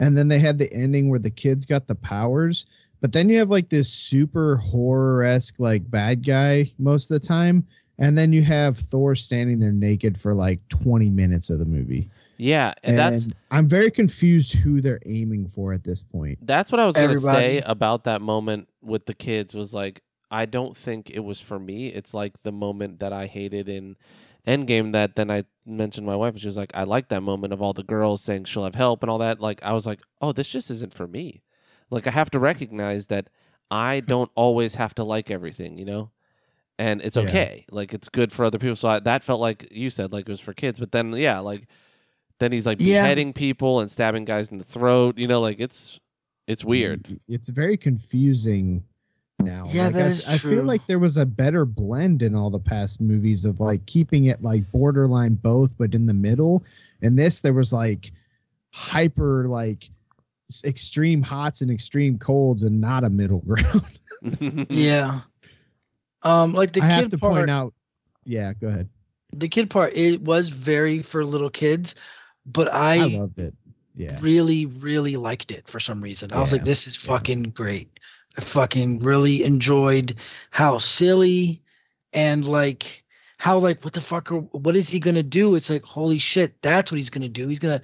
[0.00, 2.66] and then they had the ending where the kids got the powers,
[3.00, 7.64] but then you have like this super horror-esque like bad guy most of the time
[8.00, 12.08] and then you have Thor standing there naked for like 20 minutes of the movie.
[12.38, 16.38] yeah, and that's I'm very confused who they're aiming for at this point.
[16.42, 20.02] That's what I was going to say about that moment with the kids was like
[20.30, 21.88] I don't think it was for me.
[21.88, 23.96] It's like the moment that I hated in
[24.46, 27.52] Endgame that then I mentioned my wife and she was like I like that moment
[27.52, 29.40] of all the girls saying she'll have help and all that.
[29.40, 31.42] Like I was like, "Oh, this just isn't for me."
[31.90, 33.28] Like I have to recognize that
[33.70, 36.10] I don't always have to like everything, you know?
[36.78, 37.24] And it's Yeah.
[37.24, 37.66] okay.
[37.70, 38.76] Like it's good for other people.
[38.76, 41.40] So I, that felt like you said like it was for kids, but then yeah,
[41.40, 41.68] like
[42.38, 43.02] then he's like Yeah.
[43.02, 46.00] beheading people and stabbing guys in the throat, you know, like it's
[46.46, 47.06] it's weird.
[47.28, 48.82] It's very confusing
[49.40, 49.64] now.
[49.68, 52.50] Yeah, Like, that I, is I feel like there was a better blend in all
[52.50, 56.64] the past movies of like keeping it like borderline both, but in the middle.
[57.02, 58.12] And this, there was like
[58.72, 59.90] hyper like
[60.64, 64.66] extreme hots and extreme colds, and not a middle ground.
[64.70, 65.20] yeah.
[66.22, 67.74] Um, like the I have kid to part, point out.
[68.24, 68.88] Yeah, go ahead.
[69.32, 71.94] the kid part, it was very for little kids,
[72.44, 73.54] but I, I, loved it.
[73.96, 76.32] Yeah, really, really liked it for some reason.
[76.32, 77.12] I was like, this is yeah.
[77.12, 77.99] fucking great.
[78.40, 80.16] Fucking really enjoyed
[80.50, 81.62] how silly
[82.12, 83.04] and like
[83.38, 85.54] how like what the fuck are, what is he gonna do?
[85.54, 87.48] It's like holy shit, that's what he's gonna do.
[87.48, 87.80] He's gonna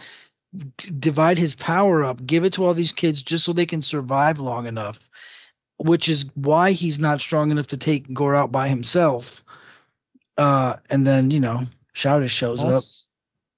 [0.77, 3.83] d- divide his power up, give it to all these kids just so they can
[3.83, 4.99] survive long enough.
[5.79, 9.43] Which is why he's not strong enough to take Gorr out by himself.
[10.39, 12.73] Uh, and then you know, Shouter shows up.
[12.73, 13.06] Also-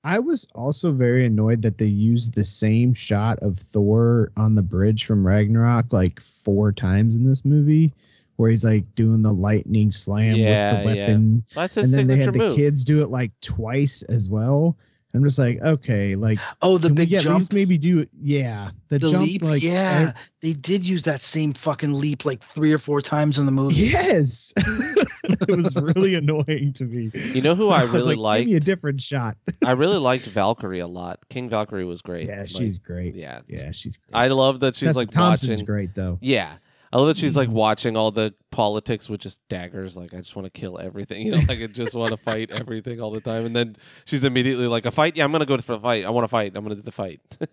[0.09, 4.63] I was also very annoyed that they used the same shot of Thor on the
[4.63, 7.93] bridge from Ragnarok like four times in this movie,
[8.37, 11.07] where he's like doing the lightning slam Yeah, with the yeah.
[11.09, 12.57] weapon, That's his and then they had the move.
[12.57, 14.79] kids do it like twice as well.
[15.19, 17.35] I'm just like, okay, like Oh, the can we big at jump.
[17.39, 18.09] least maybe do it?
[18.23, 22.25] Yeah, the, the jump, leap, like yeah, ev- they did use that same fucking leap
[22.25, 23.75] like three or four times in the movie.
[23.77, 27.11] yes, it was really annoying to me.
[27.35, 29.37] You know who I was really like, Give me a different shot.
[29.65, 31.19] I really liked Valkyrie a lot.
[31.29, 32.27] King Valkyrie was great.
[32.29, 33.15] Yeah, Like, she's great.
[33.15, 33.41] yeah.
[33.49, 33.97] Yeah, she's.
[33.97, 34.17] Great.
[34.19, 35.67] I love that she's Tessa like Thompson's watching.
[35.67, 36.19] great though.
[36.23, 36.55] Yeah.
[36.93, 39.97] I love that she's like watching all the politics with just daggers.
[39.97, 41.23] Like, I just want to kill everything.
[41.27, 43.45] You know, like, I just want to fight everything all the time.
[43.45, 43.77] And then
[44.07, 45.17] she's immediately like, a fight?
[45.17, 46.05] Yeah, I'm going to go for the fight.
[46.07, 46.53] I want to fight.
[46.57, 47.21] I'm going to do the fight.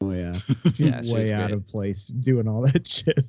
[0.00, 0.32] Oh yeah,
[0.64, 1.56] she's Yeah, she's way out great.
[1.56, 3.28] of place doing all that shit.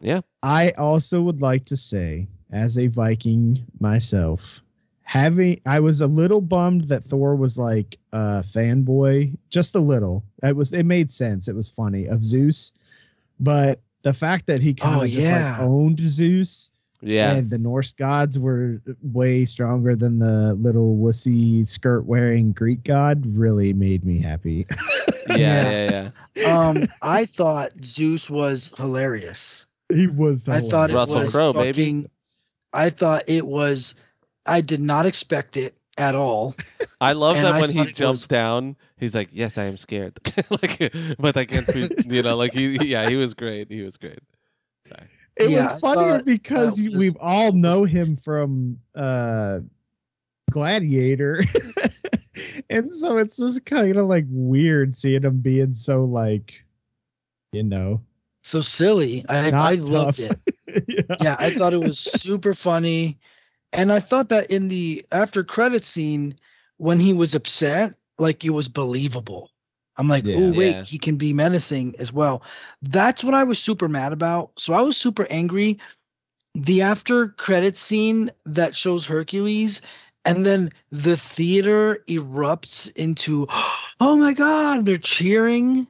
[0.00, 0.22] Yeah.
[0.42, 4.62] I also would like to say, as a Viking myself,
[5.02, 10.24] having I was a little bummed that Thor was like a fanboy, just a little.
[10.42, 11.46] It was it made sense.
[11.46, 12.72] It was funny of Zeus,
[13.38, 15.52] but the fact that he kind of Oh, just yeah.
[15.52, 16.70] like owned Zeus
[17.00, 17.34] yeah.
[17.34, 23.24] and the Norse gods were way stronger than the little wussy skirt wearing Greek god
[23.26, 24.66] really made me happy.
[25.30, 25.70] yeah.
[25.90, 26.10] Yeah.
[26.36, 26.56] Yeah.
[26.58, 29.66] um, I thought Zeus was hilarious.
[29.92, 31.82] he was I thought it Russell was Crowe, baby.
[31.84, 32.10] fucking-
[32.72, 33.94] I thought it was.
[34.44, 36.54] I did not expect it at all.
[37.00, 39.64] I love And that I when he thought jumped was- down, he's like, "Yes, I
[39.64, 40.18] am scared,"
[40.50, 41.66] like, but I can't.
[41.66, 43.70] Be, you know, like he, yeah, he was great.
[43.70, 44.18] He was great.
[45.36, 49.60] It Yeah, was I funnier because that was- we all know him from uh
[50.50, 51.42] Gladiator.
[52.70, 56.64] and so it's just kind of like weird seeing him being so like
[57.52, 58.00] you know
[58.42, 59.24] So silly.
[59.28, 60.34] I not I loved it.
[60.88, 61.16] yeah.
[61.20, 63.18] Yeah, I thought it was super funny,
[63.72, 66.34] and I thought that in the after credit scene
[66.78, 69.50] when he was upset, like it was believable.
[69.96, 70.36] I'm like, Yeah.
[70.38, 70.84] oh wait, Yeah.
[70.84, 72.42] he can be menacing as well.
[72.82, 74.52] That's what I was super mad about.
[74.58, 75.78] So I was super angry.
[76.54, 79.80] The after credit scene that shows Hercules,
[80.24, 83.46] and then the theater erupts into,
[84.00, 85.86] oh my god, they're cheering,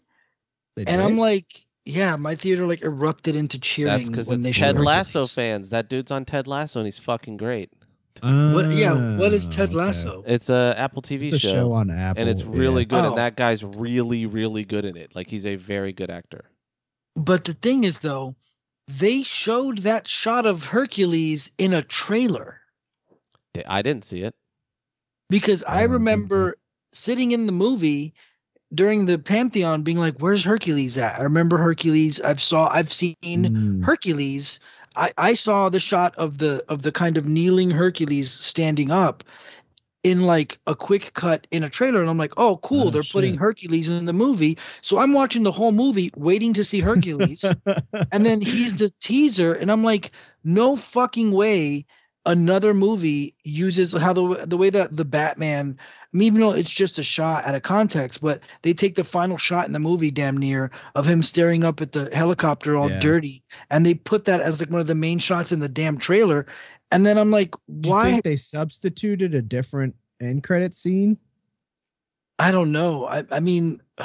[0.76, 4.50] They and I'm like, yeah, my theater like erupted into cheering That's because when they
[4.50, 5.34] it's showed Ted Lasso Hercules.
[5.34, 5.70] fans.
[5.70, 7.73] That dude's on Ted Lasso, and he's fucking great.
[8.20, 8.67] What?
[8.70, 9.18] Yeah.
[9.18, 9.76] What is Ted oh, okay.
[9.76, 10.25] Lasso?
[10.26, 11.73] It's a Apple TV It's a show.
[11.73, 12.89] on Apple, and it's really yeah.
[12.89, 13.05] good.
[13.05, 13.08] Oh.
[13.08, 15.15] And that guy's really, really good in it.
[15.15, 16.50] Like he's a very good actor.
[17.17, 18.34] But the thing is, though,
[18.86, 22.60] they showed that shot of Hercules in a trailer
[23.67, 24.34] I didn't see it.
[25.31, 26.58] because I I remember
[26.92, 28.15] sitting in the movie
[28.74, 32.20] during the Pantheon being like, "Where's Hercules at?" I remember Hercules.
[32.20, 32.68] I've saw.
[32.72, 33.84] I've seen Mm.
[33.84, 34.60] Hercules.
[34.97, 39.24] I, I saw the shot of the of the kind of kneeling Hercules standing up
[40.05, 43.02] in like a quick cut in a trailer, and I'm like, oh, cool, Oh, they're
[43.02, 43.36] putting.
[43.36, 44.58] Hercules in the movie.
[44.80, 47.44] So I'm watching the whole movie, waiting to see Hercules,
[48.12, 50.12] and then he's the teaser, and I'm like,
[50.44, 51.84] no fucking way.
[52.26, 55.78] Another movie uses how the the way that the Batman,
[56.14, 59.66] even though it's just a shot out of context, but they take the final shot
[59.66, 62.98] in the movie, damn near, of him staring up at the helicopter all Yeah.
[63.00, 65.98] dirty, and they put that as like one of the main shots in the damn
[65.98, 66.46] trailer.
[66.90, 68.10] And then I'm like, Do you why?
[68.10, 71.18] think they substituted a different end credit scene?
[72.38, 73.06] I don't know.
[73.06, 73.80] I I mean,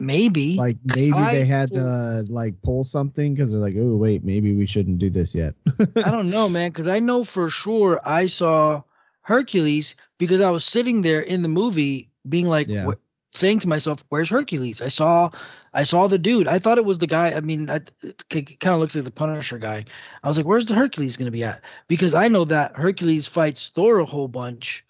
[0.00, 4.24] maybe Like maybe I they had to like pull something because they're like, oh wait,
[4.24, 5.54] maybe we shouldn't do this yet.
[6.02, 8.82] I don't know, man, because I know for sure I saw
[9.26, 12.86] Hercules because I was sitting there in the movie being like, Yeah.
[12.86, 15.30] wh- saying to myself, "Where's Hercules?" I saw,
[15.74, 16.48] I saw the dude.
[16.48, 17.32] I thought it was the guy.
[17.32, 19.84] I mean, I, it, kind of looks like the Punisher guy.
[20.22, 23.26] I was like, "Where's the Hercules going to be at?" Because I know that Hercules
[23.26, 24.84] fights Thor a whole bunch.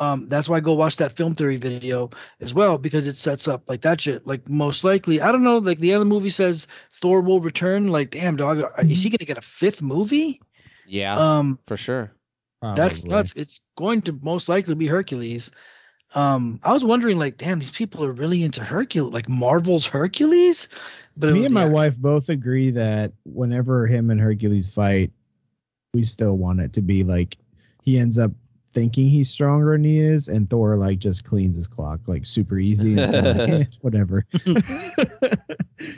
[0.00, 2.08] Um, that's why I go watch that film theory video
[2.40, 4.24] as well because it sets up like that shit.
[4.28, 5.58] Like most likely, I don't know.
[5.58, 7.88] Like the other movie says Thor will return.
[7.88, 10.40] Like, damn dog, are- is he going to get a fifth movie?
[10.86, 12.12] Yeah, Um, for sure.
[12.62, 13.16] That's Probably.
[13.16, 13.32] nuts.
[13.36, 15.50] It's going to most likely be Hercules.
[16.14, 20.68] Um, I was wondering, like, damn, these people are really into Hercules, like Marvel's Hercules.
[21.16, 25.12] But Me was and my the- wife both agree that whenever him and Hercules fight,
[25.94, 27.36] we still want it to be like
[27.82, 28.30] he ends up
[28.72, 32.58] thinking he's stronger than he is, and Thor like just cleans his clock like super
[32.58, 32.98] easy.
[33.00, 34.24] And like, eh, whatever.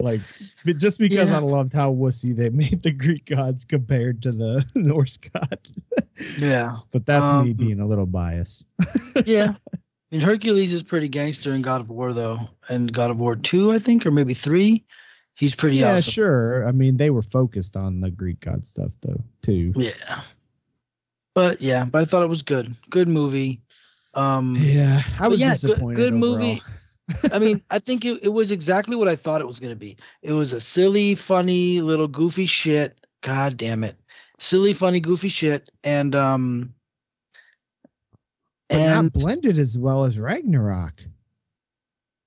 [0.00, 0.20] like,
[0.64, 1.36] but just because Yeah.
[1.36, 5.58] I loved how wussy they made the Greek gods compared to the Norse god.
[6.38, 8.66] Yeah, but that's me Um, being a little biased.
[9.24, 9.52] yeah.
[9.72, 9.76] I
[10.16, 13.72] mean, Hercules is pretty gangster in God of War, though, and God of War two,
[13.72, 14.84] I think, or maybe three.
[15.34, 16.10] He's pretty yeah, awesome.
[16.12, 16.66] sure.
[16.68, 19.72] I mean, they were focused on the Greek god stuff though, too.
[19.76, 20.20] Yeah.
[21.34, 22.74] But yeah, but I thought it was good.
[22.90, 23.60] Good movie.
[24.14, 25.96] Um, Yeah, I was yeah, good- disappointed.
[25.96, 26.36] good overall.
[26.38, 26.60] movie.
[27.32, 29.78] I mean, I think it, it was exactly what I thought it was going to
[29.78, 29.96] be.
[30.22, 33.06] It was a silly, funny, little goofy shit.
[33.22, 33.96] God damn it.
[34.38, 35.70] Silly, funny, goofy shit.
[35.84, 36.74] And, um,
[38.68, 40.94] but and not blended as well as Ragnarok.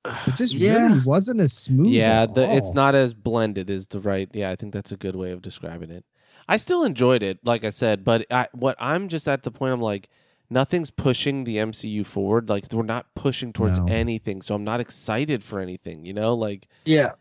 [0.27, 1.93] It just yeah, really wasn't as smooth.
[1.93, 4.29] yeah, at the, it's not as blended is the right.
[4.33, 6.03] Yeah, I think that's a good way of describing it.
[6.49, 9.73] I still enjoyed it, like I said, but I, what I'm just at the point
[9.73, 10.09] I'm like,
[10.49, 12.49] nothing's pushing the MCU forward.
[12.49, 13.85] Like we're not pushing towards No.
[13.87, 16.05] anything, so I'm not excited for anything.
[16.05, 17.11] You know, like yeah.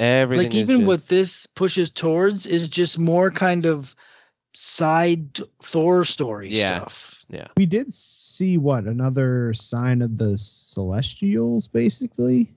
[0.00, 0.46] everything.
[0.50, 3.94] Like, is even what this pushes towards is just more kind of
[4.54, 6.78] side Thor story Yeah.
[6.78, 7.24] stuff.
[7.30, 7.48] Yeah.
[7.56, 12.50] We did see what another sign of the Celestials, basically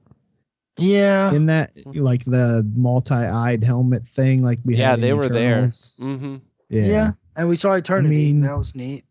[0.78, 1.34] Yeah.
[1.34, 5.00] in that, like the multi-eyed helmet thing, like we Yeah, had.
[5.00, 5.52] in they were there.
[5.52, 6.00] Eternals.
[6.02, 6.36] hmm
[6.70, 6.82] Yeah.
[6.86, 7.12] yeah.
[7.36, 8.16] And we saw Eternity.
[8.16, 9.04] mean, that was neat.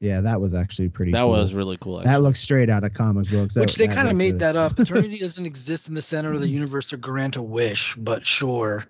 [0.00, 1.10] Yeah, that was actually pretty.
[1.12, 1.30] That cool.
[1.30, 2.00] was really cool.
[2.02, 3.56] That looks straight out of comic books.
[3.56, 4.78] Which That- they kind of made really- that up.
[4.78, 8.84] Eternity doesn't exist in the center of the universe to grant a wish, but sure.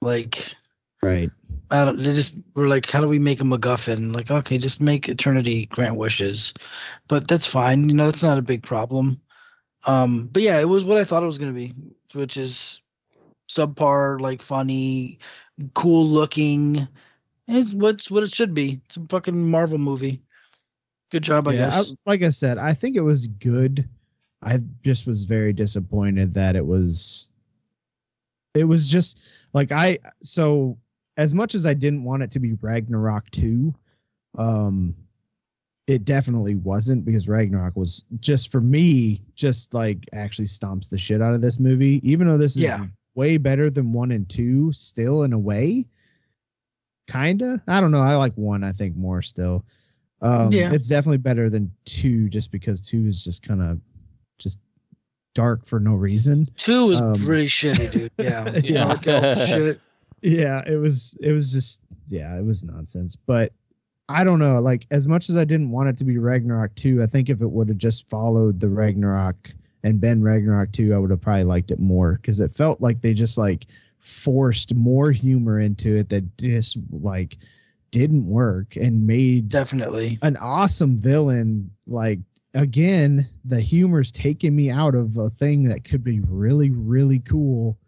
[0.00, 0.54] Like,
[1.02, 1.30] right.
[1.70, 4.14] I don't, they just were like, how do we make a MacGuffin?
[4.14, 6.52] Like, okay, just make Eternity grant wishes,
[7.08, 7.88] but that's fine.
[7.88, 9.20] You know, that's not a big problem.
[9.86, 11.74] Um, but yeah, it was what I thought it was gonna be,
[12.12, 12.80] which is
[13.48, 15.18] subpar, like funny,
[15.74, 16.88] cool looking.
[17.46, 18.80] It's what's what it should be.
[18.86, 20.22] It's a fucking Marvel movie.
[21.14, 21.94] Good job, I yeah, I- guess.
[22.06, 23.88] like I said, I think it was good.
[24.42, 27.30] I just was very disappointed that it was.
[28.56, 29.20] It was just
[29.52, 30.76] like I so
[31.16, 33.72] as much as I didn't want it to be Ragnarok two,
[34.36, 34.96] um,
[35.86, 41.22] it definitely wasn't because Ragnarok was just for me just like actually stomps the shit
[41.22, 42.00] out of this movie.
[42.02, 42.86] Even though this is Yeah.
[43.14, 45.86] way better than one and two, still in a way.
[47.06, 48.00] Kinda, I don't know.
[48.02, 48.64] I like one.
[48.64, 49.64] I think more still.
[50.24, 50.72] Um, Yeah.
[50.72, 53.80] it's definitely better than two, just because two is just kind of
[54.38, 54.58] just
[55.34, 56.48] dark for no reason.
[56.56, 58.10] Two was um, pretty shitty, dude.
[58.18, 59.46] Yeah, Yeah.
[59.46, 59.80] Shit.
[60.22, 61.16] Yeah, it was.
[61.20, 61.82] It was just.
[62.06, 63.14] Yeah, it was nonsense.
[63.16, 63.52] But
[64.08, 64.60] I don't know.
[64.60, 67.42] Like as much as I didn't want it to be Ragnarok two, I think if
[67.42, 71.44] it would have just followed the Ragnarok and been Ragnarok two, I would have probably
[71.44, 73.66] liked it more because it felt like they just like
[74.00, 77.36] forced more humor into it that just like
[77.94, 80.18] didn't work and made Definitely.
[80.22, 82.18] an awesome villain like
[82.54, 87.78] again the humor's taking me out of a thing that could be really really cool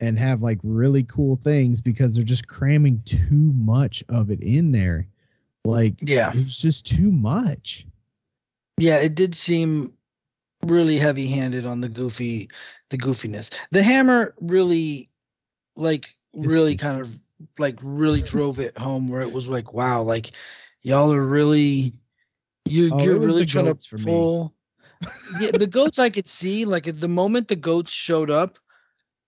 [0.00, 4.70] and have like really cool things because they're just cramming too much of it in
[4.70, 5.08] there
[5.64, 6.30] like Yeah.
[6.34, 7.86] it's just too much
[8.76, 9.94] Yeah, it did seem
[10.64, 12.48] really heavy-handed on the goofy,
[12.90, 13.50] the goofiness.
[13.70, 15.08] The hammer really,
[15.76, 17.16] like, really kind of
[17.58, 19.08] like really drove it home.
[19.08, 20.32] Where it was like, wow, like
[20.82, 21.94] y'all are really,
[22.64, 24.54] you Oh, you're really trying to pull.
[25.26, 26.64] yeah, the goats I could see.
[26.64, 28.58] Like at the moment the goats showed up,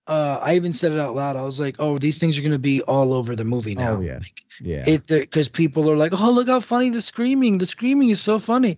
[0.07, 1.35] uh, I even said it out loud.
[1.35, 3.99] I was like, oh, these things are gonna be all over the movie now.
[3.99, 4.19] oh yeah
[4.59, 8.21] yeah it because people are like, oh look how funny the screaming, the screaming is
[8.21, 8.77] so funny,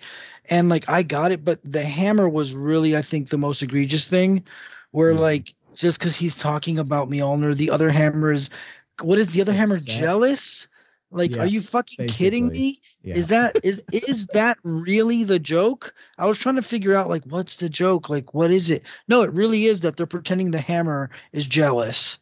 [0.49, 4.07] and like I got it, but the hammer was really I think the most egregious
[4.07, 4.43] thing,
[4.91, 5.19] where Mhm.
[5.19, 8.49] like just because he's talking about me Mjolnir, the other hammer is,
[9.01, 10.67] what is the other hammer jealous?
[11.11, 12.81] Like, Yeah, are you fucking kidding me?
[13.03, 15.93] yeah Is that is is that really the joke?
[16.17, 18.09] I was trying to figure out like what's the joke?
[18.09, 18.83] Like what is it?
[19.07, 22.17] No, it really is that they're pretending the hammer is jealous.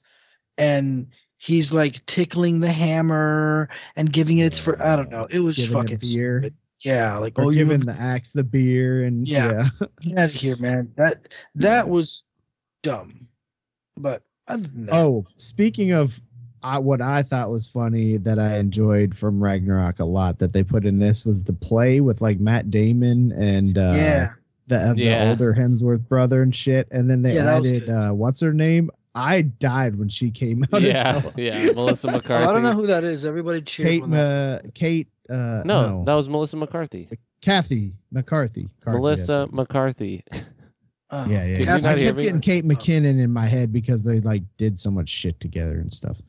[0.58, 5.26] And he's like tickling the hammer and giving it its for I don't know.
[5.30, 6.40] It was Giving fucking beer.
[6.42, 6.56] stupid.
[6.82, 9.70] Yeah, like or oh giving the axe the beer and Yeah.
[9.72, 10.92] yeah, get out of here, man.
[10.98, 12.24] That that was
[12.84, 13.30] dumb.
[13.96, 16.20] But other than that, Oh, speaking of
[16.64, 20.64] I, what I thought was funny that I enjoyed from Ragnarok a lot that they
[20.64, 24.28] put in this was the play with like Matt Damon and uh, yeah.
[24.68, 25.30] the, uh, the Yeah.
[25.30, 26.88] older Hemsworth brother and shit.
[26.92, 28.90] And then they Yeah, added uh, what's her name?
[29.16, 30.82] I died when she came out.
[30.82, 31.34] yeah, as Ella.
[31.38, 31.72] yeah.
[31.74, 32.46] Melissa Oh, McCarthy.
[32.48, 33.26] I don't know who that is.
[33.26, 33.88] Everybody cheered.
[33.88, 37.10] Kate, when that- uh, Kate, uh, no, no, that was Melissa McCarthy.
[37.42, 38.70] Kathy McCarthy.
[38.84, 40.24] Carthy, Melissa McCarthy.
[41.10, 41.58] oh, Yeah, yeah.
[41.58, 41.76] Yeah.
[41.76, 45.40] I kept getting Kate McKinnon in my head because they like did so much shit
[45.40, 46.22] together and stuff.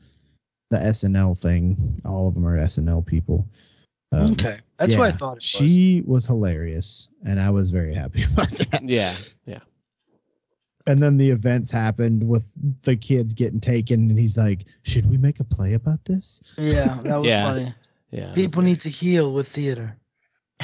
[0.73, 3.47] The SNL thing, all of them are SNL people.
[4.11, 5.33] Um, Okay, that's what I thought.
[5.33, 5.43] It was.
[5.43, 8.81] She was hilarious, and I was very happy about that.
[8.83, 9.13] yeah,
[9.45, 9.59] yeah.
[10.87, 12.47] And then the events happened with
[12.81, 16.97] the kids getting taken, and he's like, "Should we make a play about this?" Yeah,
[17.03, 17.43] that was Yeah.
[17.43, 17.73] funny.
[18.09, 18.33] Yeah.
[18.33, 19.95] People need to heal with theater.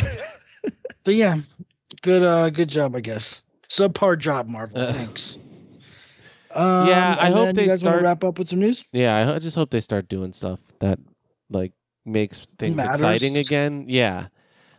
[1.03, 1.37] but yeah,
[2.01, 3.43] good uh good job, I guess.
[3.69, 4.79] Subpar job, Marvel.
[4.79, 4.91] Uh.
[4.91, 5.37] Thanks.
[6.53, 8.85] Um, Yeah, I hope they you guys start- wrap up with some news.
[8.91, 10.99] Yeah, I, I just hope they start doing stuff that
[11.49, 11.73] like
[12.05, 12.95] makes things Matters.
[12.95, 13.85] exciting again.
[13.87, 14.27] Yeah.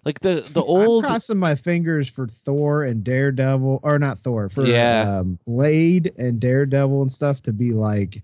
[0.05, 4.49] Like the the I'm old crossing my fingers for Thor and Daredevil, or not Thor,
[4.49, 5.19] for Yeah.
[5.21, 8.23] um, Blade and Daredevil and stuff to be like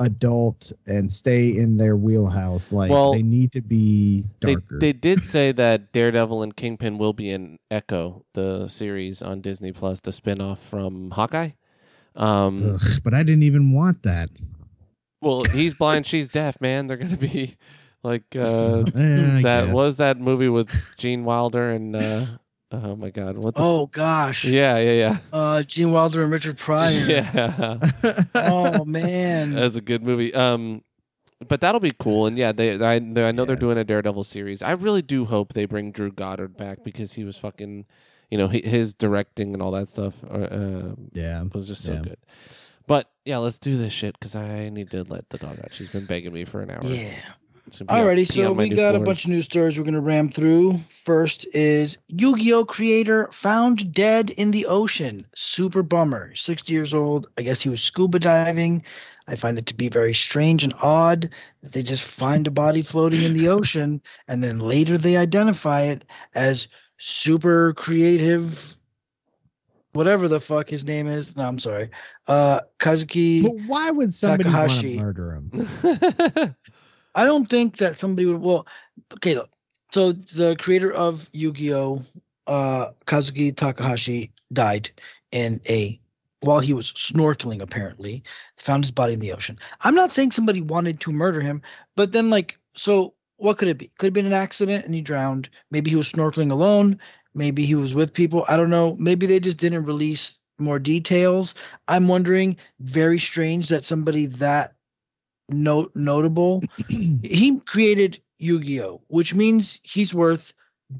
[0.00, 2.72] adult and stay in their wheelhouse.
[2.72, 4.78] Like Well, they need to be darker.
[4.78, 9.72] they did say that Daredevil and Kingpin will be in Echo, the series on Disney
[9.72, 11.50] Plus, the spin-off from Hawkeye.
[12.18, 14.28] Um Ugh, but I didn't even want that.
[15.22, 16.86] well, he's blind, she's deaf, man.
[16.86, 17.56] They're going to be
[18.02, 19.74] like uh I that guess.
[19.74, 22.26] was that movie with Gene Wilder and uh
[22.72, 24.44] oh my god, what the Oh gosh.
[24.44, 25.18] Yeah, yeah, yeah.
[25.32, 26.90] Uh, Gene Wilder and Richard Pryor.
[27.06, 27.30] yeah.
[27.34, 28.22] Yeah.
[28.34, 29.52] Oh man.
[29.52, 30.34] That's a good movie.
[30.34, 30.82] Um,
[31.46, 32.26] but that'll be cool.
[32.26, 34.60] And yeah, they I, they, I know they're doing a Daredevil series.
[34.60, 37.86] I really do hope they bring Drew Goddard back because he was fucking,
[38.30, 41.42] you know, his directing and all that stuff uh, uh, yeah.
[41.52, 42.00] was just so Yeah.
[42.02, 42.18] good.
[42.86, 45.72] But yeah, let's do this shit because I need to let the dog out.
[45.74, 46.80] She's been begging me for an hour.
[46.84, 47.18] Yeah.
[47.66, 49.84] It's gonna pee on- Alrighty, so we new got a bunch of news stories we're
[49.84, 50.80] gonna ram through.
[51.04, 55.26] First is Yu-Gi-Oh creator found dead in the ocean.
[55.34, 56.34] Super bummer.
[56.34, 57.26] 60 years old.
[57.36, 58.82] I guess he was scuba diving.
[59.26, 61.28] I find it to be very strange and odd
[61.62, 65.82] that they just find a body floating in the ocean and then later they identify
[65.82, 66.68] it as
[66.98, 68.76] super creative
[69.92, 71.36] whatever the fuck his name is.
[71.36, 71.90] No, I'm sorry.
[72.26, 74.96] Uh Kazuki But why would somebody want to Takahashi.
[74.96, 76.54] murder him?
[77.14, 78.40] I don't think that somebody would.
[78.40, 78.66] Well,
[79.14, 79.34] okay.
[79.34, 79.50] Look,
[79.92, 82.02] so the creator of Yu-Gi-Oh,
[82.46, 84.90] uh, Kazuki Takahashi, died
[85.32, 85.98] in a
[86.40, 87.60] while he was snorkeling.
[87.60, 88.22] Apparently,
[88.56, 89.58] found his body in the ocean.
[89.80, 91.62] I'm not saying somebody wanted to murder him,
[91.96, 93.90] but then like, so what could it be?
[93.98, 95.48] Could have been an accident and he drowned.
[95.70, 96.98] Maybe he was snorkeling alone.
[97.34, 98.44] Maybe he was with people.
[98.48, 98.96] I don't know.
[98.98, 101.54] Maybe they just didn't release more details.
[101.86, 102.56] I'm wondering.
[102.80, 104.74] Very strange that somebody that
[105.48, 110.52] note notable he created Yu-Gi-Oh, which means he's worth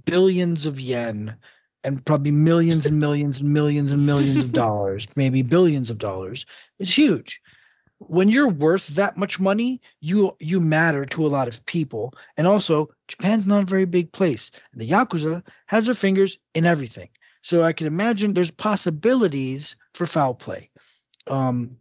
[0.04, 1.36] billions of yen
[1.84, 6.46] and probably millions and millions and millions and millions of dollars, maybe billions of dollars.
[6.78, 7.40] It's huge.
[7.98, 12.14] When you're worth that much money, you you matter to a lot of people.
[12.36, 14.50] And also, Japan's not a very big place.
[14.72, 17.08] The Yakuza has their fingers in everything.
[17.42, 20.70] So I can imagine there's possibilities for foul play.
[21.26, 21.76] Um,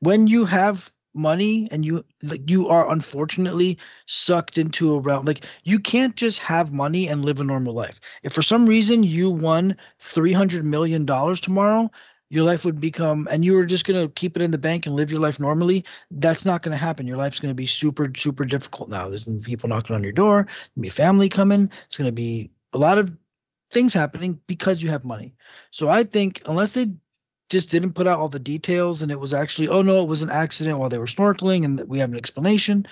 [0.00, 5.44] when you have money and you like you are unfortunately sucked into a realm like
[5.64, 9.30] you can't just have money and live a normal life if for some reason you
[9.30, 11.90] won 300 million dollars tomorrow
[12.32, 14.86] your life would become and you were just going to keep it in the bank
[14.86, 17.06] and live your life normally that's not going to happen.
[17.06, 19.10] Your life's going to be super super difficult now.
[19.10, 20.46] There's going to be people knocking on your door
[20.80, 23.14] be family coming it's going to be a lot of
[23.70, 25.34] things happening because you have money.
[25.72, 26.94] So i think unless they
[27.50, 30.22] just didn't put out all the details and it was actually oh no it was
[30.22, 32.86] an accident while they were snorkeling and we have an explanation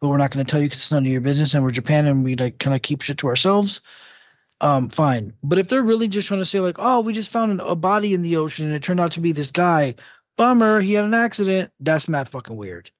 [0.00, 1.70] but we're not going to tell you because it's none of your business and we're
[1.70, 3.80] japan and we like kind of keep shit to ourselves
[4.60, 5.32] um fine.
[5.42, 7.74] But if they're really just trying to say like oh we just found an, a
[7.74, 9.94] body in the ocean and it turned out to be this guy
[10.36, 12.90] bummer he had an accident that's mad fucking weird.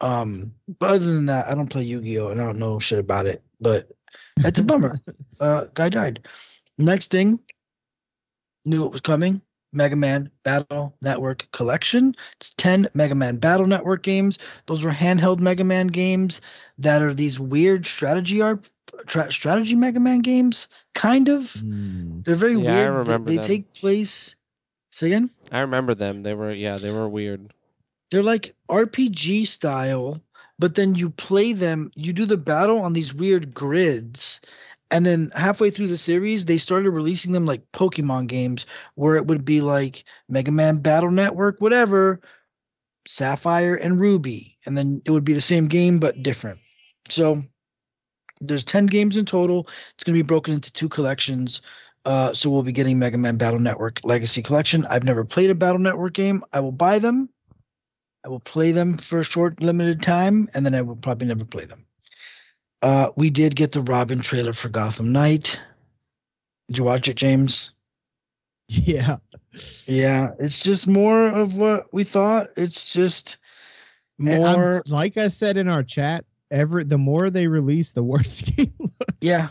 [0.00, 2.28] Um but other than that i don't play yu-gi-oh!
[2.28, 3.90] and i don't know shit about it but
[4.36, 4.98] that's a bummer.
[5.40, 6.28] Uh guy died.
[6.78, 7.40] Next thing
[8.64, 12.14] knew it was coming Mega Man Battle Network collection.
[12.36, 14.38] It's 10 Mega Man Battle Network games.
[14.66, 16.40] Those were handheld Mega Man games
[16.78, 18.68] that are these weird strategy art
[19.06, 21.52] tra- strategy Mega Man games, kind of.
[21.52, 22.20] Hmm.
[22.22, 22.86] They're very Yeah, I weird.
[22.86, 23.44] They- remember they them.
[23.46, 24.36] take place
[24.94, 25.30] Say again?
[25.50, 26.22] I remember them.
[26.22, 27.54] They were yeah, they were weird.
[28.10, 30.22] They're like RPG style,
[30.58, 34.42] but then you play them, you do the battle on these weird grids.
[34.90, 39.26] And then halfway through the series, they started releasing them like Pokemon games where it
[39.26, 42.20] would be like Mega Man Battle Network, whatever,
[43.08, 44.58] Sapphire and Ruby.
[44.66, 46.60] And then it would be the same game, but different.
[47.08, 47.42] So
[48.46, 49.68] there's 10 games in total.
[49.94, 51.62] It's going to be broken into two collections.
[52.04, 54.84] Uh, so we'll be getting Mega Man Battle Network Legacy Collection.
[54.86, 56.42] I've never played a Battle Network game.
[56.52, 57.28] I will buy them.
[58.24, 61.44] I will play them for a short, limited time, and then I will probably never
[61.44, 61.86] play them.
[62.80, 65.60] Uh, we did get the Robin trailer for Gotham Knight.
[66.68, 67.72] Did you watch it, James?
[68.68, 69.16] Yeah.
[69.86, 72.48] Yeah, it's just more of what we thought.
[72.56, 73.36] It's just
[74.26, 74.82] I'm- more.
[74.86, 78.74] like I said in our chat, every the more they release, the worse the game
[78.78, 78.96] looks.
[79.20, 79.48] Yeah.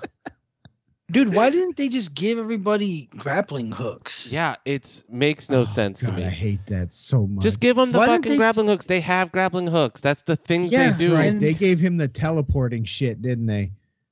[1.11, 4.31] Dude, why didn't they just give everybody grappling hooks?
[4.31, 6.23] Yeah, it makes no Oh, sense God, to me.
[6.25, 7.43] I hate that so much.
[7.43, 8.85] Just give them the Why fucking they- grappling hooks.
[8.85, 9.99] They have grappling hooks.
[9.99, 11.13] That's the things Yeah, they That's do.
[11.13, 11.25] right.
[11.25, 13.71] And- They gave him the teleporting shit, didn't they?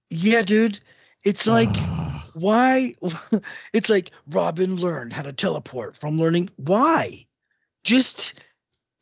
[0.09, 0.81] Yeah, dude.
[1.23, 1.69] It's like
[2.33, 2.95] why
[3.73, 7.25] it's like Robin learned how to teleport from learning why?
[7.85, 8.43] Just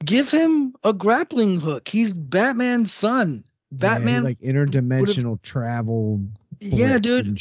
[0.06, 1.88] give him a grappling hook.
[1.88, 3.44] He's Batman's son.
[3.72, 6.22] Yeah, Batman like interdimensional travel
[6.60, 7.40] yeah, dude.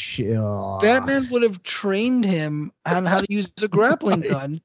[0.81, 4.61] Batman would have trained him on how to use a grappling gun.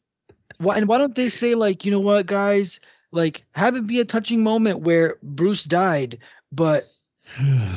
[0.57, 2.79] Why and why don't they say like, you know what, guys,
[3.11, 6.17] like have it be a touching moment where Bruce died,
[6.51, 6.85] but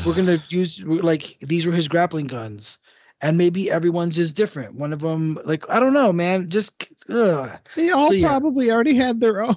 [0.05, 2.79] we're gonna use like these were his grappling guns,
[3.25, 4.75] and maybe everyone's is different.
[4.75, 7.51] One of them, like I don't know, man, just ugh.
[7.75, 8.29] They all So, yeah.
[8.29, 9.57] probably already had their own.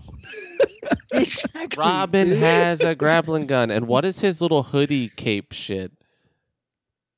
[1.13, 1.77] exactly.
[1.77, 2.39] Robin dude.
[2.39, 5.91] has a grappling gun, and what is his little hoodie cape shit?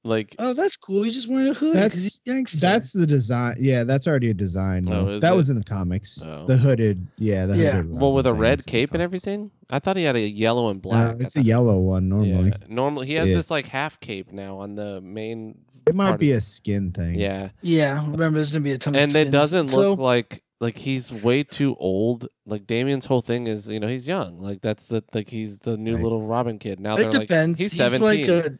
[0.05, 1.03] Like, Oh, that's cool.
[1.03, 1.73] He's just wearing a hoodie.
[1.73, 2.59] That's- he's gangster.
[2.61, 3.57] That's the design.
[3.59, 4.87] Yeah, that's already a design.
[4.89, 5.35] Oh, that it?
[5.35, 6.21] was in the comics.
[6.25, 6.45] Oh.
[6.47, 7.05] The hooded.
[7.17, 7.71] Yeah, the Yeah.
[7.73, 7.91] hooded.
[7.99, 9.51] well, with a red was in the cape and everything.
[9.69, 11.17] I thought he had a yellow and black.
[11.17, 12.49] I it's a yellow one normally.
[12.49, 13.35] Yeah, normally he has Yeah.
[13.35, 15.59] this like half cape now on the main.
[15.89, 17.15] It might be of- a skin thing.
[17.15, 17.95] Yeah, yeah.
[18.09, 19.31] Remember, there's gonna be a ton of and it skins.
[19.31, 22.27] doesn't So- look like like he's way too old.
[22.45, 24.41] Like Damian's whole thing is, you know, he's young.
[24.41, 26.03] Like that's the like he's the new Right.
[26.03, 26.79] little Robin kid.
[26.79, 27.59] Now it they're like depends.
[27.59, 28.27] he's He's, seventeen.
[28.27, 28.59] like a,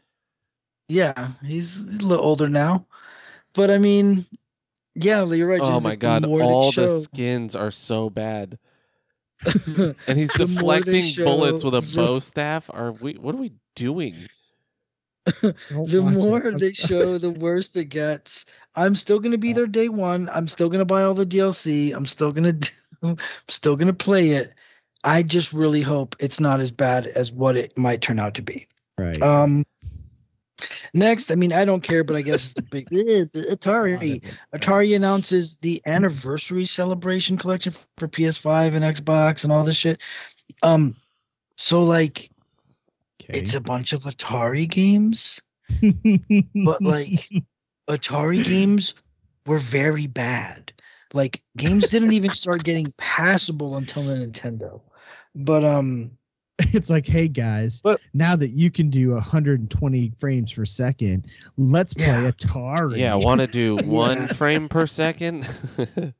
[0.88, 2.86] yeah, he's a little older now,
[3.54, 4.24] but I mean,
[4.94, 5.60] yeah, you're right.
[5.60, 8.58] oh James, my like, god, the all the show, skins are so bad.
[10.06, 12.68] And he's The more deflecting bullets with a bow staff.
[12.72, 13.14] Are we?
[13.14, 14.14] What are we doing?
[15.42, 18.46] The more they show, the worse it gets.
[18.74, 20.28] I'm still gonna be there day one.
[20.32, 21.94] I'm still gonna buy all the DLC.
[21.94, 22.68] I'm still gonna, do,
[23.02, 23.16] I'm
[23.48, 24.54] still gonna play it.
[25.02, 28.42] I just really hope it's not as bad as what it might turn out to
[28.42, 28.66] be.
[28.98, 29.20] Right.
[29.22, 29.64] Um,
[30.92, 34.22] next, I mean, I don't care, but I guess big Atari.
[34.54, 40.00] Atari announces the anniversary celebration collection for PS5 and Xbox and all this shit.
[40.62, 40.96] Um,
[41.56, 42.30] so like
[43.22, 43.38] Okay.
[43.38, 45.40] it's a bunch of Atari games,
[46.64, 47.28] but like
[47.88, 48.94] Atari games
[49.46, 50.72] were very bad.
[51.12, 54.80] Like games didn't even start getting passable until the Nintendo.
[55.34, 56.12] But um,
[56.58, 61.26] it's like, hey guys, But- now that you can do 120 frames per second,
[61.56, 62.30] let's play Yeah.
[62.30, 62.98] Atari.
[62.98, 65.48] Yeah, I want to do one frame per second?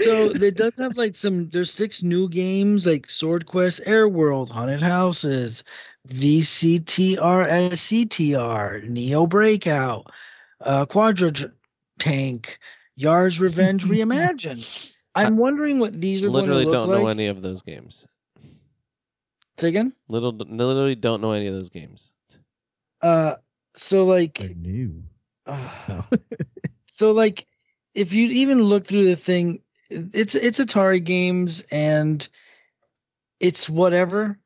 [0.00, 1.48] so it does have like some.
[1.48, 5.64] There's six new games like Sword Quest, Air World, Haunted Houses,
[6.08, 7.18] VCTR,
[7.70, 10.10] SCTR, Neo Breakout,
[10.60, 11.52] uh, Quadro
[11.98, 12.58] Tank,
[12.96, 14.94] Yar's Revenge Reimagined.
[15.14, 17.62] I'm wondering what these are literally going to look don't look know any of those
[17.62, 18.06] games.
[19.58, 19.92] Say again.
[20.08, 22.12] Little, literally don't know any of those games.
[23.02, 23.34] Uh,
[23.74, 25.02] so like, They're new.
[25.46, 26.04] uh, No.
[26.86, 27.46] so like,
[27.94, 29.60] if you even look through the thing,
[29.90, 32.26] it's it's Atari games and
[33.40, 34.38] it's whatever.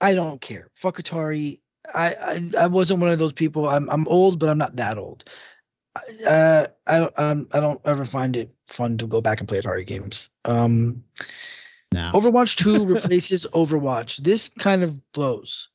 [0.00, 0.70] I don't care.
[0.74, 1.60] Fuck Atari.
[1.94, 3.68] I, I I wasn't one of those people.
[3.68, 5.24] I'm I'm old, but I'm not that old.
[6.26, 9.60] Uh, I don't um, I don't ever find it fun to go back and play
[9.60, 10.30] Atari games.
[10.44, 11.04] Um,
[11.92, 12.12] Now.
[12.12, 14.16] Overwatch 2 replaces Overwatch.
[14.16, 15.68] This kind of blows.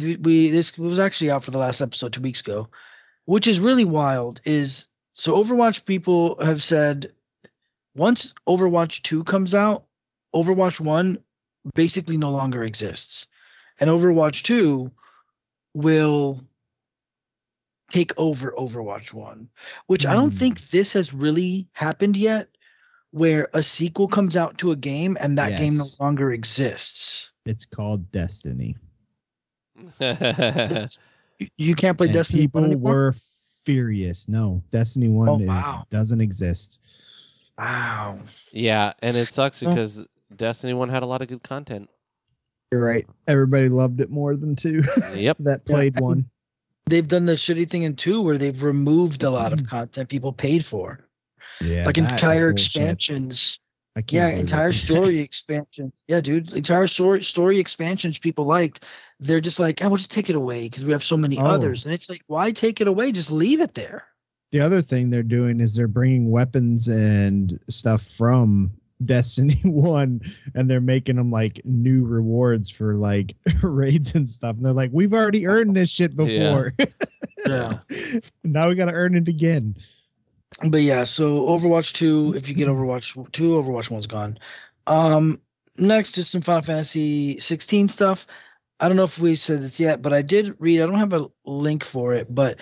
[0.00, 2.68] We this was actually out for the last episode 2 weeks ago,
[3.26, 7.12] which is really wild is so Overwatch people have said
[7.94, 9.84] once Overwatch 2 comes out,
[10.34, 11.18] Overwatch 1
[11.74, 13.26] basically no longer exists.
[13.80, 14.90] And Overwatch 2
[15.74, 16.40] will
[17.90, 19.48] take over Overwatch 1,
[19.86, 20.36] which I don't Hmm.
[20.38, 22.48] think this has really happened yet
[23.10, 27.30] where a sequel comes out to a game and that game no longer exists.
[27.46, 28.76] It's called Destiny.
[30.00, 30.98] It's-
[31.38, 32.92] you- you can't play and Destiny people 1 anymore?
[32.92, 33.12] were
[33.64, 34.28] furious.
[34.28, 35.84] No, Destiny 1 Oh, is, wow.
[35.90, 36.80] doesn't exist.
[37.58, 38.18] Wow.
[38.52, 39.70] yeah, and it sucks Huh.
[39.70, 41.88] because Destiny One had a lot of good content.
[42.72, 43.06] You're right.
[43.28, 44.82] Everybody loved it more than two
[45.14, 45.36] Yep.
[45.40, 46.30] that played and- one.
[46.86, 49.68] They've done the shitty thing in 2 where they've removed a lot of mm.
[49.68, 51.00] content people paid for.
[51.62, 51.86] Yeah.
[51.86, 53.58] like entire expansions.
[53.96, 55.92] I can't Yeah, entire story expansions.
[56.08, 58.84] Yeah, dude, entire story story expansions people liked.
[59.20, 61.44] They're just like, oh, we'll just take it away because we have so many Oh.
[61.46, 61.84] others.
[61.86, 63.12] And it's like, why take it away?
[63.12, 64.04] Just leave it there.
[64.54, 68.70] The other thing they're doing is they're bringing weapons and stuff from
[69.04, 70.20] Destiny 1
[70.54, 73.34] and they're making them like new rewards for like
[73.64, 74.54] raids and stuff.
[74.54, 76.72] And they're like, we've already earned this shit before.
[77.46, 77.80] Yeah.
[78.42, 79.76] now we got to earn it again.
[80.64, 84.38] But yeah, so Overwatch 2, if you get Overwatch 2, Overwatch 1's gone.
[84.86, 85.42] Um
[85.76, 88.26] next just some Final Fantasy 16 stuff.
[88.80, 91.12] I don't know if we said this yet, but I did read, I don't have
[91.12, 92.60] a link for it, but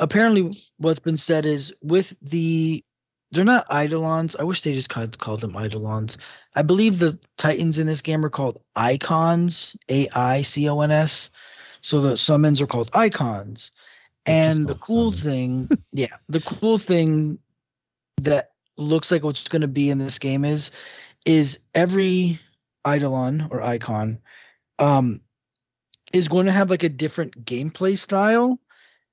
[0.00, 2.84] apparently what's been said is with the
[3.32, 4.34] they're not eidolons.
[4.34, 6.18] I wish they just called, called them eidolons.
[6.56, 10.90] I believe the titans in this game are called icons, A I C O N
[10.90, 11.30] S.
[11.82, 13.70] So the summons are called icons.
[14.26, 15.22] They're And the cool summons.
[15.22, 17.38] thing, yeah, the cool thing
[18.22, 20.70] that looks like what's going to be in this game is
[21.26, 22.38] is every
[22.86, 24.18] eidolon or icon
[24.78, 25.20] um
[26.14, 28.58] is going to have like a different gameplay style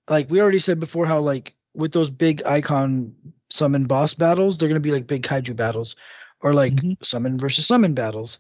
[0.10, 3.14] like we already said before, how like with those big icon
[3.50, 5.96] summon boss battles, they're gonna be like big kaiju battles,
[6.42, 6.98] or like Mhm.
[7.04, 8.38] summon versus summon battles,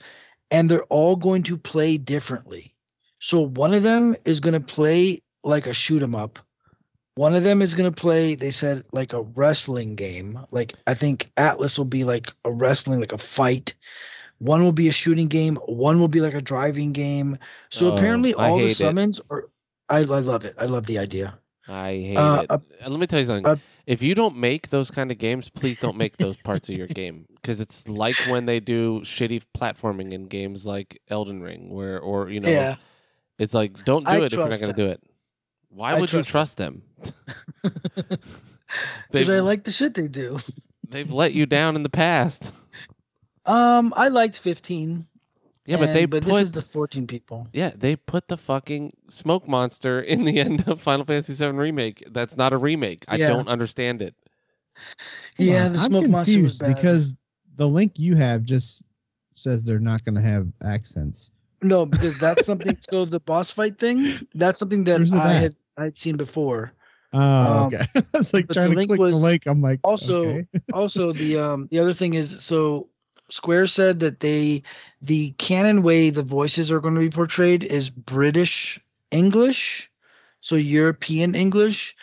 [0.52, 2.74] and they're all going to play differently.
[3.20, 6.40] So one of them is gonna play like a shoot 'em up.
[7.16, 10.40] One of them is gonna play, they said, like a wrestling game.
[10.52, 13.74] Like I think Atlas will be like a wrestling, like a fight.
[14.40, 15.58] One will be a shooting game.
[15.68, 17.38] One will be like a driving game.
[17.70, 18.98] So Oh, apparently, all the hate it.
[18.98, 19.50] summons are.
[19.90, 20.56] I, I love it.
[20.60, 21.40] I love the idea.
[21.68, 22.52] I hate Uh, it.
[22.52, 23.46] uh, Uh, Let me tell you something.
[23.46, 23.56] uh,
[23.86, 26.88] if you don't make those kind of games, please don't make those parts of your
[26.88, 32.00] game because it's like when they do shitty platforming in games like Elden Ring, where
[32.00, 32.76] or you know, yeah.
[33.40, 35.02] it's like don't do I it if you're not going to do it.
[35.70, 36.82] Why I would you trust trust them?
[39.12, 40.38] Because I like the shit they do.
[40.90, 42.54] they've let you down in the past.
[43.46, 45.08] Um, I liked 15.
[45.68, 47.48] Yeah, but they but put this is the 14 people.
[47.54, 52.04] yeah they put the fucking smoke monster in the end of Final Fantasy VII remake.
[52.10, 53.04] That's not a remake.
[53.08, 53.28] I Yeah.
[53.28, 54.16] don't understand it.
[55.38, 56.76] Yeah, on, the I'm monster was confused bad.
[56.76, 57.16] because
[57.56, 58.86] the link you have just
[59.34, 61.32] says they're not going to have accents.
[61.62, 62.76] No, because that's something.
[62.90, 64.06] so the boss fight thing,
[64.36, 65.42] that's something that Where's I at?
[65.42, 66.72] had I had seen before.
[67.14, 67.82] Oh, Um, okay.
[67.96, 69.46] I was like trying to click was the link.
[69.48, 70.48] I'm like, also- okay.
[70.74, 72.90] also the um the other thing is so
[73.30, 74.64] Square said that they
[75.02, 78.80] the canon way the voices are going to be portrayed is British
[79.12, 79.90] English,
[80.42, 81.96] so European English,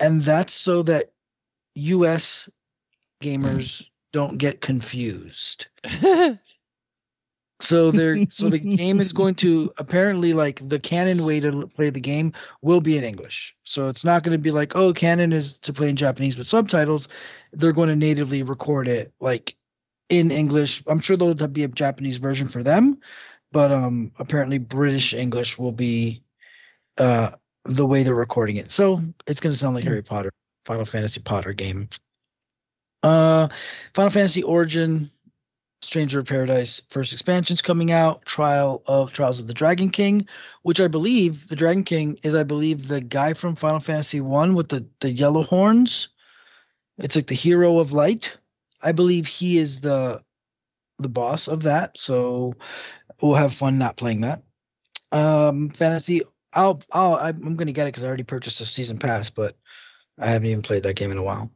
[0.00, 1.12] and that's so that
[1.74, 2.48] US
[3.22, 3.86] gamers mm.
[4.12, 5.68] don't get confused.
[7.62, 11.90] So they're so the game is going to apparently like the canon way to play
[11.90, 13.54] the game will be in English.
[13.62, 16.48] So it's not going to be like oh canon is to play in Japanese with
[16.48, 17.08] subtitles.
[17.52, 19.54] They're going to natively record it like
[20.12, 20.82] in English.
[20.86, 22.98] I'm sure there'll be a Japanese version for them,
[23.50, 26.22] but um apparently British English will be
[26.98, 27.30] uh
[27.64, 28.70] the way they're recording it.
[28.70, 30.30] So it's going to sound like Harry Potter,
[30.66, 31.88] Final Fantasy Potter game.
[33.02, 33.48] Uh
[33.94, 35.10] Final Fantasy Origin
[35.80, 40.28] Stranger of Paradise first expansion's coming out, Trial of Trials of the Dragon King,
[40.60, 44.54] which I believe the Dragon King is I believe the guy from Final Fantasy 1
[44.54, 46.08] with the the yellow horns.
[46.98, 48.36] It's like the hero of light.
[48.82, 50.22] I believe he is the
[50.98, 52.52] the boss of that, so
[53.20, 54.42] we'll have fun not playing that.
[55.10, 59.30] Um Fantasy I'll I'll I'm to get it cuz I already purchased a season pass,
[59.30, 59.56] but
[60.18, 61.50] I haven't even played that game in a while.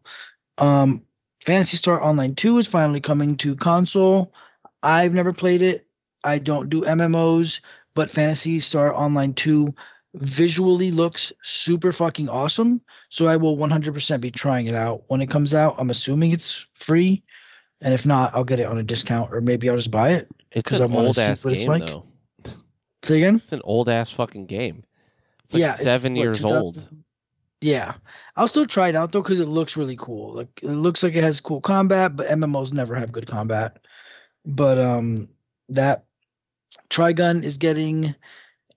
[0.59, 1.03] Um
[1.45, 4.33] Phantasy Star Online 2 is finally coming to console.
[4.83, 5.87] I've never played it.
[6.25, 7.61] I don't do MMOs,
[7.95, 9.75] but Phantasy Star Online 2
[10.17, 12.81] visually looks super fucking awesome.
[13.11, 15.75] So I will 100% be trying it out when it comes out.
[15.79, 17.23] I'm assuming it's free.
[17.83, 20.29] And if not, I'll get it on a discount or maybe I'll just buy it.
[20.53, 21.85] It's 'Cause an I wanna old see ass what it's like.
[21.85, 22.07] though.
[23.03, 23.37] Say again?
[23.37, 24.83] It's an old ass fucking game.
[25.45, 26.89] It's like Yeah, seven what, years 2000 old.
[27.61, 27.95] Yeah.
[28.37, 30.33] I'll still try it out though because it looks really cool.
[30.33, 33.79] Like it looks like it has cool combat, but MMOs never have good combat.
[34.47, 35.29] But um
[35.69, 36.05] that
[36.91, 38.15] Trigun is getting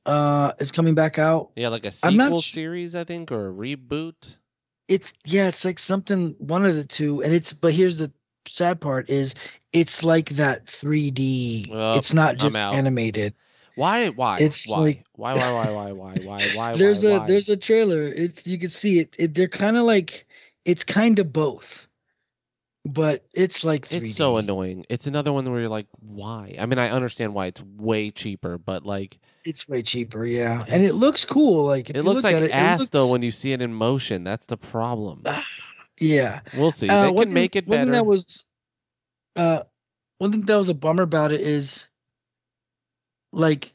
[0.06, 1.52] uh is coming back out.
[1.56, 4.16] Yeah, like a sequel sh- series, I think, or a reboot.
[4.88, 7.22] It's yeah, it's like something one of the two.
[7.22, 8.12] And it's but here's the
[8.48, 9.36] sad part is
[9.74, 11.70] it's like that 3D.
[11.70, 13.34] Well, it's not just animated.
[13.76, 14.10] Why?
[14.10, 14.40] Why?
[14.40, 14.80] It's why?
[14.80, 15.36] like- why?
[15.36, 15.52] Why?
[15.52, 15.72] Why?
[15.72, 15.92] Why?
[15.92, 16.18] Why?
[16.24, 16.48] Why?
[16.56, 16.74] Why?
[16.78, 17.28] there's why, a why?
[17.28, 18.04] there's a trailer.
[18.04, 19.16] It's you can see it.
[19.18, 20.26] it they're kind of like
[20.66, 21.88] it's kind of both.
[22.86, 24.02] But it's like 3D.
[24.02, 24.86] It's so annoying.
[24.90, 26.56] It's another one where you're like, why?
[26.58, 30.84] I mean, I understand why it's way cheaper, but like, It's way cheaper, yeah, and
[30.86, 31.66] it looks cool.
[31.66, 33.52] Like if it you looks look like at it, ass it though when you see
[33.52, 34.24] it in motion.
[34.24, 35.24] That's the problem.
[36.00, 36.88] yeah, We'll see.
[36.88, 37.80] Uh, they can thing- make it better.
[37.80, 38.46] One thing that was,
[39.36, 39.64] uh,
[40.20, 41.90] one thing that was a bummer about it is,
[43.34, 43.74] like,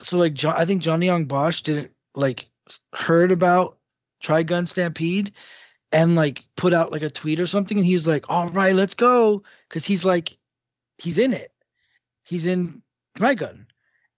[0.00, 2.48] so like John, I think Johnny Yong Bosch didn't like
[2.94, 3.76] heard about
[4.22, 5.32] Trigun Stampede,
[5.92, 8.94] and like put out like a tweet or something, and he's like, "All right, let's
[8.94, 10.36] go," because he's like,
[10.98, 11.52] he's in it,
[12.24, 12.82] he's in
[13.18, 13.66] my gun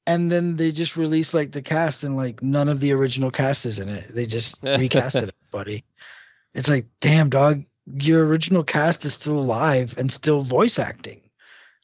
[0.06, 3.66] And then they just released like the cast, and like none of the original cast
[3.66, 4.08] is in it.
[4.08, 5.84] They just recasted everybody.
[6.54, 11.20] It's like, damn, dog, your original cast is still alive and still voice acting.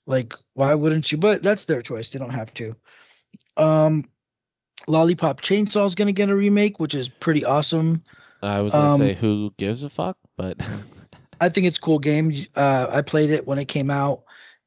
[0.06, 1.18] Like, why wouldn't you?
[1.18, 2.10] But that's their choice.
[2.10, 2.76] They don't have to.
[3.56, 4.08] Um,
[4.86, 8.02] Lollipop Chainsaw is gonna get a remake, which is pretty awesome.
[8.42, 10.56] I was gonna um, say who gives a fuck, but
[11.40, 12.46] I think it's a cool game.
[12.54, 14.22] Uh, I played it when it came out.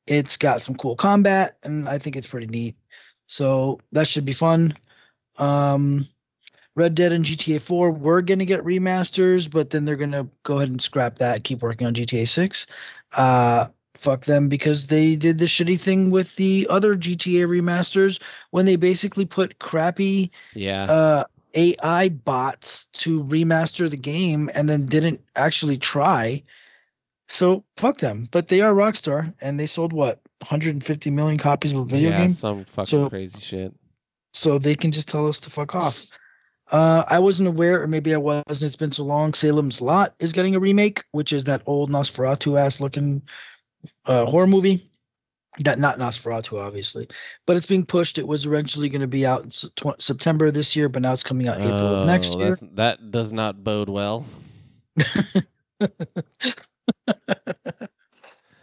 [0.08, 2.75] It's got some cool combat, and I think it's pretty neat.
[3.27, 4.74] So that should be fun.
[5.38, 6.08] Um,
[6.75, 10.27] Red Dead and GTA 4 were going to get remasters, but then they're going to
[10.43, 12.66] go ahead and scrap that, and keep working on GTA 6.
[13.14, 13.67] Uh,
[14.01, 18.19] fuck them because they did the shitty thing with the other GTA remasters
[18.50, 24.85] when they basically put crappy yeah, uh AI bots to remaster the game and then
[24.85, 26.43] didn't actually try.
[27.30, 28.27] So fuck them.
[28.31, 32.19] But they are Rockstar and they sold what 150 million copies of a video yeah,
[32.19, 32.30] game.
[32.31, 33.73] some fucking So- crazy shit.
[34.33, 36.07] So they can just tell us to fuck off.
[36.71, 38.61] Uh, I wasn't aware, or maybe I wasn't.
[38.63, 39.33] It's been so long.
[39.33, 43.23] Salem's Lot is getting a remake, which is that old Nosferatu ass looking
[44.05, 44.89] uh, horror movie.
[45.59, 47.07] That not Nosferatu, obviously,
[47.45, 48.17] but it's being pushed.
[48.17, 51.23] It was eventually going to be out in tw- September this year, but now it's
[51.23, 52.57] coming out April of next Oh, year.
[52.73, 54.25] That does not bode well.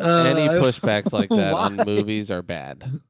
[0.00, 3.00] Any Uh, pushbacks like that on movies are bad.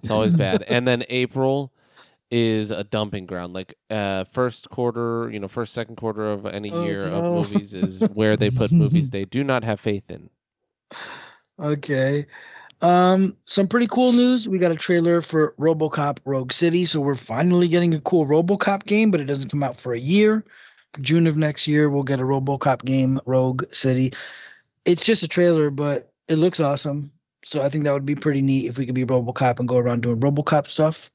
[0.00, 0.62] It's always bad.
[0.62, 1.72] And then April
[2.30, 3.52] is a dumping ground.
[3.54, 7.16] Like uh first quarter, you know, first second quarter of any Oh, year no.
[7.16, 10.30] of movies is where they put movies they do not have faith in.
[11.58, 12.26] Okay.
[12.80, 14.46] Um, some pretty cool news.
[14.46, 18.84] We got a trailer for RoboCop Rogue City, so we're finally getting a cool RoboCop
[18.84, 20.44] game, but it doesn't come out for a year.
[21.00, 24.12] June of next year, we'll get a RoboCop game, Rogue City.
[24.84, 27.10] It's just a trailer, but it looks awesome.
[27.44, 29.76] So I think that would be pretty neat if we could be RoboCop and go
[29.76, 31.10] around doing RoboCop stuff.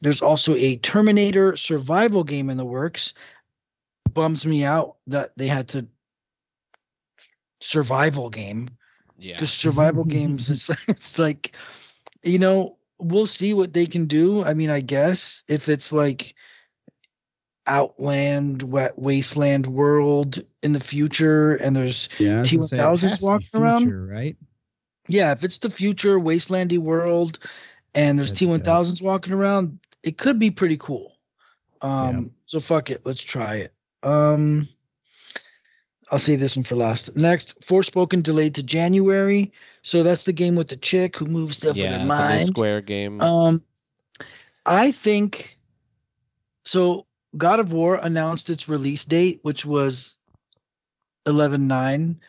[0.00, 3.14] There's also a Terminator survival game in the works.
[4.12, 5.86] Bums me out that they had to
[7.60, 8.70] survival game
[9.18, 9.34] Yeah.
[9.34, 11.52] because survival games it's, it's like
[12.22, 16.34] you know we'll see what they can do i mean i guess if it's like
[17.66, 22.96] outland wet wasteland world in the future and there's Yeah, I was gonna say, it
[22.98, 23.94] T1000s has to be walking around?
[24.08, 24.36] right?
[25.08, 27.38] yeah if it's the future wastelandy world
[27.94, 28.82] and there's That'd be dope.
[28.82, 31.16] t1000s walking around it could be pretty cool
[31.80, 33.72] um so fuck it let's try it
[34.02, 34.66] um
[36.10, 37.16] I'll save this one for last.
[37.16, 39.52] Next, Forspoken delayed to January.
[39.82, 42.08] So that's the game with the chick who moves stuff with yeah, her the new
[42.08, 42.46] mind.
[42.48, 43.20] square game.
[43.20, 43.62] Um,
[44.64, 45.58] I think
[46.64, 47.06] so.
[47.36, 50.16] God of War announced its release date, which was
[51.26, 52.20] 11 9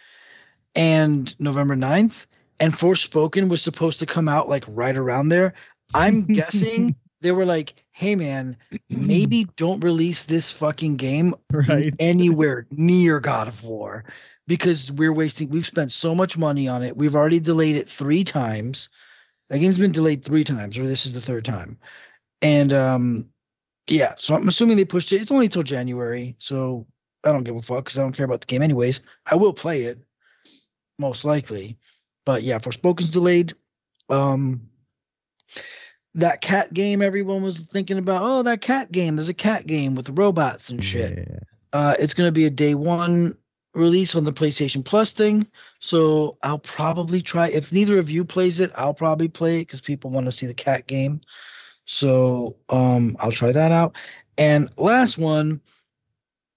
[0.75, 2.25] and November 9th.
[2.59, 5.53] And Forspoken was supposed to come out like right around there.
[5.93, 8.57] I'm guessing they were like, hey, man,
[8.89, 11.93] maybe don't release this fucking game right.
[11.99, 14.05] anywhere near God of War
[14.47, 16.95] because we're wasting we've spent so much money on it.
[16.95, 18.89] We've already delayed it 3 times.
[19.49, 21.77] That game's been delayed 3 times or this is the third time.
[22.41, 23.29] And um
[23.87, 25.21] yeah, so I'm assuming they pushed it.
[25.21, 26.85] It's only till January, so
[27.23, 29.01] I don't give a fuck cuz I don't care about the game anyways.
[29.25, 29.99] I will play it
[30.97, 31.77] most likely.
[32.25, 33.53] But yeah, Forspoken's delayed.
[34.09, 34.69] Um
[36.17, 38.23] that cat game everyone was thinking about.
[38.23, 39.15] Oh, that cat game.
[39.15, 41.17] There's a cat game with robots and shit.
[41.17, 41.39] Yeah.
[41.73, 43.37] Uh, it's going to be a day one
[43.75, 45.47] release on the PlayStation Plus thing.
[45.79, 47.49] So I'll probably try.
[47.49, 50.47] If neither of you plays it, I'll probably play it because people want to see
[50.47, 51.21] the cat game.
[51.85, 53.95] So um, I'll try that out.
[54.39, 55.61] And last one,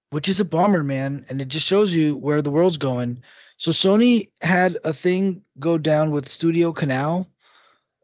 [0.09, 3.23] which is a bummer, man, and it just shows you where the world's going.
[3.59, 7.29] So Sony had a thing go down with Studio Canal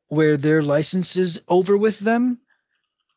[0.09, 2.39] where their license is over with them.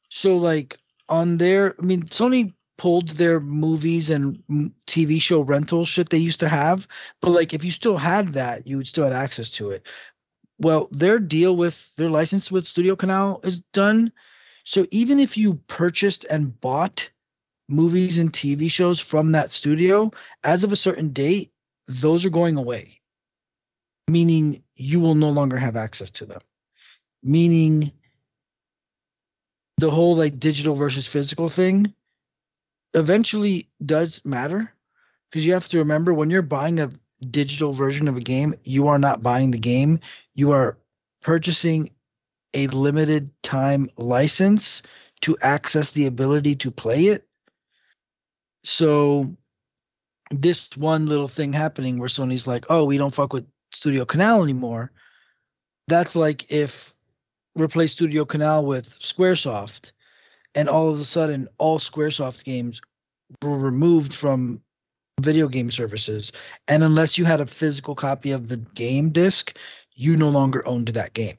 [0.09, 0.77] So like
[1.07, 4.41] on their, I mean, Sony pulled their movies and
[4.87, 6.87] TV show rental shit they used to have,
[7.21, 9.85] but like if you still had that, you would still have access to it.
[10.59, 14.11] Well, their deal with their license with Studio Canal is done.
[14.63, 17.09] So even if you purchased and bought
[17.69, 20.11] movies and TV shows from that studio,
[20.43, 21.51] as of a certain date,
[21.87, 22.99] those are going away.
[24.09, 26.41] Meaning you will no longer have access to them.
[27.23, 27.91] Meaning
[29.77, 31.93] the whole like digital versus physical thing
[32.93, 34.73] eventually does matter
[35.29, 36.89] because you have to remember when you're buying a
[37.29, 39.99] digital version of a game, you are not buying the game,
[40.33, 40.77] you are
[41.21, 41.91] purchasing
[42.53, 44.81] a limited time license
[45.21, 47.27] to access the ability to play it.
[48.63, 49.35] So
[50.31, 54.43] this one little thing happening where Sony's like, "Oh, we don't fuck with Studio Canal
[54.43, 54.91] anymore."
[55.87, 56.93] That's like if
[57.55, 59.91] replace Studio Canal with Squaresoft
[60.55, 62.81] and all of a sudden all Squaresoft games
[63.41, 64.61] were removed from
[65.21, 66.31] video game services.
[66.67, 69.57] And unless you had a physical copy of the game disc
[69.93, 71.35] you no longer owned that game.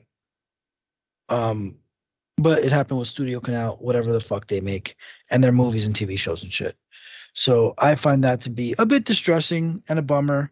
[1.28, 1.76] Um
[2.36, 4.96] but it happened with studio canal whatever the fuck they make
[5.30, 6.76] and their movies and tv shows and shit.
[7.34, 10.50] So i find that to be a bit distressing and a bummer.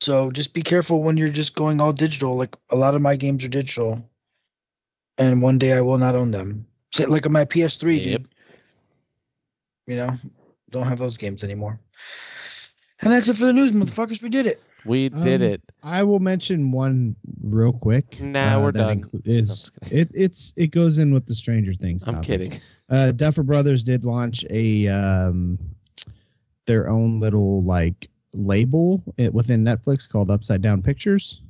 [0.00, 2.34] So just be careful when you're just going all digital.
[2.34, 4.10] Like a lot of my games are digital
[5.18, 8.22] and one day i will not own them Say, like on my ps3 Yep.
[8.22, 8.28] dude
[9.86, 10.14] you know
[10.70, 11.78] don't have those games anymore
[13.00, 15.62] and that's it for the news motherfuckers we did it We did Um, it.
[15.82, 18.16] I will mention one real quick.
[18.18, 19.00] uh, Nah, we're done.
[19.00, 20.08] inclu- is it?
[20.14, 22.06] It's it goes in with the Stranger Things.
[22.06, 22.58] I'm kidding.
[22.88, 25.58] Uh, Duffer Brothers did launch a um,
[26.66, 31.42] their own little like label it, within Netflix called Upside Down Pictures.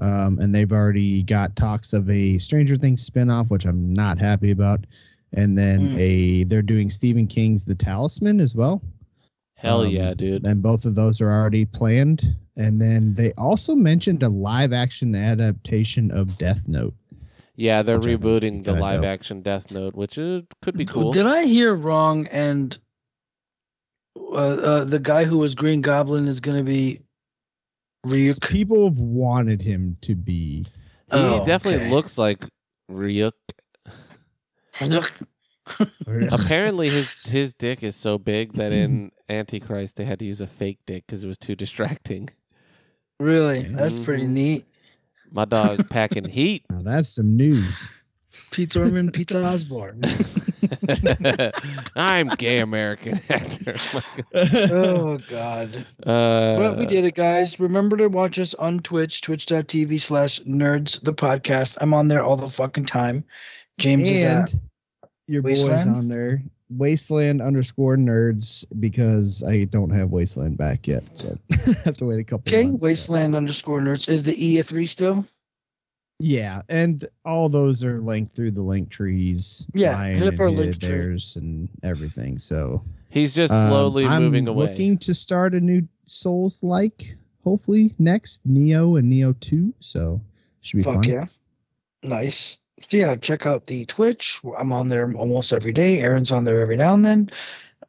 [0.00, 4.50] Um, and they've already got talks of a Stranger Things spinoff, which I'm not happy
[4.50, 4.86] about.
[5.32, 5.98] And then Mm.
[5.98, 8.82] a they're doing Stephen King's The Talisman as well.
[9.56, 10.46] Hell Um, yeah, dude.
[10.46, 12.34] And both of those are already planned.
[12.56, 16.94] And then they also mentioned a live action adaptation of Death Note.
[17.56, 19.10] Yeah, they're which I think would be rebooting the live dope.
[19.10, 21.12] action Death Note, which uh, could be cool.
[21.12, 22.26] Did I hear wrong?
[22.28, 22.76] And
[24.18, 27.00] uh, uh, the guy who was Green Goblin is going to be
[28.06, 28.48] Ryuk.
[28.48, 30.64] People have wanted him to be.
[30.64, 30.66] He
[31.12, 31.90] Oh, definitely okay.
[31.90, 32.44] looks like
[32.90, 33.32] Ryuk.
[36.32, 40.46] Apparently, his his dick is so big that in Antichrist they had to use a
[40.46, 42.28] fake dick because it was too distracting.
[43.18, 43.62] really?
[43.62, 44.30] That's pretty Mhm.
[44.30, 44.64] neat.
[45.30, 46.64] My dog packing heat.
[46.70, 47.90] Now that's some news.
[48.50, 50.00] Pete Orman, Pete Osborne.
[51.96, 53.76] I'm gay American actor.
[54.72, 55.84] oh God.
[56.06, 57.58] uh, But we did it, guys.
[57.60, 61.78] Remember to watch us on Twitch, twitch.tv slash nerds the podcast.
[61.80, 63.24] I'm on there all the fucking time.
[63.78, 64.60] James is at and
[65.26, 65.96] your boys Wasteland?
[65.96, 66.42] on there.
[66.70, 72.20] Wasteland underscore nerds because I don't have Wasteland back yet, so I have to wait
[72.20, 72.48] a couple.
[72.52, 72.82] Okay, months.
[72.82, 74.08] Wasteland underscore nerds.
[74.08, 75.24] Is the E a three still?
[76.22, 79.66] Yeah, and all those are linked through the link trees.
[79.72, 81.18] Yeah, mine hit and hit link tree.
[81.36, 82.38] and everything.
[82.38, 84.66] So he's just um, slowly I'm moving away.
[84.66, 89.72] Looking to start a new Souls like, hopefully next Nioh and Nioh Two.
[89.80, 90.20] So
[90.60, 91.04] should be Fuck fun.
[91.04, 91.24] yeah.
[92.02, 92.58] Nice.
[92.80, 94.40] So yeah, check out the Twitch.
[94.58, 96.00] I'm on there almost every day.
[96.00, 97.30] Aaron's on there every now and then.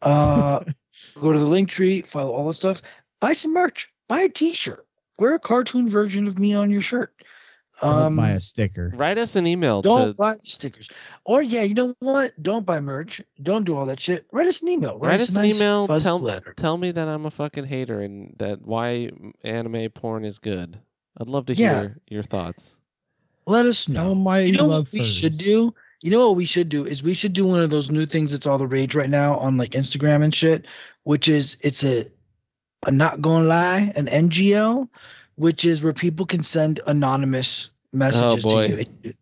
[0.01, 0.61] Uh,
[1.19, 2.82] go to the link tree, follow all that stuff.
[3.19, 3.92] Buy some merch.
[4.08, 4.85] Buy a T-shirt.
[5.19, 7.14] Wear a cartoon version of me on your shirt.
[7.82, 8.92] Don't Um, buy a sticker.
[8.95, 10.88] Write us an email don't to buy stickers.
[11.26, 12.42] Or yeah, you know what?
[12.43, 13.22] Don't buy merch.
[13.42, 14.26] Don't do all that shit.
[14.32, 15.00] Write us an email.
[15.00, 16.53] Write us us an nice email, tell- letter.
[16.56, 19.10] tell me that I'm a fucking hater and that why
[19.43, 20.77] anime porn is good.
[21.19, 21.80] I'd love to Yeah.
[21.82, 22.77] hear your thoughts.
[23.48, 24.11] Let us Tell know.
[24.11, 25.74] 'em why you you know love what we should do?
[26.01, 28.32] You know what we should do is we should do one of those new things
[28.32, 30.66] that's all the rage right now on like Instagram and shit,
[31.03, 32.06] which is it's a
[32.88, 34.88] a not gonna lie, an NGL,
[35.35, 38.68] which is where people can send anonymous messages boy.
[38.68, 39.14] to you.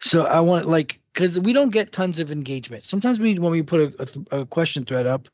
[0.00, 2.82] So I want like because we don't get tons of engagement.
[2.82, 5.28] Sometimes we when we put a, a, th- a question thread up,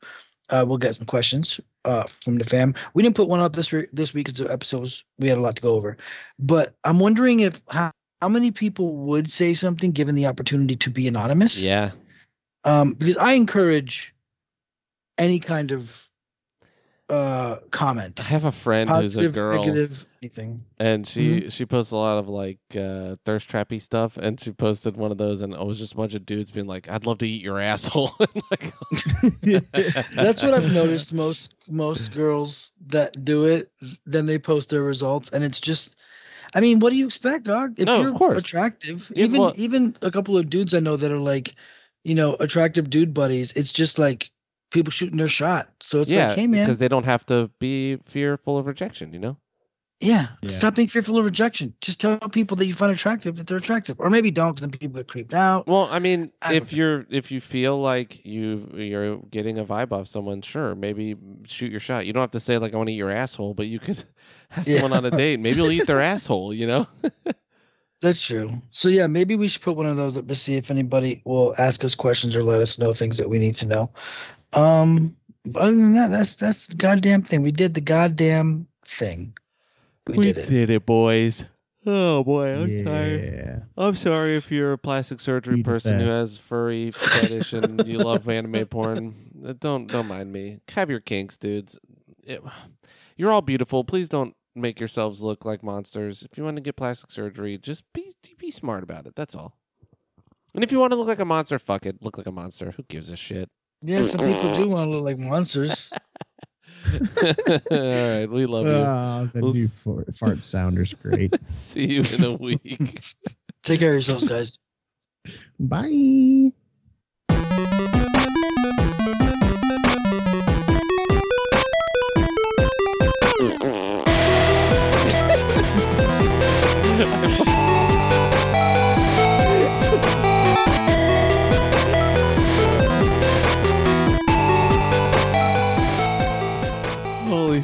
[0.49, 2.75] uh, we'll get some questions uh, from the fam.
[2.93, 5.41] We didn't put one up this re- this week because the episodes we had a
[5.41, 5.97] lot to go over.
[6.39, 10.89] But I'm wondering if how, how many people would say something given the opportunity to
[10.89, 11.61] be anonymous.
[11.61, 11.91] Yeah.
[12.65, 14.13] Um, because I encourage
[15.17, 16.09] any kind of
[17.13, 20.63] uh comment, I have a friend who's a girl negative, anything.
[20.79, 21.49] and she Mm-hmm.
[21.49, 25.17] she posts a lot of like uh thirst trappy stuff and she posted one of
[25.17, 27.41] those and it was just a bunch of dudes being like i'd love to eat
[27.43, 28.11] your asshole
[28.51, 28.73] like,
[29.41, 31.13] That's what I've noticed.
[31.13, 33.71] Most most girls that do it,
[34.05, 35.95] then they post their results, and it's just.
[36.55, 37.79] I mean, what do you expect, dog?
[37.79, 38.37] If No, of you're course.
[38.39, 41.55] attractive, even well- even a couple of dudes I know that are like,
[42.03, 43.53] you know, attractive dude buddies.
[43.53, 44.29] It's just like
[44.73, 45.69] people shooting their shot.
[45.79, 49.13] So it's yeah like, hey man, because they don't have to be fearful of rejection
[49.13, 49.37] you know
[49.99, 50.49] yeah, Yeah.
[50.49, 51.73] stop being fearful of rejection.
[51.79, 54.71] Just tell people that you find attractive that they're attractive, or maybe don't, because then
[54.71, 55.65] people get creeped out.
[55.65, 59.91] well i mean I if you're if you feel like you you're getting a vibe
[59.93, 61.15] off someone sure maybe
[61.47, 63.53] shoot your shot you don't have to say like i want to eat your asshole
[63.53, 64.03] but you could
[64.49, 64.73] have Yeah.
[64.73, 66.87] someone on a date maybe you'll eat their asshole you know
[68.01, 68.51] That's true.
[68.71, 71.55] So yeah, maybe we should put one of those up to see if anybody will
[71.57, 73.91] ask us questions or let us know things that we need to know.
[74.55, 75.15] Um,
[75.55, 77.41] other than that, that's that's the goddamn thing.
[77.41, 79.33] We did the goddamn thing.
[80.07, 80.49] We, did it.
[80.49, 81.45] did it boys
[81.85, 83.63] oh boy i'm tired.
[83.77, 87.99] I'm sorry if you're a plastic surgery Be person who has furry fetish and you
[87.99, 89.15] love anime porn.
[89.45, 90.59] Uh, Don't don't mind me.
[90.75, 91.79] Have your kinks, dudes.
[92.23, 92.41] It-
[93.15, 93.83] you're all beautiful.
[93.83, 96.23] Please don't make yourselves look like monsters.
[96.23, 99.15] If you want to get plastic surgery, just be be smart about it.
[99.15, 99.57] That's all.
[100.55, 102.01] And if you want to look like a monster, fuck it.
[102.01, 102.71] Look like a monster.
[102.71, 103.49] Who gives a shit?
[103.83, 105.91] Yeah, some people do want to look like monsters.
[107.21, 107.27] all
[107.71, 108.71] right, we love you.
[108.73, 111.35] Ah, the We'll new s- fart, fart sounder's great.
[111.47, 113.01] See you in a week.
[113.63, 114.57] Take care of yourselves, guys.
[115.59, 116.51] Bye.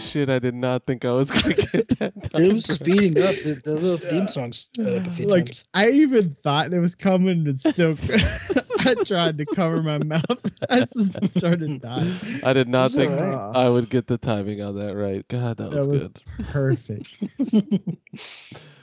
[0.09, 0.27] Shit.
[0.27, 0.29] shit!
[0.29, 2.31] I did not think I was gonna get that.
[2.31, 3.35] Time It was speeding up.
[3.35, 5.63] The, the little theme songs sped up a few like times.
[5.73, 7.95] I even thought it was coming, and still
[8.79, 10.59] I tried to cover my mouth.
[10.69, 12.13] I just started dying.
[12.43, 13.55] I did not It's think alright.
[13.55, 15.27] I would get the timing on that right.
[15.27, 16.21] God, that was, That was good.
[16.47, 17.23] perfect.